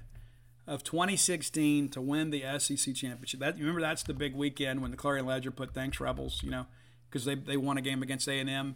of 0.70 0.84
2016 0.84 1.90
to 1.90 2.00
win 2.00 2.30
the 2.30 2.44
SEC 2.60 2.94
championship. 2.94 3.40
That 3.40 3.58
remember 3.58 3.82
that's 3.82 4.04
the 4.04 4.14
big 4.14 4.36
weekend 4.36 4.84
when 4.84 4.92
the 4.92 4.98
Clarion 4.98 5.26
Ledger 5.26 5.50
put 5.50 5.74
thanks 5.74 6.00
Rebels, 6.00 6.42
you 6.44 6.52
know, 6.52 6.68
because 7.10 7.26
they, 7.26 7.34
they 7.34 7.58
won 7.58 7.80
a 7.80 7.82
game 7.82 8.04
against 8.04 8.28
A&M 8.28 8.76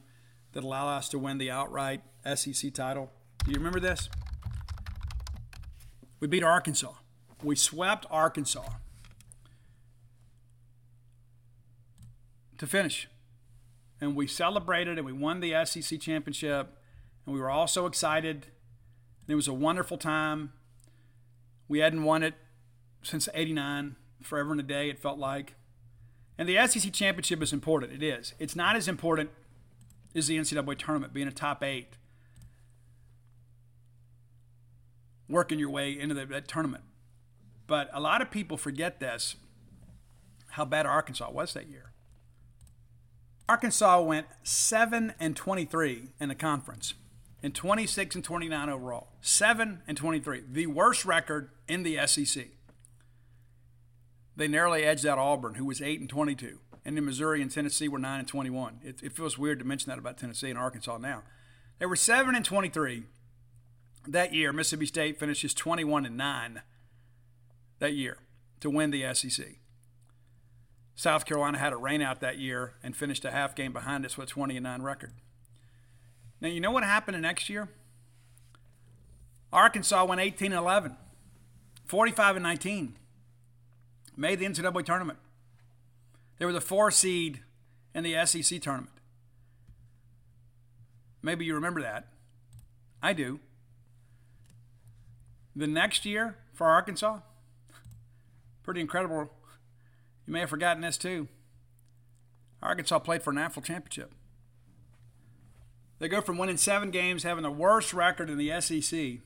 that 0.53 0.64
allowed 0.64 0.90
us 0.90 1.07
to 1.10 1.20
win 1.20 1.38
the 1.38 1.52
outright 1.52 2.02
SEC 2.36 2.74
title. 2.74 3.11
Do 3.45 3.52
you 3.52 3.57
remember 3.57 3.80
this? 3.80 4.10
We 6.20 6.28
beat 6.28 6.44
Arkansas. 6.44 6.94
We 7.44 7.56
swept 7.56 8.07
Arkansas 8.10 8.70
to 12.57 12.65
finish. 12.65 13.07
And 14.02 14.15
we 14.15 14.26
celebrated 14.26 14.98
and 14.98 15.06
we 15.06 15.14
won 15.14 15.41
the 15.41 15.64
SEC 15.64 15.99
championship. 15.99 16.76
And 17.26 17.36
we 17.36 17.40
were 17.40 17.52
all 17.52 17.68
so 17.68 17.86
excited. 17.86 18.48
And 19.22 19.30
it 19.30 19.36
was 19.36 19.48
a 19.48 19.53
wonderful 19.53 19.98
time. 19.99 20.53
We 21.73 21.79
hadn't 21.79 22.03
won 22.03 22.21
it 22.21 22.35
since 23.01 23.27
89, 23.33 23.95
forever 24.21 24.51
and 24.51 24.59
a 24.59 24.63
day, 24.63 24.91
it 24.91 24.99
felt 24.99 25.17
like. 25.17 25.55
And 26.37 26.47
the 26.47 26.67
SEC 26.67 26.93
championship 26.93 27.41
is 27.41 27.51
important. 27.51 27.91
It 27.91 28.03
is. 28.03 28.35
It's 28.37 28.55
not 28.55 28.75
as 28.75 28.87
important 28.87 29.31
as 30.13 30.27
the 30.27 30.37
NCAA 30.37 30.77
tournament, 30.77 31.13
being 31.13 31.27
a 31.27 31.31
top 31.31 31.63
eight, 31.63 31.97
working 35.27 35.57
your 35.57 35.71
way 35.71 35.99
into 35.99 36.13
the, 36.13 36.27
that 36.27 36.47
tournament. 36.47 36.83
But 37.65 37.89
a 37.91 37.99
lot 37.99 38.21
of 38.21 38.29
people 38.29 38.55
forget 38.55 38.99
this 38.99 39.35
how 40.51 40.65
bad 40.65 40.85
Arkansas 40.85 41.31
was 41.31 41.53
that 41.55 41.69
year. 41.69 41.91
Arkansas 43.49 43.99
went 43.99 44.27
7 44.43 45.15
and 45.19 45.35
23 45.35 46.09
in 46.19 46.29
the 46.29 46.35
conference 46.35 46.93
and 47.44 47.53
26 47.53 48.15
and 48.15 48.24
29 48.24 48.70
overall. 48.70 49.10
7 49.22 49.82
and 49.86 49.98
23, 49.98 50.44
the 50.49 50.68
worst 50.68 51.03
record 51.03 51.49
in 51.68 51.84
the 51.84 51.99
SEC. 52.07 52.48
They 54.36 54.48
narrowly 54.48 54.84
edged 54.84 55.06
out 55.06 55.20
Auburn, 55.20 55.56
who 55.56 55.65
was 55.65 55.82
8 55.82 55.99
and 55.99 56.10
22. 56.10 56.60
And 56.86 56.98
then 56.98 57.06
Missouri 57.06 57.41
and 57.41 57.52
Tennessee 57.52 57.88
were 57.88 57.99
9 57.99 58.20
and 58.20 58.28
21. 58.28 58.80
It, 58.84 59.03
it 59.03 59.14
feels 59.14 59.38
weird 59.38 59.60
to 59.60 59.65
mention 59.65 59.90
that 59.90 59.99
about 59.99 60.18
Tennessee 60.18 60.49
and 60.49 60.57
Arkansas 60.57 60.98
now. 60.98 61.24
They 61.80 61.86
were 61.86 61.95
7 61.95 62.34
and 62.34 62.44
23 62.44 63.03
that 64.07 64.34
year. 64.34 64.52
Mississippi 64.53 64.86
State 64.86 65.20
finishes 65.20 65.53
21 65.53 66.06
and 66.06 66.18
9 66.18 66.61
that 67.80 67.94
year 67.94 68.18
to 68.61 68.70
win 68.70 68.91
the 68.91 69.14
SEC. 69.14 69.45
South 70.95 71.26
Carolina 71.26 71.57
had 71.57 71.74
a 71.74 71.78
rainout 71.78 72.20
that 72.20 72.38
year 72.38 72.76
and 72.84 72.95
finished 72.95 73.26
a 73.26 73.32
half 73.32 73.56
game 73.56 73.74
behind 73.74 74.06
us 74.06 74.18
with 74.18 74.30
a 74.30 74.32
20 74.32 74.57
and 74.57 74.64
9 74.64 74.82
record. 74.82 75.14
Now, 76.44 76.49
you 76.49 76.60
know 76.60 76.72
what 76.72 76.84
happened 76.84 77.15
the 77.15 77.22
next 77.22 77.49
year? 77.49 77.70
Arkansas 79.53 80.03
went 80.03 80.20
18 80.20 80.52
and 80.52 80.60
11, 80.60 80.98
45 81.86 82.36
and 82.36 82.44
19, 82.44 82.98
made 84.18 84.40
the 84.40 84.45
NCAA 84.45 84.84
tournament. 84.84 85.20
They 86.38 86.45
were 86.45 86.52
the 86.52 86.60
four 86.60 86.91
seed 86.91 87.40
in 87.95 88.03
the 88.03 88.26
SEC 88.26 88.61
tournament. 88.61 88.91
Maybe 91.22 91.45
you 91.45 91.56
remember 91.56 91.82
that. 91.82 92.07
I 93.02 93.14
do. 93.14 93.40
The 95.56 95.68
next 95.68 96.06
year 96.06 96.36
for 96.52 96.68
Arkansas, 96.68 97.20
pretty 98.64 98.82
incredible. 98.82 99.32
You 100.26 100.34
may 100.34 100.41
have 100.41 100.49
forgotten 100.49 100.82
this 100.82 100.98
too. 100.98 101.30
Arkansas 102.61 102.99
played 102.99 103.24
for 103.24 103.32
a 103.32 103.34
national 103.34 103.61
championship. 103.61 104.11
They 106.03 106.09
go 106.09 106.19
from 106.19 106.38
winning 106.38 106.57
seven 106.57 106.91
games, 106.91 107.23
having 107.23 107.43
the 107.43 107.49
worst 107.49 107.93
record 107.93 108.30
in 108.30 108.38
the 108.38 108.59
SEC, 108.59 109.21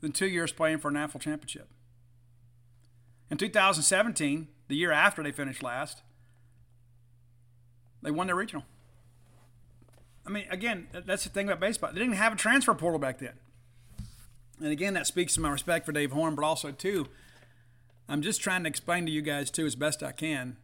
than 0.00 0.12
two 0.12 0.26
years 0.26 0.50
playing 0.50 0.78
for 0.78 0.88
a 0.88 0.92
national 0.92 1.20
championship. 1.20 1.68
In 3.30 3.36
2017, 3.36 4.48
the 4.68 4.76
year 4.76 4.92
after 4.92 5.22
they 5.22 5.30
finished 5.30 5.62
last, 5.62 6.00
they 8.00 8.10
won 8.10 8.28
their 8.28 8.34
regional. 8.36 8.64
I 10.26 10.30
mean, 10.30 10.46
again, 10.48 10.88
that's 11.04 11.24
the 11.24 11.28
thing 11.28 11.48
about 11.48 11.60
baseball. 11.60 11.92
They 11.92 12.00
didn't 12.00 12.14
have 12.14 12.32
a 12.32 12.36
transfer 12.36 12.72
portal 12.72 12.98
back 12.98 13.18
then. 13.18 13.34
And 14.62 14.72
again, 14.72 14.94
that 14.94 15.06
speaks 15.06 15.34
to 15.34 15.42
my 15.42 15.50
respect 15.50 15.84
for 15.84 15.92
Dave 15.92 16.12
Horn, 16.12 16.34
but 16.34 16.46
also, 16.46 16.72
too, 16.72 17.08
I'm 18.08 18.22
just 18.22 18.40
trying 18.40 18.62
to 18.62 18.70
explain 18.70 19.04
to 19.04 19.12
you 19.12 19.20
guys, 19.20 19.50
too, 19.50 19.66
as 19.66 19.74
best 19.74 20.02
I 20.02 20.12
can. 20.12 20.56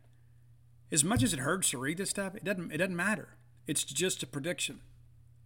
As 0.90 1.04
much 1.04 1.22
as 1.22 1.34
it 1.34 1.40
hurts 1.40 1.72
to 1.72 1.78
read 1.78 1.98
this 1.98 2.08
stuff, 2.08 2.34
it 2.34 2.42
doesn't, 2.42 2.72
it 2.72 2.78
doesn't 2.78 2.96
matter. 2.96 3.36
It's 3.66 3.84
just 3.84 4.22
a 4.22 4.26
prediction. 4.26 4.80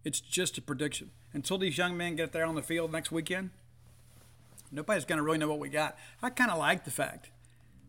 It's 0.03 0.19
just 0.19 0.57
a 0.57 0.61
prediction. 0.61 1.11
Until 1.33 1.57
these 1.57 1.77
young 1.77 1.97
men 1.97 2.15
get 2.15 2.31
there 2.31 2.45
on 2.45 2.55
the 2.55 2.61
field 2.61 2.91
next 2.91 3.11
weekend, 3.11 3.51
nobody's 4.71 5.05
going 5.05 5.17
to 5.17 5.23
really 5.23 5.37
know 5.37 5.49
what 5.49 5.59
we 5.59 5.69
got. 5.69 5.97
I 6.21 6.29
kind 6.29 6.51
of 6.51 6.57
like 6.57 6.85
the 6.85 6.91
fact 6.91 7.31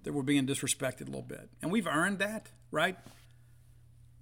that 0.02 0.12
we're 0.12 0.22
being 0.22 0.46
disrespected 0.46 1.02
a 1.02 1.04
little 1.04 1.22
bit. 1.22 1.48
And 1.62 1.70
we've 1.70 1.86
earned 1.86 2.18
that, 2.18 2.50
right? 2.70 2.96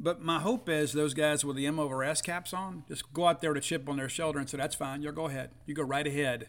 But 0.00 0.22
my 0.22 0.38
hope 0.40 0.68
is 0.68 0.92
those 0.92 1.14
guys 1.14 1.44
with 1.44 1.56
the 1.56 1.66
M 1.66 1.78
over 1.78 2.04
S 2.04 2.22
caps 2.22 2.52
on 2.52 2.84
just 2.88 3.12
go 3.12 3.26
out 3.26 3.40
there 3.40 3.52
a 3.52 3.60
chip 3.60 3.88
on 3.88 3.96
their 3.96 4.08
shoulder 4.08 4.38
and 4.38 4.48
say, 4.48 4.56
that's 4.56 4.76
fine. 4.76 5.02
You'll 5.02 5.12
go 5.12 5.26
ahead. 5.26 5.50
You 5.66 5.74
go 5.74 5.82
right 5.82 6.06
ahead. 6.06 6.48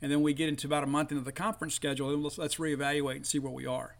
And 0.00 0.10
then 0.10 0.22
we 0.22 0.34
get 0.34 0.48
into 0.48 0.66
about 0.66 0.82
a 0.82 0.86
month 0.86 1.12
into 1.12 1.22
the 1.22 1.32
conference 1.32 1.74
schedule, 1.74 2.12
and 2.12 2.22
let's, 2.22 2.36
let's 2.36 2.56
reevaluate 2.56 3.16
and 3.16 3.26
see 3.26 3.38
where 3.38 3.52
we 3.52 3.66
are. 3.66 3.94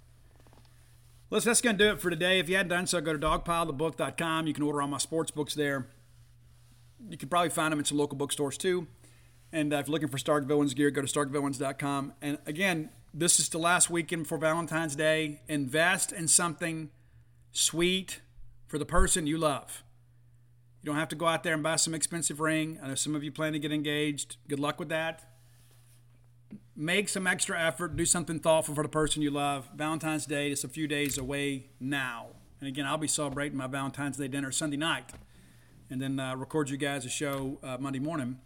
Listen, 1.30 1.50
that's 1.50 1.60
going 1.60 1.78
to 1.78 1.84
do 1.84 1.92
it 1.92 2.00
for 2.00 2.10
today. 2.10 2.40
If 2.40 2.48
you 2.48 2.56
hadn't 2.56 2.70
done 2.70 2.86
so, 2.86 3.00
go 3.00 3.12
to 3.12 3.18
dogpilethebook.com. 3.18 4.46
You 4.48 4.52
can 4.52 4.64
order 4.64 4.82
all 4.82 4.88
my 4.88 4.98
sports 4.98 5.30
books 5.30 5.54
there. 5.54 5.86
You 7.08 7.16
can 7.16 7.28
probably 7.28 7.50
find 7.50 7.72
them 7.72 7.80
at 7.80 7.86
some 7.86 7.98
local 7.98 8.16
bookstores 8.16 8.56
too. 8.56 8.86
And 9.52 9.72
uh, 9.72 9.76
if 9.76 9.86
you're 9.86 9.92
looking 9.92 10.08
for 10.08 10.18
Stark 10.18 10.44
Villains 10.44 10.74
gear, 10.74 10.90
go 10.90 11.02
to 11.02 11.06
starkvillains.com. 11.06 12.14
And 12.22 12.38
again, 12.46 12.90
this 13.12 13.38
is 13.38 13.48
the 13.50 13.58
last 13.58 13.90
weekend 13.90 14.22
before 14.22 14.38
Valentine's 14.38 14.96
Day. 14.96 15.42
Invest 15.46 16.12
in 16.12 16.26
something 16.26 16.90
sweet 17.52 18.20
for 18.66 18.78
the 18.78 18.86
person 18.86 19.26
you 19.26 19.36
love. 19.36 19.84
You 20.82 20.86
don't 20.86 20.96
have 20.96 21.10
to 21.10 21.16
go 21.16 21.26
out 21.26 21.42
there 21.42 21.54
and 21.54 21.62
buy 21.62 21.76
some 21.76 21.94
expensive 21.94 22.40
ring. 22.40 22.78
I 22.82 22.88
know 22.88 22.94
some 22.94 23.14
of 23.14 23.22
you 23.22 23.30
plan 23.30 23.52
to 23.52 23.58
get 23.58 23.70
engaged. 23.70 24.36
Good 24.48 24.58
luck 24.58 24.80
with 24.80 24.88
that. 24.88 25.28
Make 26.74 27.10
some 27.10 27.26
extra 27.26 27.60
effort. 27.60 27.96
Do 27.96 28.06
something 28.06 28.40
thoughtful 28.40 28.74
for 28.74 28.82
the 28.82 28.88
person 28.88 29.20
you 29.20 29.30
love. 29.30 29.68
Valentine's 29.76 30.24
Day 30.24 30.50
is 30.50 30.64
a 30.64 30.68
few 30.68 30.88
days 30.88 31.18
away 31.18 31.66
now. 31.78 32.28
And 32.58 32.68
again, 32.68 32.86
I'll 32.86 32.96
be 32.96 33.08
celebrating 33.08 33.58
my 33.58 33.66
Valentine's 33.66 34.16
Day 34.16 34.28
dinner 34.28 34.50
Sunday 34.50 34.78
night 34.78 35.12
and 35.92 36.00
then 36.00 36.18
uh, 36.18 36.34
record 36.34 36.70
you 36.70 36.78
guys 36.78 37.04
a 37.04 37.10
show 37.10 37.58
uh, 37.62 37.76
Monday 37.78 37.98
morning. 37.98 38.38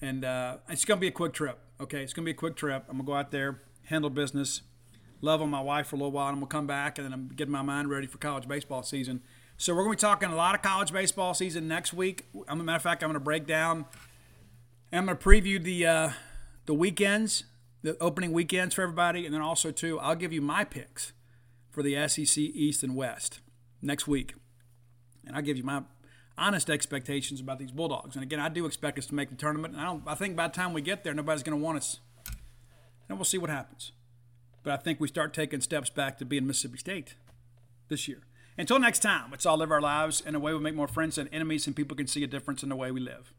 And 0.00 0.24
uh, 0.24 0.56
it's 0.70 0.86
going 0.86 0.96
to 0.96 1.00
be 1.00 1.08
a 1.08 1.12
quick 1.12 1.34
trip. 1.34 1.58
Okay, 1.80 2.02
it's 2.02 2.14
going 2.14 2.24
to 2.24 2.26
be 2.26 2.34
a 2.34 2.38
quick 2.38 2.56
trip. 2.56 2.84
I'm 2.88 2.96
going 2.96 3.04
to 3.04 3.12
go 3.12 3.14
out 3.14 3.30
there, 3.30 3.60
handle 3.84 4.08
business, 4.08 4.62
love 5.20 5.42
on 5.42 5.50
my 5.50 5.60
wife 5.60 5.88
for 5.88 5.96
a 5.96 5.98
little 5.98 6.12
while, 6.12 6.28
and 6.28 6.34
I'm 6.34 6.40
going 6.40 6.48
to 6.48 6.56
come 6.56 6.66
back, 6.66 6.96
and 6.96 7.04
then 7.04 7.12
I'm 7.12 7.28
getting 7.28 7.52
my 7.52 7.60
mind 7.60 7.90
ready 7.90 8.06
for 8.06 8.16
college 8.16 8.48
baseball 8.48 8.82
season. 8.82 9.20
So 9.58 9.74
we're 9.74 9.82
going 9.84 9.98
to 9.98 10.00
be 10.00 10.08
talking 10.08 10.30
a 10.30 10.34
lot 10.34 10.54
of 10.54 10.62
college 10.62 10.92
baseball 10.92 11.34
season 11.34 11.68
next 11.68 11.92
week. 11.92 12.24
As 12.34 12.42
a 12.48 12.56
matter 12.56 12.76
of 12.76 12.82
fact, 12.82 13.02
I'm 13.02 13.10
going 13.10 13.20
to 13.20 13.24
break 13.24 13.46
down. 13.46 13.84
And 14.90 15.00
I'm 15.00 15.06
going 15.06 15.18
to 15.18 15.22
preview 15.22 15.62
the 15.62 15.86
uh, 15.86 16.10
the 16.64 16.74
weekends, 16.74 17.44
the 17.82 17.98
opening 17.98 18.32
weekends 18.32 18.74
for 18.74 18.80
everybody, 18.80 19.26
and 19.26 19.34
then 19.34 19.42
also 19.42 19.70
too, 19.70 20.00
I'll 20.00 20.14
give 20.14 20.32
you 20.32 20.40
my 20.40 20.64
picks 20.64 21.12
for 21.70 21.82
the 21.82 22.08
SEC 22.08 22.38
East 22.38 22.82
and 22.82 22.96
West 22.96 23.40
next 23.82 24.08
week, 24.08 24.34
and 25.26 25.36
I'll 25.36 25.42
give 25.42 25.58
you 25.58 25.64
my 25.64 25.82
honest 26.38 26.70
expectations 26.70 27.40
about 27.40 27.58
these 27.58 27.70
Bulldogs. 27.70 28.14
And 28.14 28.22
again, 28.22 28.40
I 28.40 28.48
do 28.48 28.66
expect 28.66 28.98
us 28.98 29.06
to 29.06 29.14
make 29.14 29.30
the 29.30 29.36
tournament. 29.36 29.74
And 29.74 29.82
I. 29.82 30.12
I 30.12 30.14
think 30.14 30.36
by 30.36 30.48
the 30.48 30.54
time 30.54 30.72
we 30.72 30.82
get 30.82 31.04
there, 31.04 31.14
nobody's 31.14 31.42
going 31.42 31.58
to 31.58 31.64
want 31.64 31.78
us. 31.78 32.00
And 33.08 33.18
we'll 33.18 33.24
see 33.24 33.38
what 33.38 33.50
happens. 33.50 33.92
But 34.62 34.72
I 34.72 34.76
think 34.76 35.00
we 35.00 35.08
start 35.08 35.32
taking 35.32 35.60
steps 35.60 35.90
back 35.90 36.18
to 36.18 36.24
being 36.24 36.46
Mississippi 36.46 36.78
State 36.78 37.14
this 37.88 38.08
year. 38.08 38.22
Until 38.58 38.78
next 38.78 39.00
time, 39.00 39.30
let's 39.30 39.46
all 39.46 39.58
live 39.58 39.70
our 39.70 39.80
lives 39.80 40.20
in 40.20 40.34
a 40.34 40.40
way 40.40 40.52
we 40.52 40.60
make 40.60 40.74
more 40.74 40.88
friends 40.88 41.16
than 41.16 41.28
enemies 41.28 41.66
and 41.66 41.76
people 41.76 41.96
can 41.96 42.06
see 42.06 42.24
a 42.24 42.26
difference 42.26 42.62
in 42.62 42.68
the 42.68 42.76
way 42.76 42.90
we 42.90 43.00
live. 43.00 43.32